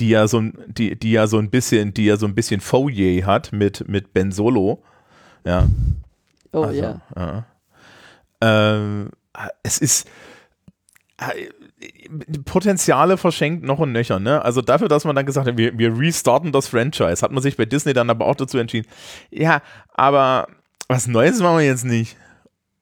Die 0.00 0.10
ja 0.10 0.28
so, 0.28 0.40
die, 0.66 0.96
die 0.96 1.12
ja 1.12 1.26
so 1.26 1.38
ein 1.38 1.50
bisschen, 1.50 1.92
die 1.92 2.04
ja 2.04 2.16
so 2.16 2.26
ein 2.26 2.34
bisschen 2.34 2.60
Fourier 2.60 3.26
hat 3.26 3.52
mit, 3.52 3.88
mit 3.88 4.12
Ben 4.12 4.30
Solo. 4.30 4.82
Ja. 5.44 5.66
Oh 6.52 6.62
also, 6.62 6.80
ja. 6.80 7.00
ja. 7.16 7.46
Ähm, 8.40 9.10
es 9.62 9.78
ist 9.78 10.08
äh, 11.18 11.48
Potenziale 12.44 13.16
verschenkt 13.16 13.64
noch 13.64 13.78
und 13.78 13.92
nöcher, 13.92 14.18
ne? 14.18 14.42
Also 14.44 14.62
dafür, 14.62 14.88
dass 14.88 15.04
man 15.04 15.14
dann 15.14 15.26
gesagt 15.26 15.46
hat, 15.46 15.56
wir, 15.56 15.78
wir 15.78 15.96
restarten 15.96 16.50
das 16.50 16.66
Franchise, 16.66 17.22
hat 17.22 17.30
man 17.30 17.42
sich 17.42 17.56
bei 17.56 17.66
Disney 17.66 17.92
dann 17.92 18.10
aber 18.10 18.26
auch 18.26 18.34
dazu 18.34 18.58
entschieden, 18.58 18.88
ja, 19.30 19.62
aber 19.94 20.48
was 20.88 21.06
Neues 21.06 21.40
machen 21.40 21.58
wir 21.58 21.64
jetzt 21.64 21.84
nicht. 21.84 22.16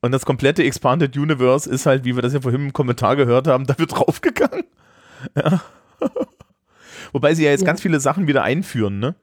Und 0.01 0.13
das 0.13 0.25
komplette 0.25 0.63
Expanded 0.63 1.17
Universe 1.17 1.69
ist 1.69 1.85
halt, 1.85 2.05
wie 2.05 2.15
wir 2.15 2.23
das 2.23 2.33
ja 2.33 2.41
vorhin 2.41 2.67
im 2.67 2.73
Kommentar 2.73 3.17
gehört 3.17 3.49
haben, 3.49 3.67
da 3.67 3.79
wird 3.79 3.93
draufgegangen. 3.93 4.65
Ja. 5.35 5.61
Wobei 7.13 7.35
sie 7.35 7.45
ja 7.45 7.51
jetzt 7.51 7.63
ja. 7.63 7.67
ganz 7.67 7.83
viele 7.83 8.01
Sachen 8.01 8.27
wieder 8.27 8.43
einführen, 8.43 8.99
ne? 8.99 9.15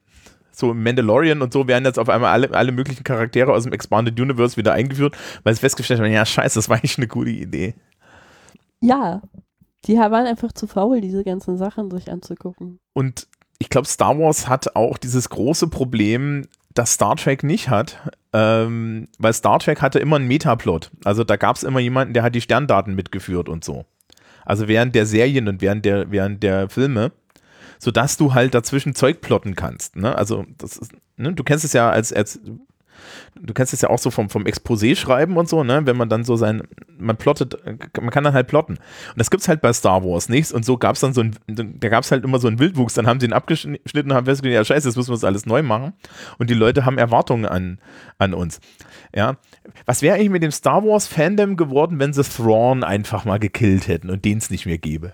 So 0.51 0.74
Mandalorian 0.74 1.41
und 1.41 1.51
so 1.51 1.67
werden 1.67 1.86
jetzt 1.86 1.97
auf 1.97 2.09
einmal 2.09 2.32
alle, 2.32 2.51
alle 2.53 2.71
möglichen 2.71 3.03
Charaktere 3.03 3.51
aus 3.51 3.63
dem 3.63 3.74
Expanded 3.74 4.19
Universe 4.19 4.55
wieder 4.55 4.74
eingeführt, 4.74 5.17
weil 5.43 5.53
es 5.53 5.59
festgestellt 5.59 5.99
haben, 5.99 6.11
ja, 6.11 6.26
scheiße, 6.26 6.59
das 6.59 6.69
war 6.69 6.78
eigentlich 6.78 6.97
eine 6.97 7.07
gute 7.07 7.32
Idee. 7.32 7.74
Ja, 8.80 9.21
die 9.86 9.97
waren 9.97 10.25
einfach 10.25 10.51
zu 10.51 10.67
faul, 10.67 11.01
diese 11.01 11.23
ganzen 11.23 11.57
Sachen 11.57 11.91
sich 11.91 12.11
anzugucken. 12.11 12.79
Und 12.93 13.27
ich 13.59 13.69
glaube, 13.69 13.88
Star 13.88 14.17
Wars 14.17 14.47
hat 14.47 14.75
auch 14.75 14.97
dieses 14.97 15.29
große 15.29 15.67
Problem, 15.67 16.47
das 16.73 16.93
Star 16.93 17.15
Trek 17.15 17.43
nicht 17.43 17.69
hat, 17.69 17.97
ähm, 18.34 19.07
weil 19.19 19.34
Star 19.34 19.59
Trek 19.59 19.81
hatte 19.81 19.99
immer 19.99 20.15
einen 20.15 20.27
Metaplot. 20.27 20.91
Also 21.03 21.23
da 21.23 21.36
gab 21.36 21.55
es 21.55 21.63
immer 21.63 21.79
jemanden, 21.79 22.13
der 22.13 22.23
hat 22.23 22.36
die 22.36 22.41
Sterndaten 22.41 22.95
mitgeführt 22.95 23.47
und 23.47 23.63
so. 23.63 23.86
Also 24.45 24.67
während 24.67 24.95
der 24.95 25.05
Serien 25.05 25.47
und 25.47 25.61
während 25.61 25.86
der, 25.86 26.11
während 26.11 26.43
der 26.43 26.69
Filme, 26.69 27.11
sodass 27.79 28.17
du 28.17 28.34
halt 28.34 28.53
dazwischen 28.53 28.95
Zeug 28.95 29.21
plotten 29.21 29.55
kannst. 29.55 29.95
Ne? 29.95 30.15
Also 30.17 30.45
das 30.57 30.77
ist, 30.77 30.93
ne? 31.17 31.34
du 31.34 31.43
kennst 31.43 31.65
es 31.65 31.73
ja 31.73 31.89
als, 31.89 32.11
als 32.11 32.39
du 33.35 33.53
kennst 33.53 33.73
es 33.73 33.81
ja 33.81 33.89
auch 33.89 33.99
so 33.99 34.11
vom, 34.11 34.29
vom 34.29 34.43
Exposé 34.43 34.95
schreiben 34.95 35.37
und 35.37 35.49
so, 35.49 35.63
ne? 35.63 35.85
Wenn 35.85 35.97
man 35.97 36.09
dann 36.09 36.23
so 36.23 36.35
sein, 36.35 36.63
man 36.97 37.17
plottet, 37.17 37.57
man 37.99 38.09
kann 38.09 38.23
dann 38.23 38.33
halt 38.33 38.47
plotten. 38.47 38.73
Und 38.73 39.17
das 39.17 39.29
gibt's 39.29 39.47
halt 39.47 39.61
bei 39.61 39.73
Star 39.73 40.03
Wars 40.03 40.29
nichts. 40.29 40.51
Und 40.51 40.65
so 40.65 40.77
gab's 40.77 40.99
dann 40.99 41.13
so 41.13 41.21
ein, 41.21 41.35
da 41.47 41.89
gab's 41.89 42.11
halt 42.11 42.23
immer 42.23 42.39
so 42.39 42.47
einen 42.47 42.59
Wildwuchs. 42.59 42.93
Dann 42.93 43.07
haben 43.07 43.19
sie 43.19 43.25
ihn 43.25 43.33
abgeschnitten 43.33 44.11
und 44.11 44.13
haben 44.13 44.25
festgestellt, 44.25 44.55
ja 44.55 44.65
scheiße, 44.65 44.87
jetzt 44.87 44.95
müssen 44.95 45.09
wir 45.09 45.15
das 45.15 45.23
alles 45.23 45.45
neu 45.45 45.63
machen. 45.63 45.93
Und 46.37 46.49
die 46.49 46.55
Leute 46.55 46.85
haben 46.85 46.97
Erwartungen 46.97 47.45
an, 47.45 47.79
an 48.17 48.33
uns. 48.33 48.59
Ja. 49.15 49.37
Was 49.85 50.01
wäre 50.01 50.15
eigentlich 50.15 50.29
mit 50.29 50.43
dem 50.43 50.51
Star 50.51 50.83
Wars 50.83 51.07
Fandom 51.07 51.57
geworden, 51.57 51.99
wenn 51.99 52.13
sie 52.13 52.23
Thrawn 52.23 52.83
einfach 52.83 53.25
mal 53.25 53.39
gekillt 53.39 53.87
hätten 53.87 54.09
und 54.09 54.25
den 54.25 54.37
es 54.37 54.49
nicht 54.49 54.65
mehr 54.65 54.77
gäbe? 54.77 55.13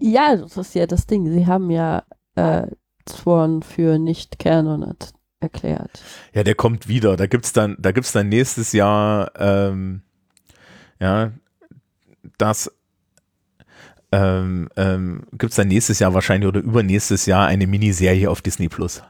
Ja, 0.00 0.36
das 0.36 0.56
ist 0.56 0.74
ja 0.74 0.86
das 0.86 1.06
Ding. 1.06 1.28
Sie 1.28 1.46
haben 1.46 1.70
ja 1.70 2.04
äh, 2.36 2.66
Thrawn 3.04 3.62
für 3.62 3.98
nicht 3.98 4.38
Canon 4.38 4.82
erklärt. 5.40 6.02
Ja, 6.32 6.42
der 6.44 6.54
kommt 6.54 6.88
wieder. 6.88 7.16
Da 7.16 7.26
gibt's 7.26 7.52
dann, 7.52 7.76
da 7.78 7.92
gibt's 7.92 8.12
dann 8.12 8.28
nächstes 8.28 8.72
Jahr, 8.72 9.32
ähm, 9.38 10.02
ja, 11.00 11.32
das 12.38 12.70
ähm, 14.10 14.68
ähm, 14.76 15.26
gibt 15.32 15.50
es 15.50 15.56
dann 15.56 15.68
nächstes 15.68 15.98
Jahr 15.98 16.14
wahrscheinlich 16.14 16.48
oder 16.48 16.60
übernächstes 16.60 17.26
Jahr 17.26 17.46
eine 17.46 17.66
Miniserie 17.66 18.30
auf 18.30 18.40
Disney 18.40 18.68
Plus. 18.68 19.02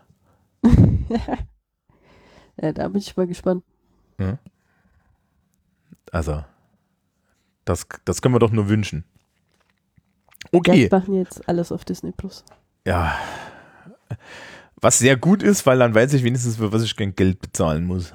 ja, 2.61 2.73
da 2.73 2.89
bin 2.89 3.01
ich 3.01 3.17
mal 3.17 3.27
gespannt. 3.27 3.63
Ja. 4.19 4.39
Also, 6.11 6.45
das, 7.65 7.87
das 8.05 8.23
können 8.23 8.35
wir 8.35 8.41
doch 8.41 8.51
nur 8.51 8.69
wünschen. 8.69 9.05
Okay. 10.53 10.91
Wir 10.91 10.99
machen 10.99 11.15
jetzt 11.15 11.49
alles 11.49 11.71
auf 11.71 11.85
Disney 11.85 12.13
Plus. 12.13 12.45
Ja. 12.87 13.17
Was 14.81 14.99
sehr 14.99 15.17
gut 15.17 15.43
ist, 15.43 15.67
weil 15.67 15.79
dann 15.79 15.95
weiß 15.95 16.13
ich 16.15 16.23
wenigstens, 16.25 16.57
für 16.57 16.73
was 16.73 16.83
ich 16.83 16.97
kein 16.97 17.15
Geld 17.15 17.41
bezahlen 17.41 17.85
muss. 17.85 18.13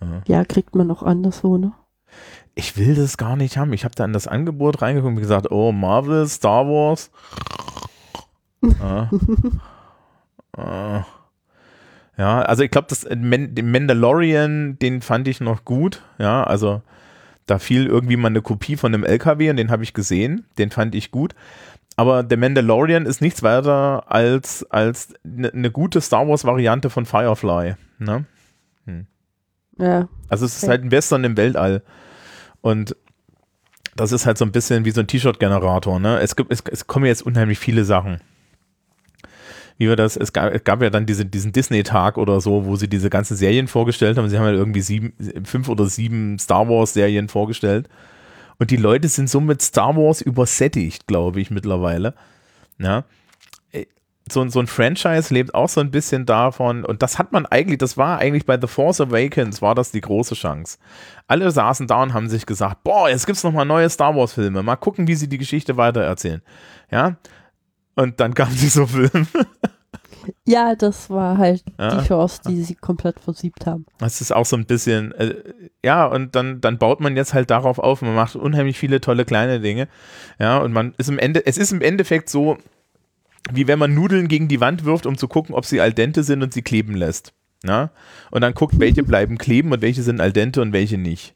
Ja, 0.00 0.22
ja 0.26 0.44
kriegt 0.44 0.74
man 0.74 0.90
auch 0.90 1.02
anderswo, 1.02 1.58
ne? 1.58 1.72
Ich 2.54 2.76
will 2.76 2.94
das 2.94 3.16
gar 3.16 3.36
nicht 3.36 3.56
haben. 3.58 3.72
Ich 3.72 3.84
habe 3.84 3.94
da 3.94 4.04
in 4.04 4.12
das 4.12 4.26
Angebot 4.26 4.80
reingeguckt 4.80 5.14
und 5.14 5.20
gesagt, 5.20 5.50
oh, 5.50 5.72
Marvel, 5.72 6.26
Star 6.26 6.66
Wars. 6.66 7.10
ja. 8.80 9.10
ja, 12.16 12.42
also 12.42 12.62
ich 12.62 12.70
glaube, 12.70 12.88
den 13.10 13.70
Mandalorian, 13.70 14.78
den 14.78 15.02
fand 15.02 15.28
ich 15.28 15.40
noch 15.40 15.64
gut. 15.64 16.02
Ja, 16.18 16.44
also 16.44 16.80
da 17.44 17.58
fiel 17.58 17.86
irgendwie 17.86 18.16
mal 18.16 18.28
eine 18.28 18.42
Kopie 18.42 18.76
von 18.76 18.92
einem 18.92 19.04
LKW 19.04 19.50
und 19.50 19.56
den 19.56 19.70
habe 19.70 19.84
ich 19.84 19.94
gesehen. 19.94 20.46
Den 20.58 20.70
fand 20.70 20.94
ich 20.94 21.10
gut. 21.10 21.34
Aber 21.96 22.24
The 22.28 22.36
Mandalorian 22.36 23.06
ist 23.06 23.22
nichts 23.22 23.42
weiter 23.42 24.04
als, 24.12 24.64
als 24.70 25.14
eine 25.24 25.50
ne 25.52 25.70
gute 25.70 26.02
Star 26.02 26.28
Wars-Variante 26.28 26.90
von 26.90 27.06
Firefly. 27.06 27.74
Ne? 27.98 28.26
Hm. 28.84 29.06
Ja. 29.78 30.08
Also 30.28 30.44
es 30.44 30.62
ist 30.62 30.68
halt 30.68 30.82
ein 30.82 30.90
Western 30.90 31.24
im 31.24 31.38
Weltall. 31.38 31.82
Und 32.60 32.94
das 33.96 34.12
ist 34.12 34.26
halt 34.26 34.36
so 34.36 34.44
ein 34.44 34.52
bisschen 34.52 34.84
wie 34.84 34.90
so 34.90 35.00
ein 35.00 35.06
T-Shirt-Generator. 35.06 35.98
Ne? 35.98 36.20
Es, 36.20 36.36
gibt, 36.36 36.52
es, 36.52 36.62
es 36.70 36.86
kommen 36.86 37.06
jetzt 37.06 37.24
unheimlich 37.24 37.58
viele 37.58 37.84
Sachen. 37.84 38.20
Wie 39.78 39.88
wir 39.88 39.96
das, 39.96 40.16
es 40.16 40.34
gab, 40.34 40.52
es 40.54 40.64
gab 40.64 40.82
ja 40.82 40.90
dann 40.90 41.06
diese, 41.06 41.24
diesen 41.24 41.52
Disney-Tag 41.52 42.18
oder 42.18 42.40
so, 42.42 42.66
wo 42.66 42.76
sie 42.76 42.88
diese 42.88 43.08
ganzen 43.08 43.36
Serien 43.36 43.68
vorgestellt 43.68 44.18
haben. 44.18 44.28
Sie 44.28 44.38
haben 44.38 44.46
ja 44.46 44.52
irgendwie 44.52 44.80
sieben, 44.82 45.14
fünf 45.44 45.68
oder 45.70 45.86
sieben 45.86 46.38
Star 46.38 46.68
Wars-Serien 46.68 47.28
vorgestellt. 47.28 47.88
Und 48.58 48.70
die 48.70 48.76
Leute 48.76 49.08
sind 49.08 49.28
so 49.28 49.40
mit 49.40 49.62
Star 49.62 49.96
Wars 49.96 50.20
übersättigt, 50.20 51.06
glaube 51.06 51.40
ich, 51.40 51.50
mittlerweile. 51.50 52.14
Ja. 52.78 53.04
Äh, 53.72 53.86
so, 54.30 54.46
so 54.48 54.60
ein 54.60 54.66
Franchise 54.66 55.32
lebt 55.32 55.54
auch 55.54 55.68
so 55.68 55.80
ein 55.80 55.90
bisschen 55.90 56.26
davon, 56.26 56.84
und 56.84 57.02
das 57.02 57.18
hat 57.18 57.32
man 57.32 57.46
eigentlich, 57.46 57.78
das 57.78 57.96
war 57.96 58.18
eigentlich 58.18 58.46
bei 58.46 58.58
The 58.60 58.66
Force 58.66 59.00
Awakens, 59.00 59.62
war 59.62 59.74
das 59.74 59.90
die 59.92 60.00
große 60.00 60.34
Chance. 60.34 60.78
Alle 61.26 61.50
saßen 61.50 61.86
da 61.86 62.02
und 62.02 62.14
haben 62.14 62.28
sich 62.28 62.46
gesagt, 62.46 62.82
boah, 62.82 63.08
jetzt 63.08 63.26
gibt 63.26 63.36
es 63.36 63.44
nochmal 63.44 63.66
neue 63.66 63.90
Star 63.90 64.16
Wars 64.16 64.32
Filme, 64.32 64.62
mal 64.62 64.76
gucken, 64.76 65.06
wie 65.06 65.14
sie 65.14 65.28
die 65.28 65.38
Geschichte 65.38 65.76
weitererzählen. 65.76 66.42
Ja, 66.90 67.16
und 67.94 68.20
dann 68.20 68.34
kam 68.34 68.48
dieser 68.60 68.86
Film. 68.86 69.26
Ja, 70.46 70.74
das 70.74 71.10
war 71.10 71.38
halt 71.38 71.64
ja. 71.78 71.96
die 71.96 72.06
Chance, 72.06 72.40
die 72.46 72.62
sie 72.62 72.74
komplett 72.74 73.20
versiebt 73.20 73.66
haben. 73.66 73.86
Das 73.98 74.20
ist 74.20 74.32
auch 74.32 74.46
so 74.46 74.56
ein 74.56 74.66
bisschen, 74.66 75.12
äh, 75.12 75.34
ja, 75.84 76.06
und 76.06 76.34
dann, 76.34 76.60
dann 76.60 76.78
baut 76.78 77.00
man 77.00 77.16
jetzt 77.16 77.34
halt 77.34 77.50
darauf 77.50 77.78
auf, 77.78 78.02
man 78.02 78.14
macht 78.14 78.36
unheimlich 78.36 78.78
viele 78.78 79.00
tolle 79.00 79.24
kleine 79.24 79.60
Dinge. 79.60 79.88
Ja, 80.38 80.58
und 80.58 80.72
man 80.72 80.94
ist 80.98 81.08
im 81.08 81.18
Ende, 81.18 81.44
es 81.46 81.58
ist 81.58 81.72
im 81.72 81.80
Endeffekt 81.80 82.28
so, 82.28 82.58
wie 83.52 83.66
wenn 83.66 83.78
man 83.78 83.94
Nudeln 83.94 84.28
gegen 84.28 84.48
die 84.48 84.60
Wand 84.60 84.84
wirft, 84.84 85.06
um 85.06 85.16
zu 85.16 85.28
gucken, 85.28 85.54
ob 85.54 85.64
sie 85.64 85.80
al 85.80 85.92
dente 85.92 86.22
sind 86.22 86.42
und 86.42 86.52
sie 86.52 86.62
kleben 86.62 86.94
lässt. 86.94 87.32
Ja? 87.64 87.90
Und 88.30 88.40
dann 88.40 88.54
guckt, 88.54 88.78
welche 88.78 89.02
bleiben 89.02 89.38
kleben 89.38 89.72
und 89.72 89.82
welche 89.82 90.02
sind 90.02 90.20
al 90.20 90.32
dente 90.32 90.60
und 90.62 90.72
welche 90.72 90.98
nicht. 90.98 91.34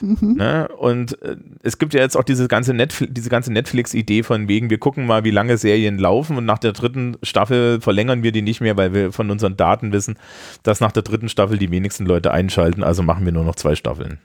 Mhm. 0.00 0.34
Ne? 0.36 0.68
Und 0.78 1.20
äh, 1.22 1.36
es 1.62 1.78
gibt 1.78 1.94
ja 1.94 2.00
jetzt 2.00 2.16
auch 2.16 2.24
diese 2.24 2.48
ganze, 2.48 2.74
Netflix, 2.74 3.12
diese 3.12 3.30
ganze 3.30 3.52
Netflix-Idee 3.52 4.22
von 4.22 4.48
wegen, 4.48 4.70
wir 4.70 4.78
gucken 4.78 5.06
mal, 5.06 5.24
wie 5.24 5.30
lange 5.30 5.56
Serien 5.58 5.98
laufen 5.98 6.36
und 6.36 6.44
nach 6.44 6.58
der 6.58 6.72
dritten 6.72 7.16
Staffel 7.22 7.80
verlängern 7.80 8.22
wir 8.22 8.32
die 8.32 8.42
nicht 8.42 8.60
mehr, 8.60 8.76
weil 8.76 8.92
wir 8.92 9.12
von 9.12 9.30
unseren 9.30 9.56
Daten 9.56 9.92
wissen, 9.92 10.18
dass 10.62 10.80
nach 10.80 10.92
der 10.92 11.02
dritten 11.02 11.28
Staffel 11.28 11.58
die 11.58 11.70
wenigsten 11.70 12.06
Leute 12.06 12.30
einschalten, 12.30 12.82
also 12.82 13.02
machen 13.02 13.24
wir 13.24 13.32
nur 13.32 13.44
noch 13.44 13.56
zwei 13.56 13.74
Staffeln. 13.74 14.18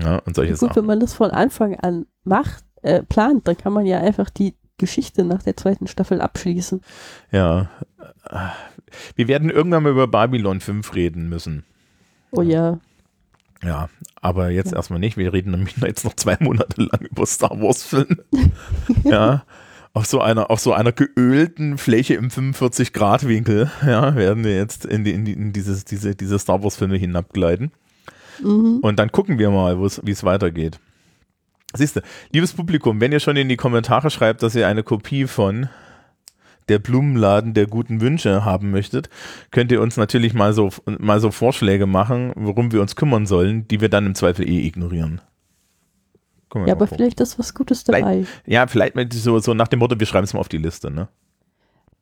Ja, 0.00 0.18
und 0.18 0.34
solche 0.34 0.52
Gut, 0.52 0.60
Sachen. 0.60 0.76
wenn 0.76 0.86
man 0.86 1.00
das 1.00 1.14
von 1.14 1.30
Anfang 1.30 1.74
an 1.76 2.06
macht, 2.24 2.64
äh, 2.82 3.02
plant, 3.02 3.46
dann 3.46 3.56
kann 3.56 3.72
man 3.72 3.86
ja 3.86 4.00
einfach 4.00 4.30
die 4.30 4.54
Geschichte 4.78 5.24
nach 5.24 5.42
der 5.42 5.56
zweiten 5.56 5.86
Staffel 5.86 6.20
abschließen. 6.20 6.80
Ja. 7.30 7.70
Wir 9.14 9.28
werden 9.28 9.50
irgendwann 9.50 9.82
mal 9.82 9.92
über 9.92 10.08
Babylon 10.08 10.60
5 10.60 10.94
reden 10.94 11.28
müssen. 11.28 11.64
Oh 12.32 12.42
ja. 12.42 12.50
Ja, 12.60 12.80
aber 14.20 14.50
jetzt 14.50 14.72
ja. 14.72 14.76
erstmal 14.76 14.98
nicht. 14.98 15.16
Wir 15.16 15.32
reden 15.32 15.52
nämlich 15.52 15.76
jetzt 15.78 16.04
noch 16.04 16.14
zwei 16.14 16.36
Monate 16.40 16.82
lang 16.82 17.00
über 17.00 17.26
Star 17.26 17.60
Wars-Filme. 17.60 18.18
ja. 19.04 19.44
Auf 19.94 20.06
so 20.06 20.22
einer, 20.22 20.50
auf 20.50 20.58
so 20.58 20.72
einer 20.72 20.92
geölten 20.92 21.76
Fläche 21.76 22.14
im 22.14 22.30
45-Grad-Winkel, 22.30 23.70
ja, 23.86 24.16
werden 24.16 24.42
wir 24.42 24.56
jetzt 24.56 24.86
in, 24.86 25.04
die, 25.04 25.12
in, 25.12 25.26
die, 25.26 25.32
in 25.34 25.52
dieses, 25.52 25.84
diese, 25.84 26.14
diese 26.14 26.38
Star 26.38 26.62
Wars-Filme 26.62 26.96
hinabgleiten. 26.96 27.72
Mhm. 28.42 28.78
Und 28.80 28.98
dann 28.98 29.12
gucken 29.12 29.38
wir 29.38 29.50
mal, 29.50 29.78
wie 29.78 30.10
es 30.10 30.24
weitergeht. 30.24 30.78
Siehst 31.74 31.96
du, 31.96 32.00
liebes 32.30 32.52
Publikum, 32.52 33.00
wenn 33.00 33.12
ihr 33.12 33.20
schon 33.20 33.36
in 33.36 33.48
die 33.48 33.56
Kommentare 33.56 34.10
schreibt, 34.10 34.42
dass 34.42 34.54
ihr 34.54 34.66
eine 34.66 34.82
Kopie 34.82 35.26
von 35.26 35.68
der 36.68 36.78
Blumenladen 36.78 37.54
der 37.54 37.66
guten 37.66 38.00
Wünsche 38.00 38.44
haben 38.44 38.70
möchtet, 38.70 39.08
könnt 39.50 39.72
ihr 39.72 39.80
uns 39.80 39.96
natürlich 39.96 40.34
mal 40.34 40.52
so, 40.52 40.70
mal 40.86 41.20
so 41.20 41.30
Vorschläge 41.30 41.86
machen, 41.86 42.32
worum 42.36 42.72
wir 42.72 42.80
uns 42.80 42.96
kümmern 42.96 43.26
sollen, 43.26 43.66
die 43.68 43.80
wir 43.80 43.88
dann 43.88 44.06
im 44.06 44.14
Zweifel 44.14 44.48
eh 44.48 44.66
ignorieren. 44.66 45.20
Ja, 46.54 46.60
aber 46.60 46.86
gucken. 46.86 46.96
vielleicht 46.96 47.20
ist 47.20 47.38
was 47.38 47.54
Gutes 47.54 47.84
dabei. 47.84 48.26
Ja, 48.44 48.66
vielleicht 48.66 48.94
mit 48.94 49.12
so, 49.14 49.38
so 49.38 49.54
nach 49.54 49.68
dem 49.68 49.78
Motto, 49.78 49.98
wir 49.98 50.06
schreiben 50.06 50.24
es 50.24 50.34
mal 50.34 50.40
auf 50.40 50.50
die 50.50 50.58
Liste, 50.58 50.90
ne? 50.90 51.08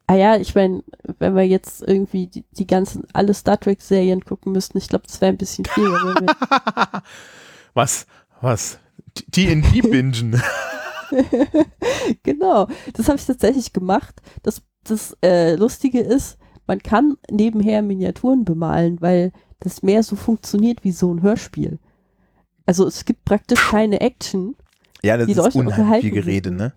Ah 0.08 0.16
ja, 0.16 0.36
ich 0.36 0.56
meine, 0.56 0.82
wenn 1.20 1.36
wir 1.36 1.46
jetzt 1.46 1.86
irgendwie 1.86 2.26
die, 2.26 2.44
die 2.50 2.66
ganzen, 2.66 3.04
alle 3.12 3.32
Star 3.32 3.60
Trek-Serien 3.60 4.24
gucken 4.24 4.50
müssten, 4.50 4.76
ich 4.76 4.88
glaube, 4.88 5.04
das 5.06 5.20
wäre 5.20 5.30
ein 5.30 5.38
bisschen 5.38 5.64
viel. 5.66 5.84
Was? 7.74 8.06
Was? 8.40 8.80
TNT 9.30 9.88
bingen. 9.88 10.42
genau, 12.22 12.68
das 12.94 13.08
habe 13.08 13.18
ich 13.18 13.26
tatsächlich 13.26 13.72
gemacht. 13.72 14.20
Das, 14.42 14.62
das 14.84 15.16
äh, 15.22 15.56
Lustige 15.56 16.00
ist, 16.00 16.38
man 16.66 16.78
kann 16.78 17.16
nebenher 17.30 17.82
Miniaturen 17.82 18.44
bemalen, 18.44 19.00
weil 19.00 19.32
das 19.58 19.82
mehr 19.82 20.02
so 20.02 20.16
funktioniert 20.16 20.84
wie 20.84 20.92
so 20.92 21.12
ein 21.12 21.22
Hörspiel. 21.22 21.78
Also 22.66 22.86
es 22.86 23.04
gibt 23.04 23.24
praktisch 23.24 23.70
keine 23.70 24.00
Action. 24.00 24.56
Ja, 25.02 25.16
das 25.16 25.26
Die 25.26 25.32
ist 25.32 25.56
unheimlich 25.56 26.02
viel 26.02 26.10
Gerede, 26.10 26.50
ne? 26.50 26.72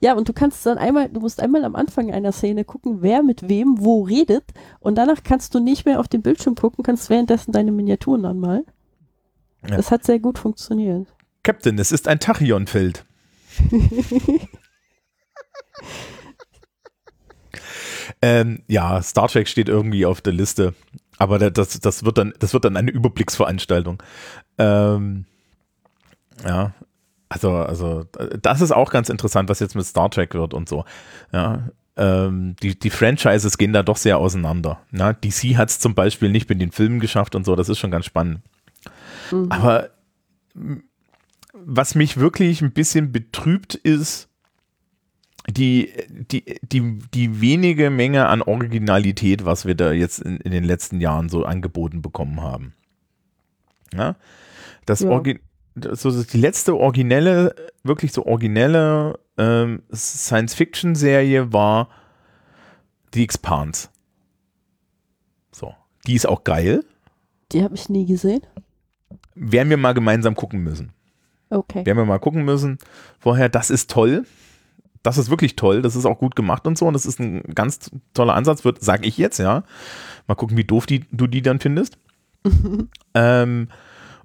Ja, 0.00 0.14
und 0.14 0.28
du 0.28 0.32
kannst 0.32 0.64
dann 0.66 0.78
einmal, 0.78 1.08
du 1.08 1.20
musst 1.20 1.40
einmal 1.40 1.64
am 1.64 1.74
Anfang 1.74 2.12
einer 2.12 2.32
Szene 2.32 2.64
gucken, 2.64 3.02
wer 3.02 3.22
mit 3.22 3.48
wem 3.48 3.76
wo 3.78 4.02
redet 4.02 4.44
und 4.80 4.96
danach 4.96 5.22
kannst 5.22 5.54
du 5.54 5.60
nicht 5.60 5.86
mehr 5.86 6.00
auf 6.00 6.08
den 6.08 6.22
Bildschirm 6.22 6.54
gucken, 6.54 6.82
kannst 6.84 7.10
währenddessen 7.10 7.52
deine 7.52 7.72
Miniaturen 7.72 8.24
anmalen. 8.24 8.64
Ja. 9.68 9.76
Das 9.76 9.90
hat 9.90 10.04
sehr 10.04 10.18
gut 10.18 10.38
funktioniert. 10.38 11.06
Captain, 11.42 11.78
es 11.78 11.92
ist 11.92 12.08
ein 12.08 12.20
Tachyonfeld. 12.20 13.04
Ähm, 18.22 18.62
ja, 18.68 19.00
Star 19.02 19.28
Trek 19.28 19.48
steht 19.48 19.68
irgendwie 19.68 20.06
auf 20.06 20.20
der 20.20 20.32
Liste, 20.32 20.74
aber 21.18 21.38
da- 21.38 21.50
das, 21.50 21.78
das, 21.80 22.04
wird, 22.04 22.18
dann, 22.18 22.32
das 22.38 22.52
wird 22.52 22.64
dann 22.64 22.76
eine 22.76 22.90
Überblicksveranstaltung. 22.90 24.02
Ähm, 24.58 25.24
ja, 26.44 26.72
also, 27.28 27.52
also 27.56 28.04
das 28.42 28.60
ist 28.60 28.72
auch 28.72 28.90
ganz 28.90 29.08
interessant, 29.08 29.48
was 29.48 29.60
jetzt 29.60 29.74
mit 29.74 29.84
Star 29.84 30.10
Trek 30.10 30.34
wird 30.34 30.54
und 30.54 30.68
so. 30.68 30.84
Ja, 31.32 31.68
ähm, 31.96 32.54
die, 32.62 32.78
die 32.78 32.90
Franchises 32.90 33.58
gehen 33.58 33.72
da 33.72 33.82
doch 33.82 33.96
sehr 33.96 34.18
auseinander. 34.18 34.80
Ja, 34.92 35.12
DC 35.12 35.56
hat 35.56 35.68
es 35.68 35.78
zum 35.80 35.94
Beispiel 35.94 36.30
nicht 36.30 36.48
mit 36.48 36.60
den 36.60 36.72
Filmen 36.72 37.00
geschafft 37.00 37.34
und 37.34 37.44
so, 37.44 37.56
das 37.56 37.68
ist 37.68 37.78
schon 37.78 37.90
ganz 37.90 38.06
spannend. 38.06 38.40
Mhm. 39.30 39.50
Aber 39.50 39.90
was 41.52 41.94
mich 41.94 42.18
wirklich 42.18 42.62
ein 42.62 42.72
bisschen 42.72 43.12
betrübt 43.12 43.74
ist, 43.74 44.28
die, 45.48 45.92
die, 46.08 46.44
die, 46.62 46.98
die 47.14 47.40
wenige 47.40 47.90
Menge 47.90 48.26
an 48.26 48.42
Originalität, 48.42 49.44
was 49.44 49.64
wir 49.64 49.74
da 49.74 49.92
jetzt 49.92 50.20
in, 50.20 50.36
in 50.38 50.52
den 50.52 50.64
letzten 50.64 51.00
Jahren 51.00 51.28
so 51.28 51.44
angeboten 51.44 52.02
bekommen 52.02 52.42
haben. 52.42 52.74
Ja? 53.94 54.16
Das 54.84 55.00
Ja. 55.00 55.10
Orgi 55.10 55.40
so 55.92 56.24
die 56.24 56.38
letzte 56.38 56.76
originelle, 56.76 57.54
wirklich 57.84 58.12
so 58.12 58.26
originelle 58.26 59.18
ähm, 59.36 59.82
Science-Fiction-Serie 59.94 61.52
war 61.52 61.88
The 63.14 63.22
Expanse. 63.22 63.88
So. 65.52 65.74
Die 66.06 66.14
ist 66.14 66.26
auch 66.26 66.42
geil. 66.42 66.84
Die 67.52 67.62
habe 67.62 67.76
ich 67.76 67.88
nie 67.88 68.06
gesehen. 68.06 68.40
Werden 69.36 69.70
wir 69.70 69.76
mal 69.76 69.94
gemeinsam 69.94 70.34
gucken 70.34 70.60
müssen. 70.64 70.92
Okay. 71.50 71.86
werden 71.86 71.98
wir 71.98 72.04
mal 72.04 72.18
gucken 72.18 72.44
müssen. 72.44 72.78
Vorher, 73.18 73.48
das 73.48 73.70
ist 73.70 73.90
toll. 73.90 74.24
Das 75.02 75.16
ist 75.16 75.30
wirklich 75.30 75.56
toll. 75.56 75.82
Das 75.82 75.96
ist 75.96 76.04
auch 76.04 76.18
gut 76.18 76.36
gemacht 76.36 76.66
und 76.66 76.76
so. 76.76 76.86
Und 76.86 76.94
das 76.94 77.06
ist 77.06 77.20
ein 77.20 77.42
ganz 77.54 77.90
toller 78.14 78.34
Ansatz, 78.34 78.64
wird, 78.64 78.82
sage 78.82 79.06
ich 79.06 79.16
jetzt, 79.16 79.38
ja. 79.38 79.62
Mal 80.26 80.34
gucken, 80.34 80.56
wie 80.56 80.64
doof 80.64 80.86
die, 80.86 81.04
du 81.10 81.26
die 81.26 81.42
dann 81.42 81.60
findest. 81.60 81.98
ähm, 83.14 83.68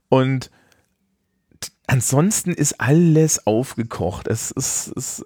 und 0.09 0.51
ansonsten 1.87 2.51
ist 2.51 2.79
alles 2.81 3.45
aufgekocht. 3.47 4.27
Es 4.27 4.51
ist, 4.51 4.93
es, 4.95 5.25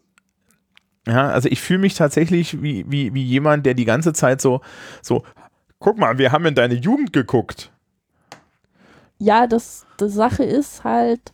ja, 1.07 1.29
also 1.29 1.49
ich 1.49 1.61
fühle 1.61 1.79
mich 1.79 1.95
tatsächlich 1.95 2.61
wie, 2.61 2.85
wie, 2.89 3.13
wie 3.13 3.23
jemand, 3.23 3.65
der 3.65 3.73
die 3.73 3.85
ganze 3.85 4.13
Zeit 4.13 4.41
so, 4.41 4.61
so, 5.01 5.23
guck 5.79 5.97
mal, 5.97 6.17
wir 6.17 6.31
haben 6.31 6.45
in 6.45 6.55
deine 6.55 6.75
Jugend 6.75 7.13
geguckt. 7.13 7.71
Ja, 9.19 9.47
das, 9.47 9.85
die 9.99 10.09
Sache 10.09 10.43
ist 10.43 10.83
halt, 10.83 11.31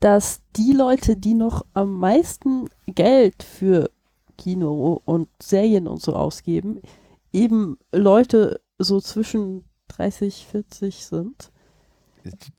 dass 0.00 0.40
die 0.56 0.72
Leute, 0.72 1.16
die 1.16 1.34
noch 1.34 1.64
am 1.74 1.98
meisten 1.98 2.68
Geld 2.86 3.42
für 3.42 3.90
Kino 4.38 5.00
und 5.04 5.28
Serien 5.42 5.86
und 5.86 6.00
so 6.00 6.14
ausgeben, 6.14 6.80
eben 7.32 7.78
Leute 7.92 8.60
so 8.78 9.00
zwischen 9.00 9.64
30, 9.88 10.46
40 10.50 11.06
sind, 11.06 11.50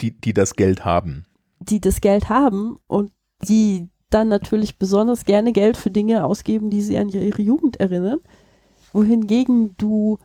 Die, 0.01 0.11
die 0.11 0.33
das 0.33 0.55
Geld 0.55 0.85
haben. 0.85 1.25
die 1.59 1.81
das 1.81 2.01
Geld 2.01 2.29
haben 2.29 2.77
und 2.87 3.11
die 3.47 3.89
dann 4.09 4.27
natürlich 4.29 4.77
besonders 4.79 5.25
gerne 5.25 5.51
Geld 5.51 5.75
für 5.75 5.91
Dinge 5.91 6.23
ausgeben, 6.25 6.69
die 6.69 6.81
sie 6.81 6.97
an 6.97 7.09
ihre 7.09 7.41
Jugend 7.41 7.77
erinnern. 7.77 8.19
Wohingegen 8.93 9.75
du 9.77 10.17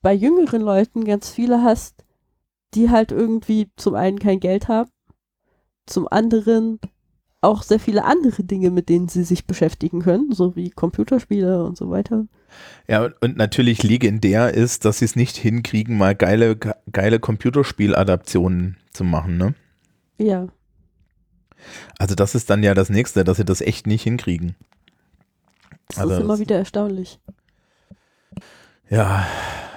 bei 0.00 0.14
jüngeren 0.14 0.62
Leuten 0.62 1.04
ganz 1.04 1.28
viele 1.28 1.62
hast, 1.62 2.04
die 2.74 2.90
halt 2.90 3.12
irgendwie 3.12 3.70
zum 3.76 3.94
einen 3.94 4.18
kein 4.18 4.40
Geld 4.40 4.68
haben, 4.68 4.90
zum 5.86 6.06
anderen 6.08 6.80
auch 7.40 7.62
sehr 7.62 7.78
viele 7.80 8.04
andere 8.04 8.42
Dinge, 8.44 8.70
mit 8.70 8.88
denen 8.88 9.08
sie 9.08 9.22
sich 9.24 9.46
beschäftigen 9.46 10.02
können, 10.02 10.32
so 10.32 10.56
wie 10.56 10.70
Computerspiele 10.70 11.62
und 11.64 11.76
so 11.76 11.88
weiter. 11.88 12.26
Ja, 12.88 13.08
und- 13.20 13.36
natürlich 13.36 13.82
legendär 13.82 14.52
ist, 14.54 14.84
dass 14.84 14.98
sie 14.98 15.04
es 15.04 15.14
nicht 15.16 15.36
hinkriegen, 15.36 15.96
mal 15.96 16.14
geile, 16.16 16.56
ge- 16.56 16.74
geile 16.92 17.20
Computerspieladaptionen 17.20 18.76
zu 18.92 19.04
machen, 19.04 19.36
ne? 19.36 19.54
Ja, 20.18 20.48
Also 21.98 22.14
das 22.14 22.34
ist 22.34 22.50
dann 22.50 22.62
ja 22.62 22.74
das 22.74 22.88
nächste, 22.88 23.24
dass 23.24 23.36
sie 23.36 23.44
das 23.44 23.60
echt 23.60 23.86
nicht 23.86 24.02
hinkriegen. 24.02 24.54
das 25.88 25.98
Also 25.98 26.14
ist 26.14 26.20
immer 26.20 26.38
wieder 26.38 26.56
erstaunlich. 26.56 27.20
Ja, 28.88 29.26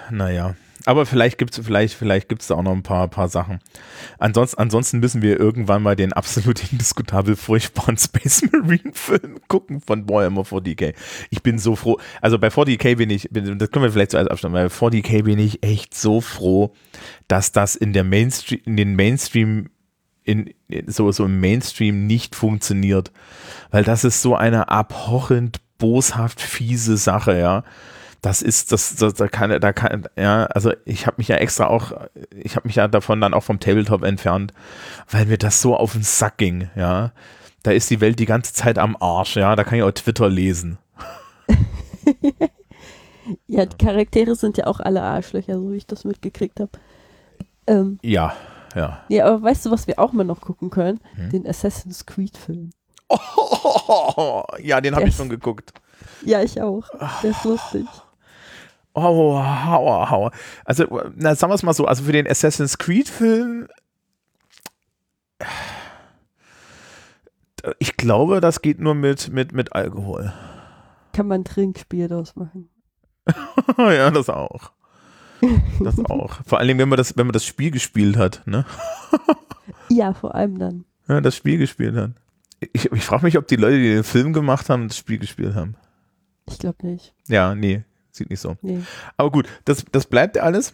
naja. 0.09 0.55
Aber 0.85 1.05
vielleicht 1.05 1.37
gibt 1.37 1.57
es 1.57 1.65
vielleicht, 1.65 1.93
vielleicht 1.93 2.29
gibt's 2.29 2.47
da 2.47 2.55
auch 2.55 2.63
noch 2.63 2.71
ein 2.71 2.83
paar, 2.83 3.07
paar 3.07 3.29
Sachen. 3.29 3.59
Ansonsten, 4.17 4.59
ansonsten 4.59 4.99
müssen 4.99 5.21
wir 5.21 5.39
irgendwann 5.39 5.83
mal 5.83 5.95
den 5.95 6.13
absolut 6.13 6.61
indiskutabel 6.71 7.35
furchtbaren 7.35 7.97
Space 7.97 8.43
Marine 8.51 8.93
Film 8.93 9.39
gucken 9.47 9.81
von 9.81 10.09
Warhammer 10.09 10.41
40k. 10.41 10.93
Ich 11.29 11.43
bin 11.43 11.59
so 11.59 11.75
froh. 11.75 11.99
Also 12.21 12.39
bei 12.39 12.47
40k 12.47 12.95
bin 12.95 13.09
ich, 13.09 13.29
bin, 13.29 13.57
das 13.57 13.71
können 13.71 13.83
wir 13.83 13.91
vielleicht 13.91 14.11
zuerst 14.11 14.31
abstimmen, 14.31 14.53
bei 14.53 14.65
40k 14.65 15.23
bin 15.23 15.39
ich 15.39 15.63
echt 15.63 15.93
so 15.93 16.21
froh, 16.21 16.73
dass 17.27 17.51
das 17.51 17.75
in 17.75 17.93
der 17.93 18.03
Mainstream, 18.03 18.61
in 18.65 18.77
den 18.77 18.95
Mainstream 18.95 19.69
in, 20.23 20.53
so, 20.87 21.11
so 21.11 21.25
im 21.25 21.39
Mainstream 21.39 22.07
nicht 22.07 22.35
funktioniert. 22.35 23.11
Weil 23.69 23.83
das 23.83 24.03
ist 24.03 24.21
so 24.21 24.35
eine 24.35 24.69
abhorrend, 24.69 25.59
boshaft 25.77 26.41
fiese 26.41 26.97
Sache, 26.97 27.37
ja. 27.37 27.63
Das 28.21 28.43
ist, 28.43 28.71
das, 28.71 28.95
das 28.95 29.15
da 29.15 29.27
kann, 29.27 29.59
da 29.59 29.73
kann, 29.73 30.07
ja, 30.15 30.45
also 30.45 30.73
ich 30.85 31.07
habe 31.07 31.15
mich 31.17 31.27
ja 31.27 31.37
extra 31.37 31.67
auch, 31.67 31.91
ich 32.29 32.55
habe 32.55 32.67
mich 32.67 32.75
ja 32.75 32.87
davon 32.87 33.19
dann 33.19 33.33
auch 33.33 33.41
vom 33.41 33.59
Tabletop 33.59 34.03
entfernt, 34.03 34.53
weil 35.09 35.25
mir 35.25 35.39
das 35.39 35.61
so 35.61 35.75
auf 35.75 35.93
den 35.93 36.03
Sack 36.03 36.37
ging, 36.37 36.69
ja. 36.75 37.13
Da 37.63 37.71
ist 37.71 37.89
die 37.89 38.01
Welt 38.01 38.19
die 38.19 38.25
ganze 38.25 38.53
Zeit 38.53 38.77
am 38.77 38.95
Arsch, 38.99 39.37
ja. 39.37 39.55
Da 39.55 39.63
kann 39.63 39.77
ich 39.77 39.83
auch 39.83 39.91
Twitter 39.91 40.29
lesen. 40.29 40.77
Ja, 43.47 43.65
die 43.65 43.77
Charaktere 43.77 44.35
sind 44.35 44.57
ja 44.57 44.67
auch 44.67 44.79
alle 44.79 45.01
Arschlöcher, 45.01 45.55
so 45.55 45.71
wie 45.71 45.77
ich 45.77 45.85
das 45.85 46.03
mitgekriegt 46.05 46.59
habe. 46.59 46.71
Ähm, 47.67 47.99
Ja, 48.01 48.33
ja. 48.75 49.03
ja, 49.09 49.25
aber 49.25 49.43
weißt 49.43 49.65
du, 49.65 49.71
was 49.71 49.87
wir 49.87 49.99
auch 49.99 50.11
mal 50.11 50.23
noch 50.23 50.41
gucken 50.41 50.69
können? 50.69 50.99
Hm? 51.15 51.29
Den 51.29 51.47
Assassin's 51.47 52.05
Creed 52.05 52.37
Film. 52.37 52.71
Oh, 53.09 54.43
ja, 54.59 54.81
den 54.81 54.95
habe 54.95 55.07
ich 55.07 55.15
schon 55.15 55.29
geguckt. 55.29 55.73
Ja, 56.25 56.41
ich 56.41 56.61
auch. 56.61 56.87
Der 57.21 57.31
ist 57.31 57.43
lustig. 57.43 57.85
Oh, 58.93 59.41
hauer, 59.41 60.09
hauer. 60.09 60.31
Also, 60.65 60.85
na, 61.15 61.35
sagen 61.35 61.51
wir 61.51 61.55
es 61.55 61.63
mal 61.63 61.73
so, 61.73 61.85
also 61.85 62.03
für 62.03 62.11
den 62.11 62.27
Assassin's 62.27 62.77
Creed-Film, 62.77 63.67
ich 67.79 67.95
glaube, 67.95 68.41
das 68.41 68.61
geht 68.61 68.79
nur 68.79 68.95
mit, 68.95 69.31
mit, 69.31 69.53
mit 69.53 69.73
Alkohol. 69.73 70.33
Kann 71.13 71.27
man 71.27 71.41
ein 71.41 71.45
Trinkspiel 71.45 72.07
draus 72.07 72.35
machen. 72.35 72.69
ja, 73.77 74.09
das 74.11 74.29
auch. 74.29 74.71
Das 75.79 75.97
auch. 76.09 76.39
Vor 76.45 76.59
allem, 76.59 76.77
wenn 76.77 76.89
man 76.89 76.97
das, 76.97 77.15
wenn 77.17 77.27
man 77.27 77.33
das 77.33 77.45
Spiel 77.45 77.71
gespielt 77.71 78.17
hat, 78.17 78.43
ne? 78.45 78.65
Ja, 79.89 80.13
vor 80.13 80.35
allem 80.35 80.57
dann. 80.57 80.85
Ja, 81.07 81.19
das 81.19 81.35
Spiel 81.35 81.57
gespielt 81.57 81.95
hat. 81.95 82.11
Ich, 82.71 82.91
ich 82.91 83.03
frage 83.03 83.25
mich, 83.25 83.37
ob 83.37 83.47
die 83.47 83.57
Leute, 83.57 83.77
die 83.77 83.93
den 83.93 84.03
Film 84.03 84.31
gemacht 84.31 84.69
haben, 84.69 84.87
das 84.87 84.97
Spiel 84.97 85.17
gespielt 85.17 85.53
haben. 85.53 85.75
Ich 86.47 86.59
glaube 86.59 86.87
nicht. 86.87 87.13
Ja, 87.27 87.55
nee, 87.55 87.83
sieht 88.11 88.29
nicht 88.29 88.39
so. 88.39 88.57
Nee. 88.61 88.81
Aber 89.17 89.31
gut, 89.31 89.47
das, 89.65 89.85
das 89.91 90.05
bleibt 90.05 90.37
alles. 90.37 90.73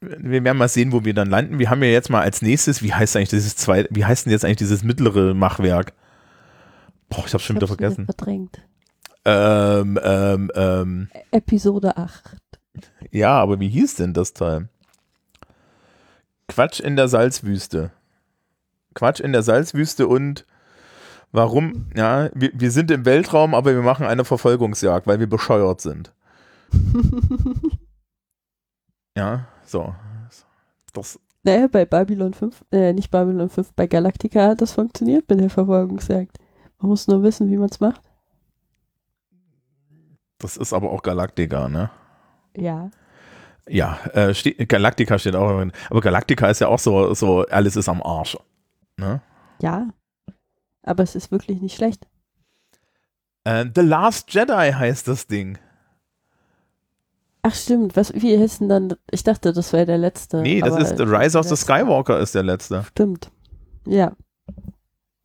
Wir 0.00 0.44
werden 0.44 0.58
mal 0.58 0.68
sehen, 0.68 0.92
wo 0.92 1.04
wir 1.04 1.14
dann 1.14 1.30
landen. 1.30 1.58
Wir 1.58 1.70
haben 1.70 1.82
ja 1.82 1.88
jetzt 1.88 2.10
mal 2.10 2.20
als 2.20 2.42
nächstes, 2.42 2.82
wie 2.82 2.92
heißt 2.92 3.16
eigentlich 3.16 3.30
dieses 3.30 3.56
zwei, 3.56 3.86
wie 3.90 4.04
heißt 4.04 4.26
denn 4.26 4.32
jetzt 4.32 4.44
eigentlich 4.44 4.58
dieses 4.58 4.84
mittlere 4.84 5.34
Machwerk? 5.34 5.94
Boah, 7.08 7.24
ich 7.26 7.32
hab's 7.32 7.44
schon 7.44 7.56
Ich 7.56 7.62
wieder 7.62 7.68
vergessen. 7.68 8.04
Verdrängt. 8.04 8.60
Ähm, 9.24 9.98
ähm, 10.02 10.50
ähm, 10.54 11.08
Episode 11.30 11.96
8. 11.96 12.36
ja, 13.10 13.30
aber 13.30 13.58
wie 13.60 13.70
hieß 13.70 13.94
denn 13.94 14.12
das 14.12 14.34
Teil? 14.34 14.68
Quatsch 16.48 16.80
in 16.80 16.96
der 16.96 17.08
Salzwüste. 17.08 17.90
Quatsch 18.92 19.20
in 19.20 19.32
der 19.32 19.42
Salzwüste 19.42 20.06
und 20.06 20.44
Warum? 21.34 21.86
Ja, 21.96 22.30
wir, 22.32 22.52
wir 22.54 22.70
sind 22.70 22.92
im 22.92 23.04
Weltraum, 23.04 23.56
aber 23.56 23.74
wir 23.74 23.82
machen 23.82 24.06
eine 24.06 24.24
Verfolgungsjagd, 24.24 25.08
weil 25.08 25.18
wir 25.18 25.26
bescheuert 25.26 25.80
sind. 25.80 26.12
ja, 29.16 29.46
so. 29.64 29.94
Das, 30.92 31.18
Naja, 31.42 31.66
bei 31.66 31.84
Babylon 31.84 32.34
5, 32.34 32.64
äh, 32.72 32.92
nicht 32.92 33.10
Babylon 33.10 33.48
5, 33.48 33.72
bei 33.74 33.86
Galactica 33.86 34.48
hat 34.48 34.60
das 34.60 34.72
funktioniert 34.72 35.28
mit 35.28 35.40
der 35.40 35.50
Verfolgungsjagd. 35.50 36.38
Man 36.78 36.88
muss 36.90 37.08
nur 37.08 37.22
wissen, 37.22 37.50
wie 37.50 37.56
man 37.56 37.68
es 37.68 37.80
macht. 37.80 38.02
das 40.38 40.56
ist 40.56 40.72
aber 40.72 40.90
auch 40.90 41.02
Galactica, 41.02 41.68
ne? 41.68 41.90
Ja. 42.56 42.90
Ja, 43.68 43.98
äh, 44.12 44.34
steht, 44.34 44.68
Galactica 44.68 45.18
steht 45.18 45.34
auch 45.34 45.56
drin. 45.56 45.72
Aber 45.88 46.00
Galactica 46.00 46.48
ist 46.48 46.60
ja 46.60 46.68
auch 46.68 46.78
so, 46.78 47.14
so 47.14 47.46
alles 47.46 47.76
ist 47.76 47.88
am 47.88 48.02
Arsch. 48.02 48.36
Ne? 48.98 49.22
Ja. 49.62 49.88
Aber 50.82 51.02
es 51.02 51.14
ist 51.14 51.30
wirklich 51.30 51.60
nicht 51.62 51.74
schlecht. 51.74 52.06
Äh, 53.44 53.66
The 53.74 53.80
Last 53.80 54.32
Jedi 54.34 54.72
heißt 54.72 55.08
das 55.08 55.26
Ding. 55.26 55.58
Ach 57.46 57.54
stimmt, 57.54 57.94
was, 57.94 58.10
wie 58.14 58.38
heißt 58.38 58.62
denn 58.62 58.70
dann, 58.70 58.94
ich 59.10 59.22
dachte, 59.22 59.52
das 59.52 59.74
wäre 59.74 59.84
der 59.84 59.98
letzte. 59.98 60.40
Nee, 60.40 60.62
das 60.62 60.78
ist 60.78 60.96
The 60.96 61.02
Rise 61.02 61.38
of 61.38 61.46
the 61.46 61.56
Skywalker 61.56 62.18
ist 62.18 62.34
der 62.34 62.42
letzte. 62.42 62.84
Stimmt. 62.84 63.30
Ja. 63.86 64.16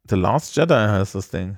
The 0.10 0.18
Last 0.18 0.54
Jedi 0.54 0.74
heißt 0.74 1.16
das 1.16 1.30
Ding. 1.30 1.58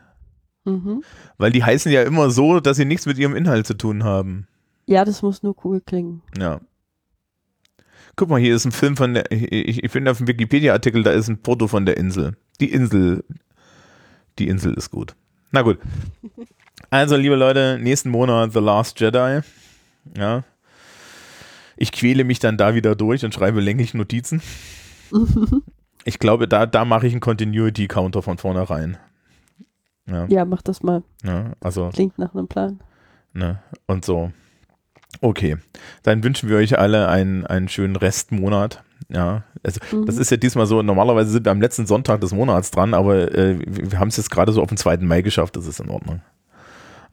Mhm. 0.66 1.04
Weil 1.40 1.52
die 1.52 1.64
heißen 1.64 1.92
ja 1.92 2.04
immer 2.04 2.30
so, 2.30 2.60
dass 2.60 2.78
sie 2.78 2.86
nichts 2.86 3.08
mit 3.08 3.18
ihrem 3.18 3.36
Inhalt 3.36 3.66
zu 3.66 3.74
tun 3.74 4.04
haben. 4.04 4.48
Ja, 4.86 5.04
das 5.04 5.24
muss 5.24 5.42
nur 5.42 5.56
cool 5.66 5.82
klingen. 5.82 6.22
Ja. 6.38 6.62
Guck 8.16 8.30
mal, 8.30 8.40
hier 8.40 8.56
ist 8.56 8.66
ein 8.66 8.72
Film 8.72 8.96
von 8.96 9.16
der, 9.16 9.32
ich, 9.32 9.84
ich 9.84 9.92
finde 9.92 10.12
auf 10.12 10.20
dem 10.20 10.28
Wikipedia-Artikel, 10.28 11.02
da 11.02 11.12
ist 11.12 11.28
ein 11.28 11.40
Foto 11.44 11.68
von 11.68 11.88
der 11.88 11.98
Insel. 11.98 12.38
Die 12.60 12.72
Insel, 12.72 13.24
die 14.38 14.48
Insel 14.48 14.76
ist 14.76 14.92
gut. 14.92 15.16
Na 15.52 15.64
gut. 15.64 15.80
Also, 16.90 17.16
liebe 17.16 17.36
Leute, 17.36 17.78
nächsten 17.80 18.10
Monat 18.10 18.52
The 18.52 18.60
Last 18.60 19.00
Jedi. 19.00 19.42
Ja. 20.18 20.44
Ich 21.82 21.91
quäle 21.91 22.24
mich 22.24 22.38
dann 22.40 22.58
da 22.58 22.76
wieder 22.76 22.95
durch 22.95 23.26
und 23.26 23.34
schreibe 23.34 23.60
länglich 23.62 23.94
Notizen. 23.94 24.41
Ich 26.03 26.18
glaube, 26.18 26.48
da, 26.48 26.66
da 26.66 26.84
mache 26.84 27.06
ich 27.06 27.14
einen 27.14 27.20
Continuity-Counter 27.20 28.24
von 28.24 28.40
vornherein. 28.40 28.98
Ja, 30.08 30.26
Ja, 30.30 30.45
mach 30.45 30.64
das 30.64 30.82
mal. 30.82 31.03
ja, 31.24 31.52
also, 31.60 31.90
Klingt 31.94 32.18
nach 32.18 32.34
einem 32.34 32.48
Plan. 32.48 32.80
ne, 33.34 33.60
und 33.86 34.03
so. 34.03 34.32
Okay, 35.22 35.58
dann 36.02 36.24
wünschen 36.24 36.49
wir 36.49 36.58
euch 36.58 36.80
alle 36.80 37.08
einen, 37.08 37.45
einen 37.45 37.70
schönen 37.70 37.95
Restmonat. 37.95 38.84
Ja, 39.10 39.44
also 39.62 39.80
Mhm. 39.95 40.08
das 40.08 40.18
ist 40.18 40.32
ja 40.32 40.38
diesmal 40.38 40.66
so, 40.66 40.82
normalerweise 40.82 41.30
sind 41.30 41.45
wir 41.45 41.52
am 41.52 41.62
letzten 41.62 41.86
Sonntag 41.86 42.20
des 42.22 42.34
Monats 42.34 42.72
dran, 42.72 42.95
aber 42.95 43.32
äh, 43.36 43.60
wir 43.60 43.91
wir 43.91 43.99
haben 43.99 44.08
es 44.08 44.18
jetzt 44.18 44.32
gerade 44.32 44.52
so 44.53 44.64
auf 44.64 44.70
den 44.70 44.78
2. 44.78 44.98
Mai 44.98 45.22
geschafft, 45.22 45.56
das 45.56 45.68
ist 45.68 45.80
in 45.80 45.90
Ordnung. 45.90 46.22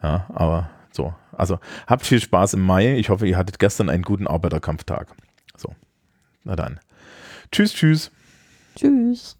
Ja, 0.02 0.24
aber 0.32 0.70
so. 0.98 1.14
Also 1.32 1.60
habt 1.86 2.04
viel 2.04 2.20
Spaß 2.20 2.54
im 2.54 2.60
Mai. 2.60 2.96
Ich 2.96 3.08
hoffe, 3.08 3.26
ihr 3.26 3.38
hattet 3.38 3.58
gestern 3.58 3.88
einen 3.88 4.02
guten 4.02 4.26
Arbeiterkampftag. 4.26 5.14
So, 5.56 5.74
na 6.44 6.56
dann. 6.56 6.80
Tschüss, 7.52 7.72
tschüss. 7.72 8.10
Tschüss. 8.74 9.37